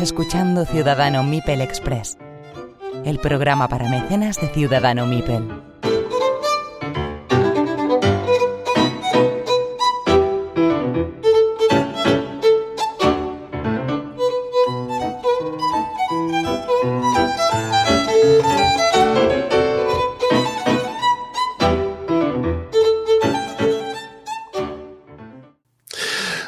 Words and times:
Escuchando 0.00 0.66
Ciudadano 0.66 1.22
Mipel 1.22 1.62
Express, 1.62 2.18
el 3.06 3.18
programa 3.18 3.66
para 3.66 3.88
mecenas 3.88 4.38
de 4.38 4.48
Ciudadano 4.48 5.06
Mipel. 5.06 5.48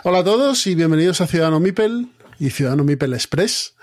Hola 0.05 0.19
a 0.19 0.25
todos 0.25 0.67
y 0.67 0.75
bienvenidos 0.75 1.23
a 1.23 1.27
Ciudadano 1.27 1.61
Mipel 1.61 2.09
y 2.39 2.51
Ciudadano 2.51 2.85
Mipel 2.85 3.15
Express. 3.15 3.75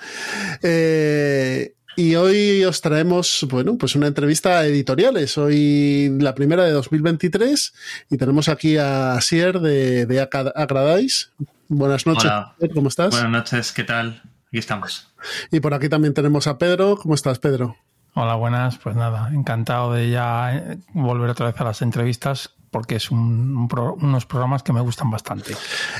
Eh, 0.61 1.75
y 1.97 2.15
hoy 2.15 2.63
os 2.65 2.81
traemos, 2.81 3.47
bueno, 3.49 3.77
pues 3.77 3.95
una 3.95 4.07
entrevista 4.07 4.59
a 4.59 4.65
editoriales. 4.65 5.37
Hoy 5.37 6.11
la 6.19 6.35
primera 6.35 6.65
de 6.65 6.71
2023 6.71 7.73
y 8.09 8.17
tenemos 8.17 8.49
aquí 8.49 8.77
a 8.77 9.19
Sier 9.21 9.59
de, 9.59 10.05
de 10.05 10.21
Agradais. 10.21 11.31
Buenas 11.67 12.05
noches, 12.05 12.25
Hola. 12.25 12.55
¿cómo 12.73 12.89
estás? 12.89 13.11
Buenas 13.11 13.31
noches, 13.31 13.71
¿qué 13.71 13.83
tal? 13.83 14.21
Aquí 14.47 14.57
estamos. 14.57 15.07
Y 15.51 15.61
por 15.61 15.73
aquí 15.73 15.89
también 15.89 16.13
tenemos 16.13 16.47
a 16.47 16.57
Pedro. 16.57 16.97
¿Cómo 16.97 17.15
estás, 17.15 17.39
Pedro? 17.39 17.77
Hola, 18.13 18.35
buenas. 18.35 18.77
Pues 18.77 18.95
nada, 18.95 19.29
encantado 19.33 19.93
de 19.93 20.09
ya 20.09 20.55
eh, 20.55 20.77
volver 20.93 21.29
otra 21.29 21.47
vez 21.47 21.59
a 21.59 21.63
las 21.63 21.81
entrevistas 21.81 22.53
porque 22.71 22.95
es 22.95 23.11
un, 23.11 23.55
un 23.55 23.67
pro, 23.67 23.95
unos 23.95 24.25
programas 24.25 24.63
que 24.63 24.73
me 24.73 24.81
gustan 24.81 25.09
bastante. 25.09 25.55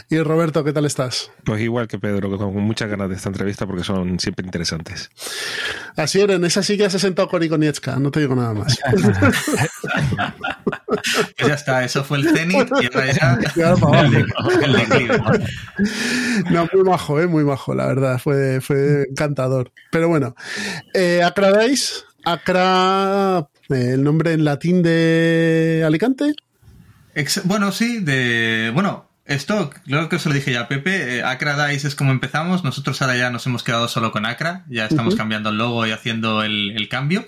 Y 0.10 0.20
Roberto, 0.20 0.64
¿qué 0.64 0.74
tal 0.74 0.86
estás? 0.86 1.32
Pues 1.44 1.62
igual 1.62 1.88
que 1.88 2.00
Pedro, 2.00 2.38
con 2.38 2.54
muchas 2.64 2.90
ganas 2.90 3.10
de 3.10 3.16
esta 3.16 3.30
entrevista 3.30 3.66
porque 3.66 3.84
son 3.84 4.20
siempre 4.20 4.46
interesantes. 4.46 5.10
Así 5.96 6.20
era, 6.22 6.34
en 6.34 6.46
esa 6.46 6.64
silla 6.64 6.90
se 6.90 6.98
ha 6.98 7.00
sentado 7.00 7.28
Cori 7.30 7.50
Konietzka, 7.50 7.98
no 7.98 8.12
te 8.12 8.20
digo 8.20 8.36
nada 8.36 8.54
más. 8.54 8.78
pues 11.38 11.48
ya 11.48 11.54
está, 11.54 11.84
eso 11.84 12.04
fue 12.04 12.20
el 12.20 12.30
cenit 12.30 12.70
y 12.82 12.86
ahora 12.94 13.12
ya, 13.12 13.40
el, 14.64 14.74
declive. 14.74 15.22
No, 16.52 16.68
muy 16.74 16.84
majo, 16.84 17.22
¿eh? 17.22 17.28
muy 17.28 17.44
majo, 17.44 17.74
la 17.74 17.88
verdad, 17.88 18.20
fue, 18.20 18.62
fue 18.62 19.04
encantador. 19.10 19.72
Pero 19.92 20.08
bueno, 20.10 20.36
eh, 20.94 21.22
Acradais, 21.24 22.06
Acra, 22.24 23.48
eh, 23.70 23.92
el 23.94 24.04
nombre 24.04 24.34
en 24.34 24.44
latín 24.44 24.82
de 24.82 25.84
Alicante. 25.86 26.34
Ex- 27.16 27.42
bueno, 27.46 27.72
sí, 27.72 28.00
de. 28.00 28.72
Bueno, 28.74 29.10
esto, 29.26 29.72
creo 29.86 30.08
que 30.10 30.18
os 30.18 30.26
lo 30.26 30.34
dije 30.34 30.52
ya 30.52 30.62
a 30.62 30.68
Pepe. 30.68 31.18
eh, 31.18 31.24
Acra 31.24 31.66
Dice 31.68 31.88
es 31.88 31.96
como 31.96 32.12
empezamos. 32.12 32.64
Nosotros 32.64 33.02
ahora 33.02 33.16
ya 33.18 33.30
nos 33.32 33.46
hemos 33.48 33.64
quedado 33.64 33.88
solo 33.88 34.12
con 34.12 34.26
Acra. 34.26 34.64
Ya 34.70 34.86
estamos 34.86 35.16
cambiando 35.16 35.50
el 35.50 35.58
logo 35.58 35.86
y 35.88 35.92
haciendo 35.92 36.44
el, 36.44 36.72
el 36.76 36.88
cambio. 36.90 37.28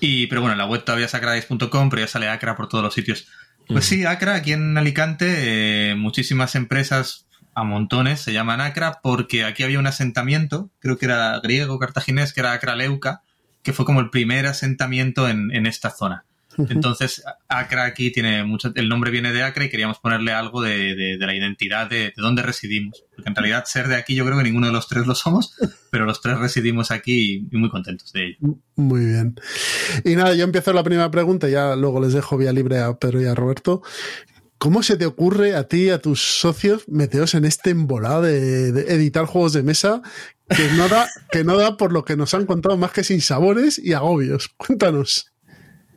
Y, 0.00 0.26
pero 0.26 0.40
bueno, 0.42 0.52
en 0.52 0.58
la 0.58 0.66
web 0.66 0.84
todavía 0.84 1.06
es 1.06 1.14
acradice.com, 1.14 1.88
pero 1.88 2.02
ya 2.02 2.08
sale 2.08 2.28
Acra 2.28 2.56
por 2.56 2.68
todos 2.68 2.84
los 2.84 2.92
sitios. 2.92 3.26
Pues 3.66 3.86
sí, 3.86 4.04
Acra, 4.04 4.34
aquí 4.34 4.52
en 4.52 4.76
Alicante, 4.76 5.92
eh, 5.92 5.94
muchísimas 5.94 6.54
empresas 6.54 7.26
a 7.54 7.64
montones 7.64 8.20
se 8.20 8.32
llaman 8.32 8.60
Acra 8.60 8.98
porque 9.02 9.44
aquí 9.44 9.62
había 9.62 9.78
un 9.78 9.86
asentamiento, 9.86 10.70
creo 10.80 10.98
que 10.98 11.06
era 11.06 11.38
griego, 11.40 11.78
cartaginés, 11.78 12.32
que 12.34 12.40
era 12.40 12.52
Acra 12.52 12.74
Leuca, 12.76 13.22
que 13.62 13.72
fue 13.72 13.86
como 13.86 14.00
el 14.00 14.10
primer 14.10 14.44
asentamiento 14.46 15.28
en, 15.28 15.54
en 15.54 15.64
esta 15.66 15.90
zona. 15.90 16.24
Entonces, 16.68 17.22
Acra 17.48 17.84
aquí 17.84 18.10
tiene 18.12 18.44
mucho. 18.44 18.72
El 18.74 18.88
nombre 18.88 19.10
viene 19.10 19.32
de 19.32 19.42
Acra 19.42 19.64
y 19.64 19.70
queríamos 19.70 19.98
ponerle 19.98 20.32
algo 20.32 20.62
de, 20.62 20.94
de- 20.94 21.16
de 21.18 21.26
la 21.26 21.34
identidad 21.34 21.88
de, 21.88 21.96
de 22.06 22.12
dónde 22.16 22.42
residimos. 22.42 23.04
Porque 23.14 23.28
en 23.30 23.34
realidad, 23.36 23.64
ser 23.66 23.88
de 23.88 23.96
aquí, 23.96 24.14
yo 24.14 24.24
creo 24.24 24.36
que 24.38 24.44
ninguno 24.44 24.66
de 24.66 24.72
los 24.72 24.88
tres 24.88 25.06
lo 25.06 25.14
somos, 25.14 25.56
pero 25.90 26.04
los 26.04 26.20
tres 26.20 26.38
residimos 26.38 26.90
aquí 26.90 27.46
y 27.50 27.56
muy 27.56 27.70
contentos 27.70 28.12
de 28.12 28.26
ello. 28.28 28.38
Muy 28.76 29.04
bien. 29.06 29.34
Y 30.04 30.16
nada, 30.16 30.34
yo 30.34 30.44
empiezo 30.44 30.72
la 30.72 30.82
primera 30.84 31.10
pregunta, 31.10 31.48
ya 31.48 31.76
luego 31.76 32.00
les 32.00 32.12
dejo 32.12 32.36
vía 32.36 32.52
libre 32.52 32.78
a 32.80 32.94
Pedro 32.98 33.20
y 33.22 33.26
a 33.26 33.34
Roberto. 33.34 33.82
¿Cómo 34.58 34.82
se 34.82 34.96
te 34.96 35.04
ocurre 35.04 35.54
a 35.56 35.68
ti 35.68 35.84
y 35.84 35.90
a 35.90 35.98
tus 36.00 36.22
socios 36.40 36.84
meteos 36.88 37.34
en 37.34 37.44
este 37.44 37.70
embolado 37.70 38.22
de, 38.22 38.72
de 38.72 38.94
editar 38.94 39.26
juegos 39.26 39.52
de 39.52 39.62
mesa 39.62 40.00
que 40.48 40.68
no, 40.76 40.88
da, 40.88 41.06
que 41.30 41.44
no 41.44 41.56
da 41.58 41.76
por 41.76 41.92
lo 41.92 42.04
que 42.04 42.16
nos 42.16 42.32
han 42.32 42.46
contado 42.46 42.76
más 42.78 42.92
que 42.92 43.04
sin 43.04 43.20
sabores 43.20 43.78
y 43.78 43.92
agobios? 43.92 44.48
Cuéntanos. 44.56 45.32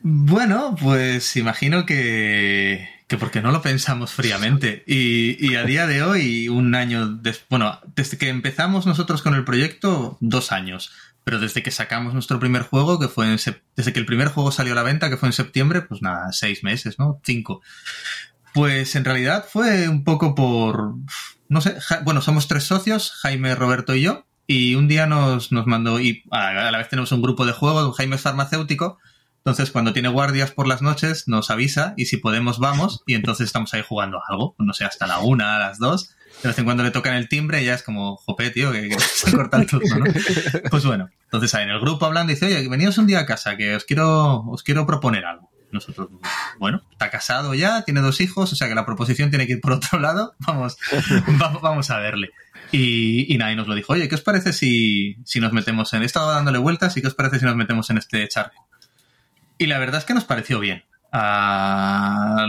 Bueno, 0.02 0.75
pues 0.81 1.35
imagino 1.35 1.85
que, 1.85 2.88
que 3.08 3.18
porque 3.18 3.41
no 3.41 3.52
lo 3.52 3.62
pensamos 3.62 4.12
fríamente. 4.12 4.84
Y, 4.88 5.38
y 5.46 5.56
a 5.56 5.63
día 5.63 5.88
de 5.88 6.03
hoy, 6.03 6.50
un 6.50 6.75
año 6.75 7.19
bueno, 7.50 7.80
desde 7.96 8.18
que 8.18 8.30
empezamos 8.30 8.85
nosotros 8.85 9.22
con 9.22 9.34
el 9.35 9.44
proyecto, 9.44 10.18
dos 10.19 10.52
años. 10.52 10.91
Pero 11.24 11.40
desde 11.40 11.62
que 11.62 11.72
sacamos 11.72 12.13
nuestro 12.13 12.40
primer 12.40 12.62
juego, 12.62 13.00
que 13.00 13.09
fue 13.09 13.25
en 13.25 13.38
desde 13.75 13.91
que 13.94 14.00
el 14.00 14.06
primer 14.06 14.30
juego 14.30 14.52
salió 14.52 14.72
a 14.72 14.78
la 14.78 14.84
venta, 14.84 15.09
que 15.09 15.18
fue 15.18 15.28
en 15.28 15.34
septiembre, 15.34 15.81
pues 15.81 16.02
nada, 16.02 16.31
seis 16.31 16.64
meses, 16.64 17.00
¿no? 17.00 17.19
Cinco. 17.24 17.62
Pues 18.53 18.96
en 18.96 19.03
realidad 19.03 19.46
fue 19.47 19.90
un 19.90 20.06
poco 20.06 20.35
por, 20.35 20.96
no 21.50 21.62
sé, 21.62 21.75
bueno, 22.03 22.22
somos 22.22 22.47
tres 22.47 22.64
socios, 22.64 23.12
Jaime, 23.22 23.56
Roberto 23.56 23.94
y 23.94 24.02
yo, 24.03 24.25
y 24.47 24.75
un 24.75 24.88
día 24.88 25.06
nos, 25.06 25.52
nos 25.52 25.68
mandó, 25.68 26.00
y 26.00 26.24
a 26.31 26.72
la 26.72 26.78
vez 26.78 26.88
tenemos 26.90 27.12
un 27.12 27.22
grupo 27.22 27.46
de 27.46 27.52
juegos, 27.52 27.96
Jaime 27.97 28.16
es 28.16 28.22
farmacéutico, 28.22 28.97
entonces, 29.47 29.72
cuando 29.72 29.94
tiene 29.94 30.09
guardias 30.09 30.52
por 30.52 30.68
las 30.68 30.81
noches, 30.81 31.30
nos 31.30 31.50
avisa 31.50 31.94
y 31.96 32.08
si 32.08 32.18
podemos, 32.18 32.59
vamos. 32.59 33.02
Y 33.08 33.13
entonces 33.13 33.46
estamos 33.46 33.74
ahí 33.74 33.81
jugando 33.81 34.19
algo, 34.28 34.56
no 34.59 34.74
sé, 34.74 34.84
hasta 34.84 35.08
la 35.08 35.19
una, 35.19 35.56
a 35.56 35.59
las 35.59 35.80
dos. 35.80 36.09
De 36.44 36.50
vez 36.50 36.59
en 36.59 36.66
cuando 36.66 36.84
le 36.84 36.91
tocan 36.91 37.13
el 37.13 37.30
timbre 37.30 37.62
y 37.62 37.66
ya 37.66 37.75
es 37.75 37.81
como, 37.81 38.18
jope, 38.18 38.50
tío, 38.50 38.74
que, 38.74 38.90
que 38.90 39.00
se 39.00 39.31
corta 39.31 39.56
el 39.56 39.66
turno, 39.66 40.00
¿no? 40.00 40.06
Pues 40.69 40.84
bueno, 40.84 41.08
entonces 41.24 41.56
ahí 41.56 41.63
en 41.63 41.69
el 41.69 41.80
grupo 41.80 42.06
hablando 42.06 42.34
dice, 42.34 42.47
oye, 42.47 42.68
veníos 42.68 42.97
un 42.97 43.08
día 43.08 43.19
a 43.19 43.25
casa, 43.25 43.56
que 43.56 43.74
os 43.74 43.85
quiero, 43.85 44.41
os 44.41 44.63
quiero 44.63 44.85
proponer 44.85 45.24
algo. 45.24 45.50
Nosotros, 45.72 46.09
bueno, 46.59 46.81
está 46.91 47.09
casado 47.09 47.53
ya, 47.53 47.84
tiene 47.84 48.02
dos 48.02 48.19
hijos, 48.19 48.52
o 48.52 48.56
sea 48.58 48.68
que 48.68 48.75
la 48.75 48.85
proposición 48.85 49.29
tiene 49.29 49.47
que 49.47 49.53
ir 49.53 49.62
por 49.62 49.72
otro 49.72 49.97
lado. 49.97 50.35
Vamos, 50.40 50.75
vamos, 51.40 51.62
vamos 51.62 51.90
a 51.90 52.00
verle. 52.00 52.31
Y, 52.74 53.34
y 53.34 53.38
nos 53.38 53.66
lo 53.66 53.75
dijo, 53.75 53.94
oye, 53.94 54.09
¿qué 54.09 54.16
os 54.16 54.22
parece 54.22 54.52
si, 54.52 55.16
si 55.24 55.40
nos 55.40 55.53
metemos 55.53 55.94
en... 55.94 56.02
He 56.02 56.06
estado 56.06 56.31
dándole 56.31 56.58
vueltas 56.58 56.97
y 56.97 57.02
¿qué 57.02 57.08
os 57.08 57.16
parece 57.16 57.40
si 57.40 57.46
nos 57.46 57.56
metemos 57.56 57.90
en 57.90 57.97
este 57.97 58.28
charco? 58.28 58.68
Y 59.57 59.68
la 59.68 59.79
verdad 59.79 60.00
es 60.00 60.06
que 60.06 60.13
nos 60.13 60.25
pareció 60.25 60.59
bien. 60.59 60.84
A, 61.12 62.45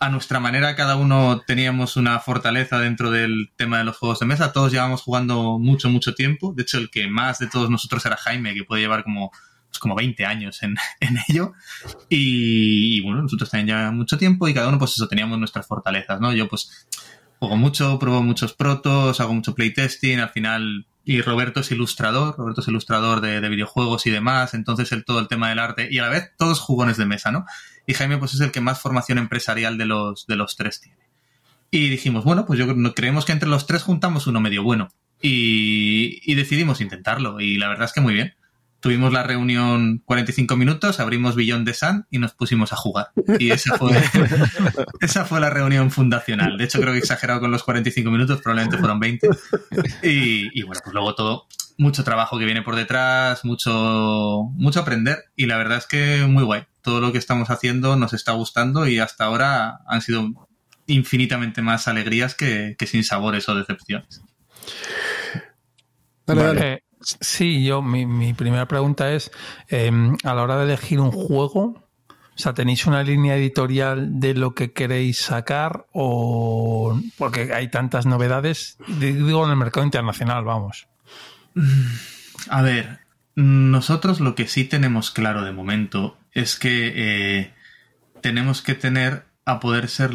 a 0.00 0.08
nuestra 0.10 0.40
manera, 0.40 0.76
cada 0.76 0.96
uno 0.96 1.42
teníamos 1.46 1.96
una 1.96 2.18
fortaleza 2.20 2.78
dentro 2.78 3.10
del 3.10 3.50
tema 3.56 3.78
de 3.78 3.84
los 3.84 3.96
juegos 3.96 4.20
de 4.20 4.26
mesa. 4.26 4.52
Todos 4.52 4.72
llevamos 4.72 5.02
jugando 5.02 5.58
mucho, 5.58 5.90
mucho 5.90 6.14
tiempo. 6.14 6.52
De 6.54 6.62
hecho, 6.62 6.78
el 6.78 6.90
que 6.90 7.08
más 7.08 7.38
de 7.38 7.48
todos 7.48 7.70
nosotros 7.70 8.04
era 8.06 8.16
Jaime, 8.16 8.54
que 8.54 8.64
puede 8.64 8.82
llevar 8.82 9.04
como, 9.04 9.32
pues 9.68 9.78
como 9.78 9.96
20 9.96 10.24
años 10.24 10.62
en, 10.62 10.76
en 11.00 11.18
ello. 11.28 11.52
Y, 12.08 12.96
y 12.96 13.00
bueno, 13.00 13.22
nosotros 13.22 13.50
también 13.50 13.66
llevamos 13.76 13.94
mucho 13.94 14.18
tiempo 14.18 14.48
y 14.48 14.54
cada 14.54 14.68
uno, 14.68 14.78
pues 14.78 14.92
eso, 14.92 15.08
teníamos 15.08 15.38
nuestras 15.38 15.66
fortalezas, 15.66 16.20
¿no? 16.20 16.32
Yo, 16.32 16.48
pues, 16.48 16.87
juego 17.38 17.56
mucho, 17.56 17.98
pruebo 17.98 18.22
muchos 18.22 18.52
protos, 18.52 19.20
hago 19.20 19.34
mucho 19.34 19.54
playtesting, 19.54 20.20
al 20.20 20.30
final 20.30 20.86
y 21.04 21.22
Roberto 21.22 21.60
es 21.60 21.70
ilustrador, 21.70 22.36
Roberto 22.36 22.60
es 22.60 22.68
ilustrador 22.68 23.20
de, 23.22 23.40
de 23.40 23.48
videojuegos 23.48 24.06
y 24.06 24.10
demás, 24.10 24.52
entonces 24.52 24.92
el, 24.92 25.04
todo 25.04 25.20
el 25.20 25.28
tema 25.28 25.48
del 25.48 25.58
arte 25.58 25.88
y 25.90 25.98
a 25.98 26.02
la 26.02 26.10
vez 26.10 26.32
todos 26.36 26.60
jugones 26.60 26.98
de 26.98 27.06
mesa, 27.06 27.30
¿no? 27.30 27.46
Y 27.86 27.94
Jaime 27.94 28.18
pues 28.18 28.34
es 28.34 28.40
el 28.40 28.50
que 28.50 28.60
más 28.60 28.80
formación 28.80 29.16
empresarial 29.16 29.78
de 29.78 29.86
los, 29.86 30.26
de 30.26 30.36
los 30.36 30.56
tres 30.56 30.80
tiene. 30.80 30.98
Y 31.70 31.88
dijimos, 31.88 32.24
bueno, 32.24 32.46
pues 32.46 32.58
yo 32.58 32.66
creemos 32.94 33.24
que 33.24 33.32
entre 33.32 33.48
los 33.48 33.66
tres 33.66 33.82
juntamos 33.82 34.26
uno 34.26 34.40
medio 34.40 34.62
bueno. 34.62 34.88
Y 35.20 36.34
decidimos 36.34 36.80
intentarlo. 36.80 37.40
Y 37.40 37.56
la 37.56 37.68
verdad 37.68 37.86
es 37.86 37.92
que 37.92 38.00
muy 38.00 38.14
bien. 38.14 38.34
Tuvimos 38.80 39.12
la 39.12 39.24
reunión 39.24 40.02
45 40.04 40.56
minutos, 40.56 41.00
abrimos 41.00 41.34
Billón 41.34 41.64
de 41.64 41.74
Sun 41.74 42.06
y 42.10 42.18
nos 42.18 42.34
pusimos 42.34 42.72
a 42.72 42.76
jugar. 42.76 43.08
Y 43.38 43.50
esa 43.50 43.76
fue, 43.76 43.90
esa 45.00 45.24
fue 45.24 45.40
la 45.40 45.50
reunión 45.50 45.90
fundacional. 45.90 46.56
De 46.56 46.64
hecho, 46.64 46.78
creo 46.80 46.92
que 46.92 46.98
he 46.98 47.00
exagerado 47.00 47.40
con 47.40 47.50
los 47.50 47.64
45 47.64 48.10
minutos, 48.10 48.40
probablemente 48.40 48.78
fueron 48.78 49.00
20. 49.00 49.28
Y, 50.02 50.60
y 50.60 50.62
bueno, 50.62 50.80
pues 50.84 50.94
luego 50.94 51.14
todo, 51.16 51.48
mucho 51.78 52.04
trabajo 52.04 52.38
que 52.38 52.44
viene 52.44 52.62
por 52.62 52.76
detrás, 52.76 53.44
mucho, 53.44 54.50
mucho 54.54 54.80
aprender. 54.80 55.24
Y 55.36 55.46
la 55.46 55.56
verdad 55.56 55.78
es 55.78 55.86
que 55.86 56.26
muy 56.28 56.44
guay. 56.44 56.64
Todo 56.82 57.00
lo 57.00 57.12
que 57.12 57.18
estamos 57.18 57.50
haciendo 57.50 57.96
nos 57.96 58.12
está 58.12 58.32
gustando 58.32 58.86
y 58.86 58.98
hasta 58.98 59.24
ahora 59.24 59.80
han 59.86 60.02
sido 60.02 60.48
infinitamente 60.86 61.62
más 61.62 61.88
alegrías 61.88 62.34
que, 62.34 62.74
que 62.78 62.86
sin 62.86 63.04
sabores 63.04 63.48
o 63.48 63.54
decepciones. 63.54 64.22
Dale, 66.26 66.42
Vale. 66.42 66.60
dale. 66.60 66.87
Sí, 67.00 67.64
yo, 67.64 67.82
mi, 67.82 68.06
mi 68.06 68.34
primera 68.34 68.66
pregunta 68.66 69.12
es, 69.12 69.30
eh, 69.68 69.90
a 70.24 70.34
la 70.34 70.42
hora 70.42 70.56
de 70.58 70.64
elegir 70.64 71.00
un 71.00 71.12
juego, 71.12 71.88
o 72.38 72.40
sea, 72.40 72.54
¿tenéis 72.54 72.86
una 72.86 73.02
línea 73.02 73.36
editorial 73.36 74.20
de 74.20 74.34
lo 74.34 74.54
que 74.54 74.72
queréis 74.72 75.18
sacar 75.18 75.86
o 75.92 77.00
porque 77.16 77.52
hay 77.52 77.68
tantas 77.68 78.06
novedades? 78.06 78.78
Digo 78.86 79.44
en 79.44 79.50
el 79.50 79.56
mercado 79.56 79.84
internacional, 79.84 80.44
vamos. 80.44 80.86
A 82.48 82.62
ver, 82.62 83.00
nosotros 83.34 84.20
lo 84.20 84.36
que 84.36 84.46
sí 84.46 84.64
tenemos 84.64 85.10
claro 85.10 85.42
de 85.42 85.50
momento 85.50 86.16
es 86.32 86.56
que 86.56 86.92
eh, 86.94 87.54
tenemos 88.20 88.62
que 88.62 88.74
tener 88.74 89.24
a 89.44 89.58
poder 89.58 89.88
ser 89.88 90.12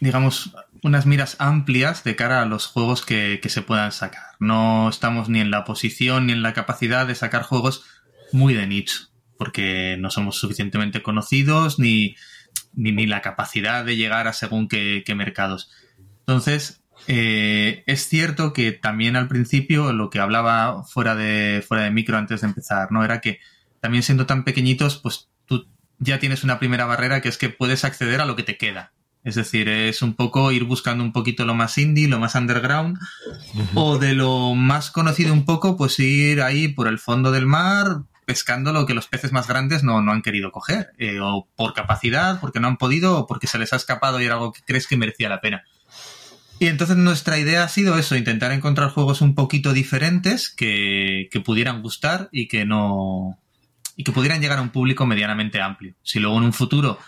digamos, 0.00 0.54
unas 0.86 1.04
miras 1.04 1.36
amplias 1.40 2.04
de 2.04 2.14
cara 2.14 2.40
a 2.40 2.46
los 2.46 2.66
juegos 2.66 3.04
que, 3.04 3.40
que, 3.42 3.48
se 3.48 3.60
puedan 3.60 3.90
sacar. 3.90 4.22
No 4.38 4.88
estamos 4.88 5.28
ni 5.28 5.40
en 5.40 5.50
la 5.50 5.64
posición 5.64 6.26
ni 6.26 6.32
en 6.32 6.42
la 6.42 6.54
capacidad 6.54 7.06
de 7.06 7.16
sacar 7.16 7.42
juegos 7.42 7.84
muy 8.32 8.54
de 8.54 8.68
nicho, 8.68 9.08
porque 9.36 9.96
no 9.98 10.10
somos 10.10 10.36
suficientemente 10.36 11.02
conocidos 11.02 11.80
ni, 11.80 12.14
ni, 12.72 12.92
ni 12.92 13.06
la 13.06 13.20
capacidad 13.20 13.84
de 13.84 13.96
llegar 13.96 14.28
a 14.28 14.32
según 14.32 14.68
qué, 14.68 15.02
qué 15.04 15.16
mercados. 15.16 15.72
Entonces, 16.20 16.84
eh, 17.08 17.82
es 17.86 18.08
cierto 18.08 18.52
que 18.52 18.70
también 18.70 19.16
al 19.16 19.26
principio 19.26 19.92
lo 19.92 20.08
que 20.08 20.20
hablaba 20.20 20.84
fuera 20.84 21.16
de, 21.16 21.64
fuera 21.66 21.82
de 21.82 21.90
micro 21.90 22.16
antes 22.16 22.42
de 22.42 22.46
empezar, 22.46 22.92
¿no? 22.92 23.04
Era 23.04 23.20
que 23.20 23.40
también 23.80 24.04
siendo 24.04 24.26
tan 24.26 24.44
pequeñitos, 24.44 24.98
pues 24.98 25.28
tú 25.46 25.68
ya 25.98 26.20
tienes 26.20 26.44
una 26.44 26.60
primera 26.60 26.86
barrera 26.86 27.20
que 27.20 27.28
es 27.28 27.38
que 27.38 27.48
puedes 27.48 27.84
acceder 27.84 28.20
a 28.20 28.24
lo 28.24 28.36
que 28.36 28.44
te 28.44 28.56
queda. 28.56 28.92
Es 29.26 29.34
decir, 29.34 29.68
es 29.68 30.02
un 30.02 30.14
poco 30.14 30.52
ir 30.52 30.62
buscando 30.62 31.02
un 31.02 31.12
poquito 31.12 31.44
lo 31.44 31.56
más 31.56 31.78
indie, 31.78 32.06
lo 32.06 32.20
más 32.20 32.36
underground, 32.36 32.96
uh 32.96 33.58
-huh. 33.58 33.68
o 33.74 33.98
de 33.98 34.14
lo 34.14 34.54
más 34.54 34.92
conocido 34.92 35.32
un 35.32 35.44
poco, 35.44 35.76
pues 35.76 35.98
ir 35.98 36.40
ahí 36.42 36.68
por 36.68 36.86
el 36.86 37.00
fondo 37.00 37.32
del 37.32 37.44
mar, 37.44 38.02
pescando 38.24 38.72
lo 38.72 38.86
que 38.86 38.94
los 38.94 39.08
peces 39.08 39.32
más 39.32 39.48
grandes 39.48 39.82
no, 39.82 40.00
no 40.00 40.12
han 40.12 40.22
querido 40.22 40.52
coger, 40.52 40.92
eh, 40.98 41.18
o 41.20 41.48
por 41.56 41.74
capacidad, 41.74 42.38
porque 42.38 42.60
no 42.60 42.68
han 42.68 42.76
podido, 42.76 43.18
o 43.18 43.26
porque 43.26 43.48
se 43.48 43.58
les 43.58 43.72
ha 43.72 43.76
escapado 43.76 44.20
y 44.20 44.26
era 44.26 44.34
algo 44.34 44.52
que 44.52 44.62
crees 44.64 44.86
que 44.86 44.96
merecía 44.96 45.28
la 45.28 45.40
pena. 45.40 45.64
Y 46.60 46.68
entonces 46.68 46.96
nuestra 46.96 47.36
idea 47.36 47.64
ha 47.64 47.68
sido 47.68 47.98
eso, 47.98 48.14
intentar 48.14 48.52
encontrar 48.52 48.90
juegos 48.90 49.22
un 49.22 49.34
poquito 49.34 49.72
diferentes 49.72 50.50
que, 50.50 51.28
que 51.32 51.40
pudieran 51.40 51.82
gustar 51.82 52.28
y 52.30 52.46
que 52.46 52.64
no. 52.64 53.40
y 53.96 54.04
que 54.04 54.12
pudieran 54.12 54.40
llegar 54.40 54.60
a 54.60 54.62
un 54.62 54.70
público 54.70 55.04
medianamente 55.04 55.60
amplio. 55.60 55.94
Si 56.04 56.20
luego 56.20 56.38
en 56.38 56.44
un 56.44 56.52
futuro 56.52 57.00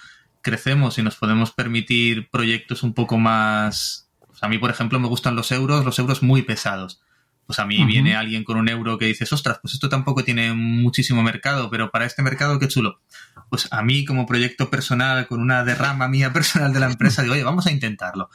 crecemos 0.43 0.99
y 0.99 1.03
nos 1.03 1.17
podemos 1.17 1.53
permitir 1.53 2.29
proyectos 2.31 2.83
un 2.83 2.95
poco 2.95 3.19
más. 3.19 4.11
Pues 4.27 4.43
a 4.43 4.49
mí, 4.49 4.59
por 4.59 4.71
ejemplo, 4.71 4.99
me 5.01 5.09
gustan 5.09 5.37
los 5.37 5.51
euros, 5.53 5.85
los 5.85 5.99
euros 5.99 6.23
muy 6.23 6.43
pesados. 6.43 7.01
Pues 7.47 7.59
a 7.59 7.65
mí 7.65 7.79
uh 7.79 7.85
-huh. 7.85 7.87
viene 7.87 8.15
alguien 8.15 8.45
con 8.45 8.59
un 8.59 8.69
euro 8.69 8.99
que 8.99 9.07
dices, 9.07 9.33
ostras, 9.33 9.59
pues 9.63 9.75
esto 9.75 9.89
tampoco 9.89 10.23
tiene 10.23 10.53
muchísimo 10.53 11.23
mercado, 11.23 11.71
pero 11.71 11.91
para 11.91 12.05
este 12.05 12.23
mercado 12.23 12.59
qué 12.59 12.69
chulo. 12.69 13.01
Pues 13.49 13.69
a 13.73 13.83
mí, 13.83 14.05
como 14.05 14.27
proyecto 14.27 14.69
personal, 14.69 15.27
con 15.27 15.41
una 15.41 15.65
derrama 15.65 16.09
mía 16.09 16.33
personal 16.35 16.73
de 16.73 16.81
la 16.81 16.87
empresa, 16.87 17.23
digo, 17.23 17.35
oye, 17.35 17.45
vamos 17.45 17.67
a 17.67 17.73
intentarlo. 17.73 18.29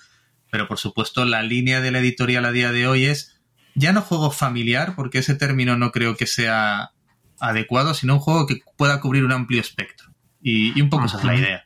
Pero 0.50 0.68
por 0.68 0.80
supuesto, 0.80 1.26
la 1.26 1.44
línea 1.44 1.80
de 1.82 1.92
la 1.92 2.00
editorial 2.00 2.46
a 2.46 2.52
día 2.52 2.72
de 2.72 2.88
hoy 2.88 3.06
es 3.06 3.40
ya 3.76 3.92
no 3.94 4.02
juego 4.02 4.32
familiar, 4.32 4.96
porque 4.96 5.20
ese 5.20 5.36
término 5.36 5.78
no 5.78 5.92
creo 5.92 6.16
que 6.16 6.28
sea 6.28 6.92
adecuado, 7.40 7.94
sino 7.94 8.16
un 8.16 8.20
juego 8.20 8.46
que 8.48 8.62
pueda 8.78 9.00
cubrir 9.00 9.26
un 9.26 9.32
amplio 9.32 9.62
espectro. 9.62 10.12
Y, 10.42 10.78
y 10.78 10.82
un 10.82 10.90
poco 10.90 11.04
uh 11.04 11.06
-huh. 11.06 11.10
esa 11.10 11.18
es 11.20 11.24
la 11.24 11.36
idea. 11.36 11.66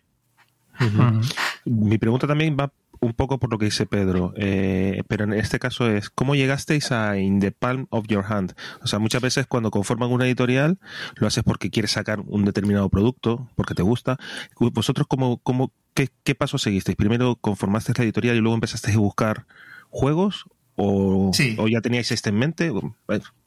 Uh 0.80 0.84
-huh. 0.84 1.36
Mi 1.66 1.98
pregunta 1.98 2.28
también 2.28 2.56
va 2.60 2.72
un 3.00 3.14
poco 3.14 3.40
por 3.40 3.52
lo 3.52 3.58
que 3.58 3.66
dice 3.66 3.86
Pedro, 3.86 4.34
eh, 4.38 5.04
pero 5.08 5.26
en 5.26 5.34
este 5.34 5.60
caso 5.60 5.90
es, 5.90 6.10
¿cómo 6.10 6.36
llegasteis 6.36 6.92
a 6.92 7.18
In 7.18 7.40
the 7.40 7.52
Palm 7.52 7.88
of 7.90 8.08
Your 8.08 8.26
Hand? 8.28 8.56
O 8.82 8.88
sea, 8.88 9.00
muchas 9.00 9.22
veces 9.22 9.48
cuando 9.48 9.72
conforman 9.72 10.12
una 10.12 10.26
editorial, 10.26 10.80
lo 11.16 11.28
haces 11.28 11.44
porque 11.44 11.70
quieres 11.70 11.92
sacar 11.92 12.22
un 12.26 12.46
determinado 12.46 12.90
producto, 12.90 13.50
porque 13.56 13.76
te 13.76 13.84
gusta. 13.84 14.18
¿Vosotros 14.60 15.08
cómo, 15.08 15.38
cómo, 15.38 15.72
qué, 15.94 16.10
qué 16.24 16.36
paso 16.36 16.58
seguisteis? 16.58 16.98
¿Primero 16.98 17.36
conformasteis 17.36 17.98
la 17.98 18.04
editorial 18.04 18.36
y 18.36 18.40
luego 18.40 18.56
empezasteis 18.56 18.96
a 18.98 19.00
buscar 19.00 19.46
juegos? 19.90 20.46
¿O, 20.76 21.32
sí. 21.34 21.56
¿o 21.58 21.68
ya 21.68 21.82
teníais 21.82 22.12
este 22.12 22.30
en 22.30 22.36
mente? 22.38 22.70
Bueno, 22.70 22.94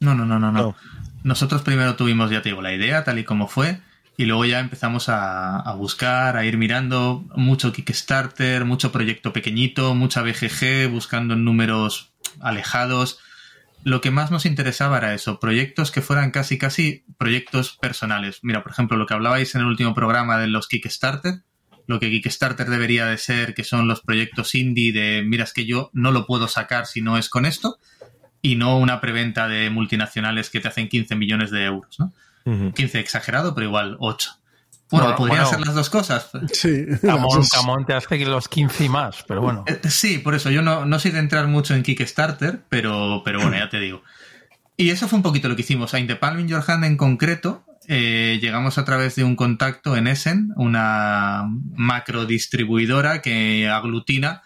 no, 0.01 0.15
no, 0.15 0.25
no, 0.25 0.37
no, 0.37 0.51
no. 0.51 0.75
Nosotros 1.23 1.61
primero 1.61 1.95
tuvimos, 1.95 2.29
ya 2.29 2.41
te 2.41 2.49
digo, 2.49 2.61
la 2.61 2.73
idea 2.73 3.03
tal 3.03 3.19
y 3.19 3.23
como 3.23 3.47
fue 3.47 3.79
y 4.21 4.25
luego 4.25 4.45
ya 4.45 4.59
empezamos 4.59 5.09
a, 5.09 5.73
buscar, 5.79 6.37
a 6.37 6.45
ir 6.45 6.55
mirando 6.55 7.25
mucho 7.35 7.73
Kickstarter, 7.73 8.65
mucho 8.65 8.91
proyecto 8.91 9.33
pequeñito, 9.33 9.95
mucha 9.95 10.21
BGG, 10.21 10.91
buscando 10.91 11.35
números 11.35 12.13
alejados. 12.39 13.17
Lo 13.83 13.99
que 13.99 14.11
más 14.11 14.29
nos 14.29 14.45
interesaba 14.45 14.99
era 14.99 15.15
eso, 15.15 15.39
proyectos 15.39 15.89
que 15.89 16.01
fueran 16.01 16.29
casi, 16.29 16.59
casi 16.59 17.03
proyectos 17.17 17.79
personales. 17.81 18.41
Mira, 18.43 18.61
por 18.61 18.73
ejemplo, 18.73 18.95
lo 18.95 19.07
que 19.07 19.15
hablabais 19.15 19.55
en 19.55 19.61
el 19.61 19.67
último 19.67 19.95
programa 19.95 20.37
de 20.37 20.45
los 20.45 20.67
Kickstarter, 20.67 21.41
lo 21.87 21.99
que 21.99 22.11
Kickstarter 22.11 22.69
debería 22.69 23.07
de 23.07 23.17
ser, 23.17 23.55
que 23.55 23.63
son 23.63 23.87
los 23.87 24.01
proyectos 24.01 24.53
indie 24.53 24.93
de, 24.93 25.23
mira, 25.25 25.45
es 25.45 25.51
que 25.51 25.65
yo 25.65 25.89
no 25.93 26.11
lo 26.11 26.27
puedo 26.27 26.47
sacar 26.47 26.85
si 26.85 27.01
no 27.01 27.17
es 27.17 27.27
con 27.27 27.47
esto, 27.47 27.79
y 28.43 28.55
no 28.55 28.77
una 28.77 29.01
preventa 29.01 29.47
de 29.47 29.71
multinacionales 29.71 30.51
que 30.51 30.59
te 30.59 30.67
hacen 30.67 30.89
15 30.89 31.15
millones 31.15 31.49
de 31.49 31.63
euros, 31.63 31.99
¿no? 31.99 32.13
Uh 32.45 32.51
-huh. 32.51 32.73
15 32.73 32.99
exagerado, 32.99 33.53
pero 33.53 33.67
igual 33.67 33.97
8. 33.99 34.31
Bueno, 34.91 35.05
bueno 35.05 35.17
podrían 35.17 35.43
bueno, 35.43 35.49
ser 35.57 35.65
las 35.65 35.75
dos 35.75 35.89
cosas. 35.89 36.29
Sí. 36.51 36.85
Camón, 37.01 37.43
Camón 37.49 37.85
te 37.85 37.93
hace 37.93 38.25
los 38.25 38.47
15 38.47 38.85
y 38.85 38.89
más, 38.89 39.23
pero 39.27 39.41
bueno. 39.41 39.63
Eh, 39.67 39.79
sí, 39.89 40.17
por 40.17 40.35
eso 40.35 40.49
yo 40.49 40.61
no, 40.61 40.85
no 40.85 40.99
soy 40.99 41.11
de 41.11 41.19
entrar 41.19 41.47
mucho 41.47 41.73
en 41.73 41.83
Kickstarter, 41.83 42.61
pero, 42.67 43.21
pero 43.23 43.39
bueno, 43.39 43.57
ya 43.57 43.69
te 43.69 43.79
digo. 43.79 44.03
Y 44.75 44.89
eso 44.89 45.07
fue 45.07 45.17
un 45.17 45.23
poquito 45.23 45.47
lo 45.47 45.55
que 45.55 45.61
hicimos. 45.61 45.93
A 45.93 45.99
In 45.99 46.07
the 46.07 46.15
Palm 46.15 46.39
in 46.39 46.47
Your 46.47 46.63
Hand 46.65 46.83
en 46.83 46.97
concreto, 46.97 47.63
eh, 47.87 48.39
llegamos 48.41 48.77
a 48.77 48.85
través 48.85 49.15
de 49.15 49.23
un 49.23 49.35
contacto 49.35 49.95
en 49.95 50.07
Essen, 50.07 50.51
una 50.55 51.45
macro 51.75 52.25
distribuidora 52.25 53.21
que 53.21 53.69
aglutina 53.69 54.43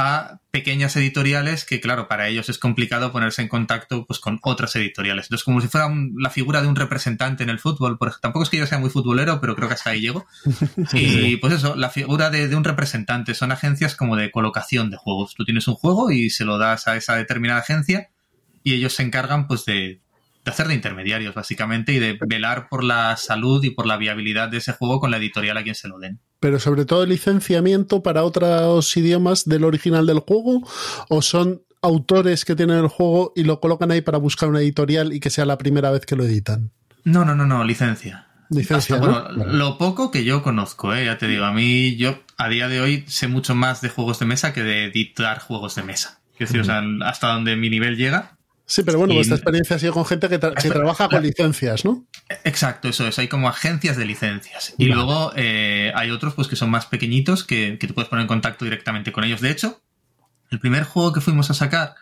a 0.00 0.38
pequeñas 0.52 0.94
editoriales 0.94 1.64
que, 1.64 1.80
claro, 1.80 2.06
para 2.06 2.28
ellos 2.28 2.48
es 2.48 2.58
complicado 2.58 3.10
ponerse 3.10 3.42
en 3.42 3.48
contacto 3.48 4.06
pues, 4.06 4.20
con 4.20 4.38
otras 4.44 4.76
editoriales. 4.76 5.26
Entonces, 5.26 5.44
como 5.44 5.60
si 5.60 5.66
fuera 5.66 5.88
un, 5.88 6.14
la 6.18 6.30
figura 6.30 6.62
de 6.62 6.68
un 6.68 6.76
representante 6.76 7.42
en 7.42 7.50
el 7.50 7.58
fútbol. 7.58 7.98
Por, 7.98 8.14
tampoco 8.20 8.44
es 8.44 8.48
que 8.48 8.58
yo 8.58 8.66
sea 8.68 8.78
muy 8.78 8.90
futbolero, 8.90 9.40
pero 9.40 9.56
creo 9.56 9.66
que 9.66 9.74
hasta 9.74 9.90
ahí 9.90 10.00
llego. 10.00 10.24
y 10.92 11.36
pues 11.38 11.54
eso, 11.54 11.74
la 11.74 11.90
figura 11.90 12.30
de, 12.30 12.46
de, 12.46 12.54
un 12.54 12.62
representante. 12.62 13.34
Son 13.34 13.50
agencias 13.50 13.96
como 13.96 14.14
de 14.14 14.30
colocación 14.30 14.88
de 14.88 14.96
juegos. 14.96 15.34
Tú 15.34 15.44
tienes 15.44 15.66
un 15.66 15.74
juego 15.74 16.12
y 16.12 16.30
se 16.30 16.44
lo 16.44 16.58
das 16.58 16.86
a 16.86 16.96
esa 16.96 17.16
determinada 17.16 17.58
agencia 17.58 18.10
y 18.62 18.74
ellos 18.74 18.92
se 18.92 19.02
encargan 19.02 19.48
pues 19.48 19.64
de, 19.64 20.00
de 20.44 20.50
hacer 20.50 20.68
de 20.68 20.74
intermediarios, 20.74 21.34
básicamente, 21.34 21.92
y 21.92 21.98
de 21.98 22.18
velar 22.26 22.68
por 22.68 22.84
la 22.84 23.16
salud 23.16 23.62
y 23.64 23.70
por 23.70 23.86
la 23.86 23.96
viabilidad 23.96 24.48
de 24.48 24.58
ese 24.58 24.72
juego 24.72 25.00
con 25.00 25.10
la 25.10 25.18
editorial 25.18 25.56
a 25.56 25.62
quien 25.62 25.74
se 25.74 25.88
lo 25.88 25.98
den 25.98 26.20
pero 26.40 26.60
sobre 26.60 26.84
todo 26.84 27.04
licenciamiento 27.04 28.02
para 28.02 28.24
otros 28.24 28.96
idiomas 28.96 29.44
del 29.44 29.64
original 29.64 30.06
del 30.06 30.20
juego 30.20 30.62
o 31.08 31.22
son 31.22 31.62
autores 31.82 32.44
que 32.44 32.56
tienen 32.56 32.78
el 32.78 32.88
juego 32.88 33.32
y 33.36 33.44
lo 33.44 33.60
colocan 33.60 33.90
ahí 33.90 34.00
para 34.00 34.18
buscar 34.18 34.48
una 34.48 34.60
editorial 34.60 35.12
y 35.12 35.20
que 35.20 35.30
sea 35.30 35.44
la 35.44 35.58
primera 35.58 35.90
vez 35.90 36.06
que 36.06 36.16
lo 36.16 36.24
editan. 36.24 36.72
No, 37.04 37.24
no, 37.24 37.34
no, 37.34 37.46
no, 37.46 37.64
licencia. 37.64 38.26
Licencia. 38.50 38.96
Hasta, 38.96 39.06
¿no? 39.06 39.36
bueno, 39.36 39.52
lo 39.52 39.78
poco 39.78 40.10
que 40.10 40.24
yo 40.24 40.42
conozco, 40.42 40.94
¿eh? 40.94 41.04
ya 41.04 41.18
te 41.18 41.28
digo, 41.28 41.44
a 41.44 41.52
mí 41.52 41.96
yo 41.96 42.18
a 42.36 42.48
día 42.48 42.68
de 42.68 42.80
hoy 42.80 43.04
sé 43.06 43.28
mucho 43.28 43.54
más 43.54 43.80
de 43.80 43.90
juegos 43.90 44.18
de 44.18 44.26
mesa 44.26 44.52
que 44.52 44.62
de 44.62 44.84
editar 44.84 45.38
juegos 45.40 45.74
de 45.74 45.82
mesa. 45.82 46.20
Quiero 46.36 46.52
decir, 46.52 46.60
uh 46.60 46.64
-huh. 46.64 46.96
o 46.96 46.98
sea, 46.98 47.08
hasta 47.08 47.28
donde 47.28 47.56
mi 47.56 47.68
nivel 47.68 47.96
llega, 47.96 48.37
Sí, 48.70 48.82
pero 48.82 48.98
bueno, 48.98 49.14
y... 49.14 49.16
vuestra 49.16 49.36
experiencia 49.36 49.76
ha 49.76 49.78
sido 49.78 49.94
con 49.94 50.04
gente 50.04 50.28
que, 50.28 50.38
tra 50.38 50.52
que 50.52 50.68
trabaja 50.68 51.08
con 51.08 51.22
licencias, 51.22 51.86
¿no? 51.86 52.06
Exacto, 52.44 52.88
eso 52.88 53.08
es. 53.08 53.18
Hay 53.18 53.26
como 53.26 53.48
agencias 53.48 53.96
de 53.96 54.04
licencias. 54.04 54.74
Y 54.76 54.86
luego 54.86 55.32
eh, 55.36 55.90
hay 55.94 56.10
otros 56.10 56.34
pues 56.34 56.48
que 56.48 56.56
son 56.56 56.68
más 56.68 56.84
pequeñitos 56.84 57.44
que, 57.44 57.78
que 57.80 57.86
te 57.86 57.94
puedes 57.94 58.10
poner 58.10 58.24
en 58.24 58.28
contacto 58.28 58.66
directamente 58.66 59.10
con 59.10 59.24
ellos. 59.24 59.40
De 59.40 59.50
hecho, 59.50 59.80
el 60.50 60.60
primer 60.60 60.84
juego 60.84 61.14
que 61.14 61.22
fuimos 61.22 61.50
a 61.50 61.54
sacar 61.54 61.94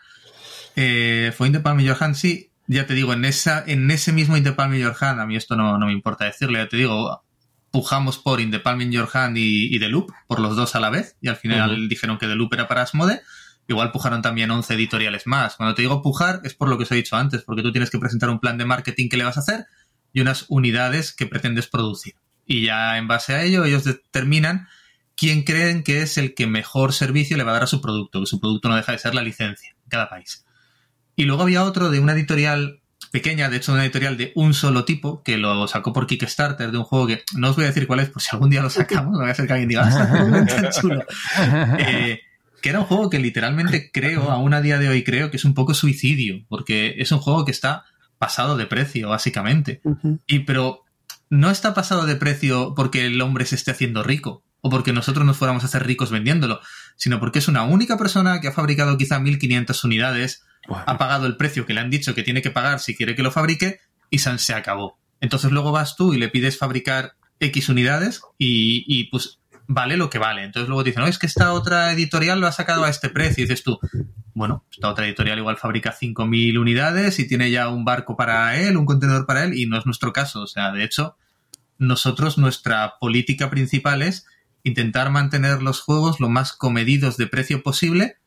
eh, 0.75 1.31
fue 1.37 1.47
In 1.47 1.53
the 1.53 1.61
Palm 1.61 1.77
of 1.77 1.85
Your 1.85 1.97
Hand. 1.97 2.15
Sí, 2.15 2.51
ya 2.67 2.85
te 2.85 2.95
digo, 2.95 3.13
en, 3.13 3.23
esa, 3.23 3.63
en 3.65 3.89
ese 3.89 4.11
mismo 4.11 4.35
In 4.35 4.43
the 4.43 4.51
Palm 4.51 4.71
of 4.73 4.77
Your 4.77 4.95
Hand, 4.99 5.21
a 5.21 5.25
mí 5.25 5.37
esto 5.37 5.55
no, 5.55 5.77
no 5.77 5.85
me 5.85 5.93
importa 5.93 6.25
decirle, 6.25 6.59
ya 6.59 6.67
te 6.67 6.75
digo, 6.75 7.23
pujamos 7.71 8.17
por 8.17 8.41
In 8.41 8.51
the 8.51 8.59
Palm 8.59 8.81
in 8.81 8.91
Your 8.91 9.09
Hand 9.13 9.37
y, 9.37 9.73
y 9.73 9.79
The 9.79 9.87
Loop, 9.87 10.11
por 10.27 10.41
los 10.41 10.57
dos 10.57 10.75
a 10.75 10.81
la 10.81 10.89
vez, 10.89 11.15
y 11.21 11.29
al 11.29 11.37
final 11.37 11.71
uh 11.71 11.75
-huh. 11.75 11.87
dijeron 11.87 12.17
que 12.17 12.27
The 12.27 12.35
Loop 12.35 12.53
era 12.55 12.67
para 12.67 12.81
Asmode. 12.81 13.21
Igual 13.67 13.91
pujaron 13.91 14.21
también 14.21 14.49
11 14.49 14.73
editoriales 14.73 15.27
más. 15.27 15.55
Cuando 15.55 15.75
te 15.75 15.81
digo 15.81 16.01
pujar 16.01 16.41
es 16.43 16.53
por 16.53 16.69
lo 16.69 16.77
que 16.77 16.83
os 16.83 16.91
he 16.91 16.95
dicho 16.95 17.15
antes, 17.15 17.43
porque 17.43 17.61
tú 17.61 17.71
tienes 17.71 17.89
que 17.89 17.99
presentar 17.99 18.29
un 18.29 18.39
plan 18.39 18.57
de 18.57 18.65
marketing 18.65 19.09
que 19.09 19.17
le 19.17 19.25
vas 19.25 19.37
a 19.37 19.41
hacer 19.41 19.65
y 20.13 20.21
unas 20.21 20.45
unidades 20.47 21.13
que 21.13 21.25
pretendes 21.25 21.67
producir. 21.67 22.15
Y 22.45 22.65
ya 22.65 22.97
en 22.97 23.07
base 23.07 23.35
a 23.35 23.43
ello 23.43 23.65
ellos 23.65 23.83
determinan 23.83 24.67
quién 25.17 25.43
creen 25.43 25.83
que 25.83 26.01
es 26.01 26.17
el 26.17 26.33
que 26.33 26.47
mejor 26.47 26.93
servicio 26.93 27.35
le 27.35 27.43
va 27.43 27.51
a 27.51 27.53
dar 27.55 27.63
a 27.63 27.67
su 27.67 27.81
producto, 27.81 28.21
que 28.21 28.27
su 28.27 28.39
producto 28.39 28.69
no 28.69 28.75
deja 28.75 28.93
de 28.93 28.99
ser 28.99 29.15
la 29.15 29.23
licencia 29.23 29.71
en 29.71 29.89
cada 29.89 30.09
país. 30.09 30.45
Y 31.15 31.23
luego 31.23 31.41
había 31.41 31.63
otro 31.63 31.89
de 31.89 31.99
una 31.99 32.13
editorial 32.13 32.81
pequeña, 33.11 33.49
de 33.49 33.57
hecho 33.57 33.73
una 33.73 33.83
editorial 33.83 34.17
de 34.17 34.31
un 34.35 34.53
solo 34.53 34.85
tipo, 34.85 35.23
que 35.23 35.37
lo 35.37 35.67
sacó 35.67 35.91
por 35.91 36.07
Kickstarter, 36.07 36.71
de 36.71 36.77
un 36.77 36.83
juego 36.83 37.07
que 37.07 37.23
no 37.35 37.49
os 37.49 37.55
voy 37.55 37.65
a 37.65 37.67
decir 37.69 37.87
cuál 37.87 38.01
es, 38.01 38.09
por 38.09 38.21
si 38.21 38.29
algún 38.31 38.49
día 38.49 38.61
lo 38.61 38.69
sacamos, 38.69 39.11
no 39.13 39.19
voy 39.19 39.29
a 39.29 39.35
ser 39.35 39.47
que 39.47 39.53
alguien 39.53 39.69
diga, 39.69 39.87
ah, 39.87 40.45
tan 40.47 40.71
chulo. 40.71 41.03
Eh, 41.79 42.21
que 42.61 42.69
era 42.69 42.79
un 42.79 42.85
juego 42.85 43.09
que 43.09 43.19
literalmente 43.19 43.89
creo, 43.93 44.31
aún 44.31 44.53
a 44.53 44.61
día 44.61 44.77
de 44.77 44.89
hoy 44.89 45.03
creo 45.03 45.31
que 45.31 45.37
es 45.37 45.45
un 45.45 45.53
poco 45.53 45.73
suicidio, 45.73 46.45
porque 46.49 46.95
es 46.97 47.11
un 47.11 47.19
juego 47.19 47.45
que 47.45 47.51
está 47.51 47.85
pasado 48.17 48.57
de 48.57 48.65
precio, 48.65 49.09
básicamente. 49.09 49.81
Uh 49.83 49.95
-huh. 49.95 50.19
Y 50.27 50.39
pero 50.39 50.83
no 51.29 51.51
está 51.51 51.73
pasado 51.73 52.05
de 52.05 52.15
precio 52.15 52.73
porque 52.75 53.05
el 53.05 53.21
hombre 53.21 53.45
se 53.45 53.55
esté 53.55 53.71
haciendo 53.71 54.03
rico 54.03 54.43
o 54.61 54.69
porque 54.69 54.93
nosotros 54.93 55.25
nos 55.25 55.37
fuéramos 55.37 55.63
a 55.63 55.67
hacer 55.67 55.85
ricos 55.85 56.09
vendiéndolo, 56.09 56.59
sino 56.95 57.19
porque 57.19 57.39
es 57.39 57.47
una 57.47 57.63
única 57.63 57.97
persona 57.97 58.41
que 58.41 58.47
ha 58.47 58.51
fabricado 58.51 58.97
quizá 58.97 59.19
1500 59.19 59.83
unidades, 59.83 60.43
ha 60.69 60.97
pagado 60.97 61.27
el 61.27 61.37
precio 61.37 61.65
que 61.65 61.73
le 61.73 61.81
han 61.81 61.89
dicho 61.89 62.15
que 62.15 62.23
tiene 62.23 62.41
que 62.41 62.49
pagar 62.51 62.79
si 62.79 62.95
quiere 62.95 63.15
que 63.15 63.23
lo 63.23 63.31
fabrique 63.31 63.79
y 64.09 64.19
se, 64.19 64.37
se 64.39 64.53
acabó. 64.53 64.97
Entonces 65.21 65.51
luego 65.51 65.71
vas 65.71 65.95
tú 65.95 66.13
y 66.13 66.17
le 66.17 66.29
pides 66.29 66.57
fabricar 66.57 67.13
X 67.39 67.69
unidades 67.69 68.21
y, 68.37 68.83
y 68.87 69.05
pues 69.05 69.39
vale 69.67 69.97
lo 69.97 70.09
que 70.09 70.17
vale. 70.17 70.43
Entonces 70.43 70.67
luego 70.67 70.83
dicen, 70.83 71.01
no, 71.03 71.07
es 71.07 71.19
que 71.19 71.27
esta 71.27 71.53
otra 71.53 71.91
editorial 71.91 72.39
lo 72.39 72.47
ha 72.47 72.51
sacado 72.51 72.83
a 72.83 72.89
este 72.89 73.09
precio. 73.09 73.43
Y 73.43 73.47
dices 73.47 73.63
tú, 73.63 73.79
bueno, 74.33 74.65
esta 74.71 74.89
otra 74.89 75.05
editorial 75.05 75.37
igual 75.37 75.57
fabrica 75.57 75.95
5.000 75.99 76.59
unidades 76.59 77.19
y 77.19 77.27
tiene 77.27 77.51
ya 77.51 77.69
un 77.69 77.85
barco 77.85 78.15
para 78.15 78.57
él, 78.57 78.77
un 78.77 78.85
contenedor 78.85 79.25
para 79.25 79.43
él, 79.43 79.53
y 79.53 79.65
no 79.65 79.77
es 79.77 79.85
nuestro 79.85 80.13
caso. 80.13 80.41
O 80.41 80.47
sea, 80.47 80.71
de 80.71 80.83
hecho, 80.83 81.17
nosotros, 81.77 82.37
nuestra 82.37 82.95
política 82.99 83.49
principal 83.49 84.01
es 84.01 84.25
intentar 84.63 85.11
mantener 85.11 85.61
los 85.61 85.81
juegos 85.81 86.19
lo 86.19 86.29
más 86.29 86.53
comedidos 86.53 87.17
de 87.17 87.27
precio 87.27 87.63
posible 87.63 88.17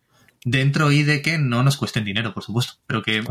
dentro 0.45 0.91
y 0.91 1.03
de 1.03 1.21
que 1.23 1.39
no 1.39 1.63
nos 1.63 1.77
cuesten 1.77 2.05
dinero, 2.05 2.33
por 2.33 2.43
supuesto, 2.43 2.75
pero 2.87 3.03
que 3.03 3.23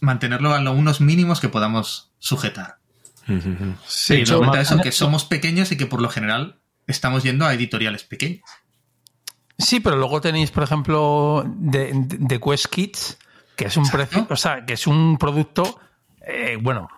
mantenerlo 0.00 0.52
a 0.52 0.60
lo 0.60 0.72
unos 0.72 1.00
mínimos 1.00 1.40
que 1.40 1.48
podamos 1.48 2.12
sujetar. 2.18 2.78
Sí, 3.86 4.16
y 4.16 4.22
está 4.22 4.60
eso, 4.60 4.80
que 4.80 4.92
somos 4.92 5.24
pequeños 5.24 5.72
y 5.72 5.76
que 5.76 5.86
por 5.86 6.00
lo 6.00 6.08
general 6.08 6.60
estamos 6.86 7.22
yendo 7.22 7.44
a 7.46 7.54
editoriales 7.54 8.04
pequeñas. 8.04 8.42
Sí, 9.58 9.80
pero 9.80 9.96
luego 9.96 10.20
tenéis, 10.20 10.50
por 10.50 10.62
ejemplo, 10.64 11.44
de, 11.46 11.92
de- 11.94 12.16
de 12.18 12.40
Quest 12.40 12.66
Kids, 12.66 13.18
que 13.56 13.66
es 13.66 13.76
un 13.76 13.88
precio, 13.88 14.26
o 14.28 14.36
sea, 14.36 14.64
que 14.66 14.74
es 14.74 14.86
un 14.86 15.16
producto, 15.16 15.80
eh, 16.26 16.58
bueno, 16.60 16.88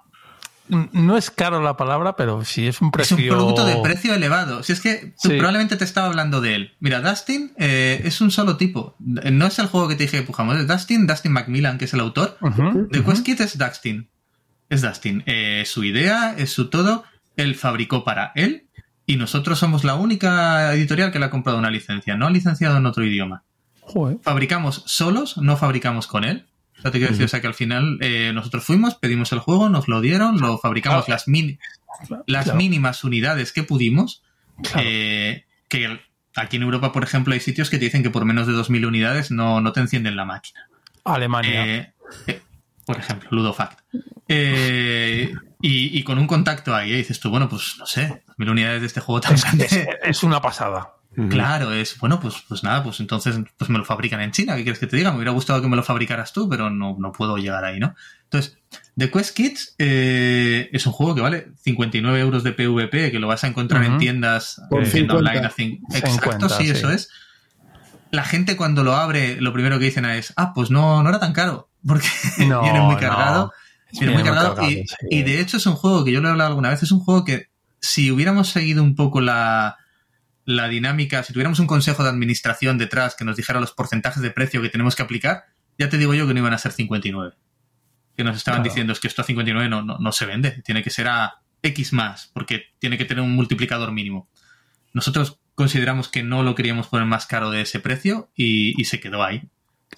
no 0.68 1.16
es 1.16 1.30
caro 1.30 1.62
la 1.62 1.76
palabra, 1.76 2.14
pero 2.16 2.44
sí 2.44 2.66
es 2.66 2.80
un 2.82 2.88
Es 2.88 2.92
precio. 2.92 3.16
un 3.16 3.26
producto 3.28 3.64
de 3.64 3.76
precio 3.76 4.12
elevado. 4.12 4.62
Si 4.62 4.72
es 4.72 4.80
que 4.80 5.14
tú 5.22 5.28
Sí. 5.30 5.36
probablemente 5.38 5.76
te 5.76 5.84
estaba 5.84 6.08
hablando 6.08 6.40
de 6.42 6.54
él. 6.56 6.76
Mira, 6.80 7.00
Dustin 7.00 7.52
eh, 7.56 8.02
es 8.04 8.20
un 8.20 8.30
solo 8.30 8.56
tipo. 8.58 8.94
No 8.98 9.46
es 9.46 9.58
el 9.60 9.68
juego 9.68 9.88
que 9.88 9.94
te 9.94 10.02
dije 10.02 10.18
que 10.18 10.24
pujamos. 10.24 10.58
Es 10.58 10.66
Dustin, 10.66 11.06
Dustin 11.06 11.32
Macmillan, 11.32 11.78
que 11.78 11.86
es 11.86 11.94
el 11.94 12.00
autor. 12.00 12.36
The 12.90 12.98
ujú. 13.00 13.04
Quest 13.10 13.24
Kit 13.24 13.40
es 13.40 13.56
Dustin. 13.56 14.10
Es 14.68 14.82
Dustin. 14.82 15.22
Eh, 15.26 15.62
su 15.64 15.84
idea, 15.84 16.34
es 16.36 16.52
su 16.52 16.68
todo. 16.68 17.04
Él 17.36 17.54
fabricó 17.54 18.04
para 18.04 18.32
él. 18.34 18.68
Y 19.08 19.16
nosotros 19.16 19.58
somos 19.58 19.84
la 19.84 19.94
única 19.94 20.72
editorial 20.74 21.10
que 21.10 21.18
le 21.18 21.24
ha 21.24 21.30
comprado 21.30 21.58
una 21.58 21.70
licencia. 21.70 22.14
No 22.16 22.26
ha 22.26 22.30
licenciado 22.30 22.76
en 22.76 22.84
otro 22.84 23.04
idioma. 23.04 23.42
Joder. 23.80 24.18
Fabricamos 24.22 24.82
solos, 24.86 25.38
no 25.38 25.56
fabricamos 25.56 26.06
con 26.06 26.24
él. 26.24 26.46
O 26.78 26.82
sea, 26.82 26.90
te 26.90 26.98
quiero 26.98 27.10
decir, 27.12 27.24
o 27.24 27.28
sea, 27.28 27.40
que 27.40 27.46
al 27.46 27.54
final 27.54 27.96
eh, 28.02 28.32
nosotros 28.34 28.62
fuimos, 28.64 28.94
pedimos 28.96 29.32
el 29.32 29.38
juego, 29.38 29.70
nos 29.70 29.88
lo 29.88 30.00
dieron, 30.02 30.38
lo 30.40 30.58
fabricamos 30.58 31.06
Claro. 31.06 31.14
las, 31.16 31.26
mini- 31.26 31.58
las 32.26 32.44
Claro. 32.44 32.58
mínimas 32.58 33.02
unidades 33.02 33.52
que 33.52 33.62
pudimos. 33.62 34.22
Eh, 34.78 35.46
que 35.68 36.00
aquí 36.36 36.56
en 36.56 36.62
Europa, 36.64 36.92
por 36.92 37.02
ejemplo, 37.02 37.32
hay 37.32 37.40
sitios 37.40 37.70
que 37.70 37.78
te 37.78 37.86
dicen 37.86 38.02
que 38.02 38.10
por 38.10 38.26
menos 38.26 38.46
de 38.46 38.52
2.000 38.52 38.86
unidades 38.86 39.30
no, 39.30 39.60
no 39.62 39.72
te 39.72 39.80
encienden 39.80 40.16
la 40.16 40.26
máquina. 40.26 40.68
Alemania. 41.04 41.94
Eh, 42.26 42.42
por 42.88 42.98
ejemplo, 42.98 43.28
Ludofact. 43.30 43.80
Eh, 44.28 45.32
y, 45.60 45.98
y 45.98 46.02
con 46.04 46.18
un 46.18 46.26
contacto 46.26 46.74
ahí, 46.74 46.92
eh, 46.92 46.96
dices 46.96 47.20
tú, 47.20 47.28
bueno, 47.30 47.48
pues 47.48 47.76
no 47.78 47.86
sé, 47.86 48.22
mil 48.38 48.48
unidades 48.48 48.80
de 48.80 48.86
este 48.86 49.00
juego 49.00 49.20
tan 49.20 49.34
es, 49.34 49.42
grande. 49.44 49.64
es- 49.66 49.86
es 50.02 50.22
una 50.22 50.40
pasada. 50.40 50.94
Claro, 51.30 51.72
es 51.72 51.98
bueno, 51.98 52.20
pues, 52.20 52.36
pues 52.48 52.62
nada, 52.62 52.84
pues 52.84 53.00
entonces 53.00 53.36
pues 53.56 53.68
me 53.70 53.78
lo 53.78 53.84
fabrican 53.84 54.20
en 54.20 54.30
China. 54.30 54.54
¿Qué 54.54 54.62
quieres 54.62 54.78
que 54.78 54.86
te 54.86 54.96
diga? 54.96 55.10
Me 55.10 55.16
hubiera 55.16 55.32
gustado 55.32 55.60
que 55.60 55.66
me 55.66 55.74
lo 55.74 55.82
fabricaras 55.82 56.32
tú, 56.32 56.48
pero 56.48 56.70
no, 56.70 56.96
no 56.98 57.10
puedo 57.10 57.36
llegar 57.38 57.64
ahí, 57.64 57.80
¿no? 57.80 57.96
Entonces, 58.24 58.56
The 58.96 59.10
Quest 59.10 59.34
Kids 59.36 59.74
eh, 59.78 60.70
es 60.72 60.86
un 60.86 60.92
juego 60.92 61.16
que 61.16 61.20
vale 61.22 61.48
59 61.64 62.20
euros 62.20 62.44
de 62.44 62.52
PvP, 62.52 63.10
que 63.10 63.18
lo 63.18 63.26
vas 63.26 63.42
a 63.42 63.48
encontrar 63.48 63.82
en 63.82 63.98
tiendas 63.98 64.62
Por 64.70 64.84
en 64.84 64.90
tienda 64.92 65.14
50. 65.16 65.16
online. 65.16 65.46
a 65.92 65.98
Exacto, 65.98 66.10
50, 66.30 66.48
sí, 66.50 66.64
sí. 66.66 66.70
eso 66.70 66.90
es. 66.92 67.10
La 68.12 68.22
gente 68.22 68.56
cuando 68.56 68.84
lo 68.84 68.94
abre, 68.94 69.40
lo 69.40 69.52
primero 69.52 69.78
que 69.80 69.86
dicen 69.86 70.04
es, 70.04 70.32
ah, 70.36 70.52
pues 70.54 70.70
no, 70.70 71.02
no 71.02 71.08
era 71.08 71.18
tan 71.18 71.32
caro, 71.32 71.67
porque 71.86 72.06
No, 72.46 72.62
viene 72.62 72.80
muy 72.80 72.94
no. 72.94 73.00
cargado. 73.00 73.52
Viene 73.92 74.12
muy 74.14 74.22
cargado, 74.22 74.62
y, 74.68 74.86
sí. 74.86 74.96
y 75.10 75.22
de 75.22 75.40
hecho 75.40 75.56
es 75.56 75.64
un 75.66 75.74
juego 75.74 76.04
que 76.04 76.12
yo 76.12 76.20
lo 76.20 76.28
he 76.28 76.30
hablado 76.32 76.48
alguna 76.50 76.68
vez, 76.68 76.82
es 76.82 76.92
un 76.92 77.00
juego 77.00 77.24
que 77.24 77.46
si 77.80 78.10
hubiéramos 78.10 78.48
seguido 78.50 78.82
un 78.82 78.94
poco 78.94 79.20
la, 79.22 79.76
la 80.44 80.68
dinámica, 80.68 81.22
si 81.22 81.32
tuviéramos 81.32 81.58
un 81.58 81.66
consejo 81.66 82.02
de 82.02 82.10
administración 82.10 82.76
detrás 82.76 83.14
que 83.14 83.24
nos 83.24 83.36
dijera 83.36 83.60
los 83.60 83.72
porcentajes 83.72 84.20
de 84.22 84.30
precio 84.30 84.60
que 84.60 84.68
tenemos 84.68 84.94
que 84.94 85.02
aplicar, 85.02 85.44
ya 85.78 85.88
te 85.88 85.96
digo 85.96 86.12
yo 86.12 86.26
que 86.26 86.34
no 86.34 86.40
iban 86.40 86.52
a 86.52 86.58
ser 86.58 86.72
59. 86.72 87.34
Que 88.14 88.24
nos 88.24 88.36
estaban 88.36 88.60
Claro. 88.62 88.70
diciendo 88.70 88.92
es 88.92 89.00
que 89.00 89.06
esto 89.08 89.22
a 89.22 89.24
59 89.24 89.68
no, 89.70 89.82
no, 89.82 89.96
no 89.98 90.12
se 90.12 90.26
vende, 90.26 90.50
tiene 90.64 90.82
que 90.82 90.90
ser 90.90 91.08
a 91.08 91.40
X 91.62 91.92
más, 91.94 92.30
porque 92.34 92.64
tiene 92.78 92.98
que 92.98 93.04
tener 93.06 93.22
un 93.24 93.34
multiplicador 93.34 93.92
mínimo. 93.92 94.28
Nosotros 94.92 95.40
consideramos 95.54 96.08
que 96.08 96.22
no 96.22 96.42
lo 96.42 96.54
queríamos 96.54 96.88
poner 96.88 97.06
más 97.06 97.26
caro 97.26 97.50
de 97.50 97.62
ese 97.62 97.80
precio 97.80 98.30
y, 98.34 98.78
y 98.80 98.84
se 98.84 99.00
quedó 99.00 99.24
ahí. 99.24 99.48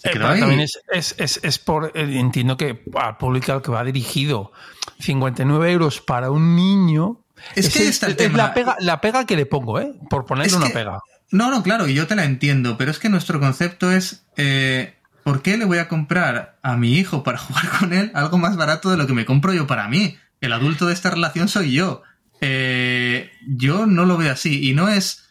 Eh, 0.02 0.10
pero 0.12 0.28
también 0.28 0.60
es, 0.60 0.80
es, 0.92 1.14
es, 1.18 1.40
es 1.42 1.58
por, 1.58 1.92
eh, 1.94 2.18
entiendo 2.18 2.56
que 2.56 2.82
al 2.94 3.16
público 3.18 3.52
al 3.52 3.62
que 3.62 3.70
va 3.70 3.84
dirigido, 3.84 4.52
59 5.00 5.72
euros 5.72 6.00
para 6.00 6.30
un 6.30 6.56
niño. 6.56 7.20
Es 7.54 7.70
que 7.70 7.88
es, 7.88 8.02
el 8.02 8.16
tema. 8.16 8.36
la, 8.36 8.54
pega, 8.54 8.76
la 8.80 9.00
pega 9.00 9.26
que 9.26 9.36
le 9.36 9.46
pongo, 9.46 9.80
¿eh? 9.80 9.92
Por 10.08 10.24
ponerle 10.26 10.56
una 10.56 10.68
que- 10.68 10.74
pega. 10.74 10.98
No, 11.32 11.50
no, 11.50 11.62
claro, 11.62 11.86
y 11.86 11.94
yo 11.94 12.06
te 12.08 12.16
la 12.16 12.24
entiendo, 12.24 12.76
pero 12.76 12.90
es 12.90 12.98
que 12.98 13.08
nuestro 13.08 13.38
concepto 13.38 13.92
es, 13.92 14.24
eh, 14.36 14.96
¿por 15.22 15.42
qué 15.42 15.56
le 15.56 15.64
voy 15.64 15.78
a 15.78 15.86
comprar 15.86 16.58
a 16.62 16.76
mi 16.76 16.94
hijo 16.94 17.22
para 17.22 17.38
jugar 17.38 17.68
con 17.78 17.92
él 17.92 18.10
algo 18.14 18.36
más 18.38 18.56
barato 18.56 18.90
de 18.90 18.96
lo 18.96 19.06
que 19.06 19.12
me 19.12 19.24
compro 19.26 19.52
yo 19.52 19.66
para 19.66 19.86
mí? 19.88 20.16
El 20.40 20.52
adulto 20.52 20.86
de 20.86 20.94
esta 20.94 21.10
relación 21.10 21.48
soy 21.48 21.72
yo. 21.72 22.02
Eh, 22.40 23.30
yo 23.46 23.86
no 23.86 24.06
lo 24.06 24.16
veo 24.16 24.32
así, 24.32 24.68
y 24.68 24.74
no 24.74 24.88
es, 24.88 25.29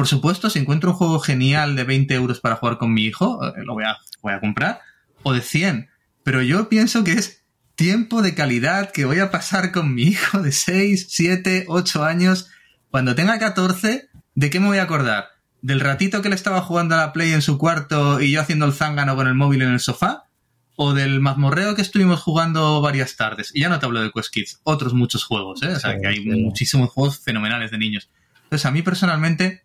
por 0.00 0.08
supuesto, 0.08 0.48
si 0.48 0.58
encuentro 0.58 0.92
un 0.92 0.96
juego 0.96 1.20
genial 1.20 1.76
de 1.76 1.84
20 1.84 2.14
euros 2.14 2.40
para 2.40 2.56
jugar 2.56 2.78
con 2.78 2.94
mi 2.94 3.04
hijo, 3.04 3.46
eh, 3.46 3.52
lo 3.66 3.74
voy 3.74 3.84
a, 3.84 3.98
voy 4.22 4.32
a 4.32 4.40
comprar, 4.40 4.80
o 5.22 5.34
de 5.34 5.42
100, 5.42 5.90
pero 6.24 6.40
yo 6.40 6.70
pienso 6.70 7.04
que 7.04 7.12
es 7.12 7.44
tiempo 7.74 8.22
de 8.22 8.34
calidad 8.34 8.92
que 8.92 9.04
voy 9.04 9.18
a 9.18 9.30
pasar 9.30 9.72
con 9.72 9.94
mi 9.94 10.04
hijo 10.04 10.40
de 10.40 10.52
6, 10.52 11.08
7, 11.10 11.66
8 11.68 12.02
años. 12.02 12.48
Cuando 12.90 13.14
tenga 13.14 13.38
14, 13.38 14.08
¿de 14.34 14.48
qué 14.48 14.58
me 14.58 14.68
voy 14.68 14.78
a 14.78 14.84
acordar? 14.84 15.32
¿Del 15.60 15.80
ratito 15.80 16.22
que 16.22 16.30
le 16.30 16.34
estaba 16.34 16.62
jugando 16.62 16.94
a 16.94 16.98
la 16.98 17.12
Play 17.12 17.32
en 17.34 17.42
su 17.42 17.58
cuarto 17.58 18.22
y 18.22 18.30
yo 18.30 18.40
haciendo 18.40 18.64
el 18.64 18.72
zángano 18.72 19.16
con 19.16 19.26
el 19.26 19.34
móvil 19.34 19.60
en 19.60 19.72
el 19.72 19.80
sofá? 19.80 20.28
¿O 20.76 20.94
del 20.94 21.20
mazmorreo 21.20 21.74
que 21.74 21.82
estuvimos 21.82 22.22
jugando 22.22 22.80
varias 22.80 23.16
tardes? 23.16 23.50
Y 23.52 23.60
ya 23.60 23.68
no 23.68 23.78
te 23.78 23.84
hablo 23.84 24.00
de 24.00 24.10
Quest 24.10 24.32
Kids, 24.32 24.60
otros 24.62 24.94
muchos 24.94 25.24
juegos, 25.24 25.62
¿eh? 25.62 25.74
O 25.74 25.78
sea, 25.78 26.00
que 26.00 26.06
hay 26.06 26.24
muchísimos 26.24 26.88
juegos 26.88 27.18
fenomenales 27.18 27.70
de 27.70 27.76
niños. 27.76 28.08
Entonces, 28.44 28.64
a 28.64 28.70
mí 28.70 28.80
personalmente, 28.80 29.62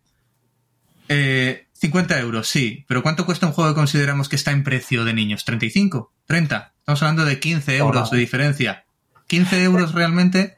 eh, 1.08 1.66
50 1.74 2.18
euros, 2.20 2.48
sí. 2.48 2.84
Pero 2.88 3.02
¿cuánto 3.02 3.26
cuesta 3.26 3.46
un 3.46 3.52
juego 3.52 3.70
que 3.70 3.76
consideramos 3.76 4.28
que 4.28 4.36
está 4.36 4.50
en 4.50 4.64
precio 4.64 5.04
de 5.04 5.12
niños? 5.14 5.46
¿35? 5.46 6.08
¿30? 6.28 6.72
Estamos 6.78 7.02
hablando 7.02 7.24
de 7.24 7.38
15 7.38 7.76
euros 7.76 8.08
Hola. 8.08 8.10
de 8.10 8.18
diferencia. 8.18 8.86
¿15 9.28 9.62
euros 9.62 9.92
realmente? 9.92 10.56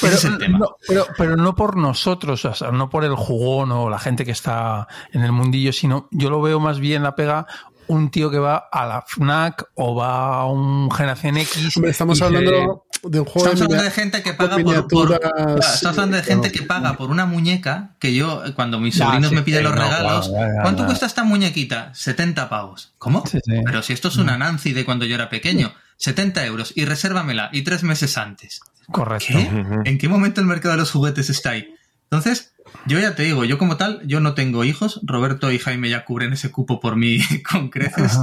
Pero, 0.00 0.14
Ese 0.14 0.28
es 0.28 0.32
el 0.32 0.38
tema. 0.38 0.58
no, 0.58 0.76
pero, 0.86 1.06
pero 1.18 1.36
no 1.36 1.54
por 1.54 1.76
nosotros, 1.76 2.44
o 2.44 2.54
sea, 2.54 2.70
no 2.70 2.88
por 2.88 3.04
el 3.04 3.14
jugón 3.14 3.72
o 3.72 3.90
la 3.90 3.98
gente 3.98 4.24
que 4.24 4.30
está 4.30 4.86
en 5.12 5.22
el 5.22 5.32
mundillo, 5.32 5.72
sino 5.72 6.08
yo 6.12 6.30
lo 6.30 6.40
veo 6.40 6.60
más 6.60 6.78
bien 6.80 7.02
la 7.02 7.14
pega 7.14 7.46
un 7.88 8.10
tío 8.10 8.30
que 8.30 8.38
va 8.38 8.68
a 8.70 8.86
la 8.86 9.02
FNAC 9.06 9.64
o 9.74 9.94
va 9.94 10.40
a 10.40 10.46
un 10.46 10.90
Generación 10.90 11.36
X. 11.38 11.76
Hombre, 11.76 11.90
estamos 11.90 12.18
se- 12.18 12.24
hablando 12.24 12.84
de 13.02 13.20
un 13.20 13.24
juego 13.26 13.38
Estamos 13.48 13.58
de, 13.60 13.64
hablando 13.66 13.84
de 13.84 13.90
gente 13.90 14.22
que 14.22 14.32
paga 14.34 14.56
por, 14.56 14.64
por- 14.64 14.64
miniaturas, 15.08 15.20
Claro, 15.20 15.58
estamos 15.58 15.98
hablando 15.98 16.16
de 16.16 16.22
gente 16.22 16.50
que 16.52 16.62
paga 16.62 16.96
por 16.96 17.10
una 17.10 17.26
muñeca 17.26 17.94
que 18.00 18.14
yo, 18.14 18.42
cuando 18.54 18.80
mis 18.80 18.96
Ya, 18.96 19.06
sobrinos 19.06 19.28
sí, 19.30 19.34
me 19.36 19.42
piden 19.42 19.60
sí, 19.60 19.64
los 19.64 19.74
no, 19.76 19.82
regalos, 19.82 20.28
claro, 20.28 20.46
ya, 20.48 20.54
ya, 20.56 20.62
¿cuánto 20.62 20.82
ya. 20.82 20.86
cuesta 20.86 21.06
esta 21.06 21.24
muñequita? 21.24 21.94
70 21.94 22.48
pavos. 22.48 22.92
¿Cómo? 22.98 23.24
Sí, 23.26 23.38
sí. 23.44 23.60
Pero 23.64 23.82
si 23.82 23.92
esto 23.92 24.08
es 24.08 24.16
una 24.16 24.36
Nancy 24.38 24.72
de 24.72 24.84
cuando 24.84 25.04
yo 25.04 25.14
era 25.14 25.28
pequeño, 25.28 25.72
70 25.98 26.44
euros 26.46 26.72
y 26.74 26.84
resérvamela 26.84 27.50
y 27.52 27.62
tres 27.62 27.82
meses 27.82 28.18
antes. 28.18 28.60
Correcto. 28.90 29.26
¿Qué? 29.28 29.64
¿En 29.84 29.98
qué 29.98 30.08
momento 30.08 30.40
el 30.40 30.46
mercado 30.46 30.72
de 30.74 30.78
los 30.80 30.90
juguetes 30.90 31.28
está 31.30 31.50
ahí? 31.50 31.74
Entonces, 32.04 32.52
yo 32.86 32.98
ya 33.00 33.14
te 33.14 33.22
digo, 33.24 33.44
yo 33.44 33.58
como 33.58 33.76
tal, 33.76 34.02
yo 34.06 34.20
no 34.20 34.34
tengo 34.34 34.64
hijos. 34.64 35.00
Roberto 35.04 35.50
y 35.50 35.58
Jaime 35.58 35.88
ya 35.90 36.04
cubren 36.04 36.32
ese 36.32 36.50
cupo 36.50 36.78
por 36.80 36.96
mí 36.96 37.18
con 37.50 37.70
creces. 37.70 38.18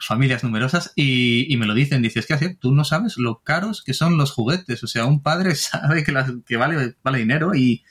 Familias 0.00 0.44
numerosas. 0.44 0.92
Y, 0.96 1.52
y 1.52 1.56
me 1.56 1.66
lo 1.66 1.74
dicen, 1.74 2.02
dices, 2.02 2.26
¿qué 2.26 2.34
hacer? 2.34 2.56
Tú 2.60 2.72
no 2.74 2.84
sabes 2.84 3.16
lo 3.16 3.40
caros 3.42 3.82
que 3.82 3.94
son 3.94 4.16
los 4.16 4.32
juguetes. 4.32 4.82
O 4.84 4.86
sea, 4.86 5.06
un 5.06 5.22
padre 5.22 5.54
sabe 5.54 6.04
que, 6.04 6.12
las- 6.12 6.32
que 6.46 6.56
vale, 6.56 6.96
vale 7.02 7.18
dinero 7.18 7.54
y... 7.54 7.82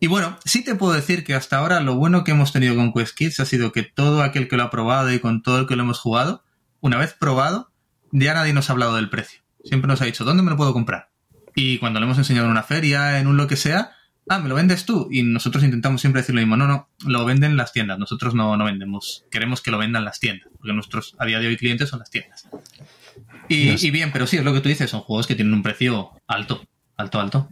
Y 0.00 0.06
bueno, 0.08 0.38
sí 0.44 0.64
te 0.64 0.74
puedo 0.74 0.92
decir 0.94 1.22
que 1.22 1.34
hasta 1.34 1.58
ahora 1.58 1.80
lo 1.80 1.96
bueno 1.96 2.24
que 2.24 2.30
hemos 2.32 2.52
tenido 2.52 2.74
con 2.76 2.92
Quest 2.92 3.14
Kids 3.16 3.40
ha 3.40 3.44
sido 3.44 3.72
que 3.72 3.82
todo 3.82 4.22
aquel 4.22 4.48
que 4.48 4.56
lo 4.56 4.62
ha 4.64 4.70
probado 4.70 5.12
y 5.12 5.20
con 5.20 5.42
todo 5.42 5.60
el 5.60 5.66
que 5.66 5.76
lo 5.76 5.82
hemos 5.82 6.00
jugado, 6.00 6.44
una 6.80 6.96
vez 6.96 7.12
probado, 7.12 7.70
ya 8.10 8.32
nadie 8.34 8.52
nos 8.54 8.68
ha 8.68 8.72
hablado 8.72 8.96
del 8.96 9.10
precio. 9.10 9.40
Siempre 9.64 9.86
nos 9.88 10.00
ha 10.00 10.06
dicho, 10.06 10.24
¿dónde 10.24 10.42
me 10.42 10.50
lo 10.50 10.56
puedo 10.56 10.72
comprar? 10.72 11.10
Y 11.54 11.78
cuando 11.78 12.00
lo 12.00 12.06
hemos 12.06 12.18
enseñado 12.18 12.46
en 12.46 12.52
una 12.52 12.62
feria, 12.62 13.20
en 13.20 13.26
un 13.26 13.36
lo 13.36 13.46
que 13.46 13.56
sea, 13.56 13.92
ah, 14.28 14.38
¿me 14.38 14.48
lo 14.48 14.54
vendes 14.54 14.84
tú? 14.86 15.08
Y 15.10 15.22
nosotros 15.22 15.62
intentamos 15.64 16.00
siempre 16.00 16.22
decir 16.22 16.34
lo 16.34 16.40
mismo, 16.40 16.56
no, 16.56 16.66
no, 16.66 16.88
lo 17.06 17.24
venden 17.24 17.56
las 17.56 17.72
tiendas, 17.72 17.98
nosotros 17.98 18.34
no, 18.34 18.56
no 18.56 18.64
vendemos, 18.64 19.24
queremos 19.30 19.60
que 19.60 19.70
lo 19.70 19.78
vendan 19.78 20.04
las 20.04 20.18
tiendas, 20.20 20.48
porque 20.58 20.72
nuestros 20.72 21.14
a 21.18 21.26
día 21.26 21.38
de 21.40 21.46
hoy 21.48 21.56
clientes 21.56 21.88
son 21.88 22.00
las 22.00 22.10
tiendas. 22.10 22.48
Y, 23.48 23.86
y 23.86 23.90
bien, 23.90 24.10
pero 24.12 24.26
sí, 24.26 24.36
es 24.36 24.44
lo 24.44 24.52
que 24.52 24.60
tú 24.60 24.68
dices, 24.68 24.90
son 24.90 25.00
juegos 25.00 25.26
que 25.26 25.34
tienen 25.34 25.54
un 25.54 25.62
precio 25.62 26.10
alto, 26.26 26.62
alto, 26.96 27.20
alto. 27.20 27.48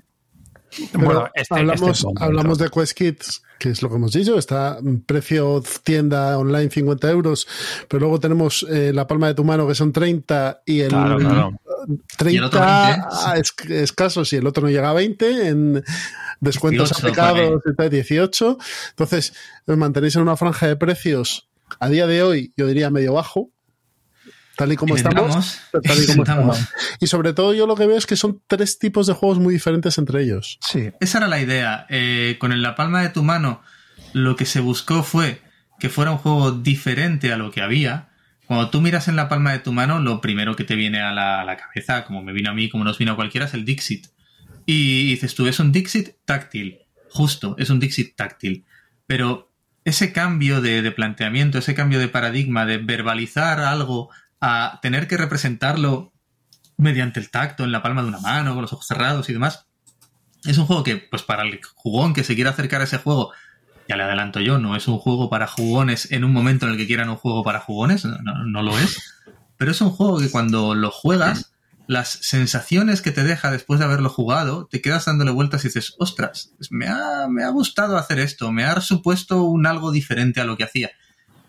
Pero 0.92 1.04
Bueno, 1.04 1.28
este- 1.34 1.54
hablamos, 1.54 1.90
este 1.90 2.02
punto. 2.04 2.24
hablamos 2.24 2.58
de 2.58 2.68
Quest 2.68 2.98
Kids, 2.98 3.42
que 3.60 3.68
es 3.70 3.80
lo 3.80 3.88
que 3.88 3.94
hemos 3.94 4.12
dicho, 4.12 4.36
está 4.36 4.78
precio 5.06 5.62
tienda 5.84 6.36
online 6.36 6.68
50 6.68 7.08
euros, 7.12 7.46
pero 7.88 8.00
luego 8.00 8.18
tenemos 8.18 8.66
eh, 8.68 8.90
la 8.92 9.06
palma 9.06 9.28
de 9.28 9.34
tu 9.34 9.44
mano 9.44 9.68
que 9.68 9.76
son 9.76 9.92
30 9.92 10.62
y 10.66 10.80
el, 10.80 10.88
Claro, 10.88 11.18
claro. 11.18 11.52
30 12.16 13.34
escasos 13.70 14.32
y 14.32 14.36
el 14.36 14.46
otro 14.46 14.64
no 14.64 14.70
llega 14.70 14.90
a 14.90 14.94
20 14.94 15.48
en 15.48 15.84
descuentos 16.40 16.90
18, 16.90 17.06
aplicados, 17.06 17.62
18. 17.90 18.58
Entonces, 18.90 19.34
os 19.66 19.76
mantenéis 19.76 20.16
en 20.16 20.22
una 20.22 20.36
franja 20.36 20.66
de 20.66 20.76
precios 20.76 21.48
a 21.80 21.88
día 21.88 22.06
de 22.06 22.22
hoy, 22.22 22.52
yo 22.56 22.66
diría 22.66 22.90
medio 22.90 23.14
bajo, 23.14 23.50
tal 24.56 24.72
y 24.72 24.76
como 24.76 24.96
estamos. 24.96 25.58
Tal 25.72 26.02
y, 26.02 26.06
como 26.06 26.22
estamos. 26.22 26.58
y 27.00 27.06
sobre 27.06 27.32
todo 27.32 27.54
yo 27.54 27.66
lo 27.66 27.74
que 27.74 27.86
veo 27.86 27.96
es 27.96 28.06
que 28.06 28.16
son 28.16 28.42
tres 28.46 28.78
tipos 28.78 29.06
de 29.06 29.14
juegos 29.14 29.38
muy 29.38 29.54
diferentes 29.54 29.98
entre 29.98 30.22
ellos. 30.22 30.58
Sí. 30.60 30.90
Esa 31.00 31.18
era 31.18 31.28
la 31.28 31.40
idea. 31.40 31.86
Eh, 31.88 32.36
con 32.38 32.60
la 32.60 32.74
palma 32.74 33.02
de 33.02 33.08
tu 33.08 33.22
mano, 33.22 33.62
lo 34.12 34.36
que 34.36 34.46
se 34.46 34.60
buscó 34.60 35.02
fue 35.02 35.42
que 35.78 35.88
fuera 35.88 36.12
un 36.12 36.18
juego 36.18 36.52
diferente 36.52 37.32
a 37.32 37.36
lo 37.36 37.50
que 37.50 37.60
había. 37.60 38.10
Cuando 38.46 38.70
tú 38.70 38.80
miras 38.80 39.08
en 39.08 39.16
la 39.16 39.28
palma 39.28 39.52
de 39.52 39.58
tu 39.58 39.72
mano, 39.72 40.00
lo 40.00 40.20
primero 40.20 40.54
que 40.54 40.64
te 40.64 40.74
viene 40.74 41.00
a 41.00 41.12
la, 41.12 41.56
cabeza, 41.56 42.04
como 42.04 42.22
me 42.22 42.32
vino 42.32 42.50
a 42.50 42.54
mí, 42.54 42.68
como 42.68 42.84
nos 42.84 42.98
vino 42.98 43.12
a 43.12 43.16
cualquiera, 43.16 43.46
es 43.46 43.54
el 43.54 43.64
Dixit. 43.64 44.06
Y 44.66 45.10
dices 45.10 45.34
tú, 45.34 45.46
es 45.46 45.60
un 45.60 45.72
Dixit 45.72 46.16
táctil. 46.24 46.78
Justo, 47.10 47.56
es 47.58 47.70
un 47.70 47.80
Dixit 47.80 48.16
táctil. 48.16 48.64
Pero 49.06 49.50
ese 49.84 50.12
cambio 50.12 50.60
de, 50.60 50.82
de, 50.82 50.90
planteamiento, 50.90 51.58
ese 51.58 51.74
cambio 51.74 51.98
de 51.98 52.08
paradigma, 52.08 52.66
de 52.66 52.78
verbalizar 52.78 53.60
algo 53.60 54.10
a 54.40 54.78
tener 54.82 55.08
que 55.08 55.16
representarlo 55.16 56.12
mediante 56.76 57.20
el 57.20 57.30
tacto 57.30 57.64
en 57.64 57.72
la 57.72 57.82
palma 57.82 58.02
de 58.02 58.08
una 58.08 58.20
mano, 58.20 58.52
con 58.52 58.62
los 58.62 58.72
ojos 58.72 58.86
cerrados 58.86 59.28
y 59.28 59.32
demás, 59.32 59.66
es 60.44 60.58
un 60.58 60.66
juego 60.66 60.82
que, 60.82 60.96
pues 60.96 61.22
para 61.22 61.42
el 61.42 61.60
jugón 61.74 62.12
que 62.12 62.24
se 62.24 62.34
quiera 62.34 62.50
acercar 62.50 62.80
a 62.80 62.84
ese 62.84 62.98
juego, 62.98 63.32
ya 63.88 63.96
le 63.96 64.04
adelanto 64.04 64.40
yo, 64.40 64.58
no 64.58 64.76
es 64.76 64.88
un 64.88 64.98
juego 64.98 65.28
para 65.30 65.46
jugones 65.46 66.10
en 66.10 66.24
un 66.24 66.32
momento 66.32 66.66
en 66.66 66.72
el 66.72 66.78
que 66.78 66.86
quieran 66.86 67.08
un 67.08 67.16
juego 67.16 67.42
para 67.42 67.60
jugones, 67.60 68.04
no, 68.04 68.18
no, 68.18 68.44
no 68.44 68.62
lo 68.62 68.78
es, 68.78 69.14
pero 69.56 69.70
es 69.70 69.80
un 69.80 69.90
juego 69.90 70.18
que 70.18 70.30
cuando 70.30 70.74
lo 70.74 70.90
juegas 70.90 71.52
las 71.86 72.08
sensaciones 72.08 73.02
que 73.02 73.10
te 73.10 73.24
deja 73.24 73.50
después 73.50 73.78
de 73.78 73.84
haberlo 73.84 74.08
jugado, 74.08 74.66
te 74.70 74.80
quedas 74.80 75.04
dándole 75.04 75.30
vueltas 75.30 75.64
y 75.64 75.68
dices, 75.68 75.94
ostras, 75.98 76.52
me 76.70 76.88
ha, 76.88 77.28
me 77.28 77.44
ha 77.44 77.50
gustado 77.50 77.96
hacer 77.98 78.18
esto, 78.18 78.52
me 78.52 78.64
ha 78.64 78.80
supuesto 78.80 79.42
un 79.42 79.66
algo 79.66 79.92
diferente 79.92 80.40
a 80.40 80.44
lo 80.44 80.56
que 80.56 80.64
hacía. 80.64 80.92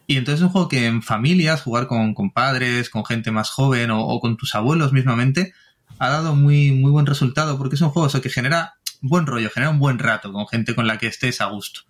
Y 0.08 0.18
entonces 0.18 0.42
es 0.42 0.46
un 0.46 0.52
juego 0.52 0.68
que 0.68 0.86
en 0.86 1.02
familias, 1.02 1.62
jugar 1.62 1.88
con, 1.88 2.14
padres, 2.32 2.90
con 2.90 3.06
gente 3.06 3.32
más 3.32 3.50
joven 3.50 3.90
o, 3.92 4.20
con 4.20 4.38
tus 4.38 4.54
abuelos 4.56 4.94
mismamente, 4.94 5.54
ha 5.98 6.10
dado 6.10 6.36
muy, 6.36 6.72
muy 6.72 6.92
buen 6.92 7.06
resultado 7.06 7.58
porque 7.58 7.76
es 7.76 7.82
un 7.82 7.90
juego 7.90 8.10
que 8.22 8.30
genera 8.30 8.76
buen 9.02 9.26
rollo, 9.26 9.50
genera 9.50 9.72
un 9.72 9.80
buen 9.80 10.00
rato 10.00 10.32
con 10.32 10.48
gente 10.48 10.76
con 10.76 10.86
la 10.86 10.98
que 10.98 11.08
estés 11.08 11.42
a 11.42 11.46
gusto. 11.46 11.82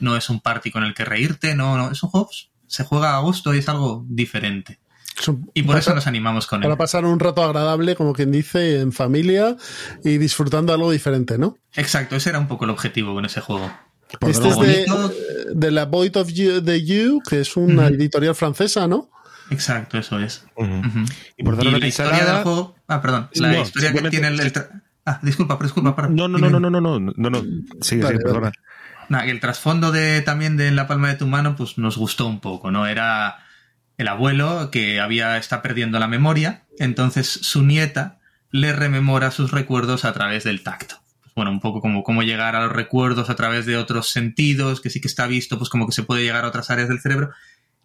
No 0.00 0.16
es 0.16 0.30
un 0.30 0.40
party 0.40 0.70
con 0.70 0.84
el 0.84 0.94
que 0.94 1.04
reírte, 1.04 1.54
no, 1.54 1.76
no, 1.76 1.90
es 1.90 2.02
un 2.02 2.10
juego, 2.10 2.30
se 2.66 2.84
juega 2.84 3.16
a 3.16 3.20
gusto 3.20 3.54
y 3.54 3.58
es 3.58 3.68
algo 3.68 4.04
diferente. 4.08 4.78
Y 5.54 5.62
por 5.64 5.76
eso 5.76 5.94
nos 5.94 6.06
animamos 6.06 6.46
con 6.46 6.60
él. 6.62 6.64
Para 6.64 6.78
pasar 6.78 7.04
un 7.04 7.20
rato 7.20 7.42
agradable, 7.42 7.94
como 7.94 8.14
quien 8.14 8.32
dice, 8.32 8.80
en 8.80 8.92
familia 8.92 9.56
y 10.02 10.16
disfrutando 10.18 10.72
algo 10.72 10.90
diferente, 10.90 11.36
¿no? 11.36 11.58
Exacto, 11.74 12.16
ese 12.16 12.30
era 12.30 12.38
un 12.38 12.48
poco 12.48 12.64
el 12.64 12.70
objetivo 12.70 13.12
con 13.14 13.24
ese 13.24 13.40
juego. 13.40 13.70
Este 14.22 14.48
es 14.48 14.58
de, 14.58 14.86
de, 15.54 15.70
la 15.70 15.84
Void 15.84 16.16
of 16.16 16.28
you, 16.32 16.62
the 16.62 16.84
You, 16.84 17.20
que 17.28 17.40
es 17.40 17.56
una 17.56 17.84
uh 17.84 17.86
-huh. 17.90 17.94
editorial 17.94 18.34
francesa, 18.34 18.88
¿no? 18.88 19.10
Exacto, 19.50 19.98
eso 19.98 20.18
es. 20.18 20.44
Uh 20.56 20.64
-huh. 20.64 20.80
Uh 20.80 20.82
-huh. 20.84 21.12
Y 21.36 21.44
por 21.44 21.56
dar 21.56 21.64
y 21.66 21.68
una 21.68 21.78
la 21.78 21.86
historia 21.86 22.24
del 22.24 22.42
juego. 22.42 22.74
Ah, 22.88 23.00
perdón. 23.00 23.28
La 23.34 23.52
No, 23.52 23.62
historia 23.62 23.92
que 23.92 24.10
tiene 24.10 24.28
el. 24.28 24.52
Ah, 25.06 25.18
disculpa, 25.22 25.56
pero 25.58 25.68
disculpa. 25.68 25.94
para- 25.96 26.08
No, 26.08 26.28
no, 26.28 26.38
no, 26.38 26.50
no, 26.50 26.60
no, 26.60 26.70
no, 26.70 26.80
no, 26.80 27.12
no, 27.16 27.30
no. 27.30 27.40
Sigue, 27.80 28.02
Vale, 28.02 28.16
sigue, 28.16 28.24
perdona. 28.24 28.52
El 29.10 29.40
trasfondo 29.40 29.90
de 29.90 30.22
también 30.22 30.56
de 30.56 30.70
la 30.70 30.86
palma 30.86 31.08
de 31.08 31.16
tu 31.16 31.26
mano, 31.26 31.56
pues 31.56 31.78
nos 31.78 31.98
gustó 31.98 32.26
un 32.26 32.40
poco, 32.40 32.70
¿no? 32.70 32.86
Era 32.86 33.38
el 33.98 34.06
abuelo 34.06 34.70
que 34.70 35.00
había 35.00 35.36
está 35.36 35.62
perdiendo 35.62 35.98
la 35.98 36.06
memoria, 36.06 36.64
entonces 36.78 37.28
su 37.28 37.62
nieta 37.62 38.20
le 38.52 38.72
rememora 38.72 39.30
sus 39.30 39.50
recuerdos 39.50 40.04
a 40.04 40.12
través 40.12 40.44
del 40.44 40.62
tacto. 40.62 41.02
Pues 41.22 41.34
bueno, 41.34 41.50
un 41.50 41.60
poco 41.60 41.80
como 41.80 42.02
cómo 42.04 42.22
llegar 42.22 42.54
a 42.54 42.62
los 42.62 42.72
recuerdos 42.72 43.30
a 43.30 43.36
través 43.36 43.66
de 43.66 43.76
otros 43.76 44.10
sentidos, 44.10 44.80
que 44.80 44.90
sí 44.90 45.00
que 45.00 45.08
está 45.08 45.26
visto, 45.26 45.58
pues 45.58 45.70
como 45.70 45.86
que 45.86 45.92
se 45.92 46.04
puede 46.04 46.22
llegar 46.22 46.44
a 46.44 46.48
otras 46.48 46.70
áreas 46.70 46.88
del 46.88 47.00
cerebro. 47.00 47.30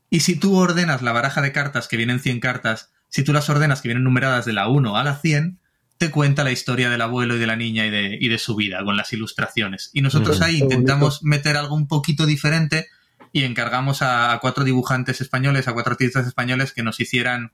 Y 0.10 0.22
si 0.22 0.36
tú 0.36 0.56
ordenas 0.56 1.02
la 1.02 1.12
baraja 1.12 1.42
de 1.42 1.52
cartas, 1.52 1.88
que 1.88 1.98
vienen 1.98 2.20
100 2.20 2.40
cartas, 2.40 2.92
si 3.10 3.24
tú 3.24 3.34
las 3.34 3.50
ordenas 3.50 3.82
que 3.82 3.90
vienen 3.90 4.04
numeradas 4.04 4.46
de 4.46 4.54
la 4.54 4.68
1 4.68 4.96
a 4.96 5.04
la 5.04 5.18
100, 5.18 5.60
te 5.98 6.12
cuenta 6.12 6.44
la 6.44 6.52
historia 6.52 6.90
del 6.90 7.02
abuelo 7.02 7.36
y 7.36 7.40
de 7.40 7.48
la 7.48 7.56
niña 7.56 7.86
y 7.86 7.90
de, 7.90 8.18
y 8.20 8.28
de 8.28 8.38
su 8.38 8.56
vida, 8.56 8.84
con 8.84 8.98
las 8.98 9.14
ilustraciones. 9.14 9.92
Y 9.94 10.02
nosotros 10.02 10.40
Mm, 10.40 10.44
ahí 10.44 10.60
bonito. 10.60 10.74
intentamos 10.76 11.24
meter 11.24 11.56
algo 11.58 11.76
un 11.76 11.88
poquito 11.88 12.26
diferente 12.26 12.88
y 13.32 13.44
encargamos 13.44 14.02
a, 14.02 14.34
a 14.34 14.40
cuatro 14.40 14.64
dibujantes 14.64 15.22
españoles, 15.22 15.68
a 15.68 15.74
cuatro 15.74 15.92
artistas 15.94 16.28
españoles 16.28 16.74
que 16.74 16.84
nos 16.84 17.00
hicieran 17.00 17.52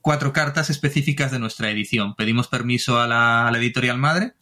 cuatro 0.00 0.32
cartas 0.32 0.70
específicas 0.70 1.30
de 1.30 1.38
nuestra 1.38 1.70
edición. 1.70 2.14
Pedimos 2.16 2.48
permiso 2.48 3.00
a 3.00 3.06
la, 3.06 3.46
a 3.48 3.50
la 3.52 3.58
editorial 3.58 3.98
madre 3.98 4.32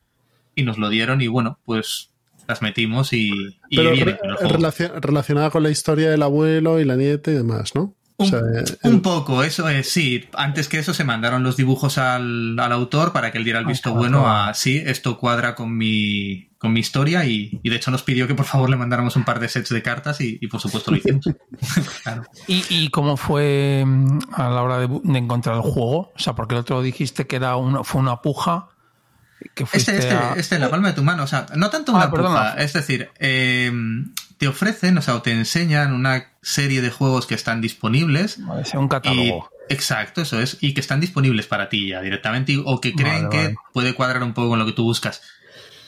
y 0.54 0.62
nos 0.62 0.78
lo 0.78 0.88
dieron 0.88 1.20
y 1.20 1.26
bueno, 1.28 1.58
pues 1.64 2.10
las 2.48 2.62
metimos 2.62 3.12
y, 3.12 3.30
y 3.68 3.76
Pero 3.76 3.90
viene 3.92 4.12
re- 4.12 4.18
con 4.18 4.30
el 4.30 4.36
juego. 4.36 4.54
relacion- 4.58 5.00
relacionada 5.00 5.50
con 5.50 5.62
la 5.62 5.70
historia 5.70 6.10
del 6.10 6.22
abuelo 6.22 6.78
y 6.80 6.84
la 6.84 6.96
nieta 6.96 7.30
y 7.30 7.34
demás, 7.34 7.74
¿no? 7.74 7.94
O 8.18 8.24
Un, 8.24 8.30
sea, 8.30 8.40
un 8.84 9.02
poco, 9.02 9.42
eso 9.42 9.68
es, 9.68 9.90
sí. 9.90 10.24
Antes 10.32 10.68
que 10.68 10.78
eso 10.78 10.94
se 10.94 11.04
mandaron 11.04 11.42
los 11.42 11.56
dibujos 11.56 11.98
al, 11.98 12.58
al 12.58 12.72
autor 12.72 13.12
para 13.12 13.30
que 13.30 13.38
él 13.38 13.44
diera 13.44 13.58
el 13.58 13.66
visto 13.66 13.92
bueno 13.94 14.26
a 14.26 14.54
sí, 14.54 14.82
esto 14.84 15.18
cuadra 15.18 15.54
con 15.54 15.76
mi, 15.76 16.48
con 16.56 16.72
mi 16.72 16.80
historia 16.80 17.26
y, 17.26 17.60
y 17.62 17.68
de 17.68 17.76
hecho 17.76 17.90
nos 17.90 18.02
pidió 18.02 18.26
que 18.26 18.34
por 18.34 18.46
favor 18.46 18.70
le 18.70 18.76
mandáramos 18.76 19.16
un 19.16 19.24
par 19.24 19.38
de 19.38 19.48
sets 19.50 19.68
de 19.68 19.82
cartas 19.82 20.20
y, 20.22 20.38
y 20.40 20.46
por 20.46 20.60
supuesto 20.60 20.90
lo 20.92 20.96
hicimos. 20.96 21.26
claro. 22.02 22.22
¿Y, 22.46 22.64
y 22.70 22.88
cómo 22.88 23.18
fue 23.18 23.84
mm, 23.86 24.18
a 24.32 24.48
la 24.48 24.62
hora 24.62 24.78
de, 24.78 24.88
de 24.88 25.18
encontrar 25.18 25.56
el 25.56 25.62
juego? 25.62 26.12
O 26.14 26.18
sea, 26.18 26.34
porque 26.34 26.54
el 26.54 26.60
otro 26.60 26.80
dijiste 26.80 27.26
que 27.26 27.36
era 27.36 27.56
una, 27.56 27.84
fue 27.84 28.00
una 28.00 28.22
puja. 28.22 28.68
Que 29.54 29.64
Este, 29.72 29.96
este, 29.98 30.14
a- 30.14 30.34
este, 30.34 30.54
en 30.54 30.60
la 30.62 30.70
palma 30.70 30.88
de 30.88 30.94
tu 30.94 31.02
mano, 31.02 31.24
o 31.24 31.26
sea, 31.26 31.46
no 31.56 31.68
tanto 31.70 31.92
Ah, 31.92 31.96
una 31.96 32.10
puja, 32.10 32.54
es 32.54 32.72
decir, 32.72 33.10
eh, 33.18 33.70
te 34.38 34.48
ofrecen, 34.48 34.96
o 34.98 35.02
sea, 35.02 35.14
o 35.14 35.22
te 35.22 35.32
enseñan 35.32 35.92
una 35.92 36.32
serie 36.42 36.80
de 36.82 36.90
juegos 36.90 37.26
que 37.26 37.34
están 37.34 37.60
disponibles 37.60 38.42
Vale, 38.44 38.64
sea 38.64 38.80
un 38.80 38.86
Y, 38.86 38.88
catálogo. 38.88 39.50
exacto, 39.68 40.22
eso 40.22 40.40
es. 40.40 40.58
Y 40.60 40.74
que 40.74 40.80
están 40.80 41.00
disponibles 41.00 41.46
para 41.46 41.68
ti 41.68 41.88
ya 41.88 42.00
directamente 42.00 42.56
o 42.64 42.80
que 42.80 42.94
creen 42.94 43.24
Vale, 43.24 43.28
que 43.30 43.36
vale. 43.44 43.56
puede 43.72 43.94
cuadrar 43.94 44.22
un 44.22 44.32
poco 44.34 44.50
con 44.50 44.58
lo 44.58 44.66
que 44.66 44.72
tú 44.72 44.84
buscas. 44.84 45.22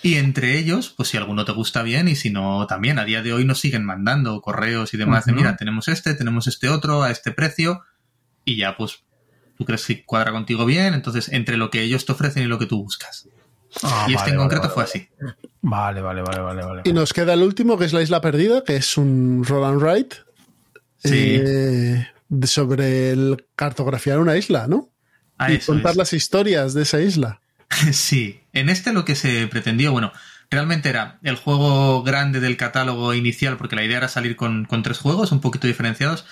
Y 0.03 0.15
entre 0.17 0.59
ellos, 0.59 0.91
pues 0.97 1.09
si 1.09 1.17
alguno 1.17 1.45
te 1.45 1.53
gusta 1.53 1.83
bien 1.83 2.07
y 2.07 2.15
si 2.17 2.31
no, 2.31 2.67
también 2.67 2.99
a 2.99 3.05
día 3.05 3.23
de 3.23 3.33
hoy 3.33 3.45
nos 3.45 3.59
siguen 3.61 3.85
mandando 3.85 4.41
correos 4.41 4.95
y 4.95 4.97
demás 4.97 5.25
de, 5.25 5.33
mira, 5.33 5.57
tenemos 5.57 5.89
este, 5.89 6.15
tenemos 6.15 6.47
este 6.47 6.69
otro, 6.69 7.03
a 7.03 7.11
este 7.11 7.33
precio 7.33 7.83
y 8.45 8.57
ya 8.57 8.77
pues 8.77 9.01
tú 9.57 9.65
crees 9.65 9.85
que 9.85 10.05
cuadra 10.05 10.31
contigo 10.31 10.65
bien, 10.67 10.95
entonces 10.95 11.29
entre 11.31 11.57
lo 11.57 11.71
que 11.71 11.83
ellos 11.83 12.07
te 12.07 12.13
ofrecen 12.13 12.45
y 12.45 12.47
lo 12.47 12.59
que 12.61 12.67
tú 12.67 12.81
buscas. 12.83 13.29
Ah, 13.83 14.07
y 14.09 14.15
este 14.15 14.17
vale, 14.17 14.31
en 14.33 14.37
vale, 14.37 14.37
concreto 14.39 14.63
vale, 14.63 14.75
fue 14.75 14.85
así. 14.85 15.09
Vale, 15.61 16.01
vale, 16.01 16.23
vale, 16.23 16.41
vale, 16.41 16.63
vale. 16.65 16.83
y 16.85 16.93
nos 16.93 17.13
queda 17.13 17.35
el 17.35 17.43
último, 17.43 17.77
que 17.79 17.85
es 17.85 17.93
la 17.93 18.03
isla 18.03 18.21
perdida, 18.21 18.65
que 18.65 18.77
es 18.77 18.97
un 18.97 19.45
roll 19.47 19.65
and 19.65 19.83
write 19.83 20.17
Sí. 21.03 21.11
eh, 21.41 22.07
sobre 22.45 23.11
el 23.11 23.47
cartografiar 23.55 24.19
una 24.19 24.37
isla, 24.37 24.67
¿no? 24.67 24.89
A 25.37 25.53
y 25.53 25.59
contar 25.59 25.93
es. 25.93 25.97
las 25.97 26.13
historias 26.13 26.75
de 26.75 26.83
esa 26.83 27.01
isla. 27.01 27.41
Sí, 27.93 28.41
en 28.55 28.69
este 28.71 28.93
lo 28.93 29.05
que 29.05 29.15
se 29.15 29.47
pretendió, 29.47 29.93
bueno, 29.93 30.11
realmente 30.51 30.89
era 30.89 31.19
el 31.23 31.37
juego 31.37 32.03
grande 32.03 32.41
del 32.41 32.57
catálogo 32.57 33.13
inicial, 33.15 33.59
porque 33.59 33.77
la 33.77 33.85
idea 33.85 33.99
era 33.99 34.09
salir 34.09 34.35
con, 34.37 34.65
con 34.65 34.83
tres 34.83 34.99
juegos 34.99 35.31
un 35.33 35.41
poquito 35.41 35.67
diferenciados. 35.67 36.25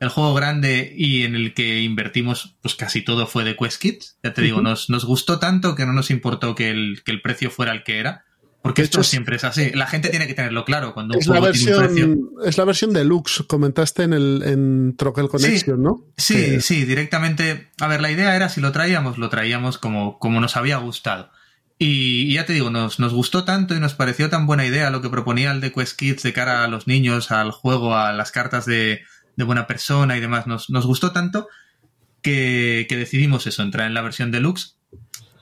El 0.00 0.08
juego 0.08 0.34
grande 0.34 0.92
y 0.96 1.22
en 1.22 1.34
el 1.34 1.54
que 1.54 1.80
invertimos, 1.82 2.56
pues 2.60 2.74
casi 2.74 3.02
todo 3.02 3.26
fue 3.26 3.44
de 3.44 3.56
Quest 3.56 3.80
Kids. 3.80 4.18
Ya 4.22 4.34
te 4.34 4.42
digo, 4.42 4.60
nos, 4.60 4.90
nos 4.90 5.04
gustó 5.04 5.38
tanto 5.38 5.74
que 5.74 5.86
no 5.86 5.92
nos 5.92 6.10
importó 6.10 6.54
que 6.54 6.70
el, 6.70 7.02
que 7.04 7.12
el 7.12 7.22
precio 7.22 7.50
fuera 7.50 7.72
el 7.72 7.84
que 7.84 7.98
era. 8.00 8.24
Porque 8.60 8.80
De 8.80 8.86
esto 8.86 9.00
hecho, 9.00 9.08
siempre 9.10 9.36
es 9.36 9.44
así. 9.44 9.70
La 9.74 9.86
gente 9.86 10.08
tiene 10.08 10.26
que 10.26 10.32
tenerlo 10.34 10.64
claro 10.64 10.94
cuando 10.94 11.14
un 11.14 11.20
Es 11.20 11.26
la, 11.26 11.38
juego 11.38 11.52
tiene 11.52 11.72
un 11.76 11.78
precio. 11.78 12.06
versión, 12.08 12.30
es 12.46 12.58
la 12.58 12.64
versión 12.64 12.92
deluxe, 12.94 13.44
comentaste 13.46 14.02
en 14.04 14.12
el 14.14 14.42
en 14.44 14.96
Troquel 14.96 15.28
Connection, 15.28 15.82
¿no? 15.82 16.04
Sí, 16.16 16.34
Que- 16.34 16.60
sí, 16.60 16.84
directamente. 16.86 17.68
A 17.78 17.88
ver, 17.88 18.00
la 18.00 18.10
idea 18.10 18.34
era 18.34 18.48
si 18.48 18.60
lo 18.62 18.72
traíamos, 18.72 19.18
lo 19.18 19.28
traíamos 19.28 19.76
como, 19.78 20.18
como 20.18 20.40
nos 20.40 20.56
había 20.56 20.78
gustado. 20.78 21.30
Y, 21.78 22.22
y 22.30 22.34
ya 22.34 22.46
te 22.46 22.52
digo, 22.54 22.70
nos, 22.70 22.98
nos 23.00 23.12
gustó 23.12 23.44
tanto 23.44 23.74
y 23.74 23.80
nos 23.80 23.94
pareció 23.94 24.30
tan 24.30 24.46
buena 24.46 24.64
idea 24.64 24.90
lo 24.90 25.02
que 25.02 25.10
proponía 25.10 25.52
el 25.52 25.60
de 25.60 25.70
Quest 25.72 25.98
Kids 25.98 26.22
de 26.22 26.32
cara 26.32 26.64
a 26.64 26.68
los 26.68 26.86
niños, 26.86 27.30
al 27.30 27.50
juego, 27.50 27.94
a 27.96 28.12
las 28.12 28.32
cartas 28.32 28.64
de, 28.64 29.02
de 29.36 29.44
buena 29.44 29.66
persona 29.66 30.16
y 30.16 30.20
demás. 30.20 30.46
Nos, 30.46 30.70
nos 30.70 30.86
gustó 30.86 31.12
tanto 31.12 31.48
que, 32.22 32.86
que 32.88 32.96
decidimos 32.96 33.46
eso, 33.46 33.62
entrar 33.62 33.86
en 33.86 33.94
la 33.94 34.02
versión 34.02 34.30
deluxe, 34.30 34.76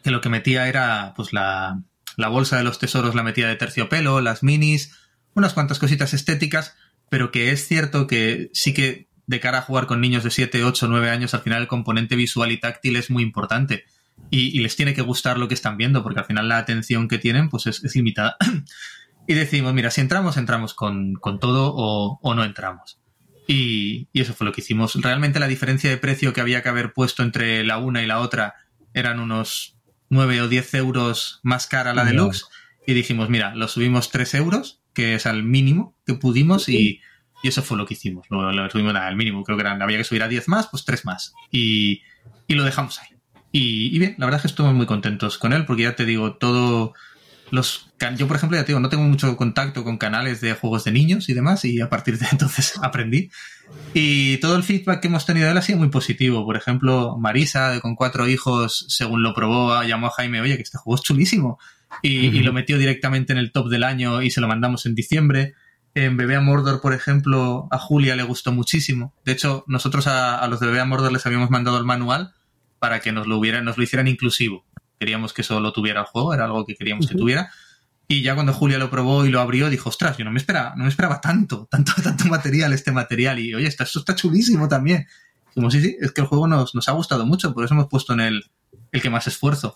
que 0.03 0.11
lo 0.11 0.21
que 0.21 0.29
metía 0.29 0.69
era 0.69 1.13
pues 1.17 1.33
la, 1.33 1.81
la 2.17 2.29
bolsa 2.29 2.57
de 2.57 2.65
los 2.65 2.79
tesoros, 2.79 3.15
la 3.15 3.23
metía 3.23 3.49
de 3.49 3.57
terciopelo, 3.57 4.21
las 4.21 4.43
minis, 4.43 4.97
unas 5.35 5.55
cuantas 5.55 5.79
cositas 5.79 6.13
estéticas, 6.15 6.77
pero 7.09 7.31
que 7.31 7.53
es 7.53 7.67
cierto 7.67 8.07
que 8.07 8.51
sí 8.53 8.75
que 8.75 9.09
de 9.27 9.41
cara 9.41 9.59
a 9.59 9.63
jugar 9.63 9.87
con 9.87 10.01
niños 10.01 10.25
de 10.25 10.31
7, 10.31 10.65
8, 10.65 10.89
9 10.89 11.11
años, 11.11 11.35
al 11.35 11.43
final 11.43 11.63
el 11.63 11.69
componente 11.69 12.17
visual 12.17 12.53
y 12.53 12.59
táctil 12.59 12.97
es 12.97 13.11
muy 13.11 13.23
importante. 13.23 13.85
Y, 14.31 14.61
les 14.61 14.77
tiene 14.77 14.95
que 14.95 15.03
gustar 15.03 15.39
lo 15.39 15.49
que 15.49 15.55
están 15.55 15.77
viendo, 15.77 16.03
porque 16.03 16.21
al 16.21 16.27
final 16.27 16.49
la 16.49 16.59
atención 16.59 17.09
que 17.09 17.19
tienen 17.19 17.49
pues 17.49 17.67
es, 17.67 17.95
limitada. 17.95 18.37
y 19.27 19.35
decimos, 19.35 19.75
mira, 19.75 19.91
si 19.91 20.01
entramos, 20.01 20.37
entramos 20.37 20.75
con, 20.75 21.15
con 21.15 21.39
todo 21.39 21.75
o 21.75 22.35
no 22.35 22.45
entramos. 22.45 23.02
Y, 23.47 24.09
y 24.13 24.21
eso 24.21 24.35
fue 24.35 24.47
lo 24.47 24.53
que 24.53 24.61
hicimos. 24.61 24.95
Realmente 24.95 25.41
la 25.41 25.49
diferencia 25.49 25.91
de 25.91 25.97
precio 25.97 26.33
que 26.33 26.41
había 26.41 26.63
que 26.63 26.69
haber 26.69 26.93
puesto 26.93 27.23
entre 27.23 27.65
la 27.65 27.79
una 27.79 28.03
y 28.03 28.07
la 28.07 28.21
otra 28.21 28.55
eran 28.95 29.21
unos 29.21 29.77
9 30.11 30.43
o 30.43 30.49
10 30.49 30.75
euros 30.75 31.41
más 31.43 31.67
cara 31.67 31.95
la 31.95 32.05
deluxe 32.05 32.45
y 32.87 32.95
dijimos, 32.95 33.31
mira, 33.31 33.55
lo 33.55 33.69
subimos 33.69 34.11
3 34.11 34.35
euros, 34.35 34.81
que 34.93 35.15
es 35.15 35.27
al 35.27 35.43
mínimo 35.43 35.97
que 36.07 36.15
pudimos 36.15 36.69
y, 36.69 37.01
y 37.43 37.49
eso 37.49 37.63
fue 37.63 37.77
lo 37.77 37.87
que 37.87 37.95
hicimos. 37.95 38.27
Lo, 38.29 38.53
lo 38.53 38.71
subimos 38.71 38.95
al 38.95 39.17
mínimo, 39.17 39.43
creo 39.43 39.57
que 39.57 39.63
eran, 39.63 39.81
había 39.83 39.99
que 39.99 40.05
subir 40.05 40.23
a 40.23 40.29
10 40.29 40.49
más, 40.49 40.69
pues 40.69 40.85
3 40.85 41.05
más. 41.05 41.35
Y, 41.51 42.03
y 42.47 42.55
lo 42.55 42.65
dejamos 42.65 43.01
ahí. 43.01 43.09
Y, 43.53 43.95
y, 43.95 43.99
bien, 43.99 44.15
la 44.19 44.27
verdad 44.27 44.39
es 44.39 44.43
que 44.43 44.49
estuvimos 44.49 44.77
muy 44.77 44.87
contentos 44.87 45.39
con 45.39 45.53
él, 45.53 45.65
porque 45.67 45.83
ya 45.83 45.95
te 45.95 46.05
digo, 46.05 46.37
todo 46.37 46.95
los 47.53 47.93
yo 48.17 48.27
por 48.27 48.37
ejemplo 48.37 48.57
ya 48.57 48.65
te 48.65 48.69
digo, 48.69 48.81
no 48.81 48.89
tengo 48.89 49.05
mucho 49.05 49.37
contacto 49.37 49.85
con 49.85 49.99
canales 49.99 50.41
de 50.41 50.55
juegos 50.55 50.85
de 50.85 50.91
niños 50.91 51.29
y 51.29 51.35
demás, 51.35 51.65
y 51.67 51.83
a 51.83 51.91
partir 51.91 52.19
de 52.19 52.27
entonces 52.33 52.75
aprendí. 52.83 53.31
Y 53.93 54.39
todo 54.39 54.57
el 54.57 54.63
feedback 54.63 55.01
que 55.01 55.09
hemos 55.09 55.27
tenido 55.27 55.47
de 55.47 55.53
él 55.53 55.59
ha 55.59 55.63
sido 55.63 55.79
muy 55.79 55.89
positivo. 55.89 56.45
Por 56.47 56.57
ejemplo, 56.57 57.17
Marisa, 57.19 57.79
con 57.81 57.95
cuatro 57.95 58.27
hijos, 58.27 58.87
según 58.89 59.23
lo 59.23 59.35
probó, 59.35 59.83
llamó 59.83 60.07
a 60.07 60.11
Jaime, 60.11 60.41
oye, 60.41 60.57
que 60.57 60.63
este 60.63 60.79
juego 60.79 60.97
es 60.97 61.03
chulísimo. 61.03 61.59
Y, 62.01 62.27
y 62.27 62.41
lo 62.41 62.55
metió 62.55 62.79
directamente 62.79 63.35
en 63.35 63.39
el 63.39 63.53
top 63.53 63.69
del 63.69 63.85
año 63.85 64.23
y 64.23 64.31
se 64.31 64.41
lo 64.41 64.49
mandamos 64.49 64.87
en 64.87 64.95
diciembre. 64.95 65.53
En 65.95 66.17
Bebé 66.17 66.37
a 66.37 66.41
Mordor, 66.41 66.81
por 66.81 66.95
ejemplo, 66.95 67.69
a 67.71 67.79
Julia 67.79 68.17
le 68.17 68.23
gustó 68.23 68.51
muchísimo. 68.51 69.15
De 69.27 69.33
hecho, 69.33 69.65
nosotros 69.67 70.07
a, 70.07 70.39
a 70.39 70.49
los 70.49 70.59
de 70.59 70.67
Bebé 70.67 70.81
a 70.81 70.87
Mordor 70.87 71.13
les 71.13 71.27
habíamos 71.27 71.51
mandado 71.51 71.77
el 71.77 71.85
manual 71.85 72.33
para 72.79 73.01
que 73.01 73.13
nos 73.13 73.27
lo, 73.27 73.39
hubieran, 73.39 73.65
nos 73.65 73.77
lo 73.77 73.85
hicieran 73.85 74.09
inclusivo. 74.09 74.65
Queríamos 75.03 75.33
que 75.33 75.43
eso 75.43 75.59
lo 75.59 75.73
tuviera 75.73 76.03
el 76.03 76.07
juego, 76.07 76.33
era 76.33 76.45
algo 76.45 76.65
que 76.65 76.77
queríamos 76.77 77.07
uh 77.07 77.09
-huh. 77.09 77.13
que 77.13 77.19
tuviera. 77.19 77.51
Y 78.07 78.23
ya 78.23 78.37
cuando 78.37 78.53
Julia 78.53 78.79
lo 78.79 78.89
probó 78.89 79.27
y 79.27 79.31
lo 79.31 79.41
abrió, 79.41 79.69
dijo, 79.69 79.89
ostras, 79.89 80.17
yo 80.17 80.25
no 80.25 80.31
me 80.31 80.39
esperaba, 80.39 80.75
no 80.77 80.85
me 80.85 80.89
esperaba 80.91 81.21
tanto, 81.21 81.67
tanto, 81.69 81.91
tanto 82.05 82.27
material, 82.27 82.73
este 82.73 82.93
material. 82.93 83.41
Y 83.41 83.53
oye, 83.53 83.67
esto, 83.67 83.83
esto 83.83 83.99
está 83.99 84.15
chulísimo 84.15 84.69
también. 84.69 85.09
Como 85.57 85.73
sí, 85.73 85.81
sí, 85.83 85.97
es 86.01 86.13
que 86.13 86.21
el 86.21 86.29
juego 86.29 86.47
nos, 86.47 86.73
nos 86.77 86.89
ha 86.89 86.93
gustado 86.93 87.27
mucho, 87.27 87.53
por 87.53 87.65
eso 87.65 87.75
hemos 87.75 87.89
puesto 87.89 88.13
en 88.13 88.21
el, 88.21 88.45
el 88.93 89.03
que 89.03 89.11
más 89.11 89.27
esfuerzo. 89.27 89.75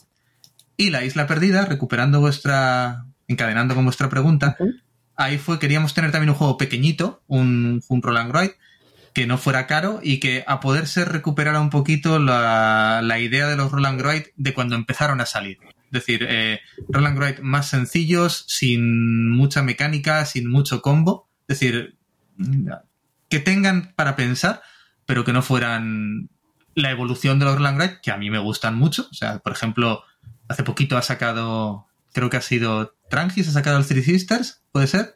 Y 0.77 0.91
la 0.91 1.05
isla 1.05 1.27
perdida, 1.27 1.65
recuperando 1.65 2.21
vuestra, 2.21 3.07
encadenando 3.27 3.75
con 3.75 3.83
vuestra 3.85 4.09
pregunta, 4.09 4.57
uh 4.61 4.65
-huh. 4.65 4.83
ahí 5.17 5.39
fue, 5.39 5.59
queríamos 5.59 5.93
tener 5.93 6.13
también 6.13 6.31
un 6.31 6.37
juego 6.37 6.57
pequeñito, 6.57 7.25
un, 7.27 7.83
un 7.89 8.01
Roll 8.01 8.19
and 8.19 8.33
Ride, 8.33 8.55
que 9.17 9.27
no 9.27 9.39
fuera 9.39 9.67
caro 9.67 10.01
y 10.03 10.21
que 10.21 10.45
a 10.47 10.61
poder 10.61 10.87
ser 10.87 11.09
recuperara 11.09 11.59
un 11.59 11.71
poquito 11.71 12.19
la, 12.19 13.01
la 13.03 13.19
idea 13.19 13.47
de 13.47 13.57
los 13.57 13.73
Roland 13.73 13.99
Ride 14.03 14.35
de 14.37 14.53
cuando 14.53 14.77
empezaron 14.77 15.23
a 15.23 15.25
salir. 15.25 15.57
Es 15.87 15.91
decir, 15.91 16.27
eh, 16.29 16.61
Roland 16.91 17.19
Ride 17.19 17.41
más 17.41 17.67
sencillos, 17.67 18.45
sin 18.47 19.31
mucha 19.31 19.63
mecánica, 19.63 20.27
sin 20.27 20.51
mucho 20.51 20.83
combo. 20.83 21.31
Es 21.49 21.59
decir, 21.59 21.97
que 23.31 23.41
tengan 23.41 23.95
para 23.97 24.17
pensar, 24.17 24.61
pero 25.07 25.25
que 25.25 25.33
no 25.33 25.41
fueran 25.41 26.29
la 26.75 26.91
evolución 26.91 27.39
de 27.39 27.47
los 27.47 27.57
Roland 27.57 27.81
Ride, 27.81 28.01
que 28.03 28.11
a 28.11 28.19
mí 28.19 28.29
me 28.29 28.39
gustan 28.39 28.75
mucho. 28.75 29.09
O 29.11 29.15
sea, 29.15 29.39
por 29.39 29.53
ejemplo, 29.53 30.03
hace 30.47 30.63
poquito 30.63 30.99
ha 30.99 31.03
sacado, 31.03 31.87
creo 32.13 32.29
que 32.29 32.37
ha 32.37 32.43
sido 32.43 32.95
Trangis, 33.09 33.49
ha 33.49 33.53
sacado 33.53 33.79
el 33.79 33.87
Three 33.87 34.03
Sisters, 34.03 34.63
¿puede 34.73 34.89
ser? 34.89 35.16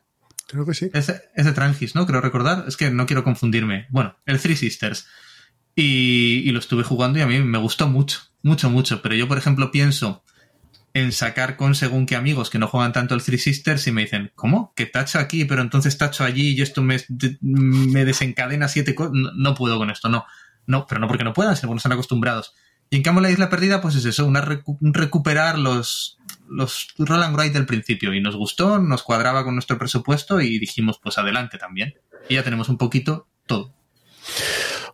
Creo 0.50 0.66
que 0.66 0.74
sí. 0.74 0.90
Es, 0.92 1.08
es, 1.08 1.44
de 1.44 1.52
Trangis, 1.52 1.94
¿no? 1.94 2.06
Creo 2.06 2.20
recordar. 2.20 2.64
Es 2.66 2.76
que 2.76 2.90
no 2.90 3.06
quiero 3.06 3.22
confundirme. 3.22 3.86
Bueno, 3.90 4.16
el 4.26 4.40
Three 4.40 4.56
Sisters. 4.56 5.06
Y, 5.76 6.50
lo 6.50 6.58
estuve 6.58 6.82
jugando 6.82 7.18
y 7.18 7.22
a 7.22 7.26
mí 7.26 7.38
me 7.38 7.58
gustó 7.58 7.88
mucho, 7.88 8.20
mucho, 8.42 8.68
mucho. 8.68 9.00
Pero 9.00 9.14
yo, 9.14 9.28
por 9.28 9.38
ejemplo, 9.38 9.70
pienso 9.70 10.24
en 10.92 11.12
sacar 11.12 11.56
con 11.56 11.76
según 11.76 12.04
qué 12.04 12.16
amigos 12.16 12.50
que 12.50 12.58
no 12.58 12.66
juegan 12.66 12.92
tanto 12.92 13.14
el 13.14 13.22
Three 13.22 13.38
Sisters 13.38 13.86
y 13.86 13.92
me 13.92 14.02
dicen, 14.02 14.32
¿cómo? 14.34 14.74
Que 14.74 14.86
tacho 14.86 15.20
aquí, 15.20 15.44
pero 15.44 15.62
entonces 15.62 15.96
tacho 15.96 16.24
allí 16.24 16.56
y 16.56 16.62
esto 16.62 16.82
me, 16.82 16.98
me 17.40 18.04
desencadena 18.04 18.66
siete 18.66 18.94
cosas. 18.96 19.12
No, 19.14 19.30
no, 19.36 19.54
puedo 19.54 19.78
con 19.78 19.90
esto, 19.90 20.08
no. 20.08 20.24
No, 20.66 20.86
pero 20.86 21.00
no 21.00 21.06
porque 21.06 21.24
no 21.24 21.32
puedan, 21.32 21.56
sino 21.56 21.68
porque 21.68 21.76
no 21.76 21.78
están 21.78 21.92
acostumbrados. 21.92 22.54
Y 22.90 22.96
en 22.96 23.02
cambio 23.02 23.22
la 23.22 23.30
isla 23.30 23.48
perdida, 23.48 23.80
pues 23.80 23.94
es 23.94 24.04
eso, 24.04 24.26
una 24.26 24.40
recu 24.40 24.76
recuperar 24.80 25.58
los, 25.58 26.18
los 26.48 26.88
Roland 26.98 27.36
Wright 27.36 27.52
del 27.52 27.64
principio. 27.64 28.12
Y 28.12 28.20
nos 28.20 28.34
gustó, 28.34 28.80
nos 28.80 29.04
cuadraba 29.04 29.44
con 29.44 29.54
nuestro 29.54 29.78
presupuesto 29.78 30.40
y 30.40 30.58
dijimos, 30.58 30.98
pues 31.00 31.16
adelante 31.16 31.56
también. 31.56 31.94
Y 32.28 32.34
ya 32.34 32.42
tenemos 32.42 32.68
un 32.68 32.78
poquito 32.78 33.28
todo. 33.46 33.72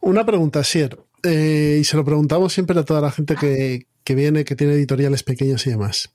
Una 0.02 0.26
pregunta, 0.26 0.62
Sier. 0.62 0.98
Eh, 1.22 1.78
y 1.80 1.84
se 1.84 1.96
lo 1.96 2.04
preguntamos 2.04 2.52
siempre 2.52 2.78
a 2.78 2.84
toda 2.84 3.00
la 3.00 3.10
gente 3.10 3.34
que, 3.34 3.88
que 4.04 4.14
viene, 4.14 4.44
que 4.44 4.56
tiene 4.56 4.74
editoriales 4.74 5.22
pequeñas 5.22 5.66
y 5.66 5.70
demás. 5.70 6.14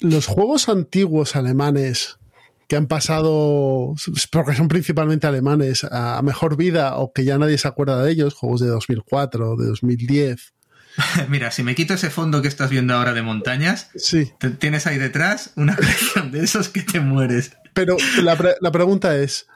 Los 0.00 0.26
juegos 0.26 0.70
antiguos 0.70 1.36
alemanes 1.36 2.18
que 2.66 2.76
han 2.76 2.86
pasado, 2.86 3.94
porque 4.32 4.54
son 4.54 4.68
principalmente 4.68 5.26
alemanes, 5.26 5.84
a 5.84 6.22
mejor 6.22 6.56
vida 6.56 6.96
o 6.96 7.12
que 7.12 7.24
ya 7.24 7.36
nadie 7.36 7.58
se 7.58 7.68
acuerda 7.68 8.02
de 8.02 8.10
ellos, 8.10 8.34
juegos 8.34 8.60
de 8.60 8.68
2004, 8.68 9.56
de 9.56 9.66
2010, 9.66 10.54
Mira, 11.28 11.50
si 11.50 11.62
me 11.62 11.74
quito 11.74 11.94
ese 11.94 12.10
fondo 12.10 12.42
que 12.42 12.48
estás 12.48 12.70
viendo 12.70 12.94
ahora 12.94 13.12
de 13.12 13.22
montañas, 13.22 13.90
sí. 13.94 14.32
tienes 14.58 14.86
ahí 14.86 14.98
detrás 14.98 15.52
una 15.56 15.76
colección 15.76 16.30
de 16.30 16.44
esos 16.44 16.68
que 16.68 16.82
te 16.82 17.00
mueres. 17.00 17.52
Pero 17.74 17.96
la, 18.22 18.36
pre 18.36 18.54
la 18.60 18.72
pregunta 18.72 19.16
es, 19.16 19.46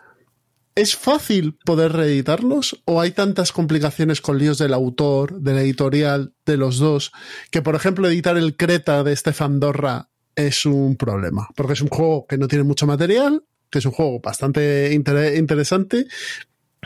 ¿es 0.75 0.97
fácil 0.97 1.59
poder 1.65 1.93
reeditarlos 1.93 2.83
o 2.85 3.01
hay 3.01 3.11
tantas 3.11 3.53
complicaciones 3.53 4.21
con 4.21 4.39
líos 4.39 4.59
del 4.59 4.75
autor, 4.75 5.41
de 5.41 5.55
la 5.55 5.63
editorial, 5.63 6.35
de 6.47 6.57
los 6.57 6.79
dos, 6.79 7.13
que 7.51 7.63
por 7.63 7.75
ejemplo 7.75 8.09
editar 8.09 8.37
el 8.37 8.57
Creta 8.57 9.03
de 9.03 9.17
Stefan 9.17 9.61
Dorra 9.61 10.11
es 10.37 10.67
un 10.67 10.97
problema? 10.97 11.49
Porque 11.57 11.75
es 11.75 11.81
un 11.81 11.89
juego 11.89 12.27
que 12.27 12.39
no 12.39 12.49
tiene 12.49 12.65
mucho 12.65 12.87
material, 12.87 13.45
que 13.71 13.81
es 13.81 13.87
un 13.87 13.93
juego 13.93 14.21
bastante 14.21 14.93
inter 14.93 15.37
interesante, 15.37 16.07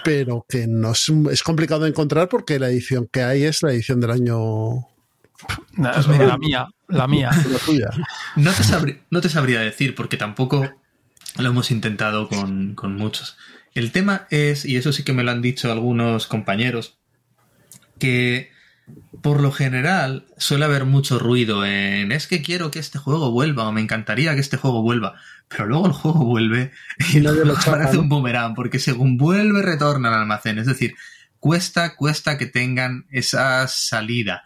pero 0.04 0.44
que 0.48 0.66
no 0.66 0.92
es, 0.92 1.12
es, 1.30 1.42
complicado 1.42 1.82
de 1.82 1.90
encontrar 1.90 2.28
porque 2.28 2.58
la 2.58 2.68
edición 2.68 3.08
que 3.10 3.22
hay 3.22 3.44
es 3.44 3.62
la 3.62 3.72
edición 3.72 4.00
del 4.00 4.10
año. 4.10 4.36
No, 5.72 5.92
pues 5.94 6.08
mira, 6.08 6.26
la 6.26 6.38
mía, 6.38 6.68
la 6.88 7.06
mía. 7.06 7.30
La 7.50 7.58
tuya. 7.58 7.90
No 8.36 8.52
te, 8.52 8.64
sabría, 8.64 8.96
no 9.10 9.20
te 9.20 9.28
sabría 9.28 9.60
decir 9.60 9.94
porque 9.94 10.16
tampoco 10.16 10.68
lo 11.38 11.48
hemos 11.48 11.70
intentado 11.70 12.28
con, 12.28 12.74
con, 12.74 12.96
muchos. 12.96 13.36
El 13.74 13.92
tema 13.92 14.26
es, 14.30 14.64
y 14.64 14.76
eso 14.76 14.92
sí 14.92 15.04
que 15.04 15.12
me 15.12 15.22
lo 15.22 15.30
han 15.30 15.42
dicho 15.42 15.70
algunos 15.70 16.26
compañeros, 16.26 16.98
que 17.98 18.50
por 19.22 19.40
lo 19.40 19.52
general 19.52 20.26
suele 20.36 20.64
haber 20.64 20.84
mucho 20.84 21.18
ruido 21.18 21.64
en 21.64 22.12
es 22.12 22.26
que 22.26 22.42
quiero 22.42 22.70
que 22.70 22.78
este 22.78 22.98
juego 22.98 23.30
vuelva 23.30 23.68
o 23.68 23.72
me 23.72 23.80
encantaría 23.80 24.34
que 24.34 24.40
este 24.40 24.56
juego 24.56 24.82
vuelva 24.82 25.16
pero 25.48 25.66
luego 25.66 25.86
el 25.86 25.92
juego 25.92 26.24
vuelve 26.24 26.72
y 27.12 27.20
lo 27.20 27.54
parece 27.64 27.98
un 27.98 28.08
boomerang, 28.08 28.54
porque 28.54 28.78
según 28.78 29.16
vuelve 29.16 29.62
retorna 29.62 30.08
al 30.08 30.20
almacén. 30.20 30.58
Es 30.58 30.66
decir, 30.66 30.94
cuesta, 31.38 31.96
cuesta 31.96 32.36
que 32.38 32.46
tengan 32.46 33.06
esa 33.10 33.66
salida. 33.68 34.44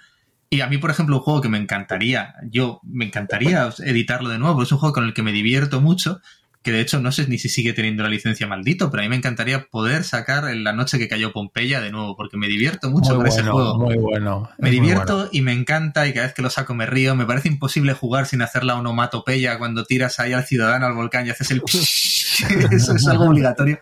Y 0.49 0.61
a 0.61 0.67
mí, 0.67 0.79
por 0.79 0.91
ejemplo, 0.91 1.17
un 1.17 1.23
juego 1.23 1.41
que 1.41 1.49
me 1.49 1.59
encantaría, 1.59 2.35
yo 2.51 2.81
me 2.85 3.07
encantaría 3.07 3.71
editarlo 3.79 4.29
de 4.29 4.39
nuevo, 4.39 4.63
es 4.63 4.71
un 4.71 4.79
juego 4.79 4.93
con 4.93 5.05
el 5.05 5.15
que 5.15 5.23
me 5.23 5.33
divierto 5.33 5.81
mucho, 5.81 6.21
que 6.63 6.73
de 6.73 6.81
hecho 6.81 7.01
no 7.01 7.11
sé 7.11 7.27
ni 7.27 7.39
si 7.39 7.49
sigue 7.49 7.73
teniendo 7.73 8.03
la 8.03 8.09
licencia 8.09 8.47
maldito, 8.47 8.91
pero 8.91 9.03
a 9.03 9.05
mí 9.05 9.09
me 9.09 9.17
encantaría 9.17 9.67
poder 9.67 10.05
sacar 10.05 10.49
en 10.49 10.63
la 10.63 10.73
noche 10.73 10.99
que 10.99 11.09
cayó 11.09 11.33
Pompeya 11.33 11.81
de 11.81 11.91
nuevo, 11.91 12.17
porque 12.17 12.37
me 12.37 12.49
divierto 12.49 12.91
mucho 12.91 13.15
muy 13.15 13.17
con 13.17 13.27
bueno, 13.27 13.35
ese 13.35 13.51
juego. 13.51 13.79
Muy 13.79 13.97
bueno. 13.97 14.51
Me 14.59 14.71
divierto 14.71 15.15
bueno. 15.15 15.31
y 15.33 15.43
me 15.43 15.53
encanta 15.53 16.07
y 16.07 16.13
cada 16.13 16.27
vez 16.27 16.35
que 16.35 16.43
lo 16.43 16.51
saco 16.51 16.75
me 16.75 16.87
río. 16.87 17.17
Me 17.17 17.27
parece 17.27 17.49
imposible 17.49 17.95
jugar 17.95 18.27
sin 18.27 18.43
hacer 18.43 18.65
la 18.65 18.77
onomatopeya 18.77 19.59
cuando 19.59 19.85
tiras 19.85 20.21
ahí 20.21 20.33
al 20.33 20.45
ciudadano 20.45 20.87
al 20.87 20.95
volcán 20.95 21.27
y 21.27 21.31
haces 21.31 21.51
el... 21.51 21.63
Eso 22.71 22.95
es 22.95 23.07
algo 23.07 23.25
obligatorio. 23.25 23.79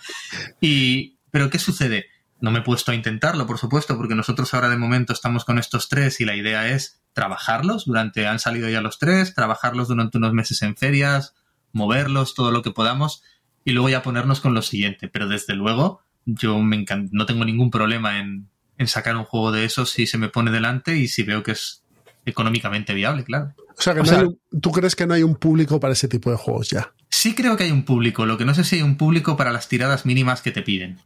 Y... 0.60 1.18
Pero 1.30 1.48
¿qué 1.48 1.60
sucede? 1.60 2.06
No 2.40 2.50
me 2.50 2.60
he 2.60 2.62
puesto 2.62 2.90
a 2.90 2.94
intentarlo, 2.94 3.46
por 3.46 3.58
supuesto, 3.58 3.96
porque 3.96 4.16
nosotros 4.16 4.52
ahora 4.52 4.68
de 4.68 4.76
momento 4.76 5.12
estamos 5.12 5.44
con 5.44 5.58
estos 5.58 5.88
tres 5.88 6.20
y 6.20 6.24
la 6.24 6.34
idea 6.34 6.68
es 6.68 7.02
trabajarlos 7.12 7.84
durante, 7.84 8.26
han 8.26 8.38
salido 8.38 8.68
ya 8.68 8.80
los 8.80 8.98
tres, 8.98 9.34
trabajarlos 9.34 9.88
durante 9.88 10.18
unos 10.18 10.32
meses 10.32 10.62
en 10.62 10.76
ferias, 10.76 11.34
moverlos, 11.72 12.35
todo 12.35 12.50
lo 12.50 12.62
que 12.62 12.70
podamos, 12.70 13.22
y 13.64 13.72
luego 13.72 13.88
ya 13.88 14.02
ponernos 14.02 14.40
con 14.40 14.54
lo 14.54 14.62
siguiente. 14.62 15.09
Pero 15.09 15.28
desde 15.28 15.54
luego, 15.54 16.00
yo 16.24 16.59
me 16.59 16.85
no 17.11 17.26
tengo 17.26 17.44
ningún 17.44 17.70
problema 17.70 18.18
en, 18.18 18.48
en, 18.78 18.88
sacar 18.88 19.16
un 19.16 19.24
juego 19.24 19.52
de 19.52 19.64
esos 19.64 19.90
si 19.90 20.06
se 20.06 20.18
me 20.18 20.28
pone 20.28 20.50
delante 20.50 20.96
y 20.96 21.09
si 21.09 21.22
veo 21.22 21.42
que 21.42 21.52
es 21.52 21.83
económicamente 22.24 22.94
viable, 22.94 23.24
claro. 23.24 23.54
O 23.76 23.83
sea, 23.83 23.94
que 23.94 24.00
o 24.00 24.02
no 24.02 24.09
sea, 24.09 24.20
hay, 24.20 24.61
tú 24.61 24.72
crees 24.72 24.94
que 24.94 25.06
no 25.06 25.14
hay 25.14 25.22
un 25.22 25.37
público 25.37 25.80
para 25.80 25.92
ese 25.92 26.09
tipo 26.09 26.30
de 26.30 26.37
juegos 26.37 26.68
ya. 26.70 26.92
Sí 27.09 27.35
creo 27.35 27.56
que 27.56 27.64
hay 27.64 27.70
un 27.70 27.85
público, 27.85 28.26
lo 28.26 28.38
que 28.38 28.44
no 28.44 28.54
sé 28.54 28.64
si 28.64 28.76
hay 28.76 28.83
un 28.83 28.96
público 28.96 29.37
para 29.37 29.52
las 29.52 29.68
tiradas 29.68 30.06
mínimas 30.06 30.42
que 30.42 30.50
te 30.50 30.62
piden. 30.62 30.98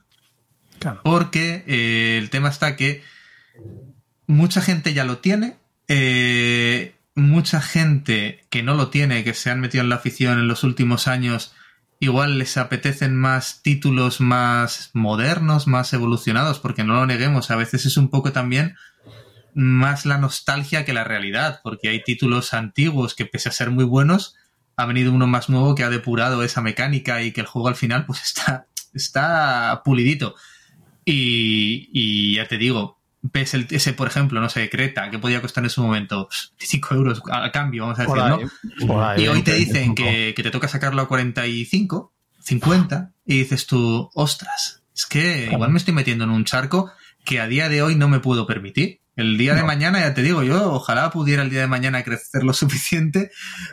Claro. 0.78 1.00
Porque 1.04 1.64
eh, 1.66 2.18
el 2.20 2.30
tema 2.30 2.48
está 2.48 2.76
que 2.76 3.02
mucha 4.26 4.60
gente 4.60 4.92
ya 4.92 5.04
lo 5.04 5.18
tiene, 5.18 5.56
eh, 5.88 6.93
mucha 7.14 7.60
gente 7.60 8.44
que 8.50 8.62
no 8.62 8.74
lo 8.74 8.88
tiene, 8.88 9.24
que 9.24 9.34
se 9.34 9.50
han 9.50 9.60
metido 9.60 9.82
en 9.82 9.88
la 9.88 9.96
afición 9.96 10.38
en 10.38 10.48
los 10.48 10.64
últimos 10.64 11.06
años, 11.06 11.54
igual 12.00 12.38
les 12.38 12.56
apetecen 12.56 13.16
más 13.16 13.62
títulos 13.62 14.20
más 14.20 14.90
modernos, 14.94 15.66
más 15.66 15.92
evolucionados, 15.92 16.58
porque 16.58 16.84
no 16.84 16.94
lo 16.94 17.06
neguemos, 17.06 17.50
a 17.50 17.56
veces 17.56 17.86
es 17.86 17.96
un 17.96 18.10
poco 18.10 18.32
también 18.32 18.76
más 19.54 20.04
la 20.04 20.18
nostalgia 20.18 20.84
que 20.84 20.92
la 20.92 21.04
realidad, 21.04 21.60
porque 21.62 21.88
hay 21.88 22.02
títulos 22.02 22.52
antiguos 22.52 23.14
que 23.14 23.26
pese 23.26 23.48
a 23.48 23.52
ser 23.52 23.70
muy 23.70 23.84
buenos, 23.84 24.34
ha 24.76 24.86
venido 24.86 25.12
uno 25.12 25.28
más 25.28 25.48
nuevo 25.48 25.76
que 25.76 25.84
ha 25.84 25.90
depurado 25.90 26.42
esa 26.42 26.60
mecánica 26.60 27.22
y 27.22 27.32
que 27.32 27.40
el 27.40 27.46
juego 27.46 27.68
al 27.68 27.76
final 27.76 28.06
pues 28.06 28.22
está, 28.24 28.66
está 28.92 29.82
pulidito. 29.84 30.34
Y, 31.04 31.90
y 31.92 32.36
ya 32.36 32.48
te 32.48 32.58
digo, 32.58 32.98
ves 33.32 33.54
el, 33.54 33.66
ese, 33.70 33.94
por 33.94 34.06
ejemplo, 34.06 34.40
no 34.40 34.48
sé, 34.48 34.68
Creta, 34.68 35.10
que 35.10 35.18
podía 35.18 35.40
costar 35.40 35.64
en 35.64 35.70
su 35.70 35.82
momento 35.82 36.28
5 36.58 36.94
euros 36.94 37.22
a 37.30 37.50
cambio, 37.50 37.84
vamos 37.84 37.98
a 37.98 38.02
decir, 38.02 38.22
¿no? 38.86 39.16
y 39.16 39.28
hoy 39.28 39.42
te 39.42 39.54
dicen 39.54 39.94
que, 39.94 40.34
que, 40.36 40.42
te 40.42 40.50
toca 40.50 40.68
sacarlo 40.68 41.00
a 41.00 41.08
45, 41.08 42.12
50, 42.40 43.12
y 43.24 43.38
dices 43.38 43.66
tú, 43.66 44.10
ostras, 44.14 44.82
es 44.94 45.06
que 45.06 45.48
igual 45.50 45.70
me 45.70 45.78
estoy 45.78 45.94
metiendo 45.94 46.24
en 46.24 46.30
un 46.30 46.44
charco 46.44 46.92
que 47.24 47.40
a 47.40 47.46
día 47.46 47.70
de 47.70 47.82
hoy 47.82 47.96
no 47.96 48.08
me 48.08 48.20
puedo 48.20 48.46
permitir. 48.46 49.00
El 49.16 49.38
día 49.38 49.54
de 49.54 49.62
mañana, 49.62 50.00
ya 50.00 50.12
te 50.12 50.22
digo 50.22 50.42
yo, 50.42 50.72
ojalá 50.72 51.10
pudiera 51.10 51.42
el 51.42 51.50
día 51.50 51.60
de 51.60 51.66
mañana 51.68 52.02
crecer 52.02 52.42
lo 52.42 52.52
suficiente 52.52 53.30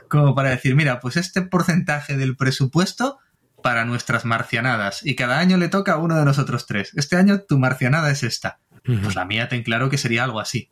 como 0.08 0.34
para 0.34 0.52
decir, 0.52 0.76
mira, 0.76 1.00
pues 1.02 1.18
este 1.18 1.42
porcentaje 1.42 2.16
del 2.16 2.38
presupuesto 2.38 3.20
para 3.62 3.84
nuestras 3.84 4.24
marcianadas 4.24 5.06
y 5.06 5.16
cada 5.16 5.40
año 5.40 5.58
le 5.58 5.68
toca 5.68 5.94
a 5.94 5.98
uno 5.98 6.18
de 6.18 6.26
nosotros 6.26 6.66
tres. 6.68 6.92
Este 6.96 7.18
año 7.18 7.42
tu 7.42 7.60
marcianada 7.60 8.12
es 8.12 8.24
esta. 8.24 8.60
Pues 8.84 9.16
la 9.16 9.26
mía 9.26 9.48
ten 9.48 9.64
claro 9.64 9.90
que 9.90 9.98
sería 9.98 10.24
algo 10.24 10.40
así. 10.40 10.70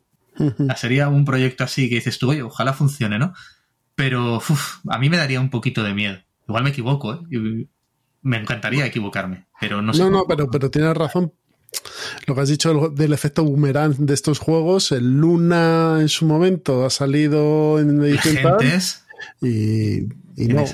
Sería 0.76 1.08
un 1.08 1.24
proyecto 1.24 1.64
así 1.64 1.88
que 1.88 1.96
dices 1.96 2.18
tú, 2.18 2.30
oye, 2.30 2.42
ojalá 2.42 2.72
funcione, 2.72 3.18
¿no? 3.18 3.34
Pero 3.94 4.40
a 4.88 4.98
mí 4.98 5.10
me 5.10 5.16
daría 5.16 5.40
un 5.40 5.50
poquito 5.50 5.82
de 5.82 5.94
miedo. 5.94 6.18
Igual 6.48 6.64
me 6.64 6.70
equivoco, 6.70 7.14
¿eh? 7.14 7.66
Me 8.22 8.36
encantaría 8.36 8.86
equivocarme, 8.86 9.46
pero 9.60 9.80
no 9.80 9.94
sé. 9.94 10.02
No, 10.02 10.10
no, 10.10 10.24
pero, 10.26 10.50
pero 10.50 10.70
tienes 10.70 10.94
razón 10.96 11.32
lo 12.26 12.34
que 12.34 12.40
has 12.40 12.48
dicho 12.48 12.88
del 12.88 13.12
efecto 13.12 13.44
boomerang 13.44 13.94
de 13.98 14.14
estos 14.14 14.38
juegos, 14.38 14.92
el 14.92 15.20
Luna 15.20 15.98
en 16.00 16.08
su 16.08 16.26
momento 16.26 16.84
ha 16.84 16.90
salido 16.90 17.78
en 17.78 18.02
edición 18.02 18.36
y, 19.42 20.08
no. 20.48 20.64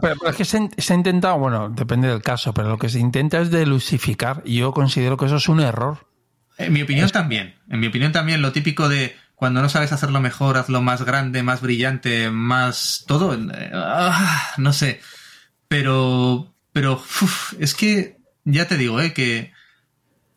pero, 0.00 0.14
es 0.30 0.36
que 0.36 0.44
se, 0.46 0.56
ha 0.56 0.94
intentado, 0.94 1.38
bueno, 1.38 1.68
depende 1.68 2.08
del 2.08 2.22
caso, 2.22 2.54
pero 2.54 2.70
lo 2.70 2.78
que 2.78 2.88
se 2.88 2.98
intenta 2.98 3.40
es 3.40 3.50
delusificar 3.50 4.42
y 4.46 4.58
yo 4.58 4.72
considero 4.72 5.18
que 5.18 5.26
eso 5.26 5.36
es 5.36 5.48
un 5.48 5.60
error. 5.60 5.98
En 6.60 6.72
mi 6.72 6.82
opinión 6.82 7.08
también, 7.10 7.54
en 7.68 7.80
mi 7.80 7.86
opinión 7.86 8.12
también 8.12 8.42
lo 8.42 8.52
típico 8.52 8.88
de 8.88 9.16
cuando 9.34 9.62
no 9.62 9.68
sabes 9.70 9.92
hacerlo 9.92 10.20
mejor, 10.20 10.58
hazlo 10.58 10.82
más 10.82 11.02
grande, 11.02 11.42
más 11.42 11.62
brillante, 11.62 12.30
más 12.30 13.04
todo, 13.06 13.34
eh, 13.34 13.70
ah, 13.72 14.52
no 14.58 14.72
sé, 14.74 15.00
pero, 15.68 16.54
pero 16.72 17.02
es 17.58 17.74
que 17.74 18.18
ya 18.44 18.68
te 18.68 18.76
digo, 18.76 19.00
eh, 19.00 19.14
que 19.14 19.52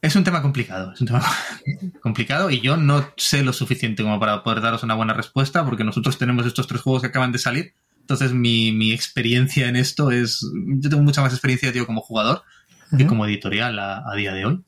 es 0.02 0.16
un 0.16 0.24
tema 0.24 0.42
complicado, 0.42 0.94
es 0.94 1.02
un 1.02 1.08
tema 1.08 1.24
complicado 2.02 2.50
y 2.50 2.62
yo 2.62 2.78
no 2.78 3.14
sé 3.18 3.44
lo 3.44 3.54
suficiente 3.54 4.04
como 4.04 4.20
para 4.20 4.44
poder 4.44 4.62
daros 4.62 4.84
una 4.84 4.96
buena 4.96 5.14
respuesta 5.14 5.66
porque 5.66 5.84
nosotros 5.84 6.18
tenemos 6.18 6.46
estos 6.46 6.68
tres 6.68 6.82
juegos 6.82 7.02
que 7.02 7.08
acaban 7.08 7.32
de 7.32 7.40
salir. 7.40 7.74
Entonces 8.00 8.34
mi, 8.34 8.92
experiencia 8.92 9.68
en 9.70 9.78
esto 9.78 10.12
es, 10.12 10.46
yo 10.66 10.90
tengo 10.90 11.04
mucha 11.04 11.22
más 11.22 11.32
experiencia 11.32 11.72
tío, 11.72 11.86
como 11.86 12.02
jugador 12.02 12.44
que 12.98 13.08
como 13.08 13.26
editorial 13.26 13.80
a, 13.80 14.14
día 14.16 14.34
de 14.34 14.46
hoy. 14.46 14.64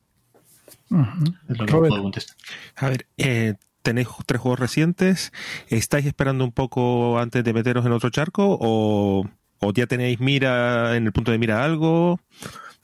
Es 1.48 1.58
lo 1.58 1.66
que 1.66 1.72
puedo 1.72 2.02
contestar. 2.02 2.36
A 2.76 2.88
ver, 2.88 3.06
eh, 3.16 3.54
tenéis 3.82 4.08
tres 4.26 4.40
juegos 4.40 4.60
recientes. 4.60 5.32
¿Estáis 5.68 6.06
esperando 6.06 6.44
un 6.44 6.52
poco 6.52 7.18
antes 7.18 7.44
de 7.44 7.52
meteros 7.52 7.86
en 7.86 7.92
otro 7.92 8.10
charco 8.10 8.56
o, 8.60 9.28
o 9.60 9.72
ya 9.72 9.86
tenéis 9.86 10.20
mira 10.20 10.96
en 10.96 11.06
el 11.06 11.12
punto 11.12 11.30
de 11.30 11.38
mira 11.38 11.64
algo? 11.64 12.20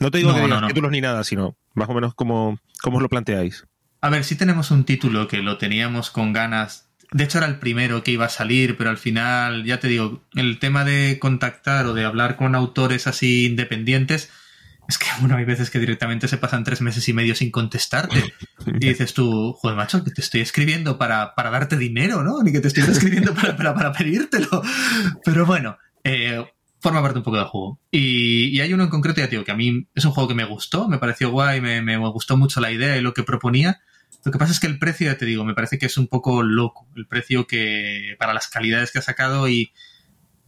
No 0.01 0.11
te 0.11 0.19
digo 0.19 0.35
que 0.35 0.49
no, 0.49 0.67
títulos 0.67 0.91
ni 0.91 1.01
nada, 1.01 1.25
sino 1.25 1.57
más 1.75 1.89
o 1.89 1.95
menos 1.95 2.15
cómo, 2.15 2.59
cómo 2.83 2.97
os 2.97 3.03
lo 3.03 3.09
planteáis. 3.09 3.67
A 4.01 4.11
ver, 4.11 4.25
sí 4.25 4.37
tenemos 4.37 4.71
un 4.71 4.85
título 4.85 5.29
que 5.29 5.39
lo 5.39 5.59
teníamos 5.59 6.11
con 6.11 6.33
ganas. 6.33 6.89
De 7.13 7.25
hecho, 7.25 7.39
era 7.39 7.47
el 7.47 7.59
primero 7.59 8.03
que 8.03 8.11
iba 8.11 8.25
a 8.25 8.31
salir, 8.31 8.77
pero 8.77 8.91
al 8.91 8.97
final, 8.97 9.65
ya 9.65 9.79
te 9.79 9.87
digo, 9.89 10.23
el 10.35 10.59
tema 10.59 10.85
de 10.85 11.19
contactar 11.21 11.87
o 11.87 11.95
de 11.95 12.05
hablar 12.05 12.37
con 12.37 12.55
autores 12.55 13.07
así 13.07 13.47
independientes, 13.47 14.31
es 14.93 14.99
que 14.99 15.07
bueno, 15.21 15.37
hay 15.37 15.45
veces 15.45 15.71
que 15.71 15.79
directamente 15.79 16.29
se 16.29 16.37
pasan 16.37 16.65
tres 16.65 16.83
meses 16.83 17.09
y 17.09 17.13
medio 17.13 17.35
sin 17.35 17.51
contestarte. 17.51 18.23
Y 18.65 18.89
dices 18.89 19.13
tú, 19.13 19.55
joder, 19.55 19.77
macho, 19.77 20.05
que 20.05 20.13
te 20.13 20.21
estoy 20.21 20.41
escribiendo 20.41 20.97
para, 20.97 21.35
para 21.35 21.51
darte 21.51 21.77
dinero, 21.77 22.23
¿no? 22.23 22.43
Ni 22.45 22.53
que 22.53 22.61
te 22.61 22.69
estoy 22.69 22.85
escribiendo 22.85 23.35
para, 23.35 23.57
para, 23.57 23.75
para 23.75 23.93
pedírtelo. 23.93 24.63
Pero 25.25 25.45
bueno, 25.45 25.79
eh, 26.05 26.45
forma 26.79 27.03
parte 27.03 27.19
un 27.19 27.25
poco 27.25 27.39
del 27.39 27.47
juego. 27.47 27.81
Y, 27.91 28.61
hay 28.61 28.73
uno 28.73 28.85
en 28.85 28.91
concreto, 28.91 29.21
ya 29.21 29.27
digo, 29.27 29.43
que 29.43 29.51
a 29.51 29.57
mí 29.57 29.89
es 29.95 30.05
un 30.05 30.13
juego 30.13 30.29
que 30.29 30.37
me 30.37 30.45
gustó, 30.45 30.89
me 30.89 30.99
pareció 30.99 31.31
guay, 31.31 31.61
me, 31.61 31.83
me, 31.83 31.97
gustó 31.97 32.37
mucho 32.37 32.61
la 32.61 32.71
idea 32.71 32.97
y 32.97 33.01
lo 33.01 33.15
que 33.15 33.25
proponía. 33.25 33.81
Lo 34.25 34.31
que 34.31 34.39
pasa 34.39 34.53
es 34.53 34.61
que 34.61 34.69
el 34.69 34.79
precio, 34.79 35.07
ya 35.11 35.19
te 35.19 35.27
digo, 35.27 35.45
me 35.45 35.55
parece 35.55 35.79
que 35.79 35.87
es 35.87 35.99
un 35.99 36.07
poco 36.07 36.45
loco. 36.45 36.87
El 36.95 37.09
precio 37.09 37.49
que, 37.49 38.15
para 38.19 38.33
las 38.33 38.47
calidades 38.47 38.93
que 38.93 39.01
ha 39.01 39.03
sacado 39.03 39.49
y, 39.49 39.73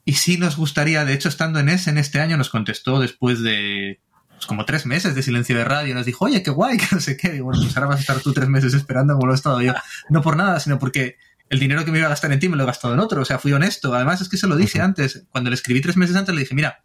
y 0.05 0.13
sí 0.13 0.39
nos 0.39 0.57
gustaría, 0.57 1.05
de 1.05 1.15
hecho, 1.15 1.29
estando 1.29 1.59
en 1.59 1.69
ese 1.69 1.91
en 1.91 1.99
este 1.99 2.21
año, 2.21 2.37
nos 2.37 2.51
contestó 2.51 3.01
después 3.01 3.43
de 3.43 4.01
pues, 4.35 4.47
como 4.47 4.65
tres 4.65 4.87
meses 4.87 5.15
de 5.15 5.23
silencio 5.23 5.57
de 5.57 5.65
radio, 5.65 5.95
nos 5.95 6.07
dijo, 6.07 6.25
oye, 6.25 6.43
qué 6.43 6.51
guay, 6.51 6.77
que 6.79 6.87
no 6.93 7.01
sé 7.01 7.17
qué. 7.17 7.37
Y 7.37 7.41
bueno, 7.41 7.61
pues 7.63 7.77
ahora 7.77 7.89
vas 7.89 7.99
a 7.99 8.01
estar 8.01 8.21
tú 8.21 8.33
tres 8.33 8.49
meses 8.49 8.75
esperando 8.75 9.15
como 9.15 9.27
lo 9.27 9.33
he 9.33 9.37
estado 9.37 9.61
yo. 9.61 9.75
No 10.09 10.23
por 10.23 10.37
nada, 10.37 10.61
sino 10.61 10.79
porque 10.79 11.17
el 11.49 11.59
dinero 11.59 11.85
que 11.85 11.91
me 11.91 11.99
iba 11.99 12.07
a 12.07 12.11
gastar 12.11 12.33
en 12.33 12.41
ti 12.41 12.49
me 12.49 12.57
lo 12.57 12.65
he 12.65 12.67
gastado 12.67 12.95
en 12.95 13.01
otro. 13.01 13.23
O 13.23 13.25
sea, 13.25 13.39
fui 13.39 13.53
honesto. 13.53 13.95
Además, 13.95 14.21
es 14.21 14.29
que 14.29 14.37
se 14.37 14.47
lo 14.47 14.57
dije 14.57 14.81
antes. 14.81 15.25
Cuando 15.31 15.51
le 15.51 15.55
escribí 15.55 15.81
tres 15.81 15.97
meses 15.97 16.17
antes, 16.17 16.35
le 16.35 16.43
dije, 16.43 16.55
mira, 16.55 16.81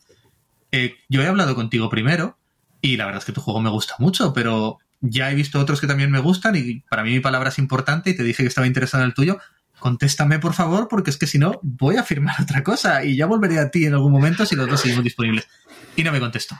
eh, 0.72 0.96
yo 1.10 1.22
he 1.22 1.28
hablado 1.28 1.56
contigo 1.56 1.90
primero 1.90 2.38
y 2.82 2.98
la 2.98 3.06
verdad 3.06 3.20
es 3.20 3.26
que 3.26 3.32
tu 3.32 3.42
juego 3.42 3.62
me 3.62 3.70
gusta 3.70 3.96
mucho, 4.00 4.34
pero 4.34 4.78
ya 5.02 5.32
he 5.32 5.36
visto 5.36 5.60
otros 5.60 5.82
que 5.82 5.88
también 5.88 6.12
me 6.12 6.20
gustan 6.20 6.56
y 6.56 6.82
para 6.82 7.04
mí 7.04 7.12
mi 7.12 7.20
palabra 7.20 7.50
es 7.50 7.58
importante 7.58 8.12
y 8.12 8.16
te 8.16 8.24
dije 8.24 8.44
que 8.44 8.48
estaba 8.48 8.68
interesado 8.68 9.04
en 9.04 9.10
el 9.10 9.14
tuyo. 9.14 9.40
Contéstame, 9.80 10.40
por 10.40 10.54
favor, 10.54 10.88
porque 10.90 11.10
es 11.10 11.18
que 11.18 11.26
si 11.26 11.40
no, 11.40 11.60
voy 11.64 11.96
a 11.96 12.04
firmar 12.04 12.36
otra 12.42 12.64
cosa 12.64 13.04
y 13.04 13.16
ya 13.16 13.26
volveré 13.26 13.60
a 13.60 13.72
ti 13.72 13.86
en 13.86 13.94
algún 13.94 14.12
momento 14.12 14.46
si 14.46 14.56
los 14.56 14.70
dos 14.70 14.82
seguimos 14.82 15.04
disponibles. 15.04 15.48
Y 15.96 16.04
no 16.04 16.12
me 16.12 16.20
contestó. 16.20 16.56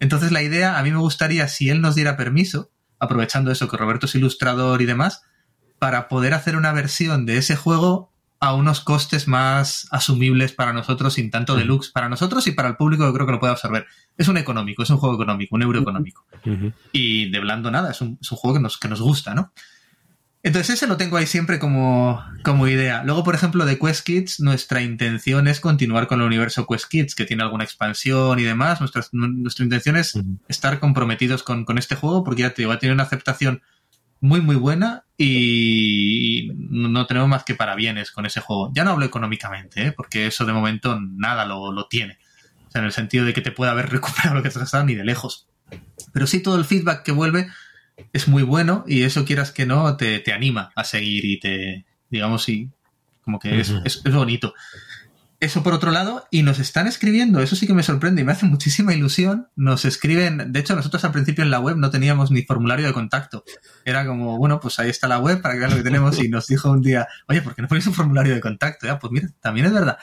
Entonces, 0.00 0.32
la 0.32 0.42
idea, 0.42 0.78
a 0.78 0.82
mí 0.82 0.90
me 0.90 0.98
gustaría, 0.98 1.48
si 1.48 1.70
él 1.70 1.80
nos 1.80 1.94
diera 1.94 2.16
permiso, 2.16 2.70
aprovechando 2.98 3.50
eso, 3.50 3.68
que 3.68 3.76
Roberto 3.76 4.06
es 4.06 4.14
ilustrador 4.14 4.82
y 4.82 4.86
demás, 4.86 5.22
para 5.78 6.08
poder 6.08 6.34
hacer 6.34 6.56
una 6.56 6.72
versión 6.72 7.26
de 7.26 7.38
ese 7.38 7.56
juego 7.56 8.12
a 8.40 8.54
unos 8.54 8.80
costes 8.80 9.26
más 9.26 9.88
asumibles 9.90 10.52
para 10.52 10.72
nosotros, 10.72 11.14
sin 11.14 11.30
tanto 11.30 11.56
deluxe 11.56 11.90
para 11.90 12.08
nosotros 12.08 12.46
y 12.46 12.52
para 12.52 12.68
el 12.68 12.76
público 12.76 13.04
que 13.06 13.12
creo 13.12 13.26
que 13.26 13.32
lo 13.32 13.40
puede 13.40 13.52
absorber. 13.52 13.86
Es 14.16 14.28
un 14.28 14.36
económico, 14.36 14.82
es 14.82 14.90
un 14.90 14.98
juego 14.98 15.16
económico, 15.16 15.56
un 15.56 15.62
euro 15.62 15.80
económico. 15.80 16.24
Y 16.92 17.30
de 17.30 17.40
blando 17.40 17.70
nada, 17.70 17.90
es 17.90 18.00
un, 18.00 18.18
juego 18.22 18.54
que 18.54 18.62
nos, 18.62 18.78
que 18.78 18.88
nos 18.88 19.00
gusta, 19.00 19.34
¿no? 19.34 19.52
Entonces 20.48 20.76
ese 20.76 20.86
lo 20.86 20.96
tengo 20.96 21.18
ahí 21.18 21.26
siempre 21.26 21.58
como, 21.58 22.24
como 22.42 22.66
idea. 22.66 23.02
Luego, 23.04 23.22
por 23.22 23.34
ejemplo, 23.34 23.66
de 23.66 23.78
Quest 23.78 24.02
Kids, 24.06 24.40
nuestra 24.40 24.80
intención 24.80 25.46
es 25.46 25.60
continuar 25.60 26.06
con 26.06 26.20
el 26.20 26.26
universo 26.26 26.66
Quest 26.66 26.86
Kids, 26.88 27.14
que 27.14 27.26
tiene 27.26 27.42
alguna 27.42 27.64
expansión 27.64 28.38
y 28.38 28.44
demás. 28.44 28.80
Nuestra, 28.80 29.04
nuestra 29.12 29.64
intención 29.64 29.98
es 29.98 30.18
estar 30.48 30.80
comprometidos 30.80 31.42
con, 31.42 31.66
con, 31.66 31.76
este 31.76 31.96
juego, 31.96 32.24
porque 32.24 32.40
ya 32.40 32.54
te 32.54 32.62
digo, 32.62 32.70
va 32.70 32.76
a 32.76 32.78
tener 32.78 32.94
una 32.94 33.02
aceptación 33.02 33.60
muy, 34.20 34.40
muy 34.40 34.56
buena 34.56 35.04
y 35.18 36.50
no 36.56 37.04
tenemos 37.04 37.28
más 37.28 37.44
que 37.44 37.54
para 37.54 37.74
bienes 37.74 38.10
con 38.10 38.24
ese 38.24 38.40
juego. 38.40 38.72
Ya 38.72 38.84
no 38.84 38.92
hablo 38.92 39.04
económicamente, 39.04 39.88
¿eh? 39.88 39.92
porque 39.92 40.28
eso 40.28 40.46
de 40.46 40.54
momento 40.54 40.98
nada 40.98 41.44
lo, 41.44 41.72
lo, 41.72 41.88
tiene. 41.88 42.16
O 42.68 42.70
sea, 42.70 42.78
en 42.78 42.86
el 42.86 42.92
sentido 42.92 43.26
de 43.26 43.34
que 43.34 43.42
te 43.42 43.52
pueda 43.52 43.72
haber 43.72 43.90
recuperado 43.90 44.36
lo 44.36 44.40
que 44.40 44.48
has 44.48 44.56
gastado 44.56 44.86
ni 44.86 44.94
de 44.94 45.04
lejos. 45.04 45.46
Pero 46.14 46.26
sí 46.26 46.42
todo 46.42 46.56
el 46.56 46.64
feedback 46.64 47.02
que 47.02 47.12
vuelve 47.12 47.48
es 48.12 48.28
muy 48.28 48.42
bueno 48.42 48.84
y 48.86 49.02
eso 49.02 49.24
quieras 49.24 49.52
que 49.52 49.66
no 49.66 49.96
te, 49.96 50.18
te 50.20 50.32
anima 50.32 50.72
a 50.76 50.84
seguir 50.84 51.24
y 51.24 51.40
te, 51.40 51.86
digamos, 52.10 52.48
y 52.48 52.70
como 53.22 53.38
que 53.38 53.60
es, 53.60 53.72
es, 53.84 54.02
es 54.04 54.14
bonito. 54.14 54.54
Eso 55.40 55.62
por 55.62 55.72
otro 55.72 55.92
lado, 55.92 56.26
y 56.32 56.42
nos 56.42 56.58
están 56.58 56.88
escribiendo, 56.88 57.40
eso 57.40 57.54
sí 57.54 57.68
que 57.68 57.74
me 57.74 57.84
sorprende 57.84 58.22
y 58.22 58.24
me 58.24 58.32
hace 58.32 58.44
muchísima 58.44 58.92
ilusión. 58.92 59.46
Nos 59.54 59.84
escriben, 59.84 60.52
de 60.52 60.58
hecho, 60.58 60.74
nosotros 60.74 61.04
al 61.04 61.12
principio 61.12 61.44
en 61.44 61.52
la 61.52 61.60
web 61.60 61.76
no 61.76 61.90
teníamos 61.90 62.32
ni 62.32 62.42
formulario 62.42 62.88
de 62.88 62.92
contacto. 62.92 63.44
Era 63.84 64.04
como, 64.04 64.36
bueno, 64.36 64.58
pues 64.58 64.80
ahí 64.80 64.90
está 64.90 65.06
la 65.06 65.20
web 65.20 65.40
para 65.40 65.54
que 65.54 65.60
vean 65.60 65.70
lo 65.70 65.76
que 65.76 65.84
tenemos. 65.84 66.18
Y 66.18 66.28
nos 66.28 66.48
dijo 66.48 66.72
un 66.72 66.82
día, 66.82 67.06
oye, 67.28 67.40
¿por 67.40 67.54
qué 67.54 67.62
no 67.62 67.68
ponéis 67.68 67.86
un 67.86 67.94
formulario 67.94 68.34
de 68.34 68.40
contacto? 68.40 68.86
Ya, 68.88 68.98
pues 68.98 69.12
mira, 69.12 69.28
también 69.40 69.66
es 69.66 69.72
verdad. 69.72 69.98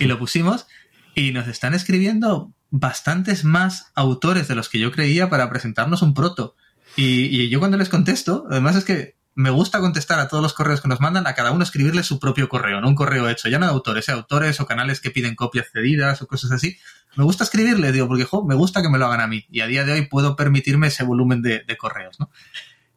Y 0.00 0.04
lo 0.06 0.18
pusimos 0.18 0.66
y 1.14 1.32
nos 1.32 1.48
están 1.48 1.74
escribiendo 1.74 2.54
bastantes 2.70 3.44
más 3.44 3.92
autores 3.94 4.48
de 4.48 4.54
los 4.54 4.70
que 4.70 4.78
yo 4.78 4.90
creía 4.90 5.28
para 5.28 5.50
presentarnos 5.50 6.00
un 6.00 6.14
proto. 6.14 6.56
Y, 6.96 7.48
yo 7.48 7.60
cuando 7.60 7.76
les 7.76 7.88
contesto, 7.88 8.46
además 8.50 8.76
es 8.76 8.84
que 8.84 9.16
me 9.34 9.50
gusta 9.50 9.78
contestar 9.78 10.18
a 10.18 10.26
todos 10.26 10.42
los 10.42 10.52
correos 10.52 10.80
que 10.80 10.88
nos 10.88 11.00
mandan, 11.00 11.28
a 11.28 11.34
cada 11.34 11.52
uno 11.52 11.62
escribirle 11.62 12.02
su 12.02 12.18
propio 12.18 12.48
correo, 12.48 12.80
no 12.80 12.88
un 12.88 12.96
correo 12.96 13.28
hecho, 13.28 13.48
ya 13.48 13.60
no 13.60 13.66
de 13.66 13.72
autores, 13.72 14.08
¿eh? 14.08 14.12
autores 14.12 14.58
o 14.58 14.66
canales 14.66 15.00
que 15.00 15.12
piden 15.12 15.36
copias 15.36 15.68
cedidas 15.72 16.20
o 16.22 16.26
cosas 16.26 16.50
así. 16.50 16.76
Me 17.14 17.22
gusta 17.22 17.44
escribirle, 17.44 17.92
digo, 17.92 18.08
porque 18.08 18.26
me 18.46 18.56
gusta 18.56 18.82
que 18.82 18.88
me 18.88 18.98
lo 18.98 19.06
hagan 19.06 19.20
a 19.20 19.28
mí 19.28 19.46
y 19.48 19.60
a 19.60 19.68
día 19.68 19.84
de 19.84 19.92
hoy 19.92 20.06
puedo 20.06 20.34
permitirme 20.34 20.88
ese 20.88 21.04
volumen 21.04 21.40
de, 21.42 21.64
correos. 21.78 22.18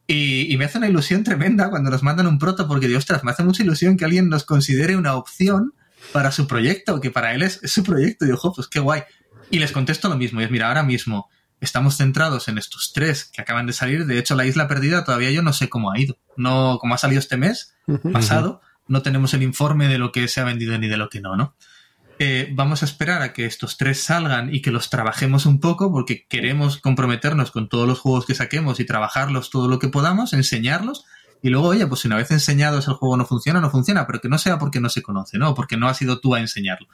Y, 0.07 0.55
me 0.57 0.65
hace 0.65 0.79
una 0.79 0.87
ilusión 0.87 1.23
tremenda 1.23 1.69
cuando 1.69 1.91
nos 1.91 2.01
mandan 2.03 2.27
un 2.27 2.39
proto, 2.39 2.67
porque 2.67 2.87
digo, 2.87 2.97
ostras, 2.97 3.23
me 3.23 3.31
hace 3.31 3.43
mucha 3.43 3.63
ilusión 3.63 3.95
que 3.95 4.05
alguien 4.05 4.27
nos 4.27 4.43
considere 4.43 4.95
una 4.95 5.15
opción 5.15 5.73
para 6.11 6.31
su 6.31 6.47
proyecto, 6.47 6.99
que 6.99 7.11
para 7.11 7.33
él 7.33 7.43
es, 7.43 7.61
su 7.65 7.83
proyecto. 7.83 8.25
Y 8.25 8.29
digo, 8.29 8.53
pues 8.53 8.67
qué 8.67 8.79
guay. 8.79 9.03
Y 9.51 9.59
les 9.59 9.71
contesto 9.71 10.09
lo 10.09 10.17
mismo, 10.17 10.41
y 10.41 10.45
es, 10.45 10.51
mira, 10.51 10.69
ahora 10.69 10.83
mismo 10.83 11.29
estamos 11.61 11.95
centrados 11.95 12.47
en 12.47 12.57
estos 12.57 12.91
tres 12.93 13.25
que 13.25 13.41
acaban 13.41 13.67
de 13.67 13.73
salir. 13.73 14.05
De 14.05 14.19
hecho, 14.19 14.35
la 14.35 14.45
isla 14.45 14.67
perdida 14.67 15.05
todavía 15.05 15.31
yo 15.31 15.41
no 15.41 15.53
sé 15.53 15.69
cómo 15.69 15.91
ha 15.91 15.99
ido. 15.99 16.17
No, 16.35 16.77
como 16.79 16.95
ha 16.95 16.97
salido 16.97 17.19
este 17.19 17.37
mes 17.37 17.75
pasado, 18.11 18.61
no 18.87 19.01
tenemos 19.01 19.33
el 19.33 19.43
informe 19.43 19.87
de 19.87 19.97
lo 19.97 20.11
que 20.11 20.27
se 20.27 20.41
ha 20.41 20.43
vendido 20.43 20.77
ni 20.77 20.87
de 20.87 20.97
lo 20.97 21.09
que 21.09 21.21
no, 21.21 21.35
¿no? 21.35 21.55
Eh, 22.23 22.49
vamos 22.53 22.83
a 22.83 22.85
esperar 22.85 23.23
a 23.23 23.33
que 23.33 23.45
estos 23.45 23.77
tres 23.77 24.03
salgan 24.03 24.53
y 24.53 24.61
que 24.61 24.69
los 24.69 24.91
trabajemos 24.91 25.47
un 25.47 25.59
poco 25.59 25.91
porque 25.91 26.27
queremos 26.27 26.77
comprometernos 26.77 27.49
con 27.49 27.67
todos 27.67 27.87
los 27.87 27.99
juegos 27.99 28.27
que 28.27 28.35
saquemos 28.35 28.79
y 28.79 28.85
trabajarlos 28.85 29.49
todo 29.49 29.67
lo 29.67 29.79
que 29.79 29.87
podamos, 29.87 30.33
enseñarlos 30.33 31.05
Y 31.41 31.49
luego, 31.49 31.69
oye, 31.69 31.87
pues 31.87 32.01
si 32.01 32.07
una 32.07 32.17
vez 32.17 32.29
enseñados 32.29 32.87
el 32.87 32.93
juego 32.93 33.17
no 33.17 33.25
funciona, 33.25 33.59
no 33.59 33.71
funciona, 33.71 34.05
pero 34.05 34.21
que 34.21 34.29
no 34.29 34.37
sea 34.37 34.59
porque 34.59 34.79
no 34.79 34.89
se 34.89 35.01
conoce, 35.01 35.39
¿no? 35.39 35.55
Porque 35.55 35.77
no 35.77 35.87
has 35.87 35.97
sido 35.97 36.19
tú 36.19 36.35
a 36.35 36.39
enseñarlo. 36.39 36.87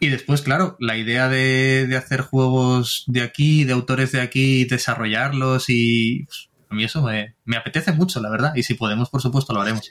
Y 0.00 0.08
después, 0.08 0.40
claro, 0.40 0.76
la 0.80 0.96
idea 0.96 1.28
de, 1.28 1.86
de 1.86 1.96
hacer 1.96 2.22
juegos 2.22 3.04
de 3.06 3.20
aquí, 3.20 3.64
de 3.64 3.74
autores 3.74 4.12
de 4.12 4.22
aquí, 4.22 4.64
desarrollarlos 4.64 5.66
y 5.68 6.24
pues, 6.24 6.50
a 6.70 6.74
mí 6.74 6.84
eso 6.84 7.02
me, 7.02 7.34
me, 7.44 7.56
apetece 7.56 7.92
mucho, 7.92 8.20
la 8.20 8.30
verdad. 8.30 8.54
Y 8.54 8.62
si 8.62 8.74
podemos, 8.74 9.10
por 9.10 9.20
supuesto, 9.20 9.52
lo 9.52 9.60
haremos. 9.60 9.90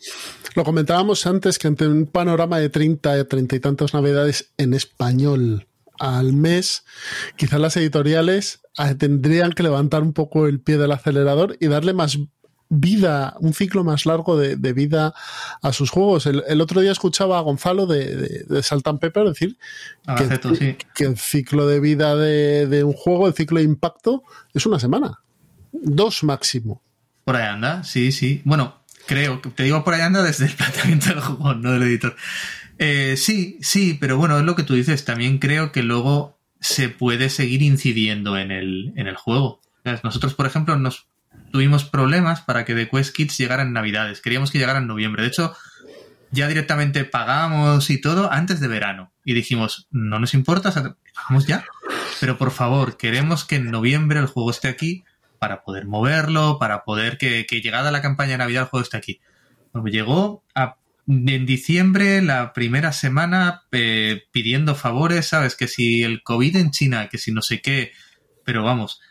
Lo 0.55 0.63
comentábamos 0.63 1.27
antes 1.27 1.59
que 1.59 1.67
ante 1.67 1.85
un 1.87 2.07
panorama 2.07 2.57
de 2.57 2.69
30, 2.69 3.27
30 3.27 3.55
y 3.55 3.59
tantas 3.59 3.93
navidades 3.93 4.53
en 4.57 4.73
español 4.73 5.67
al 5.99 6.33
mes, 6.33 6.85
quizás 7.35 7.59
las 7.59 7.75
editoriales 7.77 8.61
ah, 8.77 8.95
tendrían 8.95 9.51
que 9.51 9.63
levantar 9.63 10.01
un 10.01 10.13
poco 10.13 10.47
el 10.47 10.61
pie 10.61 10.77
del 10.77 10.93
acelerador 10.93 11.57
y 11.59 11.67
darle 11.67 11.93
más 11.93 12.17
vida, 12.69 13.35
un 13.39 13.53
ciclo 13.53 13.83
más 13.83 14.05
largo 14.05 14.37
de, 14.37 14.55
de 14.55 14.73
vida 14.73 15.13
a 15.61 15.73
sus 15.73 15.89
juegos. 15.89 16.27
El, 16.27 16.43
el, 16.47 16.61
otro 16.61 16.81
día 16.81 16.91
escuchaba 16.91 17.39
a 17.39 17.41
Gonzalo 17.41 17.87
de, 17.87 18.15
de, 18.15 18.43
de 18.47 18.63
Salt 18.63 18.87
and 18.87 18.99
Pepper 18.99 19.27
decir 19.27 19.57
que, 20.05 20.23
Aceto, 20.23 20.55
sí. 20.55 20.77
que, 20.93 21.05
el 21.05 21.17
ciclo 21.17 21.67
de 21.67 21.79
vida 21.79 22.15
de, 22.15 22.67
de, 22.67 22.83
un 22.83 22.93
juego, 22.93 23.27
el 23.27 23.33
ciclo 23.33 23.57
de 23.57 23.65
impacto, 23.65 24.23
es 24.53 24.65
una 24.65 24.79
semana. 24.79 25.19
Dos 25.71 26.23
máximo. 26.23 26.81
Por 27.25 27.35
ahí 27.35 27.47
anda, 27.47 27.83
sí, 27.83 28.11
sí. 28.11 28.41
Bueno, 28.45 28.79
creo, 29.07 29.41
te 29.55 29.63
digo 29.63 29.83
por 29.83 29.95
ahí 29.95 30.01
anda 30.01 30.23
desde 30.23 30.45
el 30.45 30.53
planteamiento 30.53 31.07
del 31.07 31.19
juego, 31.19 31.55
no 31.55 31.71
del 31.71 31.83
editor. 31.83 32.15
Eh, 32.77 33.15
sí, 33.17 33.57
sí, 33.61 33.97
pero 33.99 34.17
bueno, 34.17 34.37
es 34.39 34.45
lo 34.45 34.55
que 34.55 34.63
tú 34.63 34.75
dices. 34.75 35.05
También 35.05 35.39
creo 35.39 35.71
que 35.71 35.83
luego 35.83 36.39
se 36.61 36.89
puede 36.89 37.29
seguir 37.29 37.61
incidiendo 37.61 38.37
en 38.37 38.51
el, 38.51 38.93
en 38.95 39.07
el 39.07 39.15
juego. 39.15 39.59
Nosotros, 40.03 40.35
por 40.35 40.45
ejemplo, 40.45 40.77
nos 40.77 41.07
tuvimos 41.51 41.85
problemas 41.85 42.41
para 42.41 42.65
que 42.65 42.75
The 42.75 42.89
Quest 42.89 43.15
Kids 43.15 43.37
llegara 43.37 43.63
en 43.63 43.73
Navidades. 43.73 44.21
Queríamos 44.21 44.51
que 44.51 44.59
llegara 44.59 44.79
en 44.79 44.87
noviembre. 44.87 45.23
De 45.23 45.29
hecho, 45.29 45.55
ya 46.31 46.47
directamente 46.47 47.05
pagamos 47.05 47.89
y 47.89 47.99
todo 47.99 48.31
antes 48.31 48.59
de 48.59 48.67
verano. 48.67 49.11
Y 49.23 49.33
dijimos, 49.33 49.87
no 49.91 50.19
nos 50.19 50.33
importa, 50.33 50.71
pagamos 50.71 51.47
ya. 51.47 51.65
Pero 52.19 52.37
por 52.37 52.51
favor, 52.51 52.97
queremos 52.97 53.45
que 53.45 53.55
en 53.55 53.71
noviembre 53.71 54.19
el 54.19 54.27
juego 54.27 54.51
esté 54.51 54.67
aquí 54.67 55.03
para 55.39 55.63
poder 55.63 55.85
moverlo, 55.85 56.57
para 56.59 56.83
poder 56.83 57.17
que, 57.17 57.45
que 57.45 57.61
llegada 57.61 57.91
la 57.91 58.01
campaña 58.01 58.31
de 58.31 58.37
Navidad 58.39 58.63
el 58.63 58.69
juego 58.69 58.83
esté 58.83 58.97
aquí. 58.97 59.21
Bueno, 59.71 59.87
llegó 59.87 60.43
en 61.09 61.45
diciembre, 61.45 62.21
la 62.21 62.53
primera 62.53 62.91
semana, 62.91 63.63
eh, 63.71 64.23
pidiendo 64.31 64.75
favores, 64.75 65.27
¿sabes? 65.27 65.55
Que 65.55 65.67
si 65.67 66.03
el 66.03 66.21
COVID 66.21 66.55
en 66.55 66.71
China, 66.71 67.09
que 67.09 67.17
si 67.17 67.31
no 67.31 67.41
sé 67.41 67.61
qué, 67.61 67.93
pero 68.45 68.63
vamos. 68.63 69.01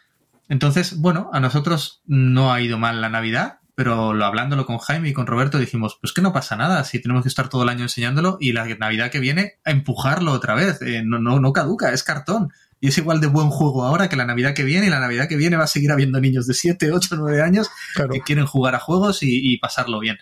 Entonces, 0.48 0.98
bueno, 0.98 1.30
a 1.32 1.40
nosotros 1.40 2.02
no 2.06 2.52
ha 2.52 2.61
ido 2.61 2.78
mal 2.78 3.00
la 3.00 3.11
Navidad, 3.11 3.58
pero 3.74 4.12
lo, 4.12 4.24
hablándolo 4.24 4.66
con 4.66 4.78
Jaime 4.78 5.11
y 5.11 5.12
con 5.12 5.26
Roberto 5.26 5.58
dijimos, 5.58 5.98
pues 6.00 6.12
que 6.12 6.22
no 6.22 6.32
pasa 6.32 6.56
nada, 6.56 6.82
si 6.82 7.00
tenemos 7.00 7.22
que 7.22 7.28
estar 7.28 7.48
todo 7.48 7.62
el 7.62 7.68
año 7.68 7.82
enseñándolo 7.82 8.38
y 8.40 8.52
la 8.52 8.66
Navidad 8.76 9.11
que 9.11 9.20
viene 9.20 9.58
a 9.64 9.70
empujarlo 9.70 10.32
otra 10.32 10.54
vez, 10.54 10.82
eh, 10.82 11.02
no, 11.04 11.20
no, 11.20 11.38
no 11.38 11.52
caduca, 11.52 11.92
es 11.92 12.02
cartón. 12.02 12.48
Y 12.80 12.88
es 12.88 12.98
igual 12.98 13.20
de 13.20 13.26
buen 13.26 13.50
juego 13.50 13.84
ahora 13.84 14.08
que 14.08 14.16
la 14.16 14.24
Navidad 14.24 14.54
que 14.54 14.64
viene, 14.64 14.87
y 14.87 14.90
la 14.90 15.00
Navidad 15.00 15.28
que 15.28 15.37
viene 15.37 15.56
va 15.56 15.64
a 15.64 15.68
seguir 15.68 15.92
habiendo 15.92 16.20
niños 16.20 16.46
de 16.46 16.54
7, 16.54 16.92
8, 16.92 17.16
9 17.18 17.42
años 17.42 17.70
claro. 17.94 18.11
que 18.11 18.20
quieren 18.20 18.46
jugar 18.46 18.74
a 18.74 18.80
juegos 18.80 19.22
y, 19.22 19.52
y 19.52 19.58
pasarlo 19.58 20.00
bien. 20.00 20.18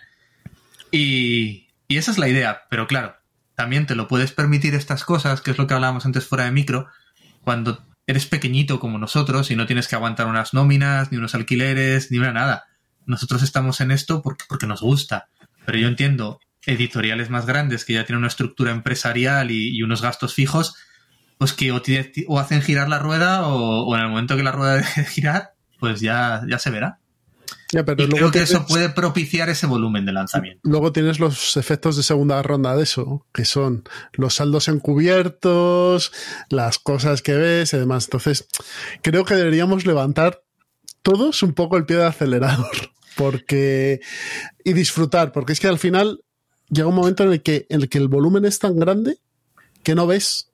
Y, 0.91 1.67
y, 1.87 1.97
esa 1.97 2.11
es 2.11 2.17
la 2.17 2.27
idea, 2.27 2.63
pero 2.69 2.87
claro, 2.87 3.15
también 3.55 3.87
te 3.87 3.95
lo 3.95 4.07
puedes 4.07 4.31
permitir 4.33 4.75
estas 4.75 5.03
cosas, 5.03 5.41
que 5.41 5.49
es 5.49 5.57
lo 5.57 5.67
que 5.67 5.73
hablábamos 5.73 6.05
antes 6.05 6.27
fuera 6.27 6.45
de 6.45 6.51
micro, 6.51 6.87
cuando 7.43 7.86
eres 8.07 8.25
pequeñito 8.25 8.79
como 8.79 8.97
nosotros 8.97 9.51
y 9.51 9.55
no 9.55 9.67
tienes 9.67 9.87
que 9.87 9.95
aguantar 9.95 10.27
unas 10.27 10.53
nóminas, 10.53 11.11
ni 11.11 11.17
unos 11.17 11.35
alquileres, 11.35 12.09
ni 12.09 12.17
una 12.17 12.31
nada. 12.31 12.63
Nosotros 13.05 13.43
estamos 13.43 13.81
en 13.81 13.91
esto 13.91 14.21
porque, 14.21 14.45
porque 14.47 14.65
nos 14.65 14.81
gusta, 14.81 15.27
pero 15.65 15.77
yo 15.77 15.87
entiendo 15.87 16.39
editoriales 16.65 17.29
más 17.29 17.45
grandes 17.45 17.85
que 17.85 17.93
ya 17.93 18.05
tienen 18.05 18.19
una 18.19 18.27
estructura 18.27 18.71
empresarial 18.71 19.51
y, 19.51 19.81
unos 19.83 20.01
gastos 20.01 20.33
fijos, 20.33 20.75
pues 21.37 21.53
que 21.53 21.71
o 21.71 22.39
hacen 22.39 22.61
girar 22.61 22.89
la 22.89 22.99
rueda 22.99 23.47
o, 23.47 23.85
o, 23.85 23.95
en 23.95 24.01
el 24.01 24.09
momento 24.09 24.35
que 24.35 24.43
la 24.43 24.51
rueda 24.51 24.75
deje 24.77 25.01
de 25.01 25.07
girar, 25.07 25.53
pues 25.79 25.99
ya, 25.99 26.41
ya 26.47 26.59
se 26.59 26.69
verá. 26.69 26.99
Ya, 27.73 27.83
pero 27.83 28.03
y 28.03 28.07
creo 28.07 28.27
que 28.27 28.31
tienes, 28.31 28.51
eso 28.51 28.65
puede 28.65 28.89
propiciar 28.89 29.49
ese 29.49 29.67
volumen 29.67 30.05
de 30.05 30.13
lanzamiento. 30.13 30.61
Luego 30.63 30.93
tienes 30.93 31.19
los 31.19 31.57
efectos 31.57 31.97
de 31.97 32.03
segunda 32.03 32.41
ronda 32.41 32.75
de 32.75 32.83
eso, 32.83 33.25
que 33.33 33.45
son 33.45 33.83
los 34.13 34.35
saldos 34.35 34.67
encubiertos, 34.69 36.13
las 36.49 36.79
cosas 36.79 37.21
que 37.21 37.33
ves 37.33 37.73
y 37.73 37.77
demás. 37.77 38.05
Entonces, 38.05 38.47
creo 39.01 39.25
que 39.25 39.35
deberíamos 39.35 39.85
levantar 39.85 40.43
todos 41.01 41.43
un 41.43 41.53
poco 41.53 41.77
el 41.77 41.85
pie 41.85 41.97
del 41.97 42.07
acelerador. 42.07 42.91
Porque. 43.17 43.99
y 44.63 44.73
disfrutar, 44.73 45.31
porque 45.31 45.53
es 45.53 45.59
que 45.59 45.67
al 45.67 45.79
final 45.79 46.23
llega 46.69 46.87
un 46.87 46.93
momento 46.93 47.23
en 47.23 47.31
el 47.31 47.41
que, 47.41 47.65
en 47.69 47.81
el, 47.81 47.89
que 47.89 47.97
el 47.97 48.09
volumen 48.09 48.45
es 48.45 48.59
tan 48.59 48.77
grande 48.77 49.17
que 49.81 49.95
no 49.95 50.05
ves 50.05 50.51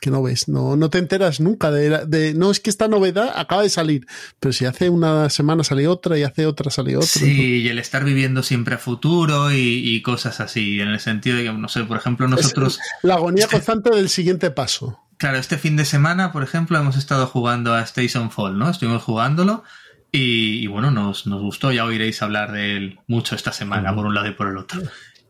que 0.00 0.10
no 0.10 0.22
ves, 0.22 0.48
no, 0.48 0.76
no 0.76 0.90
te 0.90 0.98
enteras 0.98 1.40
nunca 1.40 1.70
de, 1.70 2.06
de, 2.06 2.34
no 2.34 2.50
es 2.50 2.60
que 2.60 2.70
esta 2.70 2.88
novedad 2.88 3.32
acaba 3.34 3.62
de 3.62 3.68
salir, 3.70 4.06
pero 4.40 4.52
si 4.52 4.64
hace 4.64 4.90
una 4.90 5.30
semana 5.30 5.64
salió 5.64 5.92
otra 5.92 6.18
y 6.18 6.22
hace 6.22 6.46
otra 6.46 6.70
salió 6.70 6.98
otra. 6.98 7.08
Sí, 7.08 7.62
y 7.62 7.68
el 7.68 7.78
estar 7.78 8.04
viviendo 8.04 8.42
siempre 8.42 8.74
a 8.74 8.78
futuro 8.78 9.52
y, 9.52 9.56
y, 9.56 10.02
cosas 10.02 10.40
así, 10.40 10.80
en 10.80 10.88
el 10.88 11.00
sentido 11.00 11.36
de 11.36 11.44
que, 11.44 11.52
no 11.52 11.68
sé, 11.68 11.84
por 11.84 11.96
ejemplo, 11.96 12.28
nosotros... 12.28 12.78
Es 12.78 12.80
la 13.02 13.14
agonía 13.14 13.44
este, 13.44 13.56
constante 13.56 13.90
del 13.90 14.08
siguiente 14.08 14.50
paso. 14.50 15.00
Claro, 15.16 15.38
este 15.38 15.58
fin 15.58 15.76
de 15.76 15.84
semana, 15.84 16.30
por 16.32 16.42
ejemplo, 16.42 16.78
hemos 16.78 16.96
estado 16.96 17.26
jugando 17.26 17.74
a 17.74 17.82
Station 17.82 18.30
Fall, 18.30 18.56
¿no? 18.56 18.70
Estuvimos 18.70 19.02
jugándolo 19.02 19.64
y, 20.12 20.58
y 20.60 20.66
bueno, 20.68 20.90
nos, 20.90 21.26
nos 21.26 21.42
gustó, 21.42 21.72
ya 21.72 21.84
oiréis 21.84 22.22
hablar 22.22 22.52
de 22.52 22.76
él 22.76 23.00
mucho 23.08 23.34
esta 23.34 23.52
semana, 23.52 23.90
uh 23.90 23.92
-huh. 23.92 23.96
por 23.96 24.06
un 24.06 24.14
lado 24.14 24.28
y 24.28 24.32
por 24.34 24.48
el 24.48 24.56
otro. 24.56 24.80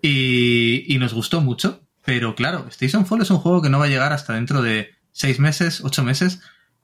Y, 0.03 0.85
y 0.87 0.99
nos 0.99 1.15
gustó 1.15 1.41
mucho, 1.41 1.88
pero 2.09 2.35
claro, 2.35 2.65
Station 2.71 3.05
Fall 3.05 3.21
es 3.21 3.31
un 3.31 3.37
juego 3.37 3.61
que 3.61 3.69
no 3.69 3.79
va 3.79 3.85
a 3.85 3.89
llegar 3.89 4.15
hasta 4.15 4.33
dentro 4.33 4.63
de 4.63 4.95
6 5.13 5.41
meses, 5.41 5.83
8 5.85 6.03
meses. 6.05 6.41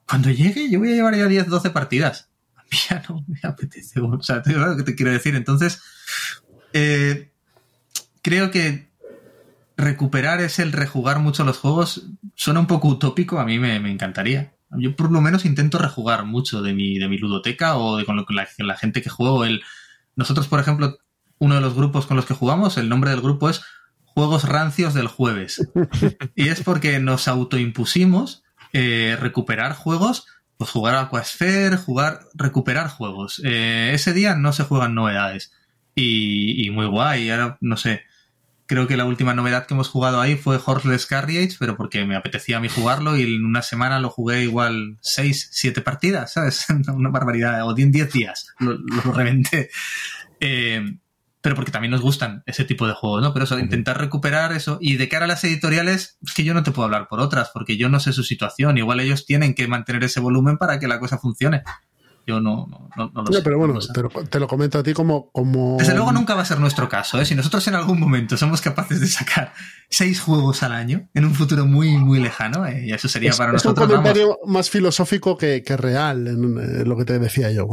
Cuando 0.07 0.29
llegue, 0.29 0.69
yo 0.69 0.77
voy 0.77 0.91
a 0.91 0.93
llevar 0.93 1.15
ya 1.15 1.25
10, 1.25 1.47
12 1.47 1.71
partidas. 1.71 2.29
A 2.55 2.61
mí 2.61 2.77
ya 2.87 3.03
no 3.09 3.25
me 3.27 3.39
apetece. 3.41 4.01
O 4.01 4.21
sea, 4.21 4.43
te, 4.43 4.53
lo 4.53 4.77
que 4.77 4.83
te 4.83 4.93
quiero 4.93 5.11
decir. 5.11 5.33
Entonces, 5.33 5.81
eh, 6.73 7.31
creo 8.21 8.51
que 8.51 8.91
recuperar 9.77 10.41
es 10.41 10.59
el 10.59 10.71
rejugar 10.71 11.17
mucho 11.17 11.43
los 11.43 11.57
juegos. 11.57 12.05
Suena 12.35 12.59
un 12.59 12.67
poco 12.67 12.89
utópico, 12.89 13.39
a 13.39 13.45
mí 13.45 13.57
me, 13.57 13.77
encantaría. 13.77 14.53
Yo 14.77 14.95
por 14.95 15.11
lo 15.11 15.21
menos 15.21 15.43
intento 15.43 15.79
rejugar 15.79 16.23
mucho 16.25 16.61
de 16.61 16.75
mi, 16.75 16.99
de 16.99 17.09
mi 17.09 17.17
ludoteca 17.17 17.77
o 17.77 17.97
de 17.97 18.05
con, 18.05 18.15
lo, 18.15 18.27
con 18.27 18.35
la, 18.35 18.47
la, 18.59 18.77
gente 18.77 19.01
que 19.01 19.09
juego. 19.09 19.43
El, 19.43 19.63
nosotros, 20.15 20.47
por 20.47 20.59
ejemplo, 20.59 20.99
uno 21.39 21.55
de 21.55 21.61
los 21.61 21.73
grupos 21.73 22.05
con 22.05 22.15
los 22.15 22.27
que 22.27 22.35
jugamos, 22.35 22.77
el 22.77 22.89
nombre 22.89 23.09
del 23.09 23.21
grupo 23.21 23.49
es 23.49 23.63
juegos 24.15 24.45
rancios 24.45 24.93
del 24.93 25.07
jueves. 25.07 25.69
y 26.35 26.47
es 26.47 26.61
porque 26.61 26.99
nos 26.99 27.27
autoimpusimos 27.27 28.43
eh, 28.73 29.17
recuperar 29.19 29.75
juegos, 29.75 30.25
pues 30.57 30.71
jugar 30.71 30.95
a 30.95 31.01
Aquasphere, 31.01 31.77
jugar, 31.77 32.21
recuperar 32.33 32.87
juegos. 32.87 33.41
Eh, 33.43 33.91
ese 33.93 34.13
día 34.13 34.35
no 34.35 34.53
se 34.53 34.63
juegan 34.63 34.95
novedades. 34.95 35.51
Y, 35.95 36.65
y, 36.65 36.71
muy 36.71 36.87
guay. 36.87 37.29
Ahora, 37.29 37.57
no 37.61 37.77
sé, 37.77 38.03
creo 38.65 38.87
que 38.87 38.97
la 38.97 39.05
última 39.05 39.33
novedad 39.33 39.65
que 39.65 39.73
hemos 39.73 39.89
jugado 39.89 40.19
ahí 40.21 40.35
fue 40.35 40.59
Horseless 40.63 41.05
Carriage, 41.05 41.57
pero 41.59 41.75
porque 41.77 42.05
me 42.05 42.15
apetecía 42.15 42.57
a 42.57 42.59
mí 42.59 42.69
jugarlo 42.69 43.17
y 43.17 43.23
en 43.23 43.45
una 43.45 43.61
semana 43.61 43.99
lo 43.99 44.09
jugué 44.09 44.43
igual 44.43 44.97
6, 45.01 45.49
7 45.51 45.81
partidas, 45.81 46.33
¿sabes? 46.33 46.65
Una 46.93 47.09
barbaridad. 47.09 47.67
O 47.67 47.77
en 47.77 47.91
10 47.91 48.11
días 48.11 48.53
lo, 48.59 48.73
lo 48.73 49.11
reventé. 49.13 49.69
Eh, 50.39 50.97
pero 51.45 51.55
porque 51.55 51.71
también 51.71 51.91
nos 51.91 52.01
gustan 52.01 52.41
ese 52.47 52.65
tipo 52.65 52.87
de 52.87 52.95
juegos, 52.95 53.21
¿no? 53.21 53.31
Pero 53.31 53.45
eso, 53.45 53.59
intentar 53.59 53.99
recuperar 53.99 54.51
eso. 54.51 54.79
Y 54.81 54.97
de 54.97 55.07
cara 55.07 55.25
a 55.25 55.27
las 55.27 55.43
editoriales, 55.43 56.17
es 56.25 56.33
que 56.33 56.43
yo 56.43 56.55
no 56.55 56.63
te 56.63 56.71
puedo 56.71 56.85
hablar 56.85 57.07
por 57.07 57.19
otras, 57.19 57.51
porque 57.53 57.77
yo 57.77 57.87
no 57.87 57.99
sé 57.99 58.13
su 58.13 58.23
situación. 58.23 58.79
Igual 58.79 58.99
ellos 58.99 59.27
tienen 59.27 59.53
que 59.53 59.67
mantener 59.67 60.03
ese 60.03 60.19
volumen 60.19 60.57
para 60.57 60.79
que 60.79 60.87
la 60.87 60.99
cosa 60.99 61.19
funcione. 61.19 61.61
Yo 62.27 62.39
no, 62.41 62.67
no, 62.67 62.89
no, 62.97 63.11
no 63.13 63.23
lo 63.23 63.31
sé. 63.31 63.41
Pero 63.43 63.59
bueno, 63.59 63.75
no 63.75 63.79
te, 63.79 64.01
lo, 64.01 64.09
te, 64.09 64.39
lo, 64.39 64.47
comento 64.47 64.79
a 64.79 64.83
ti 64.83 64.93
como, 64.93 65.29
como... 65.31 65.77
Desde 65.77 65.93
luego 65.93 66.11
nunca 66.11 66.33
va 66.33 66.41
a 66.41 66.45
ser 66.45 66.59
nuestro 66.59 66.89
caso, 66.89 67.21
¿eh? 67.21 67.25
Si 67.25 67.35
nosotros 67.35 67.67
en 67.67 67.75
algún 67.75 67.99
momento 67.99 68.35
somos 68.35 68.61
capaces 68.61 68.99
de 68.99 69.07
sacar 69.07 69.53
seis 69.89 70.19
juegos 70.19 70.63
al 70.63 70.71
año, 70.71 71.07
en 71.13 71.25
un 71.25 71.35
futuro 71.35 71.67
muy, 71.67 71.97
muy 71.97 72.19
lejano, 72.19 72.65
¿eh? 72.65 72.85
y 72.87 72.93
eso 72.93 73.07
sería 73.07 73.29
es, 73.29 73.37
para 73.37 73.51
es 73.51 73.53
nosotros... 73.63 73.85
Es 73.85 73.91
un 73.91 73.97
comentario 73.97 74.29
vamos. 74.29 74.53
más 74.53 74.69
filosófico 74.71 75.37
que, 75.37 75.61
que 75.61 75.77
real, 75.77 76.27
en, 76.27 76.57
en, 76.57 76.89
lo 76.89 76.97
que 76.97 77.05
te 77.05 77.19
decía 77.19 77.51
yo. 77.51 77.67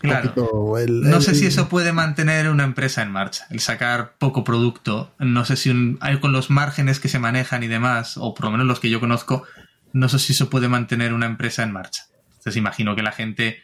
Claro. 0.00 0.78
El, 0.78 1.00
no 1.00 1.20
sé 1.20 1.34
si 1.34 1.46
eso 1.46 1.68
puede 1.68 1.92
mantener 1.92 2.48
una 2.48 2.62
empresa 2.62 3.02
en 3.02 3.10
marcha, 3.10 3.46
el 3.50 3.58
sacar 3.58 4.14
poco 4.18 4.44
producto. 4.44 5.12
No 5.18 5.44
sé 5.44 5.56
si 5.56 5.70
un, 5.70 5.98
con 6.20 6.32
los 6.32 6.50
márgenes 6.50 7.00
que 7.00 7.08
se 7.08 7.18
manejan 7.18 7.64
y 7.64 7.66
demás, 7.68 8.16
o 8.16 8.32
por 8.32 8.44
lo 8.44 8.52
menos 8.52 8.66
los 8.66 8.78
que 8.78 8.90
yo 8.90 9.00
conozco, 9.00 9.42
no 9.92 10.08
sé 10.08 10.20
si 10.20 10.34
eso 10.34 10.50
puede 10.50 10.68
mantener 10.68 11.12
una 11.12 11.26
empresa 11.26 11.64
en 11.64 11.72
marcha. 11.72 12.04
Entonces 12.30 12.56
imagino 12.56 12.96
que 12.96 13.02
la 13.02 13.12
gente 13.12 13.62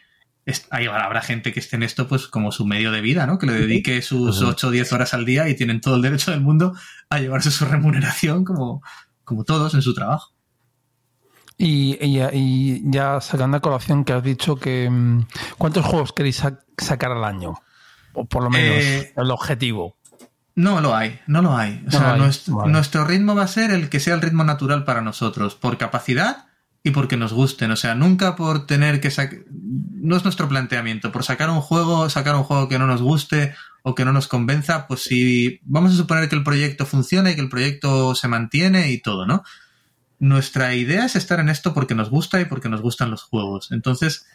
hay, 0.69 0.87
habrá 0.87 1.21
gente 1.21 1.51
que 1.53 1.59
esté 1.59 1.75
en 1.75 1.83
esto 1.83 2.07
pues 2.07 2.27
como 2.27 2.51
su 2.51 2.65
medio 2.65 2.91
de 2.91 3.01
vida, 3.01 3.25
¿no? 3.25 3.37
Que 3.37 3.47
le 3.47 3.53
dedique 3.53 4.01
sus 4.01 4.41
8 4.41 4.67
o 4.67 4.71
10 4.71 4.93
horas 4.93 5.13
al 5.13 5.25
día 5.25 5.47
y 5.49 5.55
tienen 5.55 5.81
todo 5.81 5.95
el 5.95 6.01
derecho 6.01 6.31
del 6.31 6.41
mundo 6.41 6.73
a 7.09 7.19
llevarse 7.19 7.51
su 7.51 7.65
remuneración 7.73 8.43
como, 8.43 8.81
como 9.23 9.43
todos 9.43 9.73
en 9.73 9.81
su 9.81 9.93
trabajo. 9.93 10.33
Y, 11.57 11.97
y, 11.99 12.21
y, 12.33 12.81
ya 12.85 13.19
sacando 13.19 13.57
a 13.57 13.59
colación 13.59 14.05
que 14.05 14.13
has 14.13 14.23
dicho 14.23 14.55
que... 14.55 14.89
mm, 14.89 15.25
¿Cuántos 15.57 15.85
juegos 15.85 16.13
queréis 16.13 16.37
sa 16.37 16.59
sacar 16.77 17.11
al 17.11 17.23
año? 17.25 17.53
O 18.13 18.25
por 18.25 18.43
lo 18.43 18.49
menos 18.49 18.77
Eh, 18.83 19.13
el 19.17 19.29
objetivo. 19.31 19.97
No 20.55 20.79
lo 20.81 20.95
hay, 20.95 21.19
no 21.27 21.41
lo 21.41 21.55
hay. 21.57 21.81
O 21.81 21.85
No 21.85 21.91
sea, 21.91 22.01
lo 22.01 22.13
hay, 22.13 22.19
nuestro, 22.21 22.55
vale. 22.55 22.71
nuestro 22.71 23.05
ritmo 23.05 23.35
va 23.35 23.43
a 23.43 23.47
ser 23.47 23.71
el 23.71 23.89
que 23.89 23.99
sea 23.99 24.13
el 24.15 24.21
ritmo 24.21 24.43
natural 24.45 24.83
para 24.85 25.01
nosotros, 25.01 25.55
por 25.55 25.77
capacidad 25.77 26.45
y 26.83 26.91
porque 26.91 27.17
nos 27.17 27.33
gusten. 27.33 27.71
O 27.71 27.75
sea, 27.75 27.95
nunca 27.95 28.35
por 28.35 28.65
tener 28.65 29.01
que 29.01 29.11
sacar... 29.11 29.39
No 29.49 30.15
es 30.15 30.23
nuestro 30.23 30.47
planteamiento. 30.47 31.11
Por 31.11 31.23
sacar 31.23 31.49
un 31.49 31.61
juego, 31.61 32.09
sacar 32.09 32.35
un 32.35 32.43
juego 32.43 32.69
que 32.69 32.79
no 32.79 32.87
nos 32.87 33.01
guste 33.01 33.53
o 33.83 33.95
que 33.95 34.05
no 34.05 34.13
nos 34.13 34.27
convenza, 34.27 34.87
pues 34.87 35.03
si 35.03 35.59
vamos 35.63 35.93
a 35.93 35.97
suponer 35.97 36.29
que 36.29 36.35
el 36.35 36.43
proyecto 36.43 36.85
funciona 36.85 37.31
y 37.31 37.35
que 37.35 37.41
el 37.41 37.49
proyecto 37.49 38.13
se 38.15 38.27
mantiene 38.27 38.91
y 38.91 39.01
todo, 39.01 39.25
¿no? 39.25 39.43
Nuestra 40.19 40.75
idea 40.75 41.05
es 41.05 41.15
estar 41.15 41.39
en 41.39 41.49
esto 41.49 41.73
porque 41.73 41.95
nos 41.95 42.09
gusta 42.09 42.41
y 42.41 42.45
porque 42.45 42.67
nos 42.67 42.81
gustan 42.81 43.09
los 43.09 43.23
juegos. 43.23 43.71
Entonces, 43.71 44.27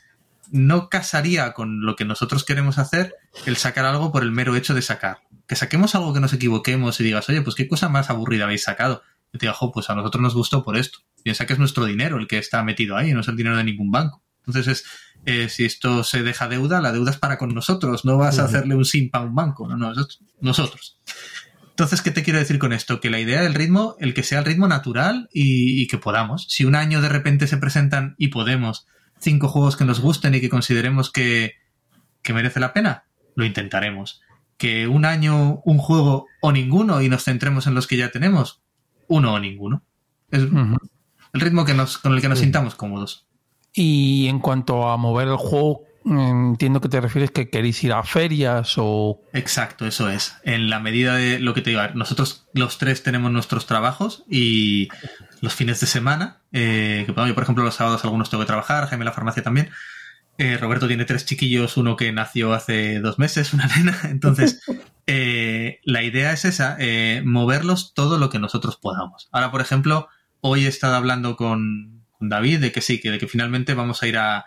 no 0.50 0.88
casaría 0.88 1.52
con 1.52 1.84
lo 1.84 1.94
que 1.96 2.04
nosotros 2.04 2.44
queremos 2.44 2.78
hacer 2.78 3.14
el 3.44 3.56
sacar 3.56 3.84
algo 3.84 4.12
por 4.12 4.22
el 4.22 4.32
mero 4.32 4.56
hecho 4.56 4.74
de 4.74 4.82
sacar. 4.82 5.20
Que 5.46 5.56
saquemos 5.56 5.94
algo 5.94 6.14
que 6.14 6.20
nos 6.20 6.32
equivoquemos 6.32 6.98
y 7.00 7.04
digas, 7.04 7.28
oye, 7.28 7.42
pues 7.42 7.54
qué 7.54 7.68
cosa 7.68 7.88
más 7.90 8.08
aburrida 8.08 8.44
habéis 8.44 8.64
sacado. 8.64 9.02
Y 9.32 9.38
te 9.38 9.46
diga, 9.46 9.52
jo, 9.52 9.72
pues 9.72 9.90
a 9.90 9.94
nosotros 9.94 10.22
nos 10.22 10.34
gustó 10.34 10.64
por 10.64 10.76
esto. 10.76 11.00
Piensa 11.24 11.46
que 11.46 11.54
es 11.54 11.58
nuestro 11.58 11.86
dinero 11.86 12.18
el 12.18 12.28
que 12.28 12.38
está 12.38 12.62
metido 12.62 12.96
ahí, 12.96 13.12
no 13.12 13.22
es 13.22 13.28
el 13.28 13.36
dinero 13.36 13.56
de 13.56 13.64
ningún 13.64 13.90
banco. 13.90 14.22
Entonces, 14.46 14.68
es, 14.68 14.84
eh, 15.24 15.48
si 15.48 15.64
esto 15.64 16.04
se 16.04 16.22
deja 16.22 16.48
deuda, 16.48 16.82
la 16.82 16.92
deuda 16.92 17.10
es 17.10 17.16
para 17.16 17.38
con 17.38 17.54
nosotros, 17.54 18.04
no 18.04 18.18
vas 18.18 18.38
a 18.38 18.44
hacerle 18.44 18.74
un 18.74 18.84
simpa 18.84 19.20
a 19.20 19.22
un 19.22 19.34
banco, 19.34 19.66
no, 19.66 19.76
no, 19.76 19.90
es 19.90 20.20
nosotros. 20.40 21.00
Entonces, 21.70 22.02
¿qué 22.02 22.10
te 22.10 22.22
quiero 22.22 22.38
decir 22.38 22.58
con 22.58 22.72
esto? 22.72 23.00
Que 23.00 23.10
la 23.10 23.18
idea 23.18 23.42
del 23.42 23.54
ritmo, 23.54 23.96
el 23.98 24.12
que 24.14 24.22
sea 24.22 24.38
el 24.38 24.44
ritmo 24.44 24.68
natural 24.68 25.28
y, 25.32 25.82
y 25.82 25.86
que 25.88 25.98
podamos. 25.98 26.46
Si 26.48 26.64
un 26.64 26.76
año 26.76 27.00
de 27.00 27.08
repente 27.08 27.46
se 27.46 27.56
presentan 27.56 28.14
y 28.18 28.28
podemos 28.28 28.86
cinco 29.18 29.48
juegos 29.48 29.76
que 29.76 29.84
nos 29.84 30.00
gusten 30.00 30.34
y 30.34 30.40
que 30.40 30.50
consideremos 30.50 31.10
que, 31.10 31.54
que 32.22 32.34
merece 32.34 32.60
la 32.60 32.72
pena, 32.72 33.06
lo 33.34 33.44
intentaremos. 33.44 34.20
Que 34.58 34.86
un 34.86 35.04
año 35.04 35.62
un 35.64 35.78
juego 35.78 36.26
o 36.42 36.52
ninguno 36.52 37.00
y 37.02 37.08
nos 37.08 37.24
centremos 37.24 37.66
en 37.66 37.74
los 37.74 37.86
que 37.86 37.96
ya 37.96 38.10
tenemos, 38.10 38.62
uno 39.08 39.34
o 39.34 39.40
ninguno. 39.40 39.82
Es 40.30 40.42
Ujú. 40.44 40.76
El 41.34 41.40
ritmo 41.40 41.64
que 41.64 41.74
nos, 41.74 41.98
con 41.98 42.14
el 42.14 42.20
que 42.22 42.28
nos 42.28 42.38
sintamos 42.38 42.74
cómodos. 42.76 43.26
Y 43.74 44.28
en 44.28 44.38
cuanto 44.38 44.88
a 44.88 44.96
mover 44.96 45.28
el 45.28 45.36
juego, 45.36 45.82
entiendo 46.04 46.80
que 46.80 46.88
te 46.88 47.00
refieres 47.00 47.32
que 47.32 47.50
queréis 47.50 47.82
ir 47.82 47.92
a 47.92 48.04
ferias 48.04 48.74
o... 48.76 49.20
Exacto, 49.32 49.84
eso 49.84 50.08
es. 50.08 50.36
En 50.44 50.70
la 50.70 50.78
medida 50.78 51.16
de 51.16 51.40
lo 51.40 51.52
que 51.52 51.60
te 51.60 51.70
digo, 51.70 51.82
nosotros 51.94 52.46
los 52.54 52.78
tres 52.78 53.02
tenemos 53.02 53.32
nuestros 53.32 53.66
trabajos 53.66 54.24
y 54.30 54.88
los 55.40 55.54
fines 55.54 55.80
de 55.80 55.88
semana, 55.88 56.40
eh, 56.52 57.02
que 57.04 57.12
bueno, 57.12 57.28
yo 57.28 57.34
por 57.34 57.42
ejemplo 57.42 57.64
los 57.64 57.74
sábados 57.74 58.04
algunos 58.04 58.30
tengo 58.30 58.44
que 58.44 58.48
trabajar, 58.48 58.86
Jaime 58.86 59.04
la 59.04 59.12
farmacia 59.12 59.42
también. 59.42 59.70
Eh, 60.38 60.56
Roberto 60.56 60.86
tiene 60.86 61.04
tres 61.04 61.26
chiquillos, 61.26 61.76
uno 61.76 61.96
que 61.96 62.12
nació 62.12 62.52
hace 62.52 63.00
dos 63.00 63.18
meses, 63.18 63.52
una 63.54 63.66
nena. 63.66 63.98
Entonces, 64.04 64.62
eh, 65.08 65.80
la 65.84 66.02
idea 66.04 66.32
es 66.32 66.44
esa, 66.44 66.78
moverlos 67.24 67.92
todo 67.92 68.18
lo 68.18 68.30
que 68.30 68.38
nosotros 68.38 68.76
podamos. 68.76 69.28
Ahora, 69.32 69.50
por 69.50 69.60
ejemplo, 69.60 70.08
hoy 70.46 70.66
he 70.66 70.68
estado 70.68 70.94
hablando 70.94 71.36
con, 71.36 72.04
con 72.18 72.28
David 72.28 72.60
de 72.60 72.70
que 72.70 72.82
sí, 72.82 73.00
que, 73.00 73.10
de 73.10 73.18
que 73.18 73.26
finalmente 73.28 73.72
vamos 73.72 74.02
a 74.02 74.06
ir 74.06 74.18
a 74.18 74.44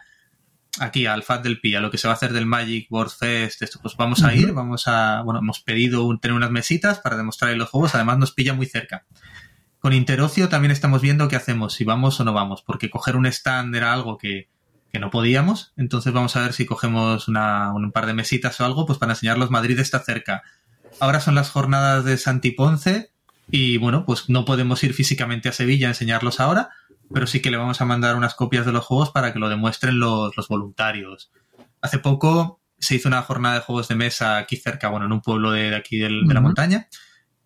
aquí 0.80 1.08
al 1.08 1.24
FAT 1.24 1.42
del 1.44 1.60
PI, 1.60 1.74
a 1.76 1.80
lo 1.80 1.90
que 1.90 1.98
se 1.98 2.08
va 2.08 2.14
a 2.14 2.18
hacer 2.18 2.34
del 2.34 2.46
Magic 2.46 2.88
Board 2.92 3.10
Fest, 3.10 3.64
esto, 3.64 3.80
pues 3.82 3.96
vamos 3.98 4.24
a 4.24 4.36
ir, 4.36 4.54
vamos 4.54 4.88
a, 4.88 5.22
bueno, 5.24 5.40
hemos 5.40 5.60
pedido 5.62 6.04
un- 6.06 6.20
tener 6.20 6.38
unas 6.38 6.52
mesitas 6.52 7.00
para 7.00 7.18
demostrar 7.18 7.56
los 7.58 7.70
juegos, 7.70 7.96
además 7.96 8.20
nos 8.20 8.32
pilla 8.32 8.54
muy 8.54 8.68
cerca. 8.68 9.06
Con 9.80 9.94
Interocio 9.94 10.50
también 10.50 10.70
estamos 10.72 11.02
viendo 11.02 11.28
qué 11.30 11.36
hacemos, 11.36 11.74
si 11.74 11.84
vamos 11.84 12.20
o 12.20 12.24
no 12.24 12.32
vamos, 12.34 12.62
porque 12.62 12.92
coger 12.92 13.16
un 13.16 13.26
stand 13.26 13.76
era 13.76 13.92
algo 13.92 14.20
que, 14.20 14.50
que 14.92 15.00
no 15.00 15.10
podíamos, 15.10 15.74
entonces 15.78 16.14
vamos 16.14 16.36
a 16.36 16.42
ver 16.42 16.54
si 16.54 16.68
cogemos 16.68 17.28
una, 17.28 17.74
un 17.74 17.92
par 17.92 18.06
de 18.06 18.14
mesitas 18.14 18.62
o 18.62 18.66
algo, 18.66 18.86
pues 18.86 19.00
para 19.00 19.14
enseñarlos, 19.14 19.50
Madrid 19.50 19.80
está 19.80 19.98
cerca. 20.00 20.44
Ahora 21.00 21.22
son 21.22 21.34
las 21.34 21.50
jornadas 21.50 22.06
de 22.06 22.18
Santi 22.18 22.52
Ponce 22.52 23.12
y 23.50 23.78
bueno, 23.78 24.06
pues 24.06 24.30
no 24.30 24.46
podemos 24.46 24.84
ir 24.84 24.94
físicamente 24.94 25.50
a 25.50 25.54
Sevilla 25.54 25.88
a 25.88 25.92
enseñarlos 25.92 26.40
ahora, 26.40 26.70
pero 27.14 27.28
sí 27.28 27.40
que 27.42 27.50
le 27.52 27.58
vamos 27.58 27.80
a 27.82 27.86
mandar 27.86 28.16
unas 28.16 28.36
copias 28.36 28.66
de 28.66 28.72
los 28.74 28.84
juegos 28.86 29.12
para 29.12 29.32
que 29.34 29.40
lo 29.40 29.50
demuestren 29.50 30.00
los, 30.00 30.36
los 30.36 30.48
voluntarios. 30.48 31.32
Hace 31.82 32.00
poco 32.00 32.62
se 32.80 32.96
hizo 32.96 33.08
una 33.08 33.22
jornada 33.22 33.56
de 33.56 33.62
juegos 33.62 33.88
de 33.88 33.96
mesa 33.96 34.38
aquí 34.38 34.58
cerca, 34.58 34.90
bueno, 34.90 35.06
en 35.06 35.12
un 35.14 35.22
pueblo 35.22 35.52
de, 35.52 35.70
de 35.72 35.76
aquí 35.76 35.98
del- 35.98 36.28
de 36.28 36.34
la 36.34 36.42
montaña, 36.42 36.88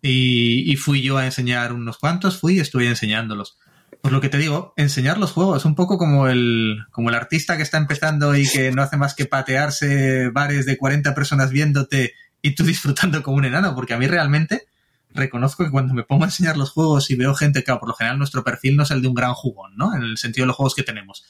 y, 0.00 0.70
y 0.70 0.76
fui 0.76 1.02
yo 1.02 1.16
a 1.18 1.24
enseñar 1.24 1.72
unos 1.72 1.98
cuantos, 1.98 2.38
fui 2.40 2.56
y 2.56 2.60
estuve 2.60 2.88
enseñándolos. 2.88 3.56
Pues 4.00 4.10
lo 4.12 4.20
que 4.20 4.28
te 4.28 4.38
digo, 4.38 4.74
enseñar 4.76 5.18
los 5.18 5.30
juegos, 5.30 5.64
un 5.64 5.76
poco 5.76 5.96
como 5.96 6.26
el, 6.26 6.78
como 6.90 7.10
el 7.10 7.14
artista 7.14 7.56
que 7.56 7.62
está 7.62 7.78
empezando 7.78 8.34
y 8.36 8.48
que 8.48 8.72
no 8.72 8.82
hace 8.82 8.96
más 8.96 9.14
que 9.14 9.26
patearse 9.26 10.28
bares 10.30 10.66
de 10.66 10.76
40 10.76 11.14
personas 11.14 11.50
viéndote 11.52 12.14
y 12.42 12.54
tú 12.56 12.64
disfrutando 12.64 13.22
como 13.22 13.36
un 13.36 13.44
enano, 13.44 13.74
porque 13.76 13.94
a 13.94 13.98
mí 13.98 14.08
realmente 14.08 14.66
reconozco 15.14 15.64
que 15.64 15.70
cuando 15.70 15.94
me 15.94 16.02
pongo 16.02 16.24
a 16.24 16.26
enseñar 16.28 16.56
los 16.56 16.70
juegos 16.70 17.10
y 17.10 17.16
veo 17.16 17.34
gente, 17.34 17.64
claro, 17.64 17.80
por 17.80 17.88
lo 17.88 17.94
general 17.94 18.18
nuestro 18.18 18.44
perfil 18.44 18.76
no 18.76 18.82
es 18.82 18.90
el 18.90 19.02
de 19.02 19.08
un 19.08 19.14
gran 19.14 19.34
jugón, 19.34 19.76
¿no? 19.76 19.94
En 19.94 20.02
el 20.02 20.18
sentido 20.18 20.44
de 20.44 20.48
los 20.48 20.56
juegos 20.56 20.74
que 20.74 20.82
tenemos. 20.82 21.24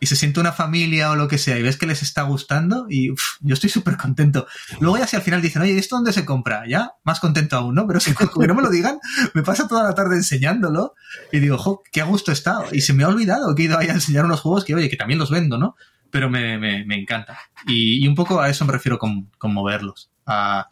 Y 0.00 0.06
se 0.06 0.16
siente 0.16 0.40
una 0.40 0.52
familia 0.52 1.10
o 1.12 1.16
lo 1.16 1.28
que 1.28 1.38
sea 1.38 1.58
y 1.58 1.62
ves 1.62 1.76
que 1.76 1.86
les 1.86 2.02
está 2.02 2.22
gustando 2.22 2.86
y 2.90 3.14
yo 3.40 3.54
estoy 3.54 3.70
súper 3.70 3.96
contento. 3.96 4.46
Luego 4.80 4.98
ya 4.98 5.06
si 5.06 5.16
al 5.16 5.22
final 5.22 5.40
dicen, 5.40 5.62
oye, 5.62 5.78
¿esto 5.78 5.96
dónde 5.96 6.12
se 6.12 6.24
compra? 6.24 6.64
Ya, 6.68 6.92
más 7.04 7.20
contento 7.20 7.56
aún, 7.56 7.74
¿no? 7.74 7.86
Pero 7.86 8.00
si 8.00 8.12
no 8.46 8.54
me 8.54 8.62
lo 8.62 8.70
digan, 8.70 8.98
me 9.32 9.42
pasa 9.42 9.66
toda 9.68 9.84
la 9.84 9.94
tarde 9.94 10.16
enseñándolo 10.16 10.94
y 11.32 11.38
digo, 11.38 11.56
jo, 11.56 11.82
qué 11.90 12.02
gusto 12.02 12.32
he 12.32 12.34
estado. 12.34 12.66
Y 12.72 12.82
se 12.82 12.92
me 12.92 13.04
ha 13.04 13.08
olvidado 13.08 13.54
que 13.54 13.62
he 13.62 13.64
ido 13.66 13.78
ahí 13.78 13.88
a 13.88 13.92
enseñar 13.92 14.24
unos 14.24 14.40
juegos 14.40 14.64
que, 14.64 14.74
oye, 14.74 14.90
que 14.90 14.96
también 14.96 15.18
los 15.18 15.30
vendo, 15.30 15.58
¿no? 15.58 15.76
Pero 16.10 16.28
me, 16.28 16.58
me, 16.58 16.84
me 16.84 17.00
encanta. 17.00 17.38
Y, 17.66 18.04
y 18.04 18.08
un 18.08 18.14
poco 18.14 18.40
a 18.40 18.48
eso 18.50 18.64
me 18.64 18.72
refiero 18.72 18.98
con, 18.98 19.30
con 19.38 19.54
moverlos. 19.54 20.10
A, 20.26 20.68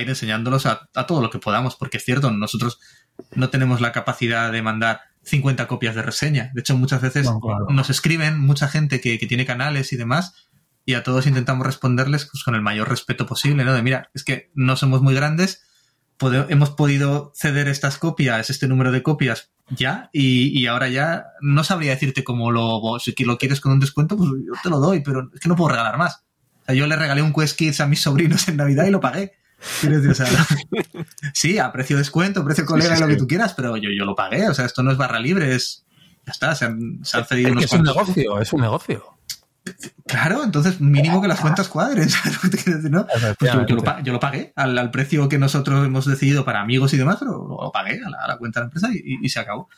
ir 0.00 0.08
enseñándolos 0.08 0.66
a, 0.66 0.88
a 0.94 1.06
todo 1.06 1.20
lo 1.20 1.30
que 1.30 1.38
podamos, 1.38 1.76
porque 1.76 1.96
es 1.98 2.04
cierto, 2.04 2.30
nosotros 2.30 2.78
no 3.34 3.48
tenemos 3.50 3.80
la 3.80 3.92
capacidad 3.92 4.52
de 4.52 4.62
mandar 4.62 5.00
50 5.22 5.66
copias 5.66 5.94
de 5.94 6.02
reseña. 6.02 6.50
De 6.54 6.60
hecho, 6.60 6.76
muchas 6.76 7.00
veces 7.02 7.24
No, 7.26 7.40
claro. 7.40 7.66
nos 7.70 7.90
escriben 7.90 8.38
mucha 8.40 8.68
gente 8.68 9.00
que, 9.00 9.18
que 9.18 9.26
tiene 9.26 9.44
canales 9.46 9.92
y 9.92 9.96
demás, 9.96 10.34
y 10.84 10.94
a 10.94 11.02
todos 11.02 11.26
intentamos 11.26 11.66
responderles 11.66 12.28
pues, 12.30 12.44
con 12.44 12.54
el 12.54 12.62
mayor 12.62 12.88
respeto 12.88 13.26
posible, 13.26 13.64
¿no? 13.64 13.72
De 13.72 13.82
mira, 13.82 14.10
es 14.14 14.22
que 14.22 14.50
no 14.54 14.76
somos 14.76 15.02
muy 15.02 15.14
grandes, 15.14 15.64
pode- 16.16 16.46
hemos 16.48 16.70
podido 16.70 17.32
ceder 17.34 17.66
estas 17.66 17.98
copias, 17.98 18.50
este 18.50 18.68
número 18.68 18.92
de 18.92 19.02
copias 19.02 19.50
ya, 19.68 20.10
y, 20.12 20.56
y 20.56 20.68
ahora 20.68 20.86
ya 20.88 21.24
no 21.40 21.64
sabría 21.64 21.90
decirte 21.90 22.22
cómo 22.22 22.52
lo, 22.52 22.80
si 23.00 23.12
lo 23.24 23.36
quieres 23.36 23.60
con 23.60 23.72
un 23.72 23.80
descuento, 23.80 24.16
pues 24.16 24.30
yo 24.46 24.52
te 24.62 24.70
lo 24.70 24.78
doy, 24.78 25.00
pero 25.02 25.28
es 25.34 25.40
que 25.40 25.48
no 25.48 25.56
puedo 25.56 25.70
regalar 25.70 25.98
más. 25.98 26.22
Sea, 26.66 26.74
yo 26.74 26.86
le 26.86 26.96
regalé 26.96 27.22
un 27.22 27.32
Quest 27.32 27.56
Kids 27.56 27.80
a 27.80 27.86
mis 27.86 28.00
sobrinos 28.00 28.48
en 28.48 28.56
Navidad 28.56 28.86
y 28.86 28.90
lo 28.90 29.00
pagué. 29.00 29.32
Quiero 29.80 30.00
decir, 30.00 30.10
o 30.10 30.14
sea, 30.14 30.46
sí, 31.32 31.58
a 31.58 31.72
precio 31.72 31.96
descuento, 31.96 32.44
precio 32.44 32.66
colega 32.66 32.94
sí, 32.94 33.02
lo 33.02 33.08
que 33.08 33.16
tú 33.16 33.26
quieras, 33.26 33.54
pero 33.54 33.76
yo, 33.76 33.90
yo 33.90 34.04
lo 34.04 34.14
pagué. 34.14 34.48
O 34.48 34.54
sea, 34.54 34.66
esto 34.66 34.82
no 34.82 34.90
es 34.90 34.98
barra 34.98 35.18
libre, 35.18 35.54
es. 35.54 35.84
Ya 36.26 36.32
está, 36.32 36.54
se 36.54 36.64
han, 36.64 37.00
se 37.04 37.16
han 37.16 37.24
cedido 37.24 37.48
Es, 37.50 37.54
que 37.54 37.60
unos 37.60 37.64
es 37.64 37.72
un 37.72 37.82
negocio, 37.84 38.40
es 38.40 38.52
un 38.52 38.60
negocio. 38.60 39.16
Claro, 40.06 40.44
entonces 40.44 40.80
mínimo 40.80 41.20
que 41.20 41.28
las 41.28 41.40
cuentas 41.40 41.68
cuadren. 41.68 42.08
¿sabes 42.10 42.42
lo 42.42 42.50
que 42.50 42.90
no? 42.90 43.06
Pues 43.38 43.52
yo, 43.52 43.66
yo 43.66 43.76
lo, 43.76 44.00
yo 44.02 44.12
lo 44.12 44.20
pagué 44.20 44.52
al, 44.56 44.76
al 44.78 44.90
precio 44.90 45.28
que 45.28 45.38
nosotros 45.38 45.84
hemos 45.84 46.06
decidido 46.06 46.44
para 46.44 46.60
amigos 46.60 46.92
y 46.94 46.96
demás, 46.96 47.16
pero 47.18 47.32
lo 47.32 47.72
pagué 47.72 48.00
a 48.04 48.10
la, 48.10 48.18
a 48.18 48.28
la 48.28 48.38
cuenta 48.38 48.60
de 48.60 48.64
la 48.64 48.66
empresa 48.66 48.88
y, 48.92 49.28
se 49.28 49.40
acabó. 49.40 49.68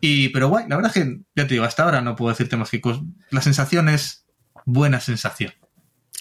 Y, 0.00 0.28
pero 0.30 0.48
guay, 0.48 0.66
la 0.68 0.76
verdad 0.76 0.92
es 0.94 1.02
que, 1.02 1.20
ya 1.34 1.46
te 1.46 1.54
digo, 1.54 1.64
hasta 1.64 1.84
ahora 1.84 2.00
no 2.00 2.16
puedo 2.16 2.30
decirte 2.30 2.56
más 2.56 2.70
que 2.70 2.80
la 3.30 3.40
sensación 3.40 3.88
es 3.88 4.24
buena 4.64 5.00
sensación. 5.00 5.52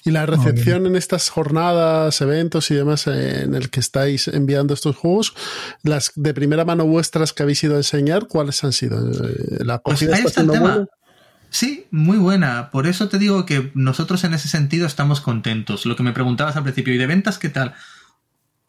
Y 0.08 0.12
la 0.12 0.26
recepción 0.26 0.86
en 0.86 0.96
estas 0.96 1.28
jornadas, 1.30 2.22
eventos 2.22 2.72
y 2.72 2.76
demás 2.76 3.08
en 3.08 3.54
el 3.56 3.70
que 3.70 3.82
estáis 3.82 4.30
enviando 4.30 4.74
estos 4.74 4.96
juegos, 4.96 5.34
las 5.84 6.14
de 6.16 6.34
primera 6.34 6.64
mano 6.64 6.86
vuestras 6.86 7.34
que 7.34 7.44
habéis 7.44 7.62
ido 7.66 7.74
a 7.74 7.78
enseñar, 7.78 8.28
¿cuáles 8.28 8.64
han 8.64 8.72
sido? 8.72 9.00
Eh, 9.00 9.58
¿La 9.66 9.80
Pues 9.80 9.98
acogida 10.02 10.16
ahí 10.16 10.20
está 10.20 10.30
está 10.30 10.42
el 10.42 10.48
siendo 10.48 10.54
tema. 10.54 10.70
buena? 10.76 10.88
Sí, 11.50 11.88
muy 11.92 12.18
buena. 12.18 12.72
Por 12.72 12.88
eso 12.88 13.10
te 13.10 13.20
digo 13.20 13.46
que 13.46 13.70
nosotros 13.74 14.24
en 14.24 14.34
ese 14.34 14.48
sentido 14.48 14.88
estamos 14.88 15.20
contentos. 15.20 15.86
Lo 15.86 15.98
que 15.98 16.04
me 16.04 16.14
preguntabas 16.14 16.56
al 16.56 16.64
principio, 16.64 16.94
¿y 16.94 16.98
de 16.98 17.08
ventas 17.08 17.38
qué 17.38 17.50
tal? 17.50 17.74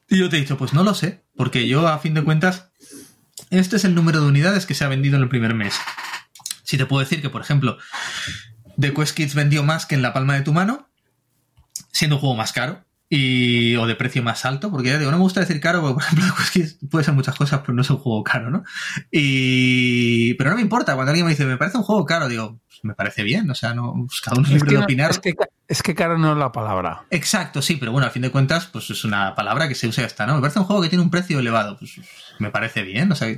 Y 0.08 0.18
yo 0.18 0.28
te 0.28 0.38
he 0.38 0.40
dicho, 0.40 0.58
pues 0.58 0.72
no 0.72 0.82
lo 0.82 0.94
sé, 0.94 1.22
porque 1.36 1.68
yo 1.68 1.86
a 1.86 2.00
fin 2.00 2.14
de 2.14 2.24
cuentas, 2.24 2.70
este 3.50 3.76
es 3.76 3.84
el 3.84 3.94
número 3.94 4.20
de 4.20 4.26
unidades 4.26 4.66
que 4.66 4.74
se 4.74 4.84
ha 4.84 4.88
vendido 4.88 5.16
en 5.16 5.22
el 5.22 5.28
primer 5.28 5.54
mes. 5.54 5.74
Si 6.64 6.76
te 6.76 6.86
puedo 6.86 6.98
decir 7.00 7.22
que, 7.22 7.30
por 7.30 7.42
ejemplo, 7.42 7.78
The 8.76 8.92
Quest 8.92 9.14
Kids 9.16 9.36
vendió 9.36 9.62
más 9.62 9.86
que 9.86 9.94
en 9.94 10.02
la 10.02 10.12
palma 10.12 10.34
de 10.34 10.42
tu 10.42 10.52
mano, 10.52 10.88
siendo 11.92 12.16
un 12.16 12.20
juego 12.20 12.36
más 12.36 12.52
caro. 12.52 12.84
Y, 13.10 13.74
o 13.76 13.86
de 13.86 13.96
precio 13.96 14.22
más 14.22 14.44
alto, 14.44 14.70
porque 14.70 14.90
ya 14.90 14.98
digo, 14.98 15.10
no 15.10 15.16
me 15.16 15.22
gusta 15.22 15.40
decir 15.40 15.60
caro, 15.60 15.80
porque 15.80 15.94
por 15.94 16.02
ejemplo, 16.02 16.34
Kids 16.52 16.78
puede 16.90 17.06
ser 17.06 17.14
muchas 17.14 17.36
cosas, 17.36 17.60
pero 17.60 17.72
no 17.72 17.80
es 17.80 17.88
un 17.88 17.96
juego 17.96 18.22
caro, 18.22 18.50
¿no? 18.50 18.64
Y, 19.10 20.34
pero 20.34 20.50
no 20.50 20.56
me 20.56 20.62
importa, 20.62 20.94
cuando 20.94 21.12
alguien 21.12 21.24
me 21.24 21.32
dice, 21.32 21.46
me 21.46 21.56
parece 21.56 21.78
un 21.78 21.84
juego 21.84 22.04
caro, 22.04 22.28
digo, 22.28 22.60
pues 22.66 22.67
me 22.82 22.94
parece 22.94 23.22
bien, 23.22 23.50
o 23.50 23.54
sea, 23.54 23.74
no, 23.74 23.94
pues 24.06 24.20
cada 24.20 24.36
uno 24.38 24.46
es 24.48 24.54
Es 24.54 24.60
libre 24.62 24.70
que, 24.70 24.76
de 24.78 24.84
opinar. 24.84 25.10
es, 25.10 25.18
que, 25.18 25.34
es 25.68 25.82
que 25.82 25.94
caro 25.94 26.16
no 26.18 26.32
es 26.32 26.38
la 26.38 26.52
palabra. 26.52 27.02
Exacto, 27.10 27.60
sí, 27.62 27.76
pero 27.76 27.92
bueno, 27.92 28.06
a 28.06 28.10
fin 28.10 28.22
de 28.22 28.30
cuentas, 28.30 28.66
pues 28.66 28.88
es 28.90 29.04
una 29.04 29.34
palabra 29.34 29.68
que 29.68 29.74
se 29.74 29.86
usa 29.88 30.04
está, 30.04 30.26
¿no? 30.26 30.34
Me 30.36 30.40
parece 30.40 30.58
un 30.60 30.64
juego 30.66 30.82
que 30.82 30.88
tiene 30.88 31.02
un 31.04 31.10
precio 31.10 31.38
elevado, 31.38 31.76
pues 31.78 32.00
me 32.38 32.50
parece 32.50 32.82
bien, 32.82 33.10
o 33.12 33.14
sea, 33.14 33.28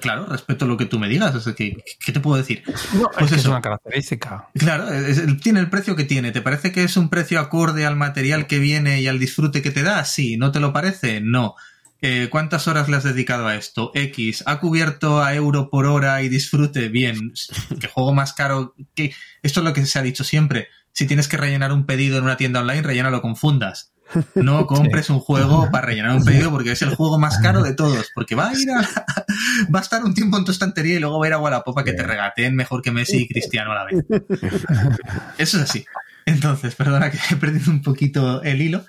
claro, 0.00 0.26
respeto 0.26 0.66
lo 0.66 0.76
que 0.76 0.86
tú 0.86 0.98
me 0.98 1.08
digas, 1.08 1.34
o 1.34 1.40
sea, 1.40 1.54
que, 1.54 1.82
¿qué 2.04 2.12
te 2.12 2.20
puedo 2.20 2.36
decir? 2.36 2.62
No, 2.94 3.10
Pues 3.12 3.26
es 3.26 3.30
que 3.32 3.36
es 3.40 3.46
una 3.46 3.60
característica. 3.60 4.48
Claro, 4.54 4.88
es- 4.92 5.18
es- 5.18 5.40
tiene 5.40 5.60
el 5.60 5.68
precio 5.70 5.96
que 5.96 6.04
tiene, 6.04 6.32
¿te 6.32 6.40
parece 6.42 6.72
que 6.72 6.84
es 6.84 6.96
un 6.96 7.08
precio 7.08 7.40
acorde 7.40 7.86
al 7.86 7.96
material 7.96 8.46
que 8.46 8.58
viene 8.58 9.00
y 9.00 9.08
al 9.08 9.18
disfrute 9.18 9.62
que 9.62 9.70
te 9.70 9.82
da? 9.82 10.04
Sí. 10.04 10.36
¿No 10.36 10.52
te 10.52 10.60
lo 10.60 10.72
parece? 10.72 11.20
No. 11.20 11.54
Eh, 12.02 12.28
¿Cuántas 12.30 12.68
horas 12.68 12.88
le 12.88 12.96
has 12.96 13.04
dedicado 13.04 13.46
a 13.46 13.56
esto? 13.56 13.90
X. 13.94 14.44
¿Ha 14.46 14.60
cubierto 14.60 15.22
a 15.22 15.34
euro 15.34 15.70
por 15.70 15.86
hora 15.86 16.22
y 16.22 16.28
disfrute? 16.28 16.88
Bien. 16.88 17.32
¿Qué 17.80 17.88
juego 17.88 18.12
más 18.12 18.32
caro? 18.32 18.74
que 18.94 19.14
Esto 19.42 19.60
es 19.60 19.64
lo 19.64 19.72
que 19.72 19.86
se 19.86 19.98
ha 19.98 20.02
dicho 20.02 20.24
siempre. 20.24 20.68
Si 20.92 21.06
tienes 21.06 21.28
que 21.28 21.36
rellenar 21.36 21.72
un 21.72 21.86
pedido 21.86 22.18
en 22.18 22.24
una 22.24 22.36
tienda 22.36 22.60
online, 22.60 22.82
rellénalo 22.82 23.22
con 23.22 23.36
fundas. 23.36 23.92
No 24.34 24.66
compres 24.66 25.10
un 25.10 25.20
juego 25.20 25.68
para 25.70 25.86
rellenar 25.86 26.16
un 26.16 26.24
pedido 26.24 26.50
porque 26.50 26.72
es 26.72 26.82
el 26.82 26.94
juego 26.94 27.18
más 27.18 27.38
caro 27.38 27.62
de 27.62 27.74
todos. 27.74 28.10
Porque 28.14 28.34
va 28.34 28.50
a 28.50 28.54
ir 28.54 28.70
a, 28.70 28.80
va 29.74 29.78
a 29.78 29.82
estar 29.82 30.04
un 30.04 30.14
tiempo 30.14 30.36
en 30.36 30.44
tu 30.44 30.52
estantería 30.52 30.96
y 30.96 30.98
luego 31.00 31.18
va 31.18 31.26
a 31.26 31.28
ir 31.28 31.34
a 31.34 31.38
Wallapop 31.38 31.82
que 31.82 31.92
te 31.92 32.02
regateen 32.02 32.54
mejor 32.54 32.82
que 32.82 32.92
Messi 32.92 33.22
y 33.22 33.28
Cristiano 33.28 33.72
a 33.72 33.74
la 33.74 33.84
vez. 33.84 34.04
Eso 35.38 35.56
es 35.58 35.62
así. 35.62 35.84
Entonces, 36.24 36.74
perdona 36.74 37.10
que 37.10 37.18
he 37.30 37.36
perdido 37.36 37.70
un 37.70 37.82
poquito 37.82 38.42
el 38.42 38.60
hilo. 38.60 38.84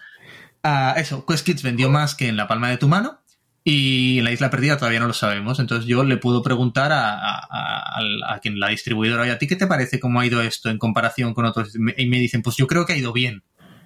Uh, 0.68 1.00
eso, 1.00 1.24
QuestKids 1.26 1.64
vendió 1.64 1.90
más 1.90 2.14
que 2.14 2.28
en 2.28 2.36
la 2.36 2.48
palma 2.48 2.70
de 2.70 2.78
tu 2.78 2.90
mano 2.90 3.22
y 3.64 4.18
en 4.18 4.26
la 4.26 4.34
isla 4.34 4.50
perdida 4.50 4.78
todavía 4.78 5.00
no 5.00 5.08
lo 5.08 5.14
sabemos. 5.14 5.60
Entonces 5.60 5.88
yo 5.88 6.04
le 6.04 6.18
puedo 6.18 6.44
preguntar 6.44 6.92
a, 6.92 7.16
a, 7.16 8.40
quien 8.42 8.60
la 8.60 8.68
distribuidora, 8.68 9.26
¿y 9.26 9.30
a 9.30 9.38
ti 9.38 9.48
qué 9.48 9.56
te 9.56 9.68
parece 9.68 10.00
cómo 10.00 10.20
ha 10.20 10.26
ido 10.26 10.42
esto 10.42 10.70
en 10.70 10.78
comparación 10.78 11.34
con 11.34 11.46
otros? 11.46 11.74
Y 11.76 12.06
me 12.08 12.20
dicen, 12.20 12.42
pues 12.42 12.58
yo 12.58 12.68
creo 12.68 12.86
que 12.86 12.94
ha 12.94 12.98
ido 12.98 13.14
bien. 13.14 13.44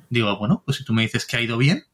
Digo, 0.10 0.36
bueno, 0.38 0.64
pues 0.66 0.78
si 0.78 0.84
tú 0.84 0.94
me 0.94 1.04
dices 1.04 1.26
que 1.26 1.38
ha 1.38 1.42
ido 1.42 1.58
bien, 1.58 1.86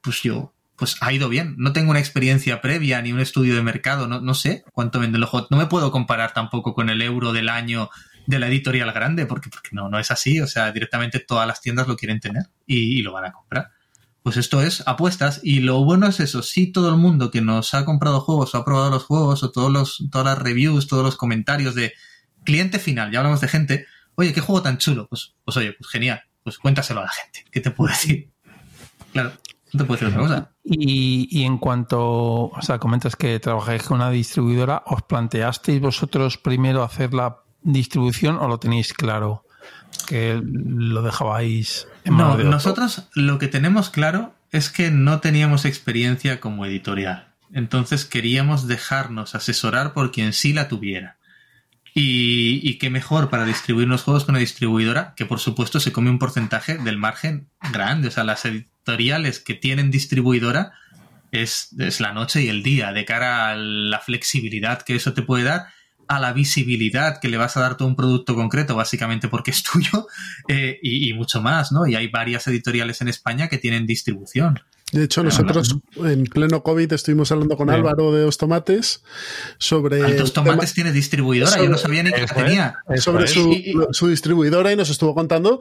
pues 0.00 0.22
yo, 0.22 0.54
pues 0.76 0.96
ha 1.00 1.12
ido 1.12 1.28
bien. 1.28 1.56
No 1.58 1.72
tengo 1.72 1.90
una 1.90 2.00
experiencia 2.00 2.60
previa 2.60 3.02
ni 3.02 3.12
un 3.12 3.20
estudio 3.20 3.56
de 3.56 3.62
mercado, 3.62 4.06
no, 4.06 4.20
no 4.20 4.34
sé 4.34 4.64
cuánto 4.72 5.00
vende 5.00 5.18
el 5.18 5.24
ojo. 5.24 5.46
No 5.50 5.56
me 5.56 5.66
puedo 5.66 5.90
comparar 5.90 6.34
tampoco 6.34 6.72
con 6.72 6.88
el 6.88 7.02
euro 7.02 7.32
del 7.32 7.48
año 7.48 7.90
de 8.26 8.38
la 8.38 8.46
editorial 8.46 8.92
grande, 8.92 9.26
porque, 9.26 9.50
porque 9.50 9.70
no, 9.72 9.88
no 9.88 9.98
es 9.98 10.12
así. 10.12 10.40
O 10.40 10.46
sea, 10.46 10.70
directamente 10.70 11.18
todas 11.18 11.48
las 11.48 11.60
tiendas 11.60 11.88
lo 11.88 11.96
quieren 11.96 12.20
tener 12.20 12.44
y 12.66 13.02
lo 13.02 13.12
van 13.12 13.26
a 13.26 13.32
comprar. 13.32 13.70
Pues 14.22 14.36
esto 14.36 14.60
es 14.60 14.82
apuestas 14.86 15.40
y 15.42 15.60
lo 15.60 15.82
bueno 15.84 16.06
es 16.06 16.20
eso, 16.20 16.42
si 16.42 16.70
todo 16.72 16.90
el 16.90 16.96
mundo 16.96 17.30
que 17.30 17.40
nos 17.40 17.72
ha 17.72 17.84
comprado 17.86 18.20
juegos 18.20 18.54
o 18.54 18.58
ha 18.58 18.64
probado 18.64 18.90
los 18.90 19.04
juegos 19.04 19.42
o 19.42 19.50
todos 19.50 19.72
los, 19.72 20.04
todas 20.10 20.26
las 20.26 20.38
reviews, 20.38 20.86
todos 20.86 21.02
los 21.02 21.16
comentarios 21.16 21.74
de 21.74 21.94
cliente 22.44 22.78
final, 22.78 23.10
ya 23.10 23.20
hablamos 23.20 23.40
de 23.40 23.48
gente, 23.48 23.86
oye, 24.16 24.34
qué 24.34 24.40
juego 24.40 24.62
tan 24.62 24.76
chulo, 24.76 25.06
pues, 25.08 25.34
pues 25.44 25.56
oye, 25.56 25.72
pues 25.72 25.90
genial, 25.90 26.22
pues 26.42 26.58
cuéntaselo 26.58 27.00
a 27.00 27.04
la 27.04 27.10
gente, 27.10 27.44
¿qué 27.50 27.60
te 27.60 27.70
puedo 27.70 27.90
decir? 27.90 28.30
Claro, 29.12 29.32
no 29.72 29.78
te 29.78 29.84
puedo 29.84 30.00
decir 30.00 30.08
otra 30.08 30.20
cosa. 30.20 30.50
Y, 30.64 31.26
y 31.30 31.44
en 31.44 31.56
cuanto, 31.56 32.00
o 32.00 32.62
sea, 32.62 32.78
comentas 32.78 33.16
que 33.16 33.40
trabajáis 33.40 33.84
con 33.84 33.96
una 33.96 34.10
distribuidora, 34.10 34.82
¿os 34.86 35.02
planteasteis 35.02 35.80
vosotros 35.80 36.36
primero 36.36 36.82
hacer 36.82 37.14
la 37.14 37.38
distribución 37.62 38.36
o 38.36 38.48
lo 38.48 38.58
tenéis 38.58 38.92
claro? 38.92 39.44
que 40.06 40.40
lo 40.42 41.02
dejabais 41.02 41.86
No, 42.04 42.36
nosotros 42.38 43.08
lo 43.14 43.38
que 43.38 43.48
tenemos 43.48 43.90
claro 43.90 44.34
es 44.50 44.70
que 44.70 44.90
no 44.90 45.20
teníamos 45.20 45.64
experiencia 45.64 46.40
como 46.40 46.66
editorial. 46.66 47.28
Entonces 47.52 48.04
queríamos 48.04 48.66
dejarnos 48.66 49.34
asesorar 49.34 49.92
por 49.92 50.12
quien 50.12 50.32
sí 50.32 50.52
la 50.52 50.68
tuviera. 50.68 51.16
Y, 51.92 52.60
y 52.62 52.78
qué 52.78 52.88
mejor 52.88 53.30
para 53.30 53.44
distribuir 53.44 53.88
los 53.88 54.02
juegos 54.02 54.24
con 54.24 54.34
una 54.34 54.40
distribuidora 54.40 55.12
que 55.16 55.26
por 55.26 55.40
supuesto 55.40 55.80
se 55.80 55.92
come 55.92 56.10
un 56.10 56.20
porcentaje 56.20 56.78
del 56.78 56.98
margen 56.98 57.48
grande. 57.72 58.08
O 58.08 58.10
sea, 58.10 58.24
las 58.24 58.44
editoriales 58.44 59.40
que 59.40 59.54
tienen 59.54 59.90
distribuidora 59.90 60.72
es, 61.32 61.74
es 61.78 62.00
la 62.00 62.12
noche 62.12 62.42
y 62.42 62.48
el 62.48 62.62
día 62.62 62.92
de 62.92 63.04
cara 63.04 63.50
a 63.50 63.56
la 63.56 63.98
flexibilidad 63.98 64.82
que 64.82 64.94
eso 64.94 65.14
te 65.14 65.22
puede 65.22 65.44
dar 65.44 65.66
a 66.10 66.18
la 66.18 66.32
visibilidad 66.32 67.20
que 67.20 67.28
le 67.28 67.36
vas 67.36 67.56
a 67.56 67.60
dar 67.60 67.76
todo 67.76 67.86
un 67.86 67.94
producto 67.94 68.34
concreto, 68.34 68.74
básicamente 68.74 69.28
porque 69.28 69.52
es 69.52 69.62
tuyo, 69.72 70.08
eh, 70.48 70.76
y, 70.82 71.08
y, 71.08 71.14
mucho 71.14 71.40
más, 71.40 71.70
¿no? 71.70 71.86
Y 71.86 71.94
hay 71.94 72.08
varias 72.08 72.48
editoriales 72.48 73.00
en 73.00 73.06
España 73.06 73.48
que 73.48 73.58
tienen 73.58 73.86
distribución. 73.86 74.60
De 74.90 75.04
hecho, 75.04 75.22
nosotros 75.22 75.76
en 76.04 76.24
pleno 76.24 76.64
COVID 76.64 76.92
estuvimos 76.92 77.30
hablando 77.30 77.56
con 77.56 77.68
sí. 77.68 77.74
Álvaro 77.74 78.12
de 78.12 78.22
Dos 78.22 78.38
Tomates 78.38 79.04
sobre. 79.58 80.16
Dos 80.16 80.32
Tomates 80.32 80.74
tiene 80.74 80.90
distribuidora, 80.90 81.52
sobre, 81.52 81.66
yo 81.66 81.70
no 81.70 81.78
sabía 81.78 82.02
ni 82.02 82.10
que 82.10 82.22
la 82.22 82.26
tenía. 82.26 82.78
Sobre 82.96 83.28
su, 83.28 83.88
su, 83.92 84.08
distribuidora 84.08 84.72
y 84.72 84.76
nos 84.76 84.90
estuvo 84.90 85.14
contando 85.14 85.60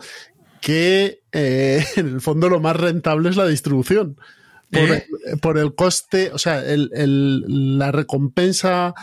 que 0.61 1.21
eh, 1.31 1.85
en 1.95 2.07
el 2.07 2.21
fondo 2.21 2.49
lo 2.49 2.59
más 2.59 2.75
rentable 2.75 3.29
es 3.29 3.35
la 3.35 3.45
distribución. 3.45 4.17
Por, 4.71 4.91
¿Eh? 4.91 5.07
por, 5.41 5.57
el 5.57 5.73
coste, 5.73 6.29
o 6.31 6.37
sea, 6.37 6.63
el, 6.63 6.91
el, 6.93 7.77
la 7.79 7.91
recompensa 7.91 8.93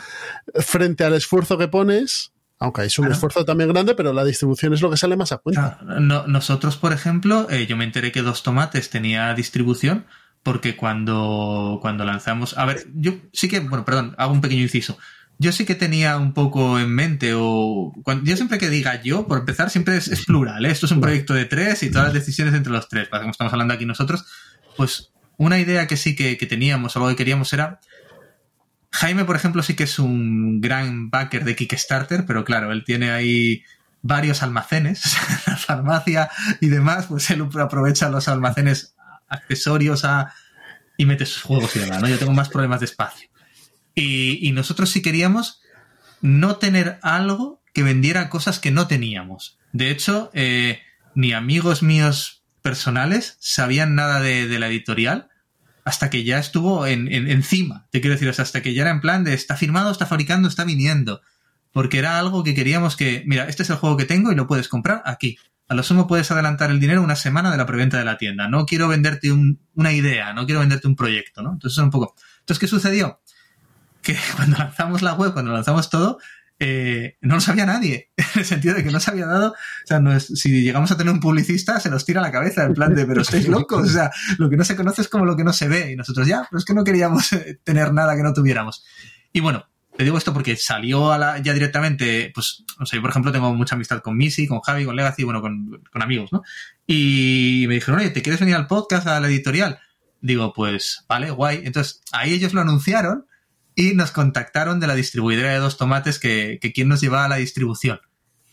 frente 0.55 1.03
al 1.03 1.15
esfuerzo 1.15 1.59
que 1.59 1.67
pones, 1.67 2.33
aunque 2.59 2.85
es 2.85 2.99
un 2.99 3.05
claro. 3.05 3.15
esfuerzo 3.15 3.45
también 3.45 3.73
grande, 3.73 3.95
pero 3.95 4.13
la 4.13 4.25
distribución 4.25 4.73
es 4.73 4.81
lo 4.81 4.91
que 4.91 4.97
sale 4.97 5.17
más 5.17 5.33
a 5.33 5.39
cuenta. 5.39 5.79
Claro. 5.81 6.01
No, 6.01 6.27
nosotros, 6.27 6.77
por 6.77 6.93
ejemplo, 6.93 7.49
eh, 7.51 7.67
yo 7.67 7.77
me 7.77 7.85
enteré 7.85 8.13
que 8.13 8.23
Dos 8.23 8.43
Tomates 8.43 8.91
tenía 8.91 9.35
distribución 9.35 10.07
porque 10.43 10.77
cuando, 10.77 11.81
cuando 11.83 12.05
lanzamos... 12.05 12.57
A 12.57 12.65
ver, 12.65 12.87
yo 12.95 13.15
sí 13.33 13.49
que, 13.49 13.61
bueno, 13.61 13.85
perdón, 13.85 14.15
hago 14.17 14.33
un 14.33 14.41
pequeño 14.41 14.63
inciso. 14.63 14.97
Yo 15.39 15.53
sí 15.53 15.67
que 15.67 15.75
tenía 15.75 16.17
un 16.17 16.33
poco 16.33 16.79
en 16.79 16.95
mente, 16.95 17.33
o 17.35 17.93
cuando, 18.05 18.25
yo 18.25 18.37
siempre 18.37 18.57
que 18.57 18.71
diga 18.71 19.03
yo, 19.03 19.27
por 19.27 19.39
empezar, 19.39 19.69
siempre 19.69 19.97
es, 19.97 20.09
es 20.09 20.25
plural. 20.25 20.65
¿eh? 20.65 20.71
Esto 20.71 20.87
es 20.87 20.93
un 20.93 21.01
proyecto 21.01 21.35
de 21.35 21.45
tres 21.45 21.83
y 21.83 21.91
todas 21.91 22.07
las 22.07 22.15
decisiones 22.15 22.55
entre 22.55 22.73
los 22.73 22.89
tres, 22.89 23.09
para 23.09 23.23
como 23.23 23.33
estamos 23.33 23.53
hablando 23.53 23.75
aquí 23.75 23.85
nosotros, 23.85 24.25
pues 24.77 25.13
una 25.37 25.59
idea 25.59 25.87
que 25.87 25.97
sí 25.97 26.15
que, 26.15 26.37
teníamos, 26.37 26.97
algo 26.97 27.09
que 27.09 27.17
queríamos 27.17 27.53
era. 27.53 27.81
Jaime, 28.91 29.25
por 29.25 29.37
ejemplo, 29.37 29.63
sí 29.63 29.75
que 29.75 29.85
es 29.85 29.99
un 29.99 30.61
gran 30.61 31.11
backer 31.11 31.45
de 31.45 31.57
Kickstarter, 31.57 32.25
pero 32.27 32.45
claro, 32.45 32.73
él 32.73 32.85
tiene 32.85 33.11
ahí 33.11 33.63
varios 34.03 34.43
almacenes, 34.43 35.17
la 35.47 35.57
farmacia 35.57 36.31
y 36.61 36.69
demás, 36.69 37.07
pues 37.07 37.31
él 37.31 37.47
aprovecha 37.61 38.09
los 38.09 38.29
almacenes 38.29 38.95
accesorios 39.29 40.05
a, 40.05 40.33
y 40.97 41.05
mete 41.05 41.27
sus 41.27 41.43
juegos 41.43 41.75
y 41.77 41.81
demás, 41.81 42.01
¿no? 42.01 42.09
Yo 42.09 42.19
tengo 42.19 42.33
más 42.33 42.49
problemas 42.49 42.81
de 42.81 42.87
espacio. 42.87 43.29
Y, 43.95 44.47
y 44.47 44.53
nosotros 44.53 44.91
sí 44.91 45.03
queríamos 45.03 45.61
no 46.21 46.57
tener 46.57 46.99
algo 47.03 47.63
que 47.75 47.83
vendiera 47.83 48.31
cosas 48.31 48.59
que 48.59 48.71
no 48.71 48.87
teníamos. 48.87 49.59
De 49.73 49.91
hecho, 49.91 50.31
eh, 50.33 50.81
ni 51.15 51.33
amigos 51.33 51.83
míos 51.83 52.36
personales 52.67 53.37
sabían 53.39 53.95
nada 53.95 54.19
de, 54.19 54.59
la 54.59 54.67
editorial 54.67 55.29
hasta 55.85 56.11
que 56.11 56.25
ya 56.25 56.41
estuvo 56.41 56.85
en, 56.85 57.07
en, 57.13 57.31
encima. 57.31 57.87
Te 57.93 58.01
quiero 58.01 58.17
decir, 58.19 58.29
hasta 58.29 58.61
que 58.61 58.75
ya 58.75 58.83
era 58.83 58.91
en 58.91 59.01
plan 59.01 59.23
de 59.23 59.35
está 59.35 59.55
firmado, 59.55 59.93
está 59.93 60.05
fabricando, 60.05 60.49
está 60.49 60.65
viniendo. 60.65 61.21
Porque 61.71 61.99
era 62.01 62.19
algo 62.19 62.43
que 62.43 62.57
queríamos 62.57 62.97
que, 62.97 63.23
mira, 63.25 63.47
este 63.47 63.63
es 63.63 63.71
el 63.71 63.77
juego 63.77 63.97
que 63.97 64.05
tengo 64.05 64.33
y 64.33 64.35
lo 64.35 64.49
puedes 64.49 64.67
comprar 64.67 65.01
aquí. 65.05 65.39
A 65.69 65.77
lo 65.77 65.85
sumo 65.85 66.09
puedes 66.09 66.29
adelantar 66.33 66.73
el 66.73 66.81
dinero 66.81 67.05
una 67.05 67.15
semana 67.15 67.53
de 67.53 67.57
la 67.57 67.67
preventa 67.67 67.99
de 67.99 68.05
la 68.05 68.19
tienda. 68.19 68.49
No 68.49 68.67
quiero 68.67 68.89
venderte 68.89 69.31
un, 69.31 69.61
una 69.75 69.93
idea, 69.93 70.33
no 70.33 70.45
quiero 70.45 70.59
venderte 70.59 70.89
un 70.89 70.97
proyecto, 70.97 71.43
¿no? 71.43 71.53
Entonces, 71.53 71.79
un 71.79 71.91
poco. 71.91 72.17
Entonces, 72.41 72.59
¿qué 72.59 72.67
sucedió? 72.67 73.21
Que 74.03 74.19
cuando 74.35 74.59
lanzamos 74.59 75.03
la 75.03 75.15
web, 75.15 75.35
cuando 75.35 75.53
lanzamos 75.53 75.89
todo, 75.89 76.19
eh, 76.59 77.17
no 77.21 77.35
lo 77.35 77.41
sabía 77.41 77.67
nadie, 77.67 78.11
en 78.17 78.41
el 78.41 78.45
sentido 78.45 78.75
de 78.75 78.85
que 78.85 78.91
no 78.91 79.01
se 79.01 79.11
había 79.11 79.27
dado, 79.27 79.51
o 79.51 79.87
sea, 79.87 80.01
no 80.01 80.15
es, 80.15 80.27
si 80.27 80.63
llegamos 80.63 80.91
a 80.91 80.97
tener 80.97 81.13
un 81.13 81.21
publicista, 81.21 81.81
se 81.81 81.91
nos 81.91 82.05
tira 82.05 82.21
la 82.21 82.33
cabeza 82.33 82.65
en 82.65 82.75
plan 82.75 82.95
de, 82.95 83.05
pero 83.07 83.23
estáis 83.23 83.49
locos, 83.49 83.89
o 83.89 83.93
sea, 83.93 84.11
lo 84.39 84.49
que 84.49 84.57
no 84.57 84.65
se 84.65 84.77
conoce 84.77 85.03
es 85.03 85.09
como 85.09 85.25
lo 85.25 85.37
que 85.37 85.45
no 85.45 85.53
se 85.53 85.69
ve, 85.69 85.93
y 85.93 85.97
nosotros 85.97 86.27
ya, 86.27 86.47
pero 86.51 86.59
es 86.59 86.65
que 86.65 86.75
no 86.75 86.85
queríamos 86.85 87.31
tener 87.65 87.93
nada 87.93 88.17
que 88.17 88.23
no 88.23 88.33
tuviéramos. 88.33 88.85
Y 89.33 89.41
bueno, 89.41 89.67
te 89.97 90.05
digo 90.05 90.19
esto 90.19 90.33
porque 90.35 90.57
salió 90.57 91.11
a 91.11 91.19
la, 91.19 91.39
ya 91.39 91.55
directamente, 91.55 92.31
pues, 92.35 92.65
no 92.79 92.85
sé, 92.85 93.01
por 93.01 93.11
ejemplo, 93.11 93.33
tengo 93.33 93.53
mucha 93.55 93.77
amistad 93.77 94.01
con 94.01 94.17
Missy, 94.17 94.47
con 94.47 94.61
Javi, 94.61 94.85
con 94.85 94.95
Legacy, 94.95 95.25
bueno, 95.25 95.41
con, 95.41 95.83
con 95.91 96.03
amigos, 96.03 96.33
¿no? 96.33 96.43
Y 96.87 97.65
me 97.67 97.75
dijeron, 97.75 98.01
oye, 98.01 98.11
¿te 98.11 98.23
quieres 98.23 98.41
venir 98.41 98.57
al 98.57 98.67
podcast, 98.67 99.07
a 99.07 99.21
la 99.21 99.29
editorial? 99.29 99.79
Digo, 100.21 100.53
pues, 100.53 101.05
vale, 101.09 101.31
guay. 101.31 101.63
Entonces, 101.65 102.03
ahí 102.13 102.35
ellos 102.35 102.53
lo 102.53 102.61
anunciaron, 102.61 103.27
y 103.77 103.95
nos 103.95 104.11
contactaron 104.11 104.81
de 104.81 104.87
la 104.89 104.95
distribuidora 104.95 105.53
de 105.53 105.59
dos 105.59 105.77
tomates 105.77 106.19
que, 106.19 106.59
que 106.61 106.73
quién 106.73 106.89
nos 106.89 107.03
llevaba 107.03 107.27
a 107.27 107.29
la 107.29 107.37
distribución. 107.37 108.01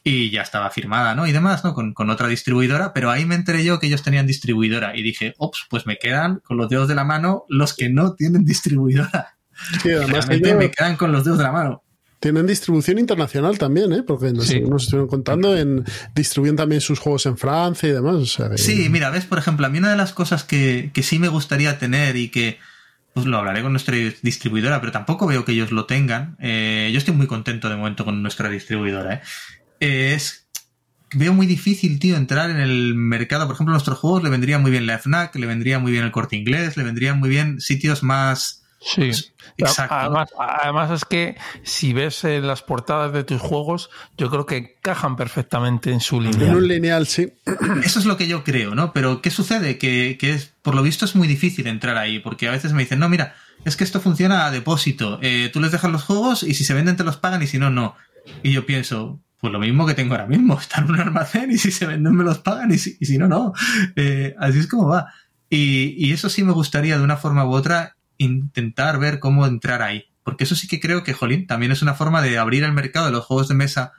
Y 0.03 0.32
ya 0.32 0.41
estaba 0.41 0.69
firmada, 0.69 1.15
¿no? 1.15 1.26
Y 1.26 1.32
demás, 1.32 1.63
¿no? 1.63 1.74
Con, 1.74 1.93
con, 1.93 2.09
otra 2.09 2.28
distribuidora, 2.28 2.93
pero 2.93 3.09
ahí 3.09 3.26
me 3.26 3.36
enteré 3.36 3.63
yo 3.63 3.80
que 3.80 3.88
ellos 3.88 4.03
tenían 4.03 4.28
distribuidora 4.28 4.97
y 4.97 5.01
dije, 5.01 5.34
ops, 5.38 5.65
pues 5.69 5.88
me 5.88 5.97
quedan 5.97 6.41
con 6.43 6.57
los 6.57 6.67
dedos 6.67 6.89
de 6.89 6.95
la 6.95 7.05
mano 7.05 7.45
los 7.47 7.74
que 7.74 7.89
no 7.89 8.13
tienen 8.13 8.45
distribuidora. 8.45 9.30
Sí, 9.84 9.91
además 9.91 10.26
Realmente 10.26 10.55
me 10.55 10.71
quedan 10.71 10.97
con 10.97 11.11
los 11.11 11.24
dedos 11.24 11.38
de 11.38 11.43
la 11.43 11.51
mano. 11.51 11.84
Tienen 12.19 12.47
distribución 12.47 12.97
internacional 12.97 13.59
también, 13.59 13.93
¿eh? 13.93 14.01
Porque 14.01 14.34
nos, 14.34 14.47
sí. 14.47 14.61
nos, 14.61 14.86
estuvieron 14.86 15.07
contando, 15.07 15.55
en 15.55 15.86
distribuyen 16.15 16.55
también 16.55 16.82
sus 16.82 16.97
juegos 16.97 17.28
en 17.28 17.38
Francia 17.38 17.88
y 17.88 17.91
demás. 17.91 18.15
O 18.15 18.26
sea, 18.26 18.49
que... 18.49 18.57
Sí, 18.57 18.89
mira, 18.89 19.11
ves, 19.11 19.26
por 19.26 19.38
ejemplo, 19.38 19.67
a 19.67 19.69
mí 19.69 19.78
una 19.78 19.91
de 19.91 19.95
las 19.95 20.11
cosas 20.11 20.43
que, 20.43 20.89
que 20.91 21.03
sí 21.03 21.19
me 21.19 21.28
gustaría 21.28 21.78
tener 21.78 22.15
y 22.15 22.30
que, 22.30 22.57
pues 23.14 23.26
lo 23.26 23.38
hablaré 23.38 23.61
con 23.61 23.72
nuestra 23.72 23.95
distribuidora, 24.22 24.80
pero 24.80 24.91
tampoco 24.91 25.28
veo 25.28 25.45
que 25.45 25.51
ellos 25.51 25.72
lo 25.72 25.86
tengan. 25.86 26.36
Eh, 26.39 26.89
yo 26.91 26.97
estoy 26.97 27.14
muy 27.14 27.28
contento 27.28 27.70
de 27.70 27.76
momento 27.76 28.05
con 28.05 28.22
nuestra 28.22 28.49
distribuidora. 28.49 29.16
¿eh? 29.16 29.22
Es 29.80 30.43
veo 31.16 31.34
muy 31.34 31.45
difícil, 31.45 31.99
tío, 31.99 32.18
entrar 32.18 32.49
en 32.49 32.57
el 32.57 32.95
mercado. 32.95 33.45
Por 33.45 33.55
ejemplo, 33.55 33.74
a 33.74 33.76
nuestros 33.76 33.99
juegos 33.99 34.24
le 34.24 34.30
vendría 34.30 34.57
muy 34.57 34.72
bien 34.72 34.88
la 34.88 34.97
FNAC, 34.97 35.36
le 35.36 35.45
vendría 35.45 35.80
muy 35.80 35.91
bien 35.91 36.03
el 36.03 36.11
corte 36.11 36.36
inglés, 36.36 36.76
le 36.76 36.84
vendrían 36.84 37.20
muy 37.20 37.30
bien 37.30 37.59
sitios 37.61 38.03
más 38.03 38.62
Sí, 38.86 39.11
Pues, 39.11 39.34
exacto. 39.57 39.95
Además, 39.95 40.29
además 40.38 40.91
es 40.91 41.05
que 41.05 41.38
si 41.63 41.93
ves 41.93 42.23
eh, 42.23 42.41
las 42.41 42.61
portadas 42.63 43.13
de 43.13 43.23
tus 43.23 43.39
juegos, 43.39 43.89
yo 44.17 44.29
creo 44.29 44.45
que 44.45 44.57
encajan 44.57 45.15
perfectamente 45.15 45.91
en 45.91 45.99
su 46.01 46.17
En 46.17 46.31
línea. 46.31 46.51
un 46.51 46.67
lineal, 46.67 47.07
sí. 47.07 47.34
Eso 47.84 47.99
es 47.99 48.05
lo 48.05 48.17
que 48.17 48.27
yo 48.27 48.43
creo, 48.43 48.75
¿no? 48.75 48.91
Pero 48.93 49.21
¿qué 49.21 49.29
sucede? 49.29 49.77
Que, 49.77 50.17
que 50.19 50.34
es, 50.34 50.53
por 50.61 50.75
lo 50.75 50.84
visto 50.84 51.05
es 51.05 51.15
muy 51.15 51.27
difícil 51.27 51.67
entrar 51.67 51.97
ahí, 51.97 52.19
porque 52.19 52.47
a 52.47 52.51
veces 52.51 52.73
me 52.73 52.81
dicen, 52.84 52.99
no, 52.99 53.07
mira, 53.09 53.36
es 53.63 53.77
que 53.77 53.84
esto 53.84 54.01
funciona 54.01 54.45
a 54.45 54.51
depósito. 54.51 55.19
Eh, 55.21 55.49
tú 55.53 55.61
les 55.61 55.71
dejas 55.71 55.91
los 55.91 56.03
juegos 56.03 56.43
y 56.43 56.53
si 56.53 56.63
se 56.65 56.73
venden 56.73 56.97
te 56.97 57.03
los 57.05 57.17
pagan 57.17 57.41
y 57.41 57.47
si 57.47 57.59
no, 57.59 57.69
no. 57.69 57.95
Y 58.41 58.51
yo 58.51 58.65
pienso, 58.65 59.21
pues 59.39 59.53
lo 59.53 59.59
mismo 59.59 59.86
que 59.86 59.93
tengo 59.93 60.13
ahora 60.15 60.27
mismo, 60.27 60.57
está 60.59 60.81
en 60.81 60.89
un 60.91 60.99
almacén 60.99 61.51
y 61.51 61.57
si 61.57 61.71
se 61.71 61.86
venden 61.86 62.15
me 62.15 62.23
los 62.25 62.39
pagan 62.39 62.71
y 62.73 62.77
si, 62.77 62.97
y 62.99 63.05
si 63.05 63.17
no, 63.17 63.27
no. 63.29 63.53
Eh, 63.95 64.36
así 64.39 64.59
es 64.59 64.67
como 64.67 64.88
va. 64.88 65.13
Y, 65.49 65.93
y 65.97 66.11
eso 66.11 66.27
sí 66.29 66.43
me 66.43 66.51
gustaría 66.51 66.97
de 66.97 67.03
una 67.03 67.15
forma 67.15 67.45
u 67.45 67.53
otra 67.53 67.95
intentar 68.24 68.97
ver 68.99 69.19
cómo 69.19 69.45
entrar 69.45 69.82
ahí. 69.82 70.05
Porque 70.24 70.45
eso 70.45 70.55
sí 70.55 70.67
que 70.67 70.80
creo 70.80 71.03
que, 71.03 71.13
jolín, 71.13 71.47
también 71.47 71.71
es 71.71 71.82
una 71.82 71.93
forma 71.93 72.21
de 72.21 72.38
abrir 72.38 72.63
el 72.63 72.71
mercado 72.71 73.05
de 73.07 73.11
los 73.11 73.26
juegos 73.26 73.47
de 73.49 73.55
mesa 73.55 73.91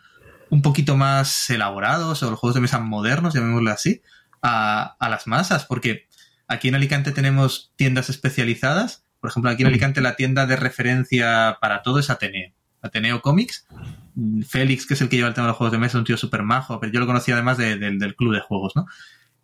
un 0.50 0.62
poquito 0.62 0.96
más 0.96 1.48
elaborados 1.50 2.22
o 2.22 2.30
los 2.30 2.38
juegos 2.38 2.54
de 2.54 2.60
mesa 2.60 2.78
modernos, 2.78 3.34
llamémoslo 3.34 3.70
así, 3.70 4.00
a, 4.42 4.96
a 4.98 5.08
las 5.08 5.26
masas. 5.26 5.64
Porque 5.66 6.06
aquí 6.48 6.68
en 6.68 6.74
Alicante 6.76 7.12
tenemos 7.12 7.72
tiendas 7.76 8.08
especializadas. 8.10 9.04
Por 9.20 9.30
ejemplo, 9.30 9.50
aquí 9.50 9.62
en 9.62 9.68
Alicante 9.68 10.00
la 10.00 10.16
tienda 10.16 10.46
de 10.46 10.56
referencia 10.56 11.58
para 11.60 11.82
todo 11.82 11.98
es 11.98 12.10
Ateneo. 12.10 12.52
Ateneo 12.82 13.20
Comics. 13.22 13.66
Félix, 14.48 14.86
que 14.86 14.94
es 14.94 15.00
el 15.00 15.08
que 15.08 15.16
lleva 15.16 15.28
el 15.28 15.34
tema 15.34 15.46
de 15.46 15.50
los 15.50 15.56
juegos 15.56 15.72
de 15.72 15.78
mesa, 15.78 15.98
un 15.98 16.04
tío 16.04 16.16
súper 16.16 16.42
majo, 16.42 16.78
pero 16.80 16.92
yo 16.92 17.00
lo 17.00 17.06
conocía 17.06 17.34
además 17.34 17.58
de- 17.58 17.76
del- 17.78 17.98
del 17.98 18.14
club 18.14 18.34
de 18.34 18.40
juegos, 18.40 18.76
¿no? 18.76 18.86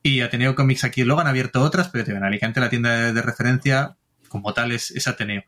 Y 0.02 0.20
Ateneo 0.20 0.54
Comics 0.54 0.84
aquí 0.84 1.02
luego 1.04 1.20
han 1.20 1.26
abierto 1.26 1.60
otras, 1.62 1.88
pero 1.88 2.16
en 2.16 2.22
Alicante 2.24 2.60
la 2.60 2.70
tienda 2.70 2.90
de, 2.92 3.12
de 3.12 3.22
referencia 3.22 3.96
como 4.30 4.54
tal 4.54 4.72
es, 4.72 5.06
Ateneo. 5.06 5.42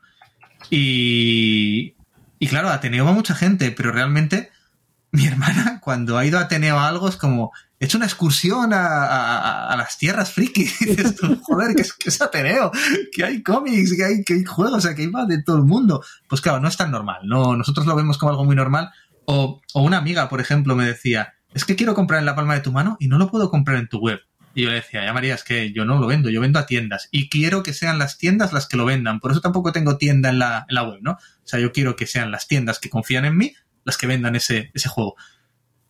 Y, 0.70 1.95
y 2.39 2.47
claro, 2.49 2.68
Ateneo 2.70 3.05
va 3.05 3.12
mucha 3.12 3.35
gente, 3.35 3.70
pero 3.70 3.93
realmente 3.93 4.51
mi 5.12 5.26
hermana 5.26 5.78
cuando 5.80 6.18
ha 6.18 6.24
ido 6.26 6.39
a 6.39 6.43
Ateneo 6.43 6.78
a 6.78 6.89
algo 6.89 7.09
es 7.09 7.16
como, 7.16 7.53
he 7.78 7.85
hecho 7.85 7.99
una 7.99 8.07
excursión 8.07 8.72
a, 8.72 9.68
a- 9.68 9.76
las 9.76 9.99
tierras 9.99 10.33
frikis. 10.33 10.80
Y 10.83 10.87
dices 10.87 11.16
tú, 11.16 11.39
joder, 11.43 11.74
que 11.74 11.83
es, 11.83 11.93
que 11.93 12.09
es 12.09 12.20
Ateneo, 12.20 12.70
que 13.12 13.24
hay 13.24 13.43
cómics, 13.43 13.95
que 13.97 14.05
hay, 14.05 14.24
que 14.24 14.35
hay 14.35 14.45
juegos, 14.45 14.78
o 14.78 14.80
sea, 14.80 14.95
que 14.95 15.03
iba 15.05 15.24
de 15.26 15.43
todo 15.43 15.57
el 15.59 15.64
mundo. 15.64 16.03
Pues 16.28 16.41
claro, 16.41 16.61
no 16.61 16.68
es 16.68 16.76
tan 16.76 16.91
normal, 16.91 17.20
no, 17.24 17.57
nosotros 17.57 17.87
lo 17.87 17.95
vemos 17.97 18.18
como 18.18 18.30
algo 18.30 18.45
muy 18.45 18.57
normal. 18.57 18.91
O, 19.24 19.61
o 19.74 19.83
una 19.83 19.99
amiga, 19.99 20.28
por 20.28 20.41
ejemplo, 20.41 20.74
me 20.74 20.85
decía, 20.85 21.35
es 21.55 21.64
que 21.64 21.76
quiero 21.76 21.95
comprar 21.95 22.18
en 22.18 22.26
la 22.26 22.35
palma 22.35 22.55
de 22.55 22.61
tu 22.61 22.72
mano 22.72 22.97
y 22.99 23.07
no 23.09 23.18
lo 23.18 23.30
puedo 23.30 23.51
comprar 23.51 23.76
en 23.78 23.89
tu 23.89 23.99
web. 23.99 24.18
Y 24.55 24.63
yo 24.63 24.69
le 24.69 24.77
decía, 24.77 25.05
ya 25.05 25.13
María, 25.13 25.35
es 25.35 25.45
que 25.45 25.73
yo 25.73 25.85
no 25.85 25.99
lo 25.99 26.07
vendo, 26.07 26.29
yo 26.29 26.41
vendo 26.41 26.59
a 26.59 26.67
tiendas 26.67 27.09
y 27.11 27.29
quiero 27.29 27.63
que 27.63 27.73
sean 27.73 27.99
las 27.99 28.19
tiendas 28.19 28.53
las 28.53 28.67
que 28.67 28.77
lo 28.77 28.85
vendan. 28.85 29.21
Por 29.21 29.33
eso 29.33 29.41
tampoco 29.41 29.73
tengo 29.73 29.97
tienda 29.97 30.29
en 30.29 30.39
la, 30.39 30.67
en 30.69 30.75
la 30.75 30.83
web, 30.83 30.99
¿no? 31.01 31.13
O 31.13 31.19
sea, 31.45 31.59
yo 31.59 31.73
quiero 31.73 31.97
que 31.97 32.07
sean 32.07 32.31
las 32.31 32.49
tiendas 32.49 32.79
que 32.79 32.91
confían 32.91 33.25
en 33.25 33.37
mí 33.37 33.55
las 33.85 33.97
que 33.97 34.07
vendan 34.07 34.37
ese, 34.37 34.71
ese 34.75 34.89
juego. 34.89 35.17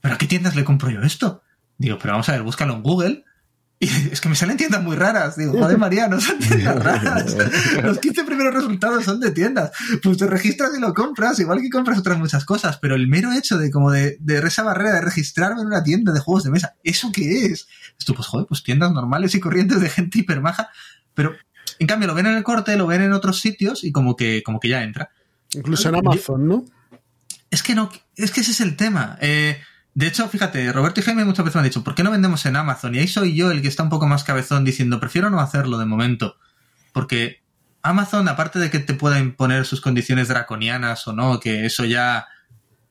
¿Pero 0.00 0.14
a 0.14 0.18
qué 0.18 0.26
tiendas 0.26 0.56
le 0.56 0.64
compro 0.64 0.90
yo 0.90 1.02
esto? 1.02 1.42
Digo, 1.78 1.98
pero 1.98 2.12
vamos 2.12 2.28
a 2.28 2.32
ver, 2.32 2.42
búscalo 2.42 2.74
en 2.74 2.82
Google. 2.82 3.24
Y 3.82 3.88
es 4.12 4.20
que 4.20 4.28
me 4.28 4.36
salen 4.36 4.56
tiendas 4.56 4.80
muy 4.80 4.94
raras. 4.94 5.36
Digo, 5.36 5.54
joder, 5.54 5.76
María, 5.86 6.06
no 6.06 6.20
son 6.20 6.38
tiendas 6.38 6.80
raras. 6.80 7.36
Los 7.82 7.98
15 7.98 8.22
primeros 8.22 8.54
resultados 8.54 9.04
son 9.04 9.18
de 9.18 9.32
tiendas. 9.32 9.72
Pues 10.00 10.18
te 10.18 10.28
registras 10.28 10.70
y 10.78 10.80
lo 10.80 10.94
compras, 10.94 11.40
igual 11.40 11.60
que 11.60 11.68
compras 11.68 11.98
otras 11.98 12.16
muchas 12.16 12.44
cosas. 12.44 12.78
Pero 12.78 12.94
el 12.94 13.08
mero 13.08 13.32
hecho 13.32 13.58
de 13.58 13.72
como 13.72 13.90
de, 13.90 14.18
de 14.20 14.38
esa 14.38 14.62
barrera 14.62 14.92
de 14.92 15.00
registrarme 15.00 15.62
en 15.62 15.66
una 15.66 15.82
tienda 15.82 16.12
de 16.12 16.20
juegos 16.20 16.44
de 16.44 16.52
mesa, 16.52 16.76
¿eso 16.84 17.10
qué 17.12 17.46
es? 17.46 17.66
Esto, 17.98 18.14
pues 18.14 18.28
joder, 18.28 18.46
pues 18.46 18.62
tiendas 18.62 18.92
normales 18.92 19.34
y 19.34 19.40
corrientes 19.40 19.80
de 19.80 19.90
gente 19.90 20.20
hipermaja. 20.20 20.70
Pero 21.12 21.34
en 21.80 21.88
cambio 21.88 22.06
lo 22.06 22.14
ven 22.14 22.26
en 22.26 22.36
el 22.36 22.44
corte, 22.44 22.76
lo 22.76 22.86
ven 22.86 23.02
en 23.02 23.12
otros 23.12 23.40
sitios 23.40 23.82
y 23.82 23.90
como 23.90 24.14
que, 24.14 24.44
como 24.44 24.60
que 24.60 24.68
ya 24.68 24.84
entra. 24.84 25.10
Incluso 25.54 25.88
en 25.88 25.96
Amazon, 25.96 26.46
¿no? 26.46 26.64
Es 27.50 27.64
que 27.64 27.74
no, 27.74 27.90
es 28.14 28.30
que 28.30 28.42
ese 28.42 28.52
es 28.52 28.60
el 28.60 28.76
tema. 28.76 29.18
Eh, 29.20 29.60
de 29.94 30.06
hecho, 30.06 30.26
fíjate, 30.28 30.72
Roberto 30.72 31.00
y 31.00 31.02
Jaime 31.02 31.24
muchas 31.24 31.44
veces 31.44 31.56
me 31.56 31.60
han 31.60 31.68
dicho, 31.68 31.84
¿por 31.84 31.94
qué 31.94 32.02
no 32.02 32.10
vendemos 32.10 32.46
en 32.46 32.56
Amazon? 32.56 32.94
Y 32.94 32.98
ahí 32.98 33.08
soy 33.08 33.34
yo 33.34 33.50
el 33.50 33.60
que 33.60 33.68
está 33.68 33.82
un 33.82 33.90
poco 33.90 34.06
más 34.06 34.24
cabezón 34.24 34.64
diciendo, 34.64 34.98
prefiero 34.98 35.28
no 35.28 35.40
hacerlo 35.40 35.76
de 35.76 35.84
momento. 35.84 36.36
Porque 36.92 37.42
Amazon, 37.82 38.26
aparte 38.28 38.58
de 38.58 38.70
que 38.70 38.78
te 38.78 38.94
pueda 38.94 39.18
imponer 39.18 39.66
sus 39.66 39.82
condiciones 39.82 40.28
draconianas 40.28 41.06
o 41.08 41.12
no, 41.12 41.40
que 41.40 41.66
eso 41.66 41.84
ya, 41.84 42.26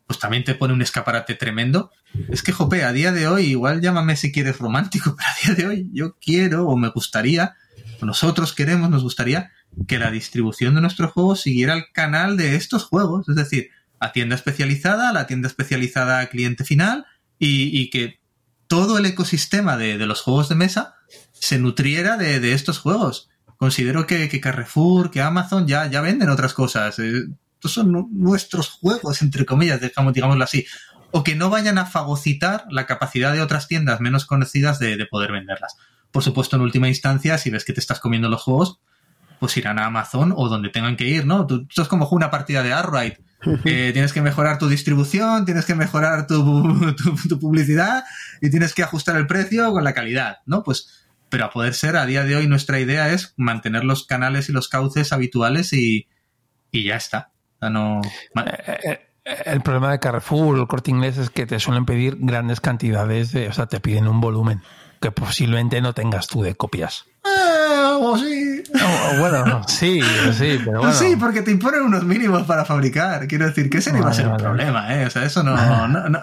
pues 0.06 0.20
también 0.20 0.43
te 0.43 0.54
pone 0.54 0.74
un 0.74 0.82
escaparate 0.84 1.34
tremendo. 1.34 1.91
Es 2.30 2.43
que, 2.43 2.52
jope, 2.52 2.84
a 2.84 2.91
día 2.91 3.12
de 3.12 3.28
hoy, 3.28 3.45
igual 3.45 3.82
llámame 3.82 4.16
si 4.16 4.32
quieres 4.32 4.60
romántico, 4.60 5.16
pero 5.18 5.28
a 5.28 5.56
día 5.56 5.56
de 5.56 5.68
hoy 5.68 5.89
yo 5.93 6.18
quiero 6.20 6.68
o 6.68 6.78
me 6.78 6.89
gustaría, 6.89 7.56
o 7.99 8.06
nosotros 8.06 8.54
queremos, 8.54 8.91
nos 8.91 9.02
gustaría 9.02 9.52
que 9.88 9.97
la 9.97 10.12
distribución 10.12 10.76
de 10.76 10.82
nuestros 10.82 11.12
juegos 11.14 11.41
siguiera 11.41 11.74
el 11.74 11.86
canal 11.93 12.38
de 12.38 12.58
estos 12.58 12.84
juegos. 12.84 13.28
Es 13.28 13.36
decir, 13.36 13.70
a 14.02 14.12
tienda 14.12 14.36
especializada, 14.36 15.10
a 15.10 15.14
la 15.14 15.28
tienda 15.28 15.47
especializada 15.47 16.28
cliente 16.28 16.66
final 16.66 17.06
y, 17.38 17.89
que 17.91 18.20
todo 18.68 18.97
el 18.97 19.06
ecosistema 19.06 19.78
de, 19.78 19.97
de, 19.97 20.06
los 20.08 20.22
juegos 20.22 20.49
de 20.49 20.56
mesa 20.56 20.95
se 21.32 21.60
nutriera 21.60 22.18
de, 22.18 22.39
de 22.39 22.54
estos 22.54 22.80
juegos. 22.80 23.30
Considero 23.58 24.08
que, 24.08 24.28
que, 24.28 24.41
Carrefour, 24.41 25.12
que 25.12 25.22
Amazon 25.22 25.68
ya, 25.68 25.86
ya 25.86 26.02
venden 26.02 26.30
otras 26.30 26.54
cosas. 26.54 26.97
Eh, 26.97 27.26
estos 27.54 27.74
son 27.74 28.10
nuestros 28.12 28.70
juegos, 28.70 29.22
entre 29.22 29.45
comillas, 29.45 29.80
digamos, 29.80 30.14
digámoslo 30.14 30.43
así. 30.43 30.66
O 31.12 31.24
que 31.24 31.36
no 31.36 31.52
vayan 31.52 31.78
a 31.78 31.86
fagocitar 31.86 32.66
la 32.72 32.88
capacidad 32.88 33.34
de 33.34 33.41
otras 33.41 33.68
tiendas 33.68 34.02
menos 34.02 34.26
conocidas 34.26 34.80
de, 34.80 34.97
de 34.97 35.06
poder 35.06 35.32
venderlas. 35.32 35.76
Por 36.10 36.24
supuesto, 36.24 36.56
en 36.56 36.64
última 36.64 36.88
instancia, 36.88 37.38
si 37.38 37.52
ves 37.52 37.66
que 37.66 37.74
te 37.74 37.80
estás 37.80 37.99
comiendo 37.99 38.30
los 38.30 38.41
juegos, 38.41 38.80
pues 39.39 39.56
irán 39.58 39.78
a 39.78 39.86
Amazon 39.86 40.34
o 40.36 40.49
donde 40.49 40.70
tengan 40.70 40.97
que 40.97 41.08
ir, 41.08 41.26
¿no? 41.26 41.45
Tú, 41.45 41.66
esto 41.70 41.84
es 41.84 41.88
como 41.88 42.08
una 42.10 42.32
partida 42.32 42.64
de 42.64 42.74
Arkwright. 42.74 43.20
Eh, 43.66 43.92
tienes 43.94 44.14
que 44.14 44.22
mejorar 44.22 44.58
tu 44.58 44.68
distribución, 44.68 45.46
tienes 45.46 45.66
que 45.66 45.76
mejorar 45.76 46.28
tu, 46.28 47.39
publicidad 47.39 48.04
y 48.42 48.50
tienes 48.50 48.74
que 48.74 48.84
ajustar 48.84 49.16
el 49.18 49.28
precio 49.28 49.72
con 49.72 49.84
la 49.84 49.94
calidad, 49.94 50.38
¿no? 50.46 50.64
Pues, 50.64 51.08
pero 51.30 51.46
a 51.46 51.50
poder 51.50 51.74
ser, 51.74 51.96
a 51.96 52.06
día 52.06 52.24
de 52.24 52.36
hoy 52.36 52.48
nuestra 52.48 52.80
idea 52.80 53.10
es 53.10 53.34
mantener 53.38 53.84
los 53.84 54.06
canales 54.06 54.50
y 54.50 54.52
los 54.52 54.68
cauces 54.68 55.14
habituales 55.14 55.74
y, 55.74 56.08
ya 56.72 56.96
está. 56.96 57.32
Sea, 57.60 57.70
no... 57.70 58.02
El 59.24 59.62
problema 59.62 59.92
de 59.92 60.00
Carrefour 60.00 60.58
o 60.58 60.62
el 60.62 60.68
corte 60.68 60.92
inglés 60.92 61.18
es 61.18 61.30
que 61.30 61.46
te 61.46 61.60
suelen 61.60 61.86
pedir 61.86 62.18
grandes 62.20 62.60
cantidades 62.60 63.32
de, 63.32 63.48
o 63.50 63.54
sea, 63.54 63.68
te 63.68 63.80
piden 63.80 64.08
un 64.08 64.20
volumen 64.20 64.62
que 65.00 65.12
posiblemente 65.12 65.80
no 65.82 65.94
tengas 65.94 66.28
tú 66.28 66.42
de 66.42 66.56
copias. 66.56 67.06
Eh, 68.02 68.04
o 68.04 68.18
sí. 68.18 68.64
O, 68.74 69.20
bueno, 69.20 69.64
sí, 69.68 70.02
sí, 70.34 70.60
pero 70.66 70.80
bueno. 70.80 70.93
Sí, 70.93 71.16
porque 71.20 71.41
te 71.41 71.52
imponen 71.52 71.82
unos 71.84 72.04
mínimos 72.04 72.43
para 72.43 72.66
fabricar. 72.66 73.28
Quiero 73.28 73.45
decir 73.45 73.70
que 73.70 73.78
ese 73.78 73.91
no 73.91 73.99
iba 73.99 74.10
a 74.10 74.14
ser 74.14 74.28
un 74.28 74.38
problema, 74.38 74.93
¿eh? 74.95 75.06
O 75.06 75.10
sea, 75.10 75.24
eso 75.24 75.43
no, 75.43 75.56
no, 75.88 76.10
no, 76.10 76.22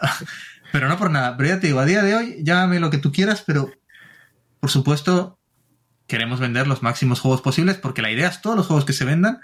Pero 0.73 0.89
no 0.89 0.99
por 0.99 1.11
nada. 1.11 1.37
Pero 1.37 1.49
ya 1.51 1.61
te 1.61 1.69
digo, 1.69 1.81
a 1.81 1.85
día 1.85 2.03
de 2.03 2.15
hoy, 2.15 2.37
llámame 2.43 2.81
lo 2.81 2.91
que 2.91 2.99
tú 2.99 3.13
quieras, 3.13 3.43
pero 3.47 3.71
por 4.61 4.71
supuesto, 4.71 5.39
queremos 6.07 6.41
vender 6.41 6.67
los 6.67 6.83
máximos 6.83 7.21
juegos 7.21 7.43
posibles 7.43 7.77
porque 7.77 8.03
la 8.03 8.11
idea 8.11 8.29
es 8.29 8.41
todos 8.41 8.57
los 8.57 8.67
juegos 8.67 8.85
que 8.85 8.93
se 8.93 9.05
vendan. 9.05 9.41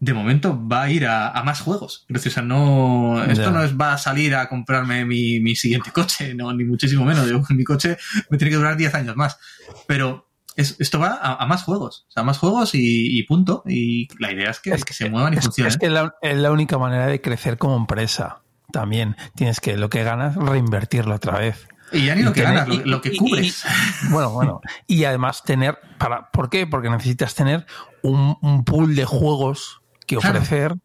De 0.00 0.14
momento 0.14 0.60
va 0.68 0.82
a 0.82 0.90
ir 0.90 1.06
a, 1.06 1.30
a 1.30 1.44
más 1.44 1.60
juegos. 1.60 2.06
O 2.12 2.18
sea, 2.18 2.42
no, 2.42 3.22
esto 3.24 3.44
yeah. 3.44 3.50
no 3.50 3.62
es 3.62 3.80
va 3.80 3.92
a 3.92 3.98
salir 3.98 4.34
a 4.34 4.48
comprarme 4.48 5.04
mi, 5.04 5.38
mi 5.40 5.54
siguiente 5.54 5.90
coche, 5.92 6.34
no, 6.34 6.52
ni 6.52 6.64
muchísimo 6.64 7.04
menos. 7.04 7.28
Yo, 7.28 7.40
mi 7.50 7.64
coche 7.64 7.96
me 8.28 8.36
tiene 8.36 8.50
que 8.50 8.56
durar 8.56 8.76
10 8.76 8.94
años 8.94 9.16
más. 9.16 9.38
Pero 9.86 10.31
es, 10.56 10.76
esto 10.78 10.98
va 10.98 11.18
a, 11.20 11.42
a, 11.42 11.46
más 11.46 11.62
juegos, 11.62 12.06
o 12.08 12.10
sea, 12.10 12.22
a 12.22 12.24
más 12.24 12.38
juegos 12.38 12.74
y, 12.74 13.18
y, 13.18 13.22
punto. 13.24 13.62
Y 13.66 14.08
la 14.18 14.32
idea 14.32 14.50
es 14.50 14.60
que, 14.60 14.70
es 14.70 14.84
que 14.84 14.94
se 14.94 15.08
muevan 15.08 15.34
y 15.34 15.38
es, 15.38 15.44
funcionen. 15.44 15.70
Es 15.70 15.78
que 15.78 15.90
la, 15.90 16.14
es 16.22 16.36
la 16.36 16.50
única 16.50 16.78
manera 16.78 17.06
de 17.06 17.20
crecer 17.20 17.58
como 17.58 17.76
empresa. 17.76 18.42
También 18.72 19.16
tienes 19.34 19.60
que 19.60 19.76
lo 19.76 19.90
que 19.90 20.02
ganas 20.02 20.36
reinvertirlo 20.36 21.14
otra 21.14 21.38
vez. 21.38 21.68
Y 21.92 22.06
ya 22.06 22.14
ni 22.14 22.22
y 22.22 22.24
lo 22.24 22.32
que 22.32 22.42
ganas, 22.42 22.68
lo, 22.68 22.76
lo, 22.86 23.00
que 23.02 23.14
cubres. 23.16 23.64
Y, 24.04 24.12
bueno, 24.12 24.30
bueno. 24.30 24.60
Y 24.86 25.04
además 25.04 25.42
tener, 25.42 25.78
para, 25.98 26.30
¿por 26.30 26.48
qué? 26.48 26.66
Porque 26.66 26.88
necesitas 26.88 27.34
tener 27.34 27.66
un, 28.02 28.38
un 28.40 28.64
pool 28.64 28.94
de 28.94 29.04
juegos 29.04 29.82
que 30.06 30.16
ofrecer 30.16 30.68
claro. 30.68 30.80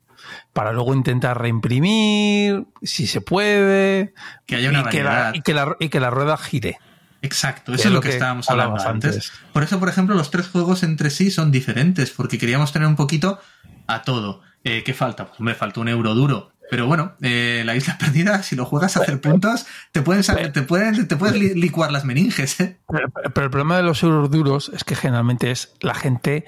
para 0.52 0.74
luego 0.74 0.94
intentar 0.94 1.42
reimprimir, 1.42 2.66
si 2.82 3.08
se 3.08 3.22
puede. 3.22 4.14
Que 4.46 4.58
haya 4.58 4.70
una 4.70 4.82
y 4.82 4.84
que, 4.86 5.04
la, 5.04 5.32
y, 5.34 5.42
que 5.42 5.54
la, 5.54 5.76
y 5.80 5.90
que 5.90 6.00
la 6.00 6.10
rueda 6.10 6.38
gire. 6.38 6.78
Exacto, 7.22 7.74
eso 7.74 7.88
es 7.88 7.94
lo 7.94 8.02
que, 8.02 8.10
que 8.10 8.16
estábamos 8.16 8.50
hablando 8.50 8.80
antes. 8.82 9.16
antes. 9.16 9.32
Por 9.54 9.64
eso, 9.64 9.80
por 9.80 9.90
ejemplo, 9.90 10.16
los 10.16 10.32
tres 10.32 10.48
juegos 10.48 10.84
entre 10.84 11.10
sí 11.10 11.32
son 11.32 11.52
diferentes, 11.52 12.12
porque 12.12 12.38
queríamos 12.38 12.72
tener 12.72 12.88
un 12.88 12.96
poquito 12.96 13.40
a 13.88 14.04
todo. 14.04 14.42
Eh, 14.64 14.84
¿Qué 14.84 14.94
falta? 14.94 15.28
Pues 15.28 15.40
me 15.40 15.56
falta 15.56 15.80
un 15.80 15.88
euro 15.88 16.14
duro. 16.14 16.52
Pero 16.70 16.86
bueno, 16.86 17.14
eh, 17.22 17.64
la 17.66 17.76
isla 17.76 17.98
perdida, 18.00 18.44
si 18.44 18.56
lo 18.56 18.66
juegas 18.66 18.98
a 18.98 19.02
hacer 19.02 19.22
puntos, 19.22 19.66
te 19.92 20.02
pueden, 20.02 20.24
te 20.52 20.62
pueden, 20.62 21.08
te 21.08 21.16
puedes 21.16 21.56
licuar 21.56 21.92
las 21.92 22.06
meninges. 22.06 22.60
¿eh? 22.60 22.80
Pero, 22.88 23.10
pero, 23.10 23.46
el 23.46 23.52
problema 23.52 23.78
de 23.78 23.84
los 23.84 24.04
euros 24.04 24.30
duros 24.30 24.72
es 24.74 24.84
que 24.84 24.96
generalmente 24.96 25.52
es 25.52 25.74
la 25.80 25.94
gente 25.94 26.46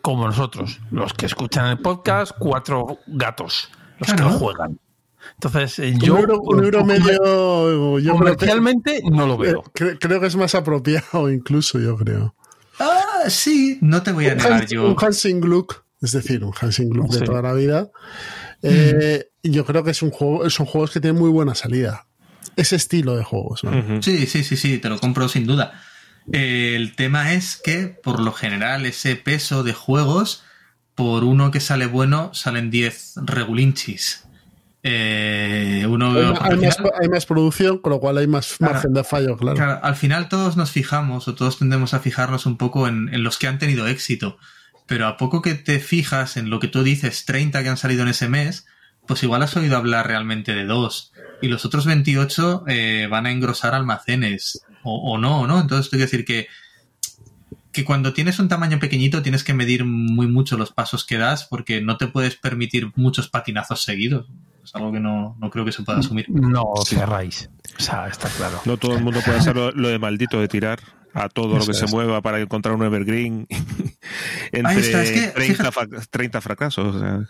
como 0.00 0.26
nosotros, 0.26 0.80
los 0.90 1.12
que 1.12 1.26
escuchan 1.26 1.66
el 1.66 1.78
podcast, 1.78 2.32
cuatro 2.38 2.98
gatos, 3.06 3.70
los 3.98 4.06
claro. 4.06 4.24
que 4.24 4.32
lo 4.32 4.38
juegan. 4.38 4.78
Entonces, 5.34 5.78
eh, 5.78 5.94
yo. 5.98 6.14
Un 6.14 6.20
euro, 6.20 6.40
un 6.40 6.64
euro 6.64 6.84
medio. 6.84 7.98
Yo 7.98 8.12
comercialmente 8.16 9.02
no 9.10 9.26
lo 9.26 9.36
veo. 9.36 9.62
Creo, 9.74 9.98
creo, 9.98 10.20
que 10.20 10.26
es 10.26 10.36
más 10.36 10.54
apropiado, 10.54 11.30
incluso, 11.32 11.78
yo 11.78 11.96
creo. 11.96 12.34
Ah, 12.78 13.28
sí, 13.28 13.78
no 13.80 14.02
te 14.02 14.12
voy 14.12 14.26
a 14.26 14.32
un 14.32 14.38
negar 14.38 14.52
Hans, 14.52 14.70
yo. 14.70 14.88
Un 14.88 14.96
Hansing 14.98 15.40
Gluck. 15.40 15.84
es 16.00 16.12
decir, 16.12 16.44
un 16.44 16.52
Hansing 16.58 16.90
Club 16.90 17.08
de 17.10 17.20
toda 17.22 17.42
la 17.42 17.52
vida. 17.52 17.90
Eh, 18.62 19.30
y 19.42 19.50
Yo 19.50 19.64
creo 19.64 19.84
que 19.84 19.90
es 19.90 20.02
un 20.02 20.10
juego, 20.10 20.48
son 20.50 20.66
juegos 20.66 20.90
que 20.90 21.00
tienen 21.00 21.20
muy 21.20 21.30
buena 21.30 21.54
salida. 21.54 22.06
Ese 22.56 22.76
estilo 22.76 23.16
de 23.16 23.24
juegos. 23.24 23.62
¿no? 23.64 24.02
Sí, 24.02 24.26
sí, 24.26 24.42
sí, 24.44 24.56
sí, 24.56 24.78
te 24.78 24.88
lo 24.88 24.98
compro 24.98 25.28
sin 25.28 25.46
duda. 25.46 25.80
Eh, 26.32 26.74
el 26.76 26.94
tema 26.94 27.32
es 27.32 27.56
que, 27.56 27.86
por 27.86 28.20
lo 28.20 28.32
general, 28.32 28.84
ese 28.84 29.16
peso 29.16 29.62
de 29.62 29.72
juegos, 29.72 30.44
por 30.94 31.24
uno 31.24 31.50
que 31.50 31.60
sale 31.60 31.86
bueno, 31.86 32.34
salen 32.34 32.70
10 32.70 33.14
regulinchis. 33.24 34.24
Eh, 34.82 35.84
uno 35.88 36.12
Hay, 36.40 36.56
más, 36.56 36.76
final- 36.76 36.92
hay 37.00 37.08
más 37.08 37.26
producción, 37.26 37.78
con 37.78 37.90
lo 37.90 38.00
cual 38.00 38.18
hay 38.18 38.26
más 38.26 38.54
Claro. 38.56 38.74
margen 38.74 38.94
de 38.94 39.04
fallo, 39.04 39.36
claro. 39.36 39.56
Claro, 39.56 39.80
al 39.82 39.96
final 39.96 40.28
todos 40.28 40.56
nos 40.56 40.70
fijamos 40.70 41.26
o 41.28 41.34
todos 41.34 41.58
tendemos 41.58 41.94
a 41.94 42.00
fijarnos 42.00 42.46
un 42.46 42.56
poco 42.56 42.86
en, 42.88 43.12
en 43.12 43.22
los 43.24 43.38
que 43.38 43.48
han 43.48 43.58
tenido 43.58 43.86
éxito. 43.88 44.38
Pero 44.86 45.06
a 45.06 45.16
poco 45.16 45.42
que 45.42 45.54
te 45.54 45.80
fijas 45.80 46.36
en 46.36 46.48
lo 46.48 46.60
que 46.60 46.68
tú 46.68 46.82
dices, 46.82 47.24
30 47.26 47.62
que 47.62 47.68
han 47.68 47.76
salido 47.76 48.02
en 48.02 48.08
ese 48.08 48.28
mes, 48.28 48.66
pues 49.06 49.22
igual 49.22 49.42
has 49.42 49.56
oído 49.56 49.76
hablar 49.76 50.06
realmente 50.06 50.54
de 50.54 50.64
dos. 50.64 51.12
Y 51.42 51.48
los 51.48 51.64
otros 51.64 51.84
28 51.84 52.64
eh, 52.68 53.06
van 53.10 53.26
a 53.26 53.30
engrosar 53.32 53.74
almacenes. 53.74 54.62
O, 54.84 55.12
o 55.12 55.18
no, 55.18 55.46
¿no? 55.46 55.60
Entonces, 55.60 55.90
te 55.90 55.96
quiero 55.96 56.10
decir 56.10 56.24
que, 56.24 56.46
que 57.72 57.84
cuando 57.84 58.12
tienes 58.14 58.38
un 58.38 58.48
tamaño 58.48 58.78
pequeñito 58.78 59.22
tienes 59.22 59.44
que 59.44 59.52
medir 59.54 59.84
muy 59.84 60.26
mucho 60.28 60.56
los 60.56 60.72
pasos 60.72 61.04
que 61.04 61.18
das 61.18 61.44
porque 61.44 61.80
no 61.82 61.96
te 61.98 62.06
puedes 62.06 62.36
permitir 62.36 62.92
muchos 62.94 63.28
patinazos 63.28 63.82
seguidos. 63.82 64.26
Es 64.68 64.74
algo 64.74 64.92
que 64.92 65.00
no, 65.00 65.36
no 65.40 65.50
creo 65.50 65.64
que 65.64 65.72
se 65.72 65.82
pueda 65.82 65.98
asumir. 66.00 66.26
No 66.30 66.64
cerráis. 66.86 67.48
O 67.78 67.82
sea, 67.82 68.06
está 68.08 68.28
claro. 68.28 68.60
No 68.64 68.76
todo 68.76 68.96
el 68.96 69.02
mundo 69.02 69.20
puede 69.24 69.38
hacer 69.38 69.56
lo, 69.56 69.70
lo 69.72 69.88
de 69.88 69.98
maldito 69.98 70.40
de 70.40 70.48
tirar 70.48 70.80
a 71.14 71.28
todo 71.28 71.58
lo 71.58 71.66
que 71.66 71.74
se 71.74 71.86
mueva 71.86 72.20
para 72.20 72.38
encontrar 72.40 72.74
un 72.74 72.84
evergreen 72.84 73.46
entre 74.52 74.72
Ahí 74.72 74.78
está, 74.80 75.02
es 75.02 75.10
que, 75.10 75.28
30, 75.28 75.70
fíjate- 75.70 75.72
fa- 75.98 76.06
30 76.10 76.40
fracasos. 76.40 76.96
o 76.96 76.98
sea. 76.98 77.20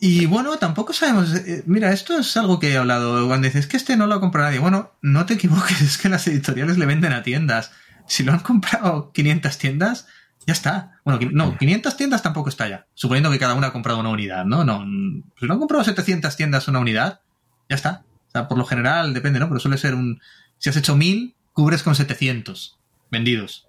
Y 0.00 0.26
bueno, 0.26 0.56
tampoco 0.58 0.92
sabemos. 0.92 1.34
eh, 1.34 1.62
Mira, 1.66 1.92
esto 1.92 2.18
es 2.18 2.36
algo 2.36 2.60
que 2.60 2.70
he 2.72 2.76
hablado. 2.76 3.26
Cuando 3.26 3.46
dices 3.46 3.66
que 3.66 3.76
este 3.76 3.96
no 3.96 4.06
lo 4.06 4.14
ha 4.14 4.20
comprado 4.20 4.46
nadie. 4.48 4.60
Bueno, 4.60 4.92
no 5.02 5.26
te 5.26 5.34
equivoques, 5.34 5.80
es 5.82 5.98
que 5.98 6.08
las 6.08 6.26
editoriales 6.28 6.78
le 6.78 6.86
venden 6.86 7.12
a 7.12 7.22
tiendas. 7.22 7.72
Si 8.06 8.22
lo 8.22 8.32
han 8.32 8.38
comprado 8.40 9.10
500 9.12 9.58
tiendas, 9.58 10.06
ya 10.48 10.54
está. 10.54 10.98
Bueno, 11.04 11.20
no, 11.32 11.58
500 11.58 11.94
tiendas 11.98 12.22
tampoco 12.22 12.48
está 12.48 12.66
ya. 12.66 12.86
Suponiendo 12.94 13.30
que 13.30 13.38
cada 13.38 13.52
una 13.52 13.66
ha 13.66 13.72
comprado 13.72 14.00
una 14.00 14.08
unidad, 14.08 14.46
¿no? 14.46 14.64
No, 14.64 14.80
mm, 14.80 15.24
si 15.38 15.46
no 15.46 15.52
han 15.52 15.58
comprado 15.58 15.84
700 15.84 16.34
tiendas 16.36 16.68
una 16.68 16.78
unidad, 16.78 17.20
ya 17.68 17.76
está. 17.76 18.06
O 18.28 18.30
sea, 18.30 18.48
por 18.48 18.56
lo 18.56 18.64
general 18.64 19.12
depende, 19.12 19.40
¿no? 19.40 19.48
Pero 19.48 19.60
suele 19.60 19.76
ser 19.76 19.94
un. 19.94 20.22
Si 20.56 20.70
has 20.70 20.76
hecho 20.78 20.96
1000, 20.96 21.36
cubres 21.52 21.82
con 21.82 21.94
700 21.94 22.78
vendidos. 23.10 23.68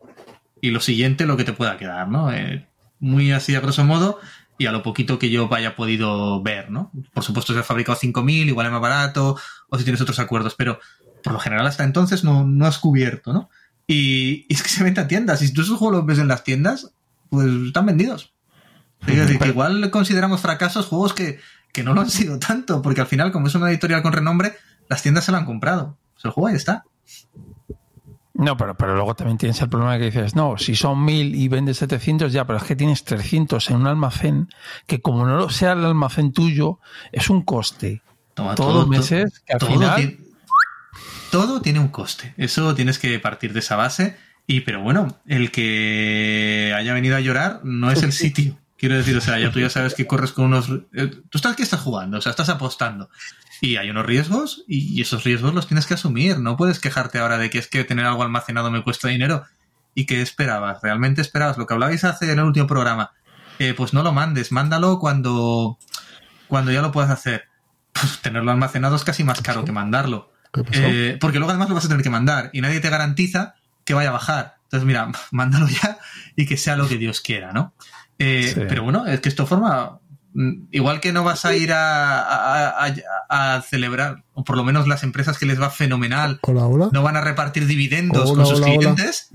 Y 0.61 0.71
lo 0.71 0.79
siguiente, 0.79 1.25
lo 1.25 1.35
que 1.35 1.43
te 1.43 1.51
pueda 1.51 1.75
quedar, 1.75 2.07
¿no? 2.07 2.31
Eh, 2.31 2.69
muy 3.01 3.33
así 3.33 3.55
a 3.55 3.59
grosso 3.59 3.83
modo 3.83 4.17
y 4.57 4.67
a 4.67 4.71
lo 4.71 4.81
poquito 4.81 5.19
que 5.19 5.29
yo 5.29 5.53
haya 5.53 5.75
podido 5.75 6.41
ver, 6.41 6.71
¿no? 6.71 6.93
Por 7.13 7.25
supuesto, 7.25 7.51
si 7.51 7.59
has 7.59 7.65
fabricado 7.65 7.99
5.000, 7.99 8.47
igual 8.47 8.67
es 8.67 8.71
más 8.71 8.81
barato, 8.81 9.37
o 9.67 9.77
si 9.77 9.83
tienes 9.83 9.99
otros 9.99 10.19
acuerdos, 10.19 10.55
pero 10.55 10.79
por 11.23 11.33
lo 11.33 11.39
general 11.39 11.67
hasta 11.67 11.83
entonces 11.83 12.23
no, 12.23 12.45
no 12.45 12.65
has 12.65 12.79
cubierto, 12.79 13.33
¿no? 13.33 13.49
Y, 13.91 14.45
y 14.47 14.53
es 14.53 14.61
que 14.61 14.69
se 14.69 14.83
venden 14.83 15.05
a 15.05 15.07
tiendas, 15.07 15.41
y 15.41 15.47
si 15.47 15.53
tú 15.53 15.61
esos 15.63 15.79
juegos 15.79 15.97
los 15.97 16.05
ves 16.05 16.19
en 16.19 16.27
las 16.27 16.43
tiendas, 16.43 16.91
pues 17.31 17.47
están 17.47 17.87
vendidos. 17.87 18.33
Es 19.07 19.15
decir, 19.17 19.39
que 19.39 19.47
igual 19.47 19.89
consideramos 19.89 20.41
fracasos 20.41 20.85
juegos 20.85 21.13
que, 21.13 21.39
que 21.73 21.83
no 21.83 21.95
lo 21.95 22.01
han 22.01 22.09
sido 22.11 22.37
tanto, 22.37 22.81
porque 22.83 23.01
al 23.01 23.07
final, 23.07 23.31
como 23.31 23.47
es 23.47 23.55
una 23.55 23.69
editorial 23.71 24.03
con 24.03 24.13
renombre, 24.13 24.53
las 24.89 25.01
tiendas 25.01 25.23
se 25.25 25.31
lo 25.31 25.37
han 25.39 25.45
comprado. 25.45 25.97
Pues 26.13 26.25
el 26.25 26.31
juego 26.31 26.47
ahí 26.49 26.55
está. 26.55 26.83
No, 28.35 28.55
pero, 28.55 28.75
pero 28.77 28.93
luego 28.95 29.15
también 29.15 29.37
tienes 29.37 29.59
el 29.61 29.69
problema 29.69 29.97
que 29.97 30.05
dices, 30.05 30.35
no, 30.35 30.57
si 30.57 30.75
son 30.75 31.03
mil 31.03 31.33
y 31.35 31.47
vendes 31.47 31.77
700, 31.77 32.31
ya, 32.31 32.45
pero 32.45 32.57
es 32.59 32.63
que 32.65 32.75
tienes 32.75 33.03
300 33.03 33.69
en 33.71 33.75
un 33.77 33.87
almacén 33.87 34.49
que 34.85 35.01
como 35.01 35.25
no 35.25 35.35
lo 35.35 35.49
sea 35.49 35.73
el 35.73 35.83
almacén 35.83 36.31
tuyo, 36.31 36.79
es 37.11 37.29
un 37.29 37.41
coste. 37.41 38.01
Toma, 38.35 38.55
Todos 38.55 38.69
todo- 38.71 38.79
los 38.81 38.87
meses, 38.89 39.41
que 39.45 39.53
al 39.53 39.59
todo 39.59 39.71
final... 39.71 40.17
todo 41.31 41.61
tiene 41.61 41.79
un 41.79 41.89
coste. 41.89 42.33
Eso 42.37 42.75
tienes 42.75 42.99
que 42.99 43.19
partir 43.19 43.53
de 43.53 43.59
esa 43.59 43.75
base. 43.75 44.17
Y, 44.47 44.61
pero 44.61 44.81
bueno, 44.81 45.19
el 45.27 45.51
que 45.51 46.73
haya 46.75 46.93
venido 46.93 47.15
a 47.15 47.19
llorar 47.19 47.61
no 47.63 47.91
es 47.91 48.03
el 48.03 48.11
sitio. 48.13 48.57
Quiero 48.77 48.95
decir, 48.95 49.15
o 49.17 49.21
sea, 49.21 49.37
ya 49.39 49.51
tú 49.51 49.59
ya 49.59 49.69
sabes 49.69 49.93
que 49.93 50.07
corres 50.07 50.31
con 50.31 50.45
unos. 50.45 50.69
eh, 50.93 51.07
Tú 51.29 51.37
estás 51.37 51.55
que 51.55 51.63
estás 51.63 51.81
jugando, 51.81 52.17
o 52.17 52.21
sea, 52.21 52.29
estás 52.29 52.49
apostando. 52.49 53.09
Y 53.61 53.75
hay 53.75 53.89
unos 53.89 54.05
riesgos 54.05 54.63
y 54.69 55.01
esos 55.01 55.25
riesgos 55.25 55.53
los 55.53 55.67
tienes 55.67 55.85
que 55.85 55.95
asumir. 55.95 56.39
No 56.39 56.55
puedes 56.55 56.79
quejarte 56.79 57.19
ahora 57.19 57.37
de 57.37 57.49
que 57.49 57.59
es 57.59 57.67
que 57.67 57.83
tener 57.83 58.05
algo 58.05 58.23
almacenado 58.23 58.71
me 58.71 58.83
cuesta 58.83 59.09
dinero. 59.09 59.43
¿Y 59.95 60.05
qué 60.05 60.21
esperabas? 60.21 60.79
¿Realmente 60.81 61.21
esperabas? 61.21 61.57
Lo 61.57 61.65
que 61.67 61.73
hablabais 61.73 62.05
hace 62.05 62.31
en 62.31 62.39
el 62.39 62.45
último 62.45 62.67
programa. 62.67 63.11
Eh, 63.59 63.73
pues 63.75 63.93
no 63.93 64.01
lo 64.01 64.13
mandes, 64.13 64.53
mándalo 64.53 64.97
cuando, 64.99 65.77
cuando 66.47 66.71
ya 66.71 66.81
lo 66.81 66.93
puedas 66.93 67.11
hacer. 67.11 67.49
Pues 67.91 68.19
tenerlo 68.21 68.51
almacenado 68.51 68.95
es 68.95 69.03
casi 69.03 69.25
más 69.25 69.41
caro 69.41 69.65
que 69.65 69.73
mandarlo. 69.73 70.28
¿Qué 70.53 70.63
pasó? 70.63 70.81
Eh, 70.83 71.17
porque 71.21 71.37
luego 71.37 71.51
además 71.51 71.69
lo 71.69 71.75
vas 71.75 71.85
a 71.85 71.89
tener 71.89 72.03
que 72.03 72.09
mandar 72.09 72.49
y 72.53 72.61
nadie 72.61 72.79
te 72.79 72.89
garantiza 72.89 73.55
que 73.85 73.93
vaya 73.93 74.09
a 74.09 74.13
bajar. 74.13 74.55
Entonces, 74.63 74.85
mira, 74.85 75.11
mándalo 75.31 75.67
ya 75.67 75.97
y 76.35 76.45
que 76.45 76.57
sea 76.57 76.75
lo 76.75 76.87
que 76.87 76.97
Dios 76.97 77.21
quiera, 77.21 77.51
¿no? 77.53 77.73
Eh, 78.17 78.51
Sí. 78.53 78.61
Pero 78.67 78.83
bueno, 78.83 79.05
es 79.07 79.19
que 79.21 79.29
esto 79.29 79.45
forma. 79.47 79.99
mm, 80.33 80.67
Igual 80.71 80.99
que 80.99 81.11
no 81.13 81.23
vas 81.23 81.45
a 81.45 81.55
ir 81.55 81.71
a, 81.73 82.19
a- 82.21 82.85
a- 83.29 83.55
a 83.55 83.61
celebrar, 83.61 84.23
o 84.33 84.43
por 84.43 84.57
lo 84.57 84.63
menos 84.63 84.87
las 84.87 85.03
empresas 85.03 85.37
que 85.37 85.45
les 85.45 85.59
va 85.61 85.69
fenomenal, 85.69 86.39
Hola, 86.43 86.65
hola. 86.65 86.89
no 86.91 87.01
van 87.03 87.15
a 87.17 87.21
repartir 87.21 87.65
dividendos 87.65 88.29
Hola, 88.29 88.43
con 88.43 88.45
sus 88.45 88.61
clientes. 88.65 89.29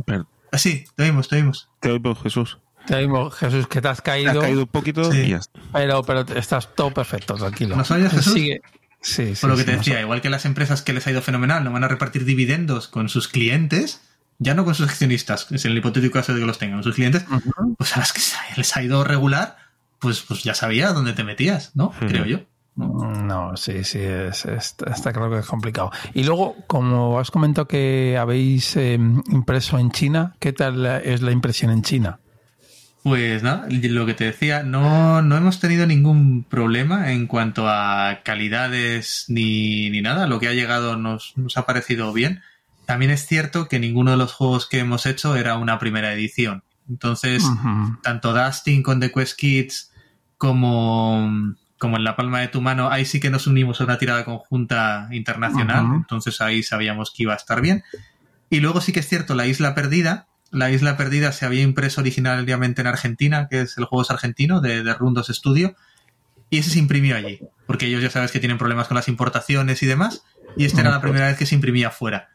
Ah, 0.52 0.58
sí, 0.58 0.84
te 0.94 1.02
oímos, 1.04 1.28
te 1.28 1.36
oímos. 1.36 1.68
te 1.80 1.90
oigo, 1.90 2.14
Jesús. 2.14 2.58
Te 2.86 2.98
digo, 2.98 3.30
Jesús, 3.30 3.66
que 3.66 3.80
te 3.80 3.88
has 3.88 4.02
Te 4.02 4.10
has 4.10 4.14
caído, 4.14 4.40
caído 4.42 4.60
un 4.60 4.66
poquito 4.68 5.10
Sí. 5.10 5.20
y 5.20 5.28
ya 5.30 5.38
está. 5.38 5.58
pero, 5.72 6.02
pero 6.04 6.20
estás 6.38 6.68
todo 6.76 6.92
perfecto, 6.92 7.34
tranquilo. 7.34 7.74
¿Nos 7.76 7.90
oyes, 7.90 8.12
Jesús? 8.12 8.34
Sigue. 8.34 8.60
Sí, 9.04 9.34
sí. 9.34 9.40
Por 9.42 9.50
lo 9.50 9.56
que 9.56 9.62
sí, 9.62 9.66
te 9.70 9.76
decía, 9.76 10.00
igual 10.00 10.20
que 10.22 10.30
las 10.30 10.44
empresas 10.46 10.82
que 10.82 10.92
les 10.94 11.06
ha 11.06 11.10
ido 11.10 11.20
fenomenal 11.22 11.62
no 11.62 11.70
van 11.70 11.84
a 11.84 11.88
repartir 11.88 12.24
dividendos 12.24 12.88
con 12.88 13.08
sus 13.08 13.28
clientes, 13.28 14.00
ya 14.38 14.54
no 14.54 14.64
con 14.64 14.74
sus 14.74 14.88
accionistas, 14.88 15.46
es 15.52 15.64
el 15.66 15.76
hipotético 15.76 16.14
caso 16.14 16.32
de 16.34 16.40
que 16.40 16.46
los 16.46 16.58
tengan, 16.58 16.82
sus 16.82 16.94
clientes, 16.96 17.24
pues 17.78 17.96
a 17.96 18.00
las 18.00 18.12
que 18.12 18.20
les 18.56 18.76
ha 18.76 18.82
ido 18.82 19.04
regular, 19.04 19.56
pues, 20.00 20.22
pues 20.22 20.42
ya 20.42 20.54
sabías 20.54 20.94
dónde 20.94 21.12
te 21.12 21.22
metías, 21.22 21.70
¿no? 21.74 21.90
Creo 22.00 22.24
yo. 22.24 22.40
¿no? 22.76 22.88
No, 23.22 23.56
sí, 23.56 23.84
sí, 23.84 24.00
es, 24.00 24.44
es- 24.46 24.74
está 24.92 25.12
claro 25.12 25.30
que 25.30 25.38
es 25.38 25.46
complicado. 25.46 25.92
Y 26.12 26.24
luego, 26.24 26.56
como 26.66 27.20
has 27.20 27.30
comentado 27.30 27.68
que 27.68 28.16
habéis 28.18 28.74
eh, 28.76 28.94
impreso 29.28 29.78
en 29.78 29.92
China, 29.92 30.34
¿qué 30.40 30.52
tal 30.52 30.84
es 30.86 31.22
la 31.22 31.30
impresión 31.30 31.70
en 31.70 31.82
China? 31.82 32.18
Pues 33.04 33.42
nada, 33.42 33.66
lo 33.68 34.06
que 34.06 34.14
te 34.14 34.24
decía, 34.24 34.62
no, 34.62 35.20
no 35.20 35.36
hemos 35.36 35.60
tenido 35.60 35.86
ningún 35.86 36.42
problema 36.42 37.12
en 37.12 37.26
cuanto 37.26 37.68
a 37.68 38.20
calidades 38.24 39.26
ni, 39.28 39.90
ni 39.90 40.00
nada. 40.00 40.26
Lo 40.26 40.40
que 40.40 40.48
ha 40.48 40.54
llegado 40.54 40.96
nos, 40.96 41.34
nos 41.36 41.58
ha 41.58 41.66
parecido 41.66 42.14
bien. 42.14 42.40
También 42.86 43.10
es 43.10 43.26
cierto 43.26 43.68
que 43.68 43.78
ninguno 43.78 44.12
de 44.12 44.16
los 44.16 44.32
juegos 44.32 44.66
que 44.66 44.78
hemos 44.78 45.04
hecho 45.04 45.36
era 45.36 45.58
una 45.58 45.78
primera 45.78 46.14
edición. 46.14 46.62
Entonces, 46.88 47.44
tanto 48.02 48.32
Dustin 48.32 48.82
con 48.82 49.00
The 49.00 49.12
Quest 49.12 49.38
Kids 49.38 49.92
como, 50.38 51.30
como 51.78 51.98
en 51.98 52.04
La 52.04 52.16
Palma 52.16 52.40
de 52.40 52.48
tu 52.48 52.62
Mano, 52.62 52.88
ahí 52.88 53.04
sí 53.04 53.20
que 53.20 53.28
nos 53.28 53.46
unimos 53.46 53.82
a 53.82 53.84
una 53.84 53.98
tirada 53.98 54.24
conjunta 54.24 55.08
internacional. 55.10 55.88
Entonces 55.94 56.40
ahí 56.40 56.62
sabíamos 56.62 57.12
que 57.14 57.24
iba 57.24 57.34
a 57.34 57.36
estar 57.36 57.60
bien. 57.60 57.84
Y 58.48 58.60
luego 58.60 58.80
sí 58.80 58.92
que 58.92 59.00
es 59.00 59.08
cierto, 59.10 59.34
La 59.34 59.46
Isla 59.46 59.74
Perdida. 59.74 60.26
La 60.54 60.70
Isla 60.70 60.96
Perdida 60.96 61.32
se 61.32 61.44
había 61.44 61.62
impreso 61.62 62.00
originalmente 62.00 62.80
en 62.80 62.86
Argentina, 62.86 63.48
que 63.50 63.62
es 63.62 63.76
el 63.78 63.84
juego 63.84 64.02
es 64.02 64.10
argentino, 64.10 64.60
de, 64.60 64.82
de 64.82 64.94
Rundos 64.94 65.28
Studio. 65.28 65.74
Y 66.50 66.58
ese 66.58 66.70
se 66.70 66.78
imprimió 66.78 67.16
allí, 67.16 67.40
porque 67.66 67.86
ellos 67.86 68.02
ya 68.02 68.10
sabes 68.10 68.30
que 68.30 68.38
tienen 68.38 68.58
problemas 68.58 68.86
con 68.88 68.94
las 68.94 69.08
importaciones 69.08 69.82
y 69.82 69.86
demás. 69.86 70.24
Y 70.56 70.64
esta 70.66 70.82
era 70.82 70.90
la 70.90 71.00
primera 71.00 71.26
vez 71.26 71.36
que 71.36 71.46
se 71.46 71.54
imprimía 71.54 71.90
fuera. 71.90 72.28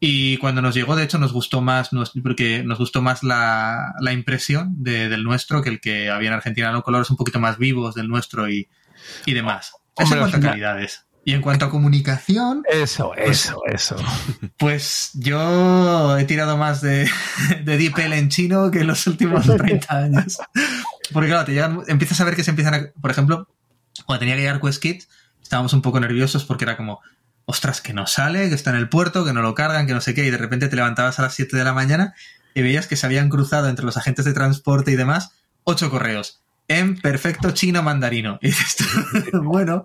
Y 0.00 0.36
cuando 0.38 0.62
nos 0.62 0.74
llegó, 0.74 0.94
de 0.96 1.02
hecho, 1.04 1.18
nos 1.18 1.32
gustó 1.32 1.60
más, 1.60 1.92
nos- 1.92 2.12
porque 2.22 2.62
nos 2.62 2.78
gustó 2.78 3.02
más 3.02 3.22
la, 3.24 3.94
la 4.00 4.12
impresión 4.12 4.74
de- 4.82 5.08
del 5.08 5.24
nuestro 5.24 5.60
que 5.60 5.70
el 5.70 5.80
que 5.80 6.08
había 6.08 6.28
en 6.28 6.34
Argentina, 6.34 6.70
¿no? 6.72 6.82
Colores 6.82 7.10
un 7.10 7.16
poquito 7.16 7.40
más 7.40 7.58
vivos 7.58 7.94
del 7.96 8.08
nuestro 8.08 8.48
y, 8.48 8.68
y 9.26 9.34
demás. 9.34 9.72
Eso 9.96 10.04
Hombre, 10.14 10.18
en 10.20 10.22
cuanto 10.30 10.36
a 10.46 10.50
calidades. 10.50 11.04
Y 11.28 11.34
en 11.34 11.42
cuanto 11.42 11.66
a 11.66 11.70
comunicación, 11.70 12.62
Eso, 12.72 13.14
eso, 13.14 13.60
eso. 13.66 13.96
pues 14.56 15.10
yo 15.12 16.16
he 16.16 16.24
tirado 16.24 16.56
más 16.56 16.80
de, 16.80 17.06
de 17.64 17.76
DeepL 17.76 18.14
en 18.14 18.30
chino 18.30 18.70
que 18.70 18.80
en 18.80 18.86
los 18.86 19.06
últimos 19.06 19.44
30 19.58 19.94
años. 19.94 20.38
Porque 21.12 21.28
claro, 21.28 21.44
te 21.44 21.52
llegan, 21.52 21.82
empiezas 21.86 22.18
a 22.22 22.24
ver 22.24 22.34
que 22.34 22.44
se 22.44 22.48
empiezan 22.52 22.72
a... 22.72 22.86
Por 22.98 23.10
ejemplo, 23.10 23.46
cuando 24.06 24.20
tenía 24.20 24.36
que 24.36 24.40
llegar 24.40 24.58
Quest 24.58 24.80
Kids, 24.80 25.08
estábamos 25.42 25.74
un 25.74 25.82
poco 25.82 26.00
nerviosos 26.00 26.46
porque 26.46 26.64
era 26.64 26.78
como, 26.78 27.00
ostras, 27.44 27.82
que 27.82 27.92
no 27.92 28.06
sale, 28.06 28.48
que 28.48 28.54
está 28.54 28.70
en 28.70 28.76
el 28.76 28.88
puerto, 28.88 29.26
que 29.26 29.34
no 29.34 29.42
lo 29.42 29.54
cargan, 29.54 29.86
que 29.86 29.92
no 29.92 30.00
sé 30.00 30.14
qué, 30.14 30.24
y 30.24 30.30
de 30.30 30.38
repente 30.38 30.68
te 30.68 30.76
levantabas 30.76 31.18
a 31.18 31.22
las 31.24 31.34
7 31.34 31.58
de 31.58 31.64
la 31.64 31.74
mañana 31.74 32.14
y 32.54 32.62
veías 32.62 32.86
que 32.86 32.96
se 32.96 33.04
habían 33.04 33.28
cruzado 33.28 33.68
entre 33.68 33.84
los 33.84 33.98
agentes 33.98 34.24
de 34.24 34.32
transporte 34.32 34.92
y 34.92 34.96
demás 34.96 35.32
ocho 35.64 35.90
correos 35.90 36.40
en 36.68 36.98
perfecto 37.00 37.50
chino 37.52 37.82
mandarino. 37.82 38.38
Y 38.42 38.48
dices 38.48 38.76
tú, 38.76 39.42
bueno, 39.42 39.84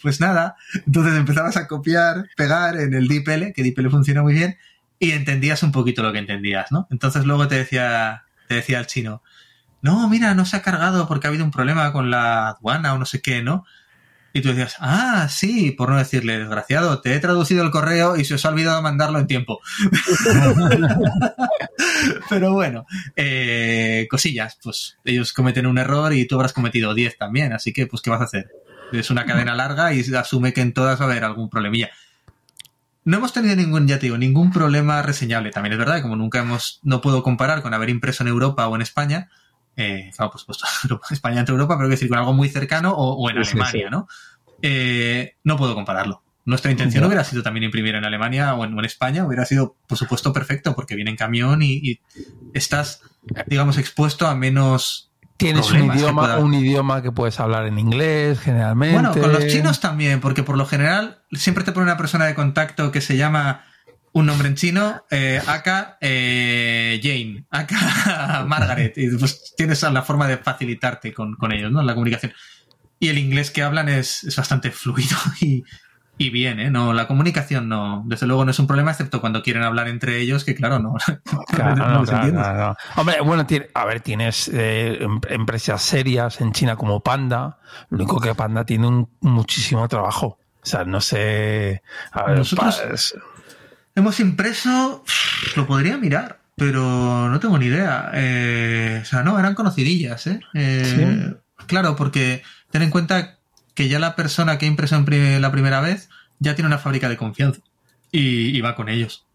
pues 0.00 0.20
nada. 0.20 0.56
Entonces 0.86 1.14
empezabas 1.14 1.56
a 1.56 1.66
copiar, 1.66 2.28
pegar 2.36 2.76
en 2.76 2.94
el 2.94 3.08
DeepL, 3.08 3.52
que 3.52 3.62
DeepL 3.62 3.90
funciona 3.90 4.22
muy 4.22 4.34
bien, 4.34 4.56
y 4.98 5.12
entendías 5.12 5.62
un 5.62 5.72
poquito 5.72 6.02
lo 6.02 6.12
que 6.12 6.18
entendías, 6.18 6.70
¿no? 6.70 6.86
Entonces 6.90 7.24
luego 7.24 7.48
te 7.48 7.56
decía, 7.56 8.24
te 8.48 8.54
decía 8.54 8.78
el 8.78 8.86
chino, 8.86 9.22
no, 9.82 10.08
mira, 10.08 10.34
no 10.34 10.44
se 10.44 10.56
ha 10.56 10.62
cargado 10.62 11.08
porque 11.08 11.26
ha 11.26 11.30
habido 11.30 11.44
un 11.44 11.50
problema 11.50 11.92
con 11.92 12.10
la 12.10 12.50
aduana 12.50 12.94
o 12.94 12.98
no 12.98 13.06
sé 13.06 13.20
qué, 13.20 13.42
¿no? 13.42 13.64
Y 14.32 14.42
tú 14.42 14.50
decías, 14.50 14.76
ah, 14.78 15.28
sí, 15.28 15.72
por 15.72 15.90
no 15.90 15.98
decirle, 15.98 16.38
desgraciado, 16.38 17.00
te 17.00 17.14
he 17.14 17.18
traducido 17.18 17.64
el 17.64 17.70
correo 17.70 18.16
y 18.16 18.24
se 18.24 18.34
os 18.34 18.44
ha 18.44 18.50
olvidado 18.50 18.80
mandarlo 18.80 19.18
en 19.18 19.26
tiempo. 19.26 19.60
Pero 22.28 22.52
bueno, 22.52 22.86
eh, 23.16 24.06
cosillas, 24.08 24.58
pues 24.62 24.98
ellos 25.04 25.32
cometen 25.32 25.66
un 25.66 25.78
error 25.78 26.12
y 26.12 26.26
tú 26.26 26.36
habrás 26.36 26.52
cometido 26.52 26.94
10 26.94 27.18
también, 27.18 27.52
así 27.52 27.72
que, 27.72 27.86
pues, 27.86 28.02
¿qué 28.02 28.10
vas 28.10 28.20
a 28.20 28.24
hacer? 28.24 28.50
Es 28.92 29.10
una 29.10 29.24
cadena 29.24 29.54
larga 29.54 29.92
y 29.92 30.02
asume 30.14 30.52
que 30.52 30.60
en 30.60 30.72
todas 30.72 31.00
va 31.00 31.04
a 31.04 31.10
haber 31.10 31.24
algún 31.24 31.50
problemilla. 31.50 31.90
No 33.04 33.16
hemos 33.16 33.32
tenido 33.32 33.56
ningún, 33.56 33.88
ya 33.88 33.98
te 33.98 34.06
digo, 34.06 34.18
ningún 34.18 34.52
problema 34.52 35.02
reseñable. 35.02 35.50
También 35.50 35.72
es 35.72 35.78
verdad 35.78 36.02
como 36.02 36.16
nunca 36.16 36.40
hemos, 36.40 36.80
no 36.82 37.00
puedo 37.00 37.22
comparar 37.22 37.62
con 37.62 37.72
haber 37.72 37.88
impreso 37.88 38.22
en 38.22 38.28
Europa 38.28 38.68
o 38.68 38.76
en 38.76 38.82
España, 38.82 39.30
eh, 39.76 40.10
claro, 40.14 40.32
pues, 40.32 40.44
pues 40.44 40.58
España 41.10 41.40
entre 41.40 41.52
Europa, 41.52 41.76
pero 41.76 41.88
que 41.88 41.94
decir 41.94 42.08
con 42.08 42.18
algo 42.18 42.32
muy 42.32 42.48
cercano 42.48 42.92
o, 42.92 43.30
en 43.30 43.38
Alemania, 43.38 43.90
¿no? 43.90 44.08
Eh, 44.62 45.36
no 45.44 45.56
puedo 45.56 45.74
compararlo. 45.74 46.22
Nuestra 46.44 46.70
intención 46.70 47.04
hubiera 47.04 47.22
sido 47.22 47.42
también 47.42 47.64
imprimir 47.64 47.94
en 47.94 48.04
Alemania 48.04 48.54
o 48.54 48.64
en, 48.64 48.84
España, 48.84 49.24
hubiera 49.24 49.44
sido, 49.44 49.76
por 49.86 49.98
supuesto, 49.98 50.32
perfecto, 50.32 50.74
porque 50.74 50.96
viene 50.96 51.10
en 51.10 51.16
camión 51.16 51.62
y, 51.62 52.00
estás, 52.54 53.02
digamos, 53.46 53.78
expuesto 53.78 54.26
a 54.26 54.34
menos 54.34 55.06
Tienes 55.36 55.70
un 55.70 55.84
idioma, 55.84 56.36
un 56.36 56.52
idioma 56.52 57.00
que 57.00 57.12
puedes 57.12 57.40
hablar 57.40 57.66
en 57.66 57.78
inglés, 57.78 58.40
generalmente. 58.40 58.94
Bueno, 58.94 59.12
con 59.12 59.32
los 59.32 59.46
chinos 59.46 59.80
también, 59.80 60.20
porque 60.20 60.42
por 60.42 60.58
lo 60.58 60.66
general 60.66 61.22
siempre 61.32 61.64
te 61.64 61.72
pone 61.72 61.84
una 61.84 61.96
persona 61.96 62.26
de 62.26 62.34
contacto 62.34 62.92
que 62.92 63.00
se 63.00 63.16
llama 63.16 63.64
un 64.12 64.26
nombre 64.26 64.48
en 64.48 64.56
chino, 64.56 65.04
eh, 65.10 65.40
Aka 65.46 65.96
eh, 66.00 67.00
Jane, 67.02 67.44
Aka 67.50 68.44
Margaret, 68.46 68.96
y 68.96 69.16
pues 69.16 69.54
tienes 69.56 69.82
la 69.82 70.02
forma 70.02 70.26
de 70.26 70.38
facilitarte 70.38 71.12
con, 71.12 71.36
ellos, 71.52 71.70
¿no? 71.70 71.82
La 71.82 71.94
comunicación. 71.94 72.32
Y 72.98 73.08
el 73.08 73.18
inglés 73.18 73.50
que 73.50 73.62
hablan 73.62 73.88
es, 73.88 74.24
es 74.24 74.36
bastante 74.36 74.70
fluido 74.72 75.16
y, 75.40 75.64
y 76.18 76.30
bien, 76.30 76.60
¿eh? 76.60 76.70
No, 76.70 76.92
la 76.92 77.06
comunicación 77.06 77.68
no, 77.68 78.02
desde 78.06 78.26
luego 78.26 78.44
no 78.44 78.50
es 78.50 78.58
un 78.58 78.66
problema, 78.66 78.90
excepto 78.90 79.20
cuando 79.20 79.42
quieren 79.42 79.62
hablar 79.62 79.88
entre 79.88 80.18
ellos, 80.18 80.44
que 80.44 80.54
claro, 80.54 80.78
no. 80.78 80.94
Claro, 81.48 81.76
no, 81.76 82.76
Hombre, 82.96 83.20
bueno, 83.22 83.46
a 83.74 83.84
ver, 83.84 84.00
tienes 84.00 84.48
eh, 84.48 84.98
em, 85.00 85.20
empresas 85.28 85.80
serias 85.82 86.40
en 86.40 86.52
China 86.52 86.76
como 86.76 87.00
Panda, 87.00 87.58
lo 87.90 87.98
único 87.98 88.20
que 88.20 88.34
Panda 88.34 88.64
tiene 88.64 88.88
un, 88.88 89.08
muchísimo 89.20 89.86
trabajo. 89.88 90.38
O 90.62 90.66
sea, 90.66 90.84
no 90.84 91.00
sé. 91.00 91.82
A 92.12 92.24
ver, 92.24 92.38
Nosotros 92.38 93.14
hemos 94.00 94.20
impreso, 94.20 95.04
lo 95.56 95.66
podría 95.66 95.96
mirar, 95.96 96.40
pero 96.56 97.28
no 97.28 97.40
tengo 97.40 97.58
ni 97.58 97.66
idea. 97.66 98.10
Eh, 98.14 99.00
o 99.02 99.04
sea, 99.04 99.22
no, 99.22 99.38
eran 99.38 99.54
conocidillas, 99.54 100.26
¿eh? 100.26 100.40
eh 100.54 101.34
claro, 101.66 101.96
porque 101.96 102.42
ten 102.70 102.82
en 102.82 102.90
cuenta 102.90 103.38
que 103.74 103.88
ya 103.88 103.98
la 103.98 104.16
persona 104.16 104.58
que 104.58 104.66
ha 104.66 104.68
impreso 104.68 104.96
en 104.96 105.40
la 105.40 105.52
primera 105.52 105.80
vez 105.80 106.08
ya 106.38 106.54
tiene 106.54 106.66
una 106.66 106.78
fábrica 106.78 107.08
de 107.08 107.16
confianza 107.16 107.60
y, 108.12 108.60
va 108.60 108.74
con 108.74 108.88
ellos. 108.88 109.26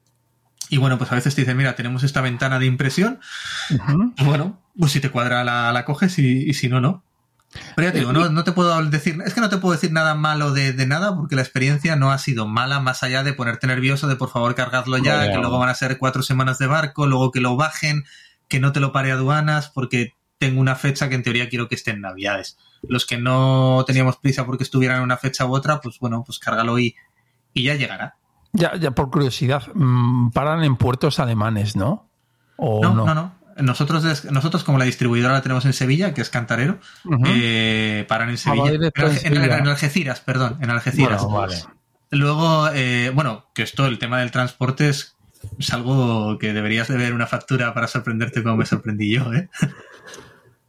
Y 0.69 0.77
bueno, 0.77 0.97
pues 0.97 1.11
a 1.11 1.15
veces 1.15 1.35
te 1.35 1.41
dicen, 1.41 1.57
mira, 1.57 1.75
tenemos 1.75 2.03
esta 2.03 2.21
ventana 2.21 2.59
de 2.59 2.65
impresión. 2.65 3.19
Bueno, 4.23 4.61
pues 4.77 4.91
si 4.91 4.99
te 4.99 5.09
cuadra 5.09 5.43
la, 5.43 5.85
coges 5.85 6.19
y, 6.19 6.53
si 6.53 6.69
no, 6.69 6.81
no. 6.81 7.03
Pero 7.75 7.87
ya 7.87 7.91
te 7.91 7.99
digo, 7.99 8.13
no, 8.13 8.29
no, 8.29 8.43
te 8.43 8.51
puedo 8.51 8.83
decir, 8.85 9.17
es 9.25 9.33
que 9.33 9.41
no 9.41 9.49
te 9.49 9.57
puedo 9.57 9.73
decir 9.73 9.91
nada 9.91 10.15
malo 10.15 10.51
de, 10.51 10.73
nada 10.85 11.15
porque 11.15 11.35
la 11.35 11.41
experiencia 11.41 11.95
no 11.95 12.11
ha 12.11 12.17
sido 12.17 12.47
mala 12.47 12.79
más 12.79 13.03
allá 13.03 13.23
de 13.23 13.33
ponerte 13.33 13.67
nervioso 13.67 14.07
de 14.07 14.15
por 14.15 14.29
favor 14.29 14.55
cargadlo 14.55 14.97
ya, 14.97 15.31
que 15.31 15.37
luego 15.37 15.59
van 15.59 15.69
a 15.69 15.75
ser 15.75 15.97
cuatro 15.97 16.23
semanas 16.23 16.57
de 16.57 16.67
barco, 16.67 17.07
luego 17.07 17.31
que 17.31 17.41
lo 17.41 17.55
bajen, 17.55 18.05
que 18.47 18.59
no 18.59 18.71
te 18.71 18.79
lo 18.79 18.91
pare 18.91 19.11
aduanas 19.11 19.69
porque 19.69 20.13
tengo 20.37 20.61
una 20.61 20.75
fecha 20.75 21.09
que 21.09 21.15
en 21.15 21.23
teoría 21.23 21.49
quiero 21.49 21.67
que 21.67 21.75
esté 21.75 21.91
en 21.91 22.01
Navidades. 22.01 22.57
Los 22.87 23.05
que 23.05 23.17
no 23.17 23.83
teníamos 23.87 24.17
prisa 24.17 24.45
porque 24.45 24.63
estuvieran 24.63 24.97
en 24.97 25.03
una 25.03 25.17
fecha 25.17 25.45
u 25.45 25.55
otra, 25.55 25.81
pues 25.81 25.99
bueno, 25.99 26.23
pues 26.25 26.39
cárgalo 26.39 26.77
y, 26.77 26.95
y 27.53 27.63
ya 27.63 27.75
llegará. 27.75 28.17
Ya, 28.51 28.75
ya 28.75 28.91
por 28.91 29.09
curiosidad, 29.09 29.63
mm, 29.73 30.29
paran 30.31 30.63
en 30.63 30.75
puertos 30.77 31.19
alemanes, 31.19 31.75
¿no? 31.75 32.09
¿O 32.57 32.81
no, 32.81 32.93
no, 32.93 33.13
no, 33.13 33.35
Nosotros, 33.55 34.25
nosotros, 34.25 34.63
como 34.63 34.77
la 34.77 34.85
distribuidora 34.85 35.33
la 35.33 35.41
tenemos 35.41 35.65
en 35.65 35.73
Sevilla, 35.73 36.13
que 36.13 36.21
es 36.21 36.29
Cantarero, 36.29 36.79
eh, 37.25 38.05
paran 38.07 38.29
en 38.29 38.37
Sevilla. 38.37 38.71
en, 38.73 39.67
Algeciras, 39.67 40.19
perdón, 40.19 40.57
en 40.61 40.69
Algeciras. 40.69 41.25
Luego, 42.11 42.69
eh, 42.73 43.11
bueno, 43.13 43.45
que 43.53 43.63
esto, 43.63 43.87
el 43.87 43.97
tema 43.97 44.19
del 44.19 44.31
transporte 44.31 44.89
es, 44.89 45.15
es, 45.57 45.73
algo 45.73 46.37
que 46.37 46.53
deberías 46.53 46.87
de 46.87 46.97
ver 46.97 47.13
una 47.13 47.27
factura 47.27 47.73
para 47.73 47.87
sorprenderte 47.87 48.43
como 48.43 48.57
me 48.57 48.65
sorprendí 48.65 49.11
yo, 49.11 49.33
¿eh? 49.33 49.49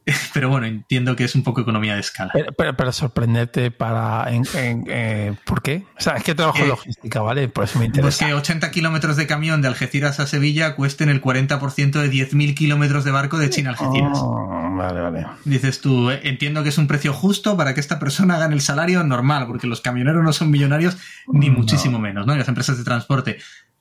Pero 0.32 0.48
bueno, 0.48 0.66
entiendo 0.66 1.16
que 1.16 1.24
es 1.24 1.34
un 1.34 1.42
poco 1.42 1.60
economía 1.60 1.94
de 1.94 2.00
escala. 2.00 2.32
Pero, 2.56 2.76
para 2.76 2.92
sorprenderte 2.92 3.72
para... 3.72 4.26
En, 4.30 4.44
eh, 4.88 5.34
¿Por 5.44 5.62
qué? 5.62 5.84
O 5.98 6.00
sea, 6.00 6.14
es 6.14 6.22
que 6.22 6.34
trabajo 6.34 6.64
logística, 6.64 7.20
¿vale? 7.20 7.48
Por 7.48 7.64
eso 7.64 7.78
me 7.78 7.86
interesa. 7.86 8.06
Pues 8.06 8.18
que 8.18 8.34
80 8.34 8.70
kilómetros 8.70 9.16
de 9.16 9.26
camión 9.26 9.62
de 9.62 9.68
Algeciras 9.68 10.20
a 10.20 10.26
Sevilla 10.26 10.76
cuesten 10.76 11.08
el 11.08 11.20
40% 11.20 11.90
de 11.90 12.10
10.000 12.10 12.54
kilómetros 12.54 13.04
de 13.04 13.10
barco 13.10 13.38
de 13.38 13.50
China 13.50 13.70
a 13.70 13.72
Algeciras. 13.72 14.18
Oh, 14.20 14.74
vale, 14.76 15.00
vale. 15.00 15.26
Dices 15.44 15.80
tú, 15.80 16.10
eh, 16.10 16.20
entiendo 16.22 16.62
que 16.62 16.68
es 16.68 16.78
un 16.78 16.86
precio 16.86 17.12
justo 17.12 17.56
para 17.56 17.74
que 17.74 17.80
esta 17.80 17.98
persona 17.98 18.38
gane 18.38 18.54
el 18.54 18.60
salario 18.60 19.02
normal, 19.02 19.46
porque 19.48 19.66
los 19.66 19.80
camioneros 19.80 20.22
no 20.22 20.32
son 20.32 20.50
millonarios 20.52 20.96
ni 21.26 21.50
muchísimo 21.50 21.98
menos, 21.98 22.26
¿no? 22.26 22.36
las 22.36 22.48
empresas 22.48 22.78
de 22.78 22.84
transporte. 22.84 23.38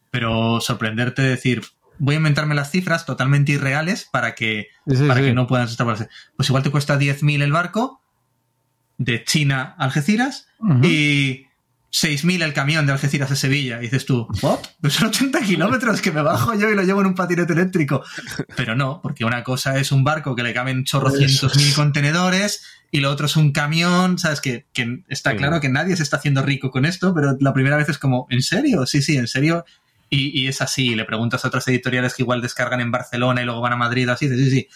Pero 0.10 0.60
sorprenderte 0.62 1.22
decir, 1.22 1.62
voy 2.00 2.16
a 2.16 2.18
inventarme 2.18 2.56
las 2.56 2.72
cifras 2.72 3.06
totalmente 3.06 3.54
irreales 3.54 4.08
para 4.12 4.36
que, 4.36 4.68
para 5.08 5.22
que 5.22 5.34
no 5.34 5.48
puedan 5.48 5.68
estar. 5.68 5.86
Pues 6.36 6.50
igual 6.50 6.64
te 6.64 6.72
cuesta 6.72 6.98
10.000 6.98 7.42
el 7.42 7.52
barco 7.52 8.02
de 8.98 9.24
China 9.24 9.76
a 9.78 9.86
Algeciras 9.86 10.48
y 10.84 11.46
6.000 11.92 12.44
el 12.44 12.54
camión 12.54 12.86
de 12.86 12.92
Algeciras 12.92 13.32
a 13.32 13.36
Sevilla. 13.36 13.80
Y 13.80 13.84
dices 13.84 14.06
tú, 14.06 14.28
¿what? 14.42 14.60
Pues 14.82 14.94
son 14.94 15.08
80 15.08 15.42
kilómetros 15.42 16.02
que 16.02 16.12
me 16.12 16.22
bajo 16.22 16.54
yo 16.54 16.70
y 16.70 16.76
lo 16.76 16.84
llevo 16.84 17.02
en 17.02 17.08
un 17.08 17.16
patinete 17.16 17.54
eléctrico. 17.54 18.04
Pero 18.56 18.76
no, 18.76 19.02
porque 19.02 19.26
una 19.26 19.44
cosa 19.44 19.78
es 19.80 19.92
un 19.92 20.04
barco 20.04 20.36
que 20.36 20.44
le 20.44 20.54
caben 20.54 20.84
chorrocientos 20.84 21.56
mil 21.56 21.74
contenedores 21.74 22.64
y 22.92 23.00
lo 23.00 23.12
otro 23.12 23.26
es 23.26 23.36
un 23.36 23.52
camión, 23.52 24.18
¿sabes? 24.18 24.42
Que, 24.42 24.66
que 24.74 25.04
está 25.10 25.36
claro 25.36 25.60
que 25.60 25.70
nadie 25.70 25.96
se 25.96 26.04
está 26.04 26.18
haciendo 26.18 26.42
rico 26.42 26.72
con 26.72 26.86
esto, 26.86 27.14
pero 27.14 27.36
la 27.40 27.54
primera 27.54 27.78
vez 27.78 27.90
es 27.90 27.98
como, 27.98 28.28
¿en 28.30 28.42
serio? 28.42 28.86
Sí, 28.86 29.02
sí, 29.02 29.18
en 29.18 29.28
serio 29.28 29.66
y, 30.16 30.48
es 30.48 30.62
así, 30.62 30.96
le 30.96 31.06
preguntas 31.06 31.44
a 31.44 31.48
otras 31.48 31.68
editoriales 31.68 32.14
que 32.14 32.24
igual 32.24 32.42
descargan 32.42 32.82
en 32.82 32.92
Barcelona 32.92 33.42
y 33.42 33.46
luego 33.46 33.62
van 33.62 33.74
a 33.74 33.78
Madrid, 33.78 34.08
así, 34.10 34.30
sí, 34.30 34.50
sí, 34.50 34.68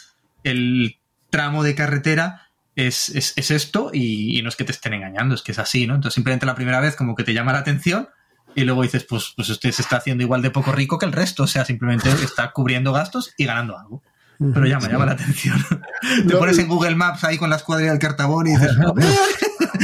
el 0.44 0.98
tramo 1.30 1.64
de 1.64 1.76
carretera 1.76 2.50
es, 2.76 3.10
es, 3.10 3.52
esto 3.52 3.92
y, 3.94 4.42
no 4.42 4.50
es 4.50 4.56
que 4.56 4.64
te 4.64 4.72
estén 4.72 4.94
engañando, 4.94 5.36
es 5.36 5.42
que 5.42 5.52
es 5.52 5.60
así, 5.60 5.86
¿no? 5.86 5.96
Entonces 5.96 6.16
simplemente 6.16 6.46
la 6.46 6.56
primera 6.56 6.80
vez 6.80 6.96
como 6.96 7.16
que 7.16 7.24
te 7.24 7.34
llama 7.34 7.54
la 7.54 7.60
atención 7.60 8.10
y 8.56 8.64
luego 8.64 8.84
dices, 8.84 9.04
pues, 9.04 9.34
pues 9.36 9.50
usted 9.50 9.72
se 9.72 9.82
está 9.82 9.98
haciendo 9.98 10.24
igual 10.24 10.42
de 10.42 10.50
poco 10.50 10.72
rico 10.72 10.98
que 10.98 11.06
el 11.06 11.12
resto, 11.12 11.44
o 11.44 11.48
sea, 11.48 11.66
simplemente 11.66 12.10
está 12.10 12.52
cubriendo 12.52 12.94
gastos 12.94 13.34
y 13.38 13.46
ganando 13.46 13.78
algo. 13.78 14.02
Pero 14.40 14.66
llama, 14.66 14.88
llama 14.88 15.06
la 15.06 15.12
atención. 15.12 15.58
Te 16.28 16.36
pones 16.36 16.58
en 16.58 16.70
Google 16.70 16.96
Maps 16.96 17.26
ahí 17.26 17.38
con 17.38 17.50
la 17.50 17.58
escuadrilla 17.58 17.92
del 17.92 18.00
cartabón 18.00 18.48
y 18.48 18.52
dices, 18.52 18.72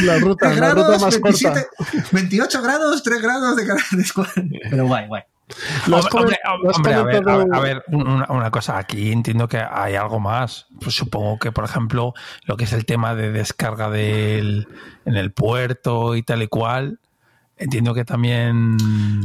la 0.04 0.18
ruta, 0.20 0.54
la 0.54 0.74
ruta 0.74 0.98
más 0.98 1.20
28 2.12 2.62
grados, 2.62 3.04
3 3.04 3.22
grados 3.22 3.58
de, 3.58 3.66
de 3.66 4.02
escuadra. 4.02 4.44
Pero 4.70 4.88
guay, 4.88 5.08
guay. 5.08 5.24
Hombre, 6.12 6.40
a 6.44 7.04
ver, 7.04 7.30
a, 7.30 7.60
ver 7.60 7.84
una, 7.90 8.50
cosa, 8.50 8.78
aquí 8.80 9.12
entiendo 9.12 9.48
que 9.48 9.58
hay 9.58 9.96
algo 9.96 10.20
más. 10.20 10.68
Pues 10.82 10.96
supongo 10.96 11.38
que, 11.38 11.52
por 11.52 11.66
ejemplo, 11.66 12.14
lo 12.46 12.58
que 12.58 12.64
es 12.64 12.74
el 12.74 12.86
tema 12.86 13.14
de 13.14 13.32
descarga 13.32 13.90
del, 13.90 14.68
en 15.06 15.16
el 15.16 15.32
puerto 15.32 16.16
y 16.16 16.24
tal 16.24 16.42
y 16.42 16.48
cual, 16.48 17.00
entiendo 17.58 17.94
que 17.94 18.04
también 18.06 18.76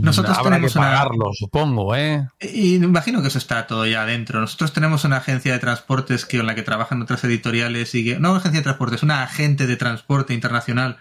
Nosotros 0.02 0.36
habrá 0.36 0.60
que 0.60 0.68
pagarlo, 0.68 1.30
supongo, 1.32 1.96
¿eh? 1.96 2.28
Y 2.40 2.76
imagino 2.76 3.22
que 3.22 3.28
eso 3.28 3.38
está 3.38 3.66
todo 3.66 3.86
ya 3.86 4.02
adentro. 4.02 4.40
Nosotros 4.40 4.74
tenemos 4.74 5.04
una 5.04 5.16
agencia 5.16 5.52
de 5.52 5.58
transportes 5.58 6.26
que, 6.26 6.38
en 6.38 6.46
la 6.46 6.54
que 6.54 6.62
trabajan 6.62 7.00
otras 7.00 7.24
editoriales 7.24 7.94
y 7.94 8.04
que, 8.04 8.18
no 8.18 8.30
una 8.30 8.40
agencia 8.40 8.60
de 8.60 8.64
transportes, 8.64 9.02
una 9.02 9.22
agente 9.22 9.66
de 9.66 9.76
transporte 9.76 10.34
internacional 10.34 10.98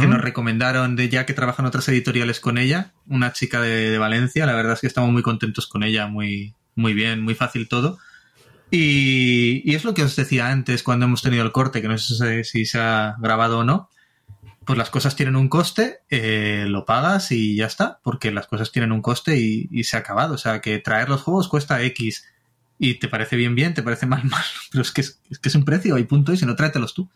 que 0.00 0.06
nos 0.08 0.20
recomendaron 0.20 0.96
de 0.96 1.08
ya 1.08 1.24
que 1.24 1.34
trabajan 1.34 1.66
otras 1.66 1.88
editoriales 1.88 2.40
con 2.40 2.58
ella, 2.58 2.92
una 3.06 3.32
chica 3.32 3.60
de, 3.60 3.96
Valencia, 3.98 4.44
la 4.44 4.54
verdad 4.54 4.72
es 4.72 4.80
que 4.80 4.86
estamos 4.88 5.12
muy 5.12 5.22
contentos 5.22 5.66
con 5.68 5.84
ella, 5.84 6.08
muy, 6.08 6.54
muy 6.74 6.94
bien, 6.94 7.22
muy 7.22 7.34
fácil 7.34 7.68
todo. 7.68 7.98
Y, 8.70 9.74
es 9.74 9.84
lo 9.84 9.94
que 9.94 10.02
os 10.02 10.16
decía 10.16 10.48
antes 10.48 10.82
cuando 10.82 11.06
hemos 11.06 11.22
tenido 11.22 11.44
el 11.44 11.52
corte, 11.52 11.80
que 11.80 11.88
no 11.88 11.96
sé 11.96 12.44
si 12.44 12.66
se 12.66 12.78
ha 12.78 13.16
grabado 13.20 13.60
o 13.60 13.64
no, 13.64 13.88
pues 14.64 14.76
las 14.76 14.90
cosas 14.90 15.16
tienen 15.16 15.36
un 15.36 15.48
coste, 15.48 16.00
eh, 16.10 16.66
lo 16.68 16.84
pagas 16.84 17.30
y 17.32 17.56
ya 17.56 17.66
está, 17.66 18.00
porque 18.02 18.30
las 18.32 18.48
cosas 18.48 18.72
tienen 18.72 18.92
un 18.92 19.00
coste 19.00 19.38
y, 19.38 19.84
se 19.84 19.96
ha 19.96 20.00
acabado. 20.00 20.34
O 20.34 20.38
sea, 20.38 20.60
que 20.60 20.78
traer 20.78 21.08
los 21.08 21.22
juegos 21.22 21.48
cuesta 21.48 21.82
X 21.82 22.24
y 22.78 22.94
te 22.94 23.08
parece 23.08 23.36
bien, 23.36 23.54
bien, 23.54 23.74
te 23.74 23.82
parece 23.82 24.06
mal, 24.06 24.24
mal, 24.28 24.44
pero 24.70 24.82
es 24.82 24.90
que 24.90 25.02
es, 25.02 25.20
que 25.40 25.48
es 25.48 25.54
un 25.54 25.64
precio 25.64 25.96
y 25.98 26.04
punto, 26.04 26.32
y 26.32 26.36
si 26.36 26.46
no, 26.46 26.56
tráetelos 26.56 26.94
tú. 26.94 27.08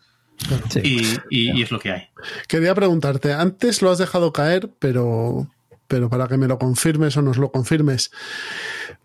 Y, 0.82 1.62
es 1.62 1.70
lo 1.70 1.78
que 1.78 1.92
hay. 1.92 2.02
Quería 2.48 2.74
preguntarte, 2.74 3.32
antes 3.32 3.82
lo 3.82 3.90
has 3.90 3.98
dejado 3.98 4.32
caer, 4.32 4.70
pero, 4.78 5.48
pero 5.88 6.08
para 6.10 6.28
que 6.28 6.36
me 6.36 6.48
lo 6.48 6.58
confirmes 6.58 7.16
o 7.16 7.22
nos 7.22 7.38
lo 7.38 7.52
confirmes. 7.52 8.10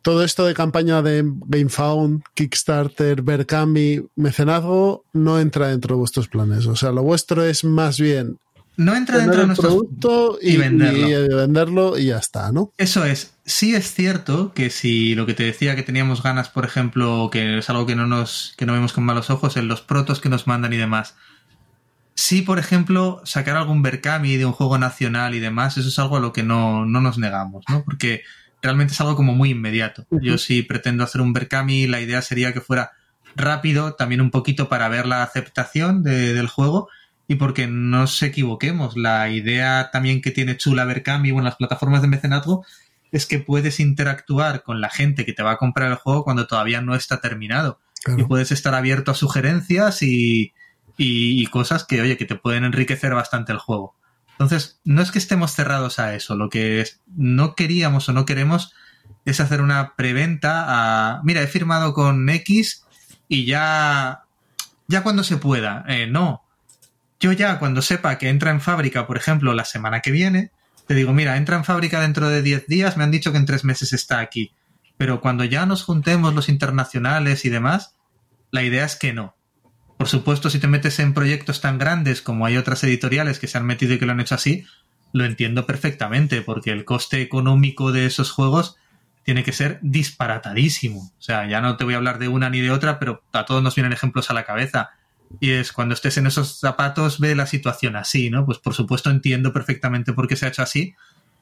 todo 0.02 0.24
esto 0.24 0.46
de 0.46 0.54
campaña 0.54 1.02
de 1.02 1.24
GameFound, 1.26 2.24
Kickstarter, 2.34 3.22
Berkami, 3.22 4.02
mecenazgo, 4.16 5.04
no 5.14 5.40
entra 5.40 5.68
dentro 5.68 5.96
de 5.96 6.00
vuestros 6.00 6.28
planes. 6.28 6.66
O 6.66 6.76
sea, 6.76 6.92
lo 6.92 7.04
vuestro 7.04 7.44
es 7.44 7.64
más 7.64 8.00
bien 8.00 8.40
no 8.78 8.96
entra 8.96 9.18
dentro 9.18 9.42
de 9.42 9.48
nuestro 9.48 9.70
producto 9.70 10.38
y, 10.42 10.56
venderlo. 10.56 11.10
Y, 11.10 11.36
venderlo 11.36 11.98
y 11.98 12.06
ya 12.06 12.18
está, 12.18 12.52
¿no? 12.52 12.72
Eso 12.78 13.04
es. 13.04 13.34
Sí 13.44 13.76
es 13.76 13.94
cierto 13.94 14.54
que 14.54 14.70
si 14.70 15.16
lo 15.16 15.26
que 15.26 15.34
te 15.34 15.44
decía 15.44 15.76
que 15.76 15.84
teníamos 15.84 16.22
ganas, 16.22 16.50
por 16.50 16.64
ejemplo, 16.64 17.30
que 17.32 17.58
es 17.58 17.70
algo 17.70 17.86
que 17.86 17.96
no 17.96 18.06
nos 18.06 18.54
que 18.56 18.66
no 18.66 18.74
vemos 18.74 18.94
con 18.94 19.04
malos 19.04 19.30
ojos 19.30 19.58
en 19.58 19.68
los 19.68 19.82
protos 19.82 20.22
que 20.22 20.30
nos 20.30 20.48
mandan 20.48 20.74
y 20.74 20.78
demás. 20.78 21.16
Sí, 22.14 22.42
por 22.42 22.60
ejemplo, 22.60 23.22
sacar 23.26 23.58
algún 23.58 23.82
Berkami 23.82 24.38
de 24.38 24.46
un 24.46 24.54
juego 24.54 24.78
nacional 24.78 25.36
y 25.36 25.40
demás, 25.40 25.78
eso 25.78 25.90
es 25.90 26.00
algo 26.00 26.18
a 26.18 26.20
lo 26.20 26.34
que 26.34 26.44
no, 26.44 26.86
no 26.86 27.02
nos 27.02 27.18
negamos, 27.18 27.64
¿no? 27.70 27.84
Porque 27.84 28.24
realmente 28.62 28.94
es 28.94 29.02
algo 29.02 29.16
como 29.16 29.34
muy 29.34 29.52
inmediato. 29.52 30.06
Yo 30.10 30.38
si 30.38 30.64
pretendo 30.64 31.04
hacer 31.04 31.22
un 31.22 31.34
Berkami, 31.34 31.88
la 31.88 32.02
idea 32.02 32.22
sería 32.22 32.54
que 32.54 32.62
fuera 32.62 32.94
rápido, 33.36 33.94
también 33.94 34.22
un 34.22 34.32
poquito 34.32 34.68
para 34.68 34.90
ver 34.90 35.06
la 35.06 35.24
aceptación 35.24 36.04
del 36.04 36.48
juego 36.48 36.90
y 37.28 37.36
porque 37.36 37.68
no 37.68 38.00
nos 38.00 38.22
equivoquemos. 38.24 38.96
La 38.96 39.30
idea 39.30 39.90
también 39.92 40.22
que 40.22 40.32
tiene 40.32 40.58
Chula 40.58 40.86
Berkami 40.86 41.30
en 41.30 41.44
las 41.44 41.56
plataformas 41.56 42.02
de 42.02 42.08
mecenazgo 42.08 42.66
es 43.12 43.26
que 43.26 43.40
puedes 43.40 43.80
interactuar 43.80 44.64
con 44.64 44.82
la 44.82 44.90
gente 44.90 45.26
que 45.26 45.34
te 45.34 45.44
va 45.44 45.52
a 45.52 45.58
comprar 45.58 45.92
el 45.92 45.98
juego 45.98 46.24
cuando 46.24 46.48
todavía 46.48 46.82
no 46.82 46.96
está 46.96 47.20
terminado. 47.20 47.80
Y 48.16 48.24
puedes 48.24 48.54
estar 48.54 48.74
abierto 48.74 49.12
a 49.12 49.16
sugerencias 49.16 50.02
y, 50.02 50.54
y, 50.98 51.46
cosas 51.48 51.84
que, 51.84 52.02
oye, 52.02 52.16
que 52.16 52.26
te 52.26 52.36
pueden 52.36 52.64
enriquecer 52.64 53.14
bastante 53.14 53.52
el 53.52 53.58
juego. 53.58 53.96
Entonces, 54.32 54.80
no 54.86 55.02
es 55.02 55.12
que 55.12 55.20
estemos 55.20 55.54
cerrados 55.54 56.00
a 56.00 56.16
eso, 56.16 56.36
lo 56.36 56.50
que 56.50 56.86
no 57.08 57.56
queríamos 57.56 58.08
o 58.08 58.14
no 58.14 58.26
queremos 58.26 58.74
es 59.26 59.40
hacer 59.42 59.62
una 59.62 59.96
preventa 59.96 60.66
a, 60.68 61.22
mira, 61.24 61.42
he 61.42 61.48
firmado 61.48 61.94
con 61.94 62.30
X 62.30 62.86
y 63.28 63.46
ya, 63.46 64.24
ya 64.88 65.04
cuando 65.04 65.24
se 65.24 65.38
pueda. 65.38 65.84
Eh, 65.88 66.08
no, 66.08 66.47
yo 67.20 67.32
ya 67.32 67.60
cuando 67.60 67.82
sepa 67.82 68.18
que 68.18 68.30
entra 68.30 68.52
en 68.52 68.62
fábrica, 68.62 69.08
por 69.08 69.18
ejemplo, 69.18 69.54
la 69.54 69.66
semana 69.66 70.02
que 70.02 70.12
viene, 70.12 70.52
te 70.88 70.94
digo, 70.94 71.14
mira, 71.14 71.38
entra 71.38 71.58
en 71.58 71.66
fábrica 71.66 72.00
dentro 72.00 72.30
de 72.30 72.42
10 72.42 72.68
días, 72.68 72.98
me 72.98 73.04
han 73.04 73.12
dicho 73.12 73.32
que 73.32 73.38
en 73.38 73.46
3 73.46 73.66
meses 73.66 73.94
está 73.94 74.20
aquí. 74.20 74.54
Pero 74.98 75.22
cuando 75.22 75.44
ya 75.44 75.66
nos 75.66 75.84
juntemos 75.84 76.34
los 76.34 76.50
internacionales 76.50 77.46
y 77.46 77.50
demás, 77.50 77.96
la 78.52 78.64
idea 78.64 78.86
es 78.86 78.96
que 78.96 79.14
no. 79.14 79.36
Por 79.98 80.08
supuesto, 80.08 80.50
si 80.50 80.60
te 80.60 80.68
metes 80.68 81.00
en 81.00 81.14
proyectos 81.14 81.60
tan 81.60 81.78
grandes 81.78 82.22
como 82.22 82.46
hay 82.46 82.58
otras 82.58 82.84
editoriales 82.84 83.40
que 83.40 83.48
se 83.48 83.58
han 83.58 83.66
metido 83.66 83.94
y 83.94 84.00
que 84.00 84.06
lo 84.06 84.12
han 84.12 84.20
hecho 84.20 84.36
así, 84.36 84.66
lo 85.12 85.26
entiendo 85.26 85.66
perfectamente, 85.66 86.42
porque 86.42 86.72
el 86.72 86.86
coste 86.86 87.22
económico 87.22 87.92
de 87.92 88.06
esos 88.06 88.32
juegos 88.32 88.78
tiene 89.24 89.44
que 89.44 89.52
ser 89.52 89.80
disparatadísimo. 89.82 91.12
O 91.18 91.22
sea, 91.22 91.48
ya 91.48 91.62
no 91.62 91.78
te 91.78 91.84
voy 91.84 91.96
a 91.96 91.98
hablar 91.98 92.20
de 92.20 92.28
una 92.28 92.50
ni 92.50 92.62
de 92.62 92.72
otra, 92.72 93.00
pero 93.00 93.24
a 93.34 93.46
todos 93.46 93.62
nos 93.62 93.76
vienen 93.76 93.92
ejemplos 93.92 94.30
a 94.30 94.34
la 94.34 94.46
cabeza. 94.46 94.92
Y 95.40 95.52
es 95.52 95.72
cuando 95.72 95.94
estés 95.94 96.18
en 96.18 96.28
esos 96.28 96.60
zapatos, 96.60 97.20
ve 97.20 97.36
la 97.36 97.46
situación 97.46 97.96
así, 97.96 98.30
¿no? 98.30 98.46
Pues 98.46 98.58
por 98.60 98.74
supuesto 98.74 99.10
entiendo 99.10 99.54
perfectamente 99.54 100.14
por 100.14 100.28
qué 100.28 100.36
se 100.36 100.46
ha 100.46 100.50
hecho 100.50 100.64
así, 100.64 100.96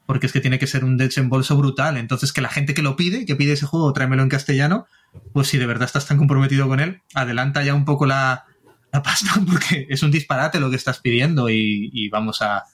porque 0.06 0.26
es 0.26 0.32
que 0.32 0.40
tiene 0.40 0.58
que 0.58 0.66
ser 0.66 0.84
un 0.84 0.96
desembolso 0.96 1.56
brutal. 1.56 1.96
Entonces, 1.96 2.32
que 2.32 2.40
la 2.40 2.48
gente 2.48 2.74
que 2.74 2.82
lo 2.82 2.96
pide, 2.96 3.26
que 3.26 3.36
pide 3.36 3.52
ese 3.52 3.66
juego, 3.66 3.92
tráemelo 3.92 4.22
en 4.22 4.28
castellano, 4.28 4.86
pues 5.32 5.48
si 5.48 5.58
de 5.58 5.66
verdad 5.66 5.86
estás 5.86 6.06
tan 6.06 6.18
comprometido 6.18 6.68
con 6.68 6.80
él, 6.80 7.02
adelanta 7.14 7.64
ya 7.64 7.74
un 7.74 7.84
poco 7.84 8.06
la, 8.06 8.44
pasta, 9.04 9.32
porque 9.50 9.86
es 9.90 10.02
un 10.02 10.10
disparate 10.10 10.60
lo 10.60 10.70
que 10.70 10.76
estás 10.76 11.00
pidiendo 11.00 11.48
y, 11.50 12.08
vamos 12.10 12.42
a, 12.42 12.64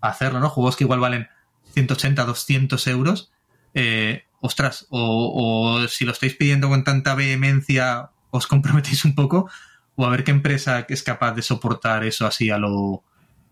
hacerlo, 0.00 0.40
¿no? 0.40 0.48
Juegos 0.48 0.76
que 0.76 0.84
igual 0.84 0.98
valen 0.98 1.28
180, 1.74 2.24
200 2.24 2.86
euros. 2.88 3.30
Eh, 3.74 4.24
ostras, 4.40 4.86
o, 4.90 5.78
o 5.80 5.88
si 5.88 6.04
lo 6.04 6.10
estáis 6.10 6.34
pidiendo 6.34 6.68
con 6.68 6.82
tanta 6.82 7.14
vehemencia, 7.14 8.10
os 8.30 8.48
comprometéis 8.48 9.04
un 9.04 9.14
poco, 9.14 9.48
o 10.02 10.06
a 10.06 10.10
ver 10.10 10.24
qué 10.24 10.32
empresa 10.32 10.84
es 10.88 11.02
capaz 11.02 11.32
de 11.32 11.42
soportar 11.42 12.04
eso 12.04 12.26
así 12.26 12.50
a 12.50 12.58
lo, 12.58 13.04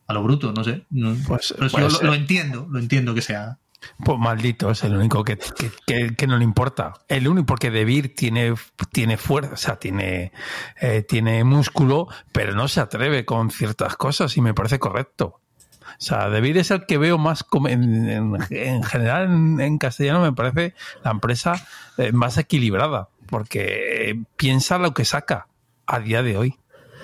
a 0.06 0.12
lo 0.12 0.22
bruto, 0.22 0.52
no 0.52 0.64
sé. 0.64 0.84
pues, 1.26 1.54
yo 1.58 1.68
pues, 1.70 2.02
lo, 2.02 2.14
entiendo, 2.14 2.66
lo 2.68 2.78
entiendo 2.78 3.14
que 3.14 3.22
sea. 3.22 3.58
Pues 4.04 4.18
maldito, 4.18 4.70
es 4.70 4.84
el 4.84 4.94
único 4.94 5.24
que, 5.24 5.38
que, 5.86 6.26
no 6.26 6.36
le 6.36 6.44
importa. 6.44 6.92
El 7.08 7.28
único, 7.28 7.46
porque 7.46 7.70
Debir 7.70 8.14
tiene, 8.14 8.54
tiene 8.92 9.16
fuerza, 9.16 9.76
tiene, 9.76 10.32
eh, 10.80 11.02
tiene 11.08 11.44
músculo, 11.44 12.08
pero 12.32 12.54
no 12.54 12.68
se 12.68 12.80
atreve 12.80 13.24
con 13.24 13.50
ciertas 13.50 13.96
cosas 13.96 14.36
y 14.36 14.42
me 14.42 14.52
parece 14.52 14.78
correcto. 14.78 15.40
O 15.82 16.02
sea, 16.02 16.28
Debir 16.28 16.58
es 16.58 16.70
el 16.70 16.84
que 16.84 16.98
veo 16.98 17.16
más, 17.16 17.46
en, 17.68 18.36
en, 18.50 18.82
general 18.82 19.60
en, 19.60 19.78
castellano 19.78 20.20
me 20.20 20.32
parece 20.32 20.74
la 21.02 21.12
empresa 21.12 21.54
eh, 21.96 22.12
más 22.12 22.36
equilibrada, 22.36 23.08
porque 23.28 24.20
piensa 24.36 24.78
lo 24.78 24.92
que 24.92 25.04
saca 25.04 25.46
a 25.90 26.00
día 26.00 26.22
de 26.22 26.36
hoy. 26.36 26.54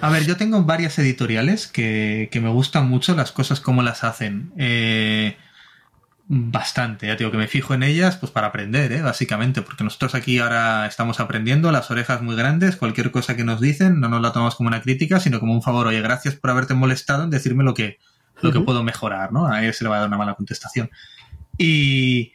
A 0.00 0.10
ver, 0.10 0.24
yo 0.26 0.36
tengo 0.36 0.62
varias 0.64 0.98
editoriales 0.98 1.66
que, 1.66 2.30
me 2.34 2.48
gustan 2.48 2.88
mucho 2.88 3.16
las 3.16 3.32
cosas 3.32 3.60
como 3.60 3.82
las 3.82 4.04
hacen. 4.04 4.52
Eh, 4.56 5.36
bastante, 6.28 7.06
ya 7.06 7.16
digo 7.16 7.30
que 7.30 7.36
me 7.36 7.46
fijo 7.46 7.72
en 7.72 7.82
ellas 7.82 8.16
pues 8.16 8.32
para 8.32 8.48
aprender, 8.48 8.92
¿eh? 8.92 9.00
básicamente, 9.00 9.62
porque 9.62 9.84
nosotros 9.84 10.14
aquí 10.14 10.38
ahora 10.38 10.86
estamos 10.86 11.20
aprendiendo, 11.20 11.70
las 11.70 11.90
orejas 11.90 12.20
muy 12.20 12.34
grandes, 12.34 12.76
cualquier 12.76 13.12
cosa 13.12 13.36
que 13.36 13.44
nos 13.44 13.60
dicen 13.60 14.00
no 14.00 14.08
nos 14.08 14.20
la 14.20 14.32
tomamos 14.32 14.56
como 14.56 14.68
una 14.68 14.82
crítica, 14.82 15.20
sino 15.20 15.38
como 15.38 15.54
un 15.54 15.62
favor, 15.62 15.86
oye, 15.86 16.00
gracias 16.00 16.34
por 16.34 16.50
haberte 16.50 16.74
molestado 16.74 17.24
en 17.24 17.30
decirme 17.30 17.62
lo 17.62 17.74
que, 17.74 17.98
lo 18.42 18.52
que 18.52 18.60
puedo 18.60 18.82
mejorar, 18.82 19.32
¿no? 19.32 19.46
A 19.46 19.64
él 19.64 19.72
se 19.72 19.84
le 19.84 19.90
va 19.90 19.96
a 19.96 20.00
dar 20.00 20.08
una 20.08 20.18
mala 20.18 20.34
contestación. 20.34 20.90
Y, 21.58 22.32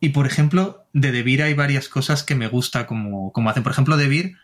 y 0.00 0.08
por 0.08 0.26
ejemplo, 0.26 0.86
de 0.92 1.12
Debir 1.12 1.42
hay 1.42 1.54
varias 1.54 1.88
cosas 1.88 2.22
que 2.22 2.34
me 2.34 2.48
gusta 2.48 2.86
como, 2.86 3.32
como 3.32 3.50
hacen. 3.50 3.62
Por 3.62 3.72
ejemplo, 3.72 3.96
Debir 3.96 4.36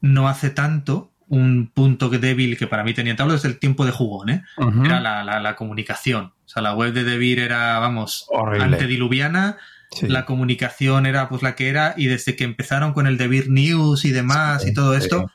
no 0.00 0.28
hace 0.28 0.50
tanto 0.50 1.10
un 1.30 1.70
punto 1.72 2.08
débil 2.08 2.58
que 2.58 2.66
para 2.66 2.82
mí 2.82 2.92
tenía 2.92 3.14
tablo 3.14 3.34
desde 3.34 3.48
el 3.48 3.58
tiempo 3.58 3.86
de 3.86 3.92
jugón, 3.92 4.30
¿eh? 4.30 4.42
Era 4.84 5.00
la, 5.00 5.56
comunicación. 5.56 6.32
O 6.44 6.48
sea, 6.48 6.60
la 6.60 6.74
web 6.74 6.92
de 6.92 7.04
Debir 7.04 7.38
era, 7.38 7.78
vamos, 7.78 8.26
antediluviana. 8.60 9.56
La 10.02 10.24
comunicación 10.24 11.06
era 11.06 11.28
pues 11.28 11.42
la 11.42 11.54
que 11.54 11.68
era 11.68 11.94
y 11.96 12.06
desde 12.06 12.36
que 12.36 12.44
empezaron 12.44 12.92
con 12.92 13.06
el 13.06 13.16
Debir 13.16 13.48
News 13.48 14.04
y 14.04 14.10
demás 14.10 14.66
y 14.66 14.72
todo 14.74 14.94
esto, 14.94 15.30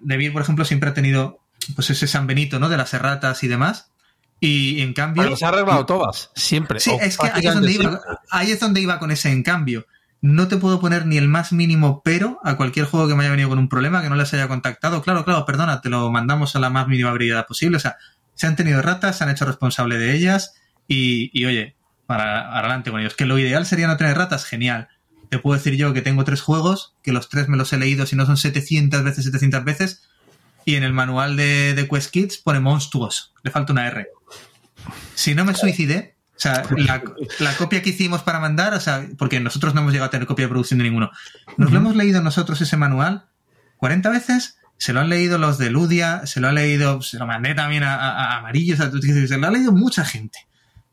Debir, 0.00 0.32
por 0.32 0.42
ejemplo, 0.42 0.64
siempre 0.64 0.90
ha 0.90 0.94
tenido 0.94 1.40
pues 1.76 1.90
ese 1.90 2.08
San 2.08 2.26
Benito, 2.26 2.58
¿no? 2.58 2.68
De 2.68 2.76
las 2.76 2.92
erratas 2.92 3.42
y 3.44 3.48
demás. 3.48 3.92
Y 4.40 4.80
en 4.80 4.94
cambio... 4.94 5.36
se 5.36 5.44
ha 5.44 5.48
arreglado 5.48 5.86
todas, 5.86 6.32
siempre. 6.34 6.80
Sí, 6.80 6.90
es 7.00 7.16
que 7.16 7.28
ahí 7.28 7.46
es, 7.46 7.54
donde 7.54 7.72
iba, 7.72 8.00
ahí 8.30 8.50
es 8.50 8.58
donde 8.58 8.80
iba 8.80 8.98
con 8.98 9.12
ese 9.12 9.30
en 9.30 9.44
cambio 9.44 9.86
no 10.22 10.46
te 10.46 10.56
puedo 10.56 10.80
poner 10.80 11.04
ni 11.04 11.18
el 11.18 11.26
más 11.26 11.52
mínimo 11.52 12.00
pero 12.04 12.40
a 12.44 12.56
cualquier 12.56 12.86
juego 12.86 13.08
que 13.08 13.16
me 13.16 13.24
haya 13.24 13.32
venido 13.32 13.48
con 13.48 13.58
un 13.58 13.68
problema, 13.68 14.02
que 14.02 14.08
no 14.08 14.14
les 14.14 14.32
haya 14.32 14.46
contactado. 14.46 15.02
Claro, 15.02 15.24
claro, 15.24 15.44
perdona, 15.44 15.80
te 15.80 15.90
lo 15.90 16.10
mandamos 16.10 16.54
a 16.54 16.60
la 16.60 16.70
más 16.70 16.86
mínima 16.86 17.10
brevedad 17.10 17.44
posible. 17.46 17.76
O 17.76 17.80
sea, 17.80 17.96
se 18.34 18.46
han 18.46 18.54
tenido 18.54 18.80
ratas, 18.82 19.18
se 19.18 19.24
han 19.24 19.30
hecho 19.30 19.44
responsable 19.44 19.98
de 19.98 20.14
ellas 20.14 20.54
y, 20.86 21.44
oye, 21.44 21.74
para 22.06 22.56
adelante 22.56 22.92
con 22.92 23.00
ellos. 23.00 23.16
Que 23.16 23.26
lo 23.26 23.36
ideal 23.36 23.66
sería 23.66 23.88
no 23.88 23.96
tener 23.96 24.16
ratas, 24.16 24.44
genial. 24.44 24.88
Te 25.28 25.40
puedo 25.40 25.58
decir 25.58 25.74
yo 25.74 25.92
que 25.92 26.02
tengo 26.02 26.22
tres 26.22 26.40
juegos, 26.40 26.94
que 27.02 27.12
los 27.12 27.28
tres 27.28 27.48
me 27.48 27.56
los 27.56 27.72
he 27.72 27.78
leído, 27.78 28.06
si 28.06 28.14
no 28.14 28.24
son 28.24 28.36
700 28.36 29.02
veces, 29.02 29.24
700 29.24 29.64
veces, 29.64 30.08
y 30.64 30.76
en 30.76 30.84
el 30.84 30.92
manual 30.92 31.36
de, 31.36 31.74
de 31.74 31.88
Quest 31.88 32.12
Kids 32.12 32.38
pone 32.38 32.60
monstruos, 32.60 33.34
le 33.42 33.50
falta 33.50 33.72
una 33.72 33.88
R. 33.88 34.06
Si 35.14 35.34
no 35.34 35.44
me 35.44 35.54
suicidé, 35.54 36.16
sea, 36.42 36.62
la, 37.38 37.56
copia 37.56 37.82
que 37.82 37.90
hicimos 37.90 38.22
para 38.22 38.40
mandar, 38.40 38.74
o 38.74 38.80
sea, 38.80 39.06
porque 39.18 39.40
nosotros 39.40 39.74
no 39.74 39.80
hemos 39.80 39.92
llegado 39.92 40.08
a 40.08 40.10
tener 40.10 40.26
copia 40.26 40.44
de 40.44 40.50
producción 40.50 40.78
de 40.78 40.84
ninguno. 40.84 41.10
Nos 41.56 41.70
lo 41.70 41.78
hemos 41.78 41.96
leído 41.96 42.22
nosotros 42.22 42.60
ese 42.60 42.76
manual 42.76 43.26
40 43.82 44.10
veces, 44.10 44.58
se 44.78 44.92
lo 44.92 45.00
han 45.00 45.08
leído 45.08 45.38
los 45.38 45.58
de 45.58 45.68
Ludia, 45.68 46.24
se 46.24 46.40
lo 46.40 46.46
ha 46.46 46.52
leído, 46.52 47.02
se 47.02 47.18
lo 47.18 47.26
mandé 47.26 47.52
también 47.54 47.82
a, 47.82 48.36
Amarillo, 48.38 48.74
o 48.74 48.76
sea, 48.76 48.92
se 48.92 49.38
lo 49.38 49.46
ha 49.48 49.50
leído 49.50 49.72
mucha 49.72 50.04
gente. 50.04 50.38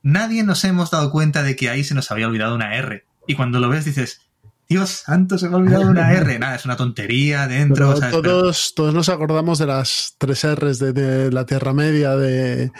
Nadie 0.01 0.43
nos 0.43 0.63
hemos 0.63 0.89
dado 0.89 1.11
cuenta 1.11 1.43
de 1.43 1.55
que 1.55 1.69
ahí 1.69 1.83
se 1.83 1.93
nos 1.93 2.09
había 2.09 2.27
olvidado 2.27 2.55
una 2.55 2.75
R. 2.75 3.05
Y 3.27 3.35
cuando 3.35 3.59
lo 3.59 3.69
ves 3.69 3.85
dices, 3.85 4.21
Dios 4.69 4.89
santo, 4.89 5.39
se 5.39 5.49
me 5.49 5.55
ha 5.55 5.57
olvidado 5.57 5.89
una 5.89 6.13
R. 6.13 6.37
Nada, 6.37 6.55
es 6.55 6.63
una 6.63 6.77
tontería 6.77 7.47
dentro. 7.47 7.95
todos, 8.11 8.73
todos 8.75 8.93
nos 8.93 9.09
acordamos 9.09 9.57
de 9.57 9.65
las 9.65 10.13
tres 10.19 10.45
R's 10.45 10.77
de, 10.77 11.31
la 11.31 11.47
Tierra 11.47 11.73
Media, 11.73 12.15
de, 12.15 12.71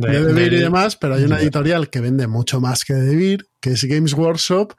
de, 0.00 0.46
y 0.46 0.56
demás, 0.56 0.94
pero 0.94 1.16
hay 1.16 1.24
una 1.24 1.40
editorial 1.40 1.90
que 1.90 2.00
vende 2.00 2.28
mucho 2.28 2.60
más 2.60 2.84
que 2.84 2.94
Debir, 2.94 3.48
que 3.60 3.72
es 3.72 3.84
Games 3.84 4.14
Workshop, 4.14 4.74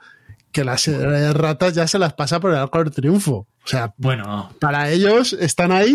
que 0.53 0.64
las 0.64 0.88
ratas 1.34 1.74
ya 1.74 1.88
se 1.88 1.99
las 1.99 2.14
pasa 2.14 2.39
por 2.39 2.51
el 2.51 2.58
arco 2.58 2.82
del 2.82 2.93
triunfo. 2.93 3.47
O 3.66 3.68
sea, 3.68 3.93
bueno. 3.97 4.56
para 4.60 4.89
ellos 4.91 5.34
están 5.34 5.74
ahí 5.74 5.93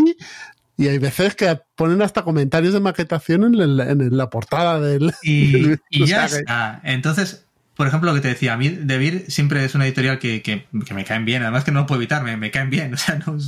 y 0.76 0.88
hay 0.88 0.98
veces 0.98 1.34
que 1.34 1.58
ponen 1.74 2.02
hasta 2.02 2.22
comentarios 2.22 2.74
de 2.74 2.80
maquetación 2.80 3.44
en, 3.44 4.16
la 4.16 4.28
portada 4.28 4.78
del. 4.78 5.14
Y, 5.22 5.72
y 5.90 6.04
ya 6.04 6.26
está. 6.26 6.80
Entonces, 6.84 7.46
por 7.80 7.86
ejemplo, 7.86 8.10
lo 8.10 8.14
que 8.14 8.20
te 8.20 8.28
decía, 8.28 8.52
a 8.52 8.58
mí 8.58 8.68
Debir 8.68 9.24
siempre 9.28 9.64
es 9.64 9.74
una 9.74 9.86
editorial 9.86 10.18
que, 10.18 10.66
me 10.70 11.04
caen 11.06 11.24
bien, 11.24 11.40
además 11.40 11.64
que 11.64 11.72
no 11.72 11.80
lo 11.80 11.86
puedo 11.86 11.98
evitar, 11.98 12.22
me, 12.22 12.50
caen 12.50 12.68
bien, 12.68 12.92
o 12.92 12.96
sea, 12.98 13.14
no, 13.14 13.38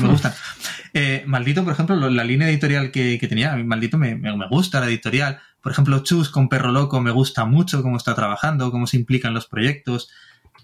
me 0.00 0.08
gustan. 0.08 0.32
Eh, 0.94 1.24
Maldito, 1.26 1.62
por 1.62 1.74
ejemplo, 1.74 2.08
la 2.08 2.24
línea 2.24 2.48
editorial 2.48 2.90
que, 2.90 3.18
tenía, 3.28 3.52
a 3.52 3.56
mí 3.56 3.64
Maldito 3.64 3.98
me, 3.98 4.16
gusta 4.48 4.80
la 4.80 4.86
editorial. 4.86 5.40
Por 5.60 5.72
ejemplo, 5.72 6.02
Chus 6.02 6.30
con 6.30 6.48
Perro 6.48 6.72
Loco 6.72 7.02
me 7.02 7.10
gusta 7.10 7.44
mucho 7.44 7.82
cómo 7.82 7.98
está 7.98 8.14
trabajando, 8.14 8.70
cómo 8.70 8.86
se 8.86 8.96
implican 8.96 9.34
los 9.34 9.46
proyectos. 9.46 10.08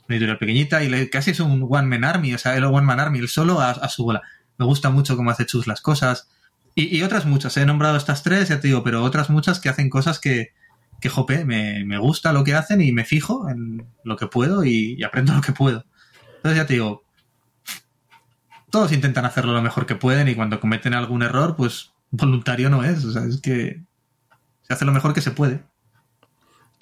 una 0.09 0.16
editorial 0.16 0.39
pequeñita 0.39 0.83
y 0.83 1.11
casi 1.11 1.33
es 1.33 1.41
un 1.41 1.66
One 1.68 1.87
Man 1.87 2.05
Army, 2.05 2.33
o 2.33 2.39
sea, 2.39 2.57
el 2.57 2.64
One 2.64 2.87
Man 2.87 2.99
Army, 2.99 3.18
el 3.18 3.29
solo 3.29 3.61
a, 3.61 3.87
su 3.91 4.05
bola. 4.05 4.22
Me 4.57 4.64
gusta 4.64 4.89
mucho 4.89 5.18
cómo 5.18 5.31
hace 5.31 5.45
Chus 5.45 5.66
las 5.66 5.83
cosas. 5.83 6.31
Y, 6.74 7.03
otras 7.03 7.26
muchas, 7.26 7.59
he 7.59 7.66
nombrado 7.66 7.99
estas 7.99 8.22
tres, 8.22 8.49
ya 8.49 8.59
te 8.59 8.68
digo, 8.68 8.83
pero 8.83 9.05
otras 9.05 9.29
muchas 9.29 9.61
que 9.61 9.68
hacen 9.68 9.91
cosas 9.91 10.18
que, 10.18 10.55
que 11.01 11.09
jope, 11.09 11.44
me, 11.44 11.84
me 11.84 11.99
gusta 11.99 12.32
lo 12.32 12.44
que 12.44 12.55
hacen 12.55 12.80
y 12.80 12.92
me 12.92 13.05
fijo 13.05 13.49
en 13.49 13.86
lo 14.05 14.16
que 14.16 14.26
puedo 14.26 14.64
y, 14.64 15.03
aprendo 15.03 15.34
lo 15.34 15.40
que 15.40 15.53
puedo. 15.53 15.84
Entonces 16.36 16.57
ya 16.57 16.66
te 16.66 16.74
digo, 16.74 17.05
todos 18.70 18.92
intentan 18.92 19.24
hacerlo 19.24 19.53
lo 19.53 19.62
mejor 19.62 19.86
que 19.86 19.94
pueden 19.94 20.28
y 20.28 20.34
cuando 20.34 20.61
cometen 20.61 20.94
algún 20.94 21.22
error, 21.22 21.57
pues 21.57 21.92
voluntario 22.11 22.70
no 22.70 22.84
es. 22.84 23.05
O 23.05 23.12
sea, 23.12 23.24
es 23.24 23.40
que 23.40 23.82
se 24.62 24.72
hace 24.72 24.84
lo 24.84 24.92
mejor 24.92 25.14
que 25.14 25.20
se 25.20 25.30
puede. 25.30 25.62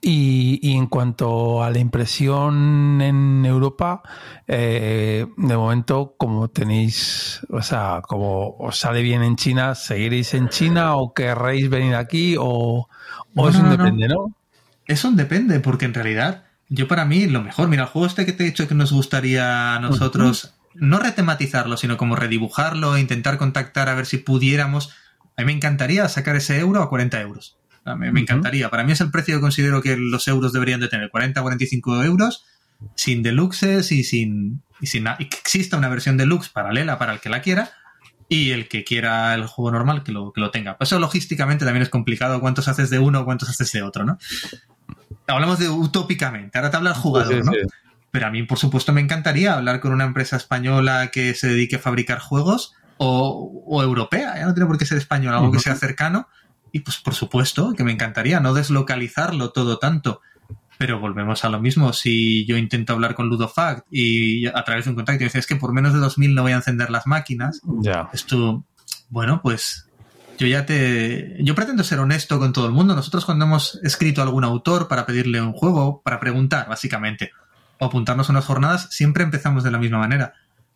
Y, 0.02 0.76
en 0.76 0.86
cuanto 0.86 1.64
a 1.64 1.70
la 1.70 1.78
impresión 1.78 3.00
en 3.00 3.44
Europa, 3.44 4.02
eh, 4.46 5.26
de 5.36 5.56
momento, 5.56 6.14
como 6.16 6.48
tenéis, 6.48 7.40
o 7.50 7.62
sea, 7.62 8.02
como 8.06 8.56
os 8.58 8.78
sale 8.78 9.02
bien 9.02 9.22
en 9.22 9.36
China, 9.36 9.74
¿seguiréis 9.74 10.34
en 10.34 10.48
China 10.48 10.96
o 10.96 11.12
querréis 11.12 11.68
venir 11.70 11.94
aquí 11.96 12.36
o, 12.38 12.88
o 13.36 13.48
es 13.48 13.56
un 13.56 13.70
depende, 13.70 14.08
no, 14.08 14.34
Eso 14.86 15.08
un 15.08 15.16
depende, 15.16 15.60
porque 15.60 15.84
en 15.84 15.94
realidad, 15.94 16.44
yo 16.68 16.88
para 16.88 17.04
mí, 17.04 17.26
lo 17.26 17.42
mejor, 17.42 17.68
mira, 17.68 17.84
el 17.84 17.88
juego 17.88 18.06
este 18.06 18.26
que 18.26 18.32
te 18.32 18.42
he 18.42 18.46
dicho 18.46 18.66
que 18.66 18.74
nos 18.74 18.92
gustaría 18.92 19.76
a 19.76 19.80
nosotros, 19.80 20.54
no 20.74 20.98
retematizarlo, 20.98 21.76
sino 21.76 21.96
como 21.96 22.16
redibujarlo 22.16 22.98
intentar 22.98 23.38
contactar 23.38 23.88
a 23.88 23.94
ver 23.94 24.06
si 24.06 24.18
pudiéramos. 24.18 24.94
A 25.36 25.42
mí 25.42 25.46
me 25.46 25.52
encantaría 25.52 26.08
sacar 26.08 26.36
ese 26.36 26.58
euro 26.58 26.82
a 26.82 26.88
40 26.88 27.20
euros. 27.20 27.58
Me, 27.96 28.08
encantaría. 28.08 28.68
Para 28.68 28.82
mí 28.82 28.92
es 28.92 29.00
el 29.00 29.12
precio 29.12 29.36
que 29.36 29.40
considero 29.40 29.80
que 29.80 29.96
los 29.96 30.26
euros 30.26 30.52
deberían 30.52 30.80
de 30.80 30.88
tener, 30.88 31.08
40 31.08 31.40
45 31.40 32.02
euros, 32.02 32.44
sin 32.96 33.22
deluxes 33.22 33.92
y 33.92 34.02
sin, 34.02 34.62
y 34.80 34.88
sin 34.88 35.06
y 35.20 35.28
que 35.28 35.38
exista 35.38 35.76
una 35.76 35.88
versión 35.88 36.16
deluxe 36.16 36.48
paralela 36.48 36.98
para 36.98 37.12
el 37.12 37.20
que 37.20 37.28
la 37.28 37.42
quiera 37.42 37.70
y 38.28 38.50
el 38.50 38.68
que 38.68 38.84
quiera 38.84 39.34
el 39.34 39.46
juego 39.46 39.70
normal 39.70 40.02
que 40.02 40.12
lo, 40.12 40.32
que 40.32 40.40
lo 40.40 40.50
tenga. 40.50 40.76
Pues 40.76 40.88
eso 40.88 40.98
logísticamente 40.98 41.64
también 41.64 41.82
es 41.82 41.88
complicado, 41.88 42.40
cuántos 42.40 42.68
haces 42.68 42.90
de 42.90 42.98
uno 42.98 43.20
o 43.20 43.24
cuántos 43.24 43.48
haces 43.48 43.70
de 43.72 43.82
otro, 43.82 44.04
¿no? 44.04 44.18
Hablamos 45.26 45.58
de 45.58 45.68
utópicamente, 45.68 46.58
ahora 46.58 46.70
te 46.70 46.76
habla 46.76 46.90
el 46.90 46.96
jugador, 46.96 47.44
¿no? 47.44 47.52
Pero 48.10 48.26
a 48.26 48.30
mí, 48.30 48.42
por 48.44 48.58
supuesto, 48.58 48.92
me 48.92 49.00
encantaría 49.00 49.54
hablar 49.54 49.80
con 49.80 49.92
una 49.92 50.04
empresa 50.04 50.36
española 50.36 51.10
que 51.12 51.34
se 51.34 51.48
dedique 51.48 51.76
a 51.76 51.80
fabricar 51.80 52.18
juegos 52.18 52.74
o, 52.96 53.62
o 53.66 53.82
europea, 53.82 54.36
ya 54.36 54.46
no 54.46 54.54
tiene 54.54 54.66
por 54.66 54.78
qué 54.78 54.86
ser 54.86 54.98
español, 54.98 55.34
algo 55.34 55.52
que 55.52 55.58
sea 55.58 55.74
cercano, 55.74 56.28
y 56.72 56.80
pues 56.80 56.98
por 56.98 57.14
supuesto 57.14 57.74
que 57.74 57.84
me 57.84 57.92
encantaría 57.92 58.40
no 58.40 58.54
deslocalizarlo 58.54 59.50
todo 59.50 59.78
tanto. 59.78 60.20
Pero 60.78 61.00
volvemos 61.00 61.44
a 61.44 61.48
lo 61.48 61.60
mismo. 61.60 61.92
Si 61.92 62.44
yo 62.46 62.56
intento 62.56 62.92
hablar 62.92 63.14
con 63.14 63.28
Ludofact 63.28 63.86
y 63.90 64.46
a 64.46 64.62
través 64.64 64.84
de 64.84 64.90
un 64.90 64.96
contacto 64.96 65.22
y 65.22 65.26
dices 65.26 65.46
que 65.46 65.56
por 65.56 65.72
menos 65.72 65.94
de 65.94 66.00
2000 66.00 66.34
no 66.34 66.42
voy 66.42 66.52
a 66.52 66.56
encender 66.56 66.90
las 66.90 67.06
máquinas, 67.06 67.60
esto, 68.12 68.64
bueno, 69.08 69.40
pues 69.42 69.88
yo 70.38 70.46
ya 70.46 70.66
te. 70.66 71.36
Yo 71.40 71.54
pretendo 71.54 71.82
ser 71.82 71.98
honesto 71.98 72.38
con 72.38 72.52
todo 72.52 72.66
el 72.66 72.72
mundo. 72.72 72.94
Nosotros, 72.94 73.24
cuando 73.24 73.46
hemos 73.46 73.80
escrito 73.82 74.20
a 74.20 74.24
algún 74.24 74.44
autor 74.44 74.88
para 74.88 75.06
pedirle 75.06 75.40
un 75.40 75.52
juego, 75.52 76.02
para 76.02 76.20
preguntar, 76.20 76.68
básicamente, 76.68 77.30
o 77.78 77.86
apuntarnos 77.86 78.28
a 78.28 78.32
unas 78.32 78.44
jornadas, 78.44 78.88
siempre 78.90 79.24
empezamos 79.24 79.64
de 79.64 79.70
la 79.70 79.78
misma 79.78 79.98
manera. 79.98 80.34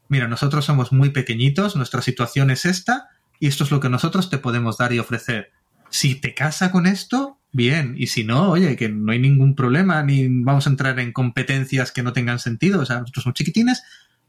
Mira, 0.08 0.28
nosotros 0.28 0.64
somos 0.64 0.92
muy 0.92 1.10
pequeñitos, 1.10 1.76
nuestra 1.76 2.02
situación 2.02 2.50
es 2.50 2.64
esta, 2.64 3.08
y 3.38 3.48
esto 3.48 3.64
es 3.64 3.70
lo 3.70 3.80
que 3.80 3.88
nosotros 3.88 4.30
te 4.30 4.38
podemos 4.38 4.78
dar 4.78 4.92
y 4.92 4.98
ofrecer 4.98 5.52
si 5.90 6.14
te 6.14 6.34
casa 6.34 6.70
con 6.70 6.86
esto, 6.86 7.39
bien. 7.52 7.94
Y 7.96 8.08
si 8.08 8.24
no, 8.24 8.50
oye, 8.50 8.76
que 8.76 8.88
no 8.88 9.12
hay 9.12 9.18
ningún 9.18 9.54
problema, 9.54 10.02
ni 10.02 10.28
vamos 10.28 10.66
a 10.66 10.70
entrar 10.70 10.98
en 11.00 11.12
competencias 11.12 11.92
que 11.92 12.02
no 12.02 12.12
tengan 12.12 12.38
sentido. 12.38 12.80
O 12.80 12.86
sea, 12.86 13.00
nosotros 13.00 13.24
somos 13.24 13.34
chiquitines, 13.34 13.82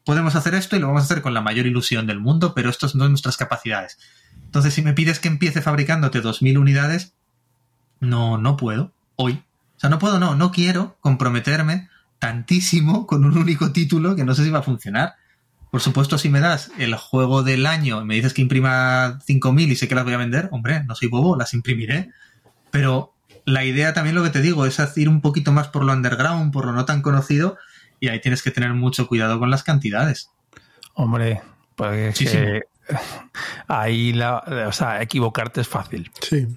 podemos 0.05 0.35
hacer 0.35 0.55
esto 0.55 0.75
y 0.75 0.79
lo 0.79 0.87
vamos 0.87 1.03
a 1.03 1.05
hacer 1.05 1.21
con 1.21 1.33
la 1.33 1.41
mayor 1.41 1.65
ilusión 1.65 2.07
del 2.07 2.19
mundo, 2.19 2.53
pero 2.53 2.69
esto 2.69 2.87
no 2.87 2.91
son 2.91 3.09
nuestras 3.09 3.37
capacidades. 3.37 3.97
Entonces, 4.45 4.73
si 4.73 4.81
me 4.81 4.93
pides 4.93 5.19
que 5.19 5.27
empiece 5.27 5.61
fabricándote 5.61 6.21
2.000 6.21 6.57
unidades, 6.57 7.13
no, 7.99 8.37
no 8.37 8.57
puedo, 8.57 8.91
hoy. 9.15 9.43
O 9.77 9.79
sea, 9.79 9.89
no 9.89 9.99
puedo, 9.99 10.19
no, 10.19 10.35
no 10.35 10.51
quiero 10.51 10.97
comprometerme 11.01 11.89
tantísimo 12.19 13.07
con 13.07 13.25
un 13.25 13.37
único 13.37 13.71
título 13.71 14.15
que 14.15 14.25
no 14.25 14.35
sé 14.35 14.43
si 14.43 14.49
va 14.49 14.59
a 14.59 14.63
funcionar. 14.63 15.15
Por 15.71 15.81
supuesto, 15.81 16.17
si 16.17 16.29
me 16.29 16.41
das 16.41 16.71
el 16.77 16.95
juego 16.95 17.43
del 17.43 17.65
año 17.65 18.01
y 18.01 18.05
me 18.05 18.15
dices 18.15 18.33
que 18.33 18.41
imprima 18.41 19.19
5.000 19.25 19.71
y 19.71 19.75
sé 19.75 19.87
que 19.87 19.95
las 19.95 20.03
voy 20.03 20.13
a 20.13 20.17
vender, 20.17 20.49
hombre, 20.51 20.83
no 20.83 20.95
soy 20.95 21.07
bobo, 21.07 21.37
las 21.37 21.53
imprimiré. 21.53 22.11
Pero 22.71 23.13
la 23.45 23.63
idea 23.63 23.93
también, 23.93 24.15
lo 24.15 24.23
que 24.23 24.29
te 24.29 24.41
digo, 24.41 24.65
es 24.65 24.79
ir 24.97 25.09
un 25.09 25.21
poquito 25.21 25.51
más 25.51 25.67
por 25.67 25.83
lo 25.83 25.93
underground, 25.93 26.51
por 26.51 26.65
lo 26.65 26.71
no 26.71 26.85
tan 26.85 27.01
conocido, 27.01 27.57
y 27.99 28.07
ahí 28.07 28.19
tienes 28.19 28.41
que 28.41 28.51
tener 28.51 28.73
mucho 28.73 29.07
cuidado 29.07 29.39
con 29.39 29.51
las 29.51 29.63
cantidades. 29.63 30.31
Hombre, 30.93 31.41
pues 31.75 32.19
ahí 33.67 34.13
la, 34.13 34.37
o 34.67 34.71
sea, 34.71 35.01
equivocarte 35.01 35.61
es 35.61 35.67
fácil. 35.67 36.11
Sí. 36.21 36.47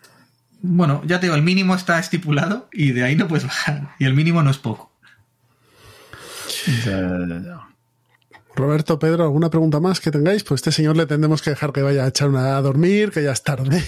Bueno, 0.62 1.02
ya 1.04 1.20
te 1.20 1.26
digo, 1.26 1.36
el 1.36 1.42
mínimo 1.42 1.74
está 1.74 1.98
estipulado 1.98 2.68
y 2.72 2.92
de 2.92 3.04
ahí 3.04 3.16
no 3.16 3.28
puedes 3.28 3.44
bajar. 3.44 3.94
Y 3.98 4.06
el 4.06 4.14
mínimo 4.14 4.42
no 4.42 4.50
es 4.50 4.58
poco. 4.58 4.90
Roberto, 8.56 8.98
Pedro, 8.98 9.24
¿alguna 9.24 9.50
pregunta 9.50 9.80
más 9.80 10.00
que 10.00 10.10
tengáis? 10.10 10.44
Pues 10.44 10.60
este 10.60 10.70
señor 10.70 10.96
le 10.96 11.06
tendremos 11.06 11.42
que 11.42 11.50
dejar 11.50 11.72
que 11.72 11.82
vaya 11.82 12.04
a 12.04 12.08
echar 12.08 12.28
una 12.28 12.56
a 12.56 12.62
dormir, 12.62 13.10
que 13.10 13.22
ya 13.22 13.32
es 13.32 13.42
tarde. 13.42 13.82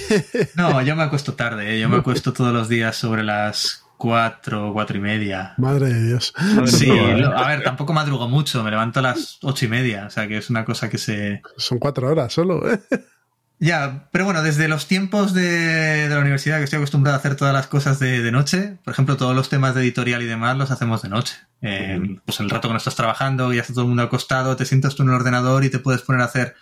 No, 0.55 0.83
yo 0.83 0.97
me 0.97 1.03
acuesto 1.03 1.35
tarde, 1.35 1.75
¿eh? 1.75 1.81
yo 1.81 1.89
me 1.89 1.99
acuesto 1.99 2.33
todos 2.33 2.53
los 2.53 2.69
días 2.69 2.97
sobre 2.97 3.23
las 3.23 3.85
cuatro, 3.97 4.73
cuatro 4.73 4.97
y 4.97 5.01
media. 5.01 5.55
Madre 5.57 5.93
de 5.93 6.09
Dios. 6.09 6.35
Sí, 6.67 6.91
a 6.91 7.49
ver, 7.49 7.62
tampoco 7.62 7.93
madrugo 7.93 8.29
mucho, 8.29 8.62
me 8.62 8.71
levanto 8.71 8.99
a 9.01 9.03
las 9.03 9.39
ocho 9.43 9.67
y 9.67 9.69
media, 9.69 10.07
o 10.07 10.11
sea 10.11 10.27
que 10.27 10.39
es 10.39 10.51
una 10.51 10.64
cosa 10.64 10.89
que 10.89 10.99
se... 10.99 11.43
Son 11.57 11.79
cuatro 11.79 12.09
horas 12.09 12.33
solo, 12.33 12.69
¿eh? 12.71 12.81
Ya, 13.59 14.09
pero 14.13 14.27
bueno, 14.27 14.43
desde 14.43 14.69
los 14.69 14.87
tiempos 14.87 15.33
de, 15.33 16.09
la 16.11 16.19
universidad 16.19 16.59
que 16.59 16.65
estoy 16.65 16.77
acostumbrado 16.77 17.17
a 17.17 17.21
hacer 17.21 17.37
todas 17.37 17.55
las 17.55 17.69
cosas 17.69 17.99
de, 17.99 18.31
noche, 18.31 18.77
por 18.85 18.93
ejemplo, 18.93 19.17
todos 19.17 19.35
los 19.35 19.49
temas 19.49 19.75
de 19.75 19.81
editorial 19.81 20.21
y 20.21 20.27
demás 20.27 20.59
los 20.59 20.71
hacemos 20.71 21.01
de 21.01 21.09
noche. 21.09 21.37
Eh, 21.63 22.19
pues 22.27 22.39
el 22.41 22.51
rato 22.51 22.69
que 22.69 22.73
no 22.73 22.79
estás 22.79 22.97
trabajando 22.97 23.55
y 23.55 23.59
hace 23.59 23.73
todo 23.73 23.85
el 23.85 23.89
mundo 23.89 24.03
acostado, 24.03 24.57
te 24.57 24.67
sientas 24.67 24.95
tú 24.95 25.05
en 25.05 25.09
el 25.09 25.15
ordenador 25.15 25.65
y 25.65 25.71
te 25.71 25.79
puedes 25.79 26.03
poner 26.03 26.21
a 26.21 26.27
hacer 26.27 26.55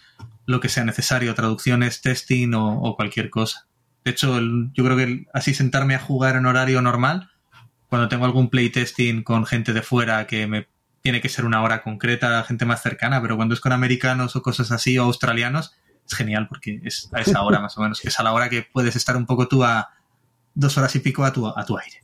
lo 0.47 0.61
que 0.61 0.69
sea 0.69 0.85
necesario, 0.85 1.35
traducciones, 1.35 2.01
testing 2.01 2.53
o, 2.55 2.95
cualquier 2.95 3.29
cosa. 3.29 3.67
De 4.05 4.13
hecho, 4.13 4.39
yo 4.41 4.85
creo 4.85 4.97
que 4.97 5.27
así 5.33 5.53
sentarme 5.53 5.97
a 5.97 5.99
jugar 5.99 6.37
en 6.37 6.47
horario 6.47 6.81
normal, 6.81 7.31
cuando 7.89 8.09
tengo 8.09 8.25
algún 8.25 8.51
playtesting 8.51 9.25
con 9.25 9.47
gente 9.47 9.73
de 9.73 9.83
fuera 9.83 10.27
que 10.27 10.47
me 10.47 10.69
tiene 11.01 11.21
que 11.21 11.29
ser 11.29 11.45
una 11.45 11.63
hora 11.63 11.83
concreta, 11.83 12.45
gente 12.45 12.65
más 12.65 12.83
cercana, 12.83 13.21
pero 13.21 13.37
cuando 13.37 13.55
es 13.55 13.61
con 13.61 13.73
americanos 13.73 14.37
o 14.37 14.43
cosas 14.43 14.71
así 14.71 14.97
o 14.99 15.05
australianos, 15.05 15.75
es 16.07 16.15
genial 16.15 16.49
porque 16.49 16.81
es 16.85 17.09
a 17.13 17.21
esa 17.21 17.43
hora 17.43 17.61
más 17.61 17.77
o 17.79 17.83
menos, 17.83 18.01
que 18.01 18.09
es 18.09 18.21
a 18.21 18.23
la 18.23 18.33
hora 18.33 18.49
que 18.49 18.63
puedes 18.63 18.97
estar 18.97 19.17
un 19.17 19.27
poco 19.27 19.49
tú 19.49 19.65
a 19.65 19.91
dos 20.55 20.77
horas 20.79 20.95
y 20.97 21.01
pico 21.01 21.25
a 21.25 21.33
tu, 21.33 21.47
a 21.47 21.65
tu 21.65 21.79
aire. 21.79 22.03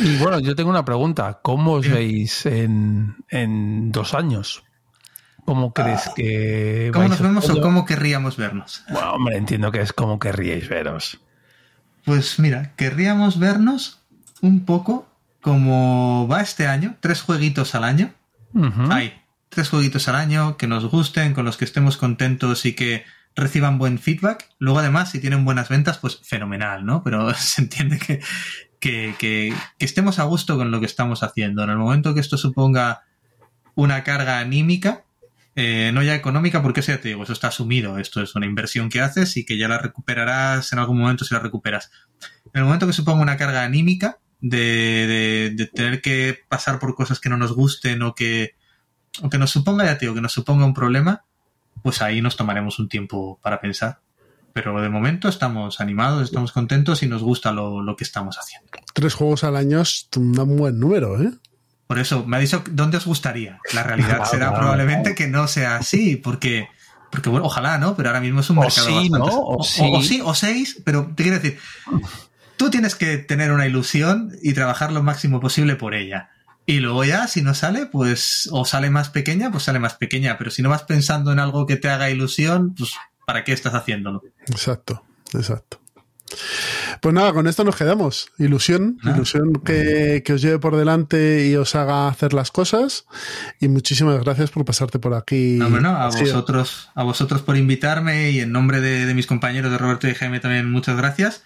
Y 0.00 0.16
bueno, 0.18 0.38
yo 0.38 0.54
tengo 0.54 0.70
una 0.70 0.84
pregunta. 0.84 1.40
¿Cómo 1.42 1.72
os 1.74 1.88
veis 1.88 2.46
en, 2.46 3.16
en 3.28 3.90
dos 3.90 4.14
años? 4.14 4.62
¿Cómo 5.44 5.72
crees 5.72 6.08
ah. 6.08 6.12
que... 6.14 6.90
¿Cómo 6.92 7.08
nos 7.08 7.20
vemos 7.20 7.48
o 7.50 7.60
cómo 7.60 7.84
querríamos 7.84 8.36
vernos? 8.36 8.84
Bueno, 8.90 9.12
hombre, 9.12 9.36
entiendo 9.36 9.72
que 9.72 9.80
es 9.80 9.92
como 9.92 10.18
querríais 10.18 10.68
veros. 10.68 11.20
Pues 12.04 12.38
mira, 12.38 12.74
querríamos 12.76 13.38
vernos 13.38 14.00
un 14.40 14.64
poco 14.64 15.08
como 15.40 16.28
va 16.28 16.42
este 16.42 16.66
año, 16.66 16.96
tres 17.00 17.22
jueguitos 17.22 17.74
al 17.74 17.84
año. 17.84 18.12
Ahí, 18.90 19.14
tres 19.48 19.68
jueguitos 19.68 20.08
al 20.08 20.16
año 20.16 20.56
que 20.56 20.66
nos 20.66 20.84
gusten, 20.86 21.34
con 21.34 21.44
los 21.44 21.56
que 21.56 21.64
estemos 21.64 21.96
contentos 21.96 22.64
y 22.64 22.74
que 22.74 23.04
reciban 23.34 23.78
buen 23.78 23.98
feedback. 23.98 24.48
Luego, 24.58 24.80
además, 24.80 25.10
si 25.10 25.20
tienen 25.20 25.44
buenas 25.44 25.68
ventas, 25.68 25.98
pues 25.98 26.20
fenomenal, 26.22 26.84
¿no? 26.84 27.02
Pero 27.02 27.32
se 27.34 27.62
entiende 27.62 27.98
que, 27.98 28.20
que, 28.80 29.54
estemos 29.78 30.18
a 30.18 30.24
gusto 30.24 30.56
con 30.56 30.70
lo 30.70 30.80
que 30.80 30.86
estamos 30.86 31.22
haciendo. 31.22 31.62
En 31.64 31.70
el 31.70 31.78
momento 31.78 32.14
que 32.14 32.20
esto 32.20 32.36
suponga 32.36 33.02
una 33.74 34.02
carga 34.02 34.40
anímica, 34.40 35.04
eh, 35.54 35.90
no 35.92 36.02
ya 36.02 36.14
económica, 36.14 36.62
porque 36.62 36.80
eso 36.80 36.92
ya 36.92 37.00
te 37.00 37.08
digo, 37.08 37.22
eso 37.22 37.32
está 37.32 37.48
asumido. 37.48 37.98
Esto 37.98 38.22
es 38.22 38.34
una 38.34 38.46
inversión 38.46 38.88
que 38.88 39.00
haces 39.00 39.36
y 39.36 39.44
que 39.44 39.56
ya 39.56 39.68
la 39.68 39.78
recuperarás 39.78 40.72
en 40.72 40.78
algún 40.78 40.98
momento 40.98 41.24
si 41.24 41.34
la 41.34 41.40
recuperas. 41.40 41.90
En 42.52 42.60
el 42.60 42.64
momento 42.64 42.86
que 42.86 42.92
suponga 42.92 43.22
una 43.22 43.36
carga 43.36 43.64
anímica 43.64 44.18
de, 44.40 45.52
de 45.56 45.66
tener 45.66 46.00
que 46.00 46.38
pasar 46.48 46.78
por 46.78 46.94
cosas 46.94 47.18
que 47.18 47.28
no 47.28 47.36
nos 47.36 47.52
gusten 47.52 48.02
o 48.02 48.14
que 48.14 48.57
aunque 49.20 49.38
nos 49.38 49.50
suponga, 49.50 49.84
ya 49.84 49.98
tío, 49.98 50.14
que 50.14 50.20
nos 50.20 50.32
suponga 50.32 50.64
un 50.64 50.74
problema, 50.74 51.24
pues 51.82 52.02
ahí 52.02 52.20
nos 52.20 52.36
tomaremos 52.36 52.78
un 52.78 52.88
tiempo 52.88 53.38
para 53.42 53.60
pensar. 53.60 54.00
Pero 54.52 54.80
de 54.80 54.88
momento 54.88 55.28
estamos 55.28 55.80
animados, 55.80 56.24
estamos 56.24 56.52
contentos 56.52 57.02
y 57.02 57.06
nos 57.06 57.22
gusta 57.22 57.52
lo, 57.52 57.94
que 57.96 58.04
estamos 58.04 58.38
haciendo. 58.38 58.68
Tres 58.92 59.14
juegos 59.14 59.44
al 59.44 59.56
año 59.56 59.80
es 59.80 60.08
un 60.16 60.32
buen 60.56 60.80
número, 60.80 61.22
¿eh? 61.22 61.30
Por 61.86 61.98
eso, 61.98 62.26
me 62.26 62.36
ha 62.36 62.40
dicho 62.40 62.64
dónde 62.70 62.96
os 62.96 63.06
gustaría. 63.06 63.60
La 63.72 63.82
realidad 63.82 64.24
será 64.30 64.54
probablemente 64.54 65.14
que 65.14 65.28
no 65.28 65.48
sea 65.48 65.76
así, 65.76 66.16
porque, 66.16 66.68
porque 67.10 67.30
bueno, 67.30 67.46
ojalá, 67.46 67.78
¿no? 67.78 67.96
Pero 67.96 68.08
ahora 68.08 68.20
mismo 68.20 68.40
es 68.40 68.50
un 68.50 68.58
mercado 68.58 68.88
sí, 68.88 69.08
bastante... 69.08 69.18
¿no? 69.18 69.40
O, 69.40 69.62
sí. 69.62 69.82
o, 69.84 70.02
sí, 70.02 70.20
o 70.22 70.34
seis, 70.34 70.82
pero 70.84 71.12
te 71.14 71.22
quiero 71.22 71.38
decir, 71.38 71.58
tú 72.56 72.68
tienes 72.68 72.94
que 72.94 73.16
tener 73.18 73.52
una 73.52 73.66
ilusión 73.66 74.32
y 74.42 74.52
trabajar 74.52 74.92
lo 74.92 75.02
máximo 75.02 75.40
posible 75.40 75.76
por 75.76 75.94
ella. 75.94 76.30
Y 76.68 76.80
luego 76.80 77.02
ya, 77.02 77.26
si 77.28 77.40
no 77.40 77.54
sale, 77.54 77.86
pues, 77.86 78.46
o 78.52 78.66
sale 78.66 78.90
más 78.90 79.08
pequeña, 79.08 79.50
pues 79.50 79.64
sale 79.64 79.78
más 79.78 79.94
pequeña. 79.94 80.36
Pero 80.36 80.50
si 80.50 80.60
no 80.60 80.68
vas 80.68 80.82
pensando 80.82 81.32
en 81.32 81.38
algo 81.38 81.64
que 81.64 81.76
te 81.76 81.88
haga 81.88 82.10
ilusión, 82.10 82.74
pues, 82.74 82.92
¿para 83.26 83.42
qué 83.42 83.54
estás 83.54 83.72
haciéndolo? 83.72 84.22
Exacto, 84.46 85.02
exacto. 85.32 85.80
Pues 87.00 87.14
nada, 87.14 87.32
con 87.32 87.46
esto 87.46 87.64
nos 87.64 87.74
quedamos. 87.74 88.28
Ilusión, 88.36 88.98
ilusión 89.02 89.54
que, 89.64 90.22
os 90.30 90.42
lleve 90.42 90.58
por 90.58 90.76
delante 90.76 91.46
y 91.46 91.56
os 91.56 91.74
haga 91.74 92.06
hacer 92.06 92.34
las 92.34 92.50
cosas. 92.50 93.06
Y 93.60 93.68
muchísimas 93.68 94.22
gracias 94.22 94.50
por 94.50 94.66
pasarte 94.66 94.98
por 94.98 95.14
aquí. 95.14 95.56
No, 95.58 95.70
bueno, 95.70 95.96
a 95.96 96.10
vosotros, 96.10 96.90
a 96.94 97.02
vosotros 97.02 97.40
por 97.40 97.56
invitarme 97.56 98.30
y 98.30 98.40
en 98.40 98.52
nombre 98.52 98.82
de, 98.82 99.14
mis 99.14 99.26
compañeros 99.26 99.72
de 99.72 99.78
Roberto 99.78 100.06
y 100.06 100.14
Jaime 100.14 100.38
también 100.38 100.70
muchas 100.70 100.98
gracias. 100.98 101.44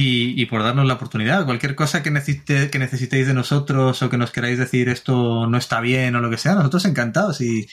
Y, 0.00 0.46
por 0.46 0.62
darnos 0.62 0.86
la 0.86 0.94
oportunidad. 0.94 1.44
Cualquier 1.44 1.74
cosa 1.74 2.02
que, 2.02 2.10
necesite, 2.10 2.70
que 2.70 2.78
necesitéis 2.78 3.26
de 3.26 3.34
nosotros 3.34 4.00
o 4.00 4.08
que 4.08 4.16
nos 4.16 4.30
queráis 4.30 4.58
decir 4.58 4.88
esto 4.88 5.46
no 5.46 5.58
está 5.58 5.80
bien 5.80 6.14
o 6.14 6.20
lo 6.20 6.30
que 6.30 6.36
sea, 6.36 6.54
nosotros 6.54 6.84
encantados 6.84 7.40
y 7.40 7.68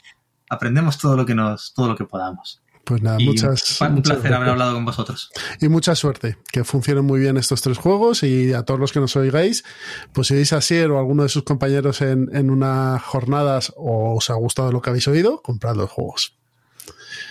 aprendemos 0.50 0.98
todo 0.98 1.16
lo 1.16 1.24
que 1.24 1.34
nos, 1.34 1.72
todo 1.74 1.88
lo 1.88 1.96
que 1.96 2.04
podamos. 2.04 2.62
Pues 2.84 3.02
nada, 3.02 3.18
muchas. 3.18 3.80
Un 3.80 4.00
placer 4.00 4.32
haber 4.32 4.48
hablado 4.48 4.74
con 4.74 4.84
vosotros. 4.84 5.30
Y 5.60 5.68
mucha 5.68 5.96
suerte, 5.96 6.38
que 6.52 6.62
funcionen 6.62 7.04
muy 7.04 7.18
bien 7.18 7.36
estos 7.36 7.60
tres 7.60 7.78
juegos 7.78 8.22
y 8.22 8.52
a 8.52 8.62
todos 8.62 8.78
los 8.78 8.92
que 8.92 9.00
nos 9.00 9.16
oigáis, 9.16 9.64
pues 10.12 10.28
si 10.28 10.34
veis 10.34 10.52
a 10.52 10.60
Sier 10.60 10.92
o 10.92 10.98
alguno 10.98 11.24
de 11.24 11.28
sus 11.28 11.42
compañeros 11.42 12.00
en, 12.00 12.28
en 12.32 12.48
unas 12.48 13.02
jornadas 13.02 13.72
o 13.76 14.16
os 14.16 14.30
ha 14.30 14.34
gustado 14.34 14.70
lo 14.70 14.82
que 14.82 14.90
habéis 14.90 15.08
oído, 15.08 15.42
comprad 15.42 15.74
los 15.74 15.90
juegos. 15.90 16.36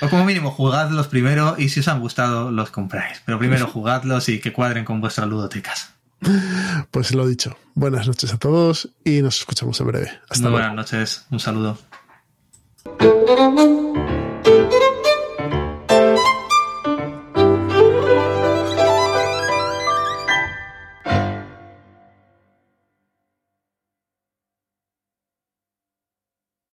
O 0.01 0.09
como 0.09 0.25
mínimo, 0.25 0.51
jugadlos 0.51 1.07
primero 1.07 1.55
y 1.57 1.69
si 1.69 1.79
os 1.79 1.87
han 1.87 1.99
gustado, 1.99 2.51
los 2.51 2.71
compráis. 2.71 3.21
Pero 3.25 3.39
primero 3.39 3.67
jugadlos 3.73 4.29
y 4.29 4.39
que 4.39 4.53
cuadren 4.53 4.85
con 4.85 5.01
vuestras 5.01 5.27
ludotecas. 5.27 5.91
Pues 6.91 7.13
lo 7.13 7.27
dicho. 7.27 7.57
Buenas 7.73 8.07
noches 8.07 8.33
a 8.33 8.37
todos 8.37 8.89
y 9.03 9.21
nos 9.21 9.39
escuchamos 9.39 9.79
en 9.79 9.87
breve. 9.87 10.11
Hasta 10.29 10.43
Muy 10.43 10.53
buenas 10.53 10.73
noches. 10.73 11.25
Un 11.29 11.39
saludo. 11.39 11.77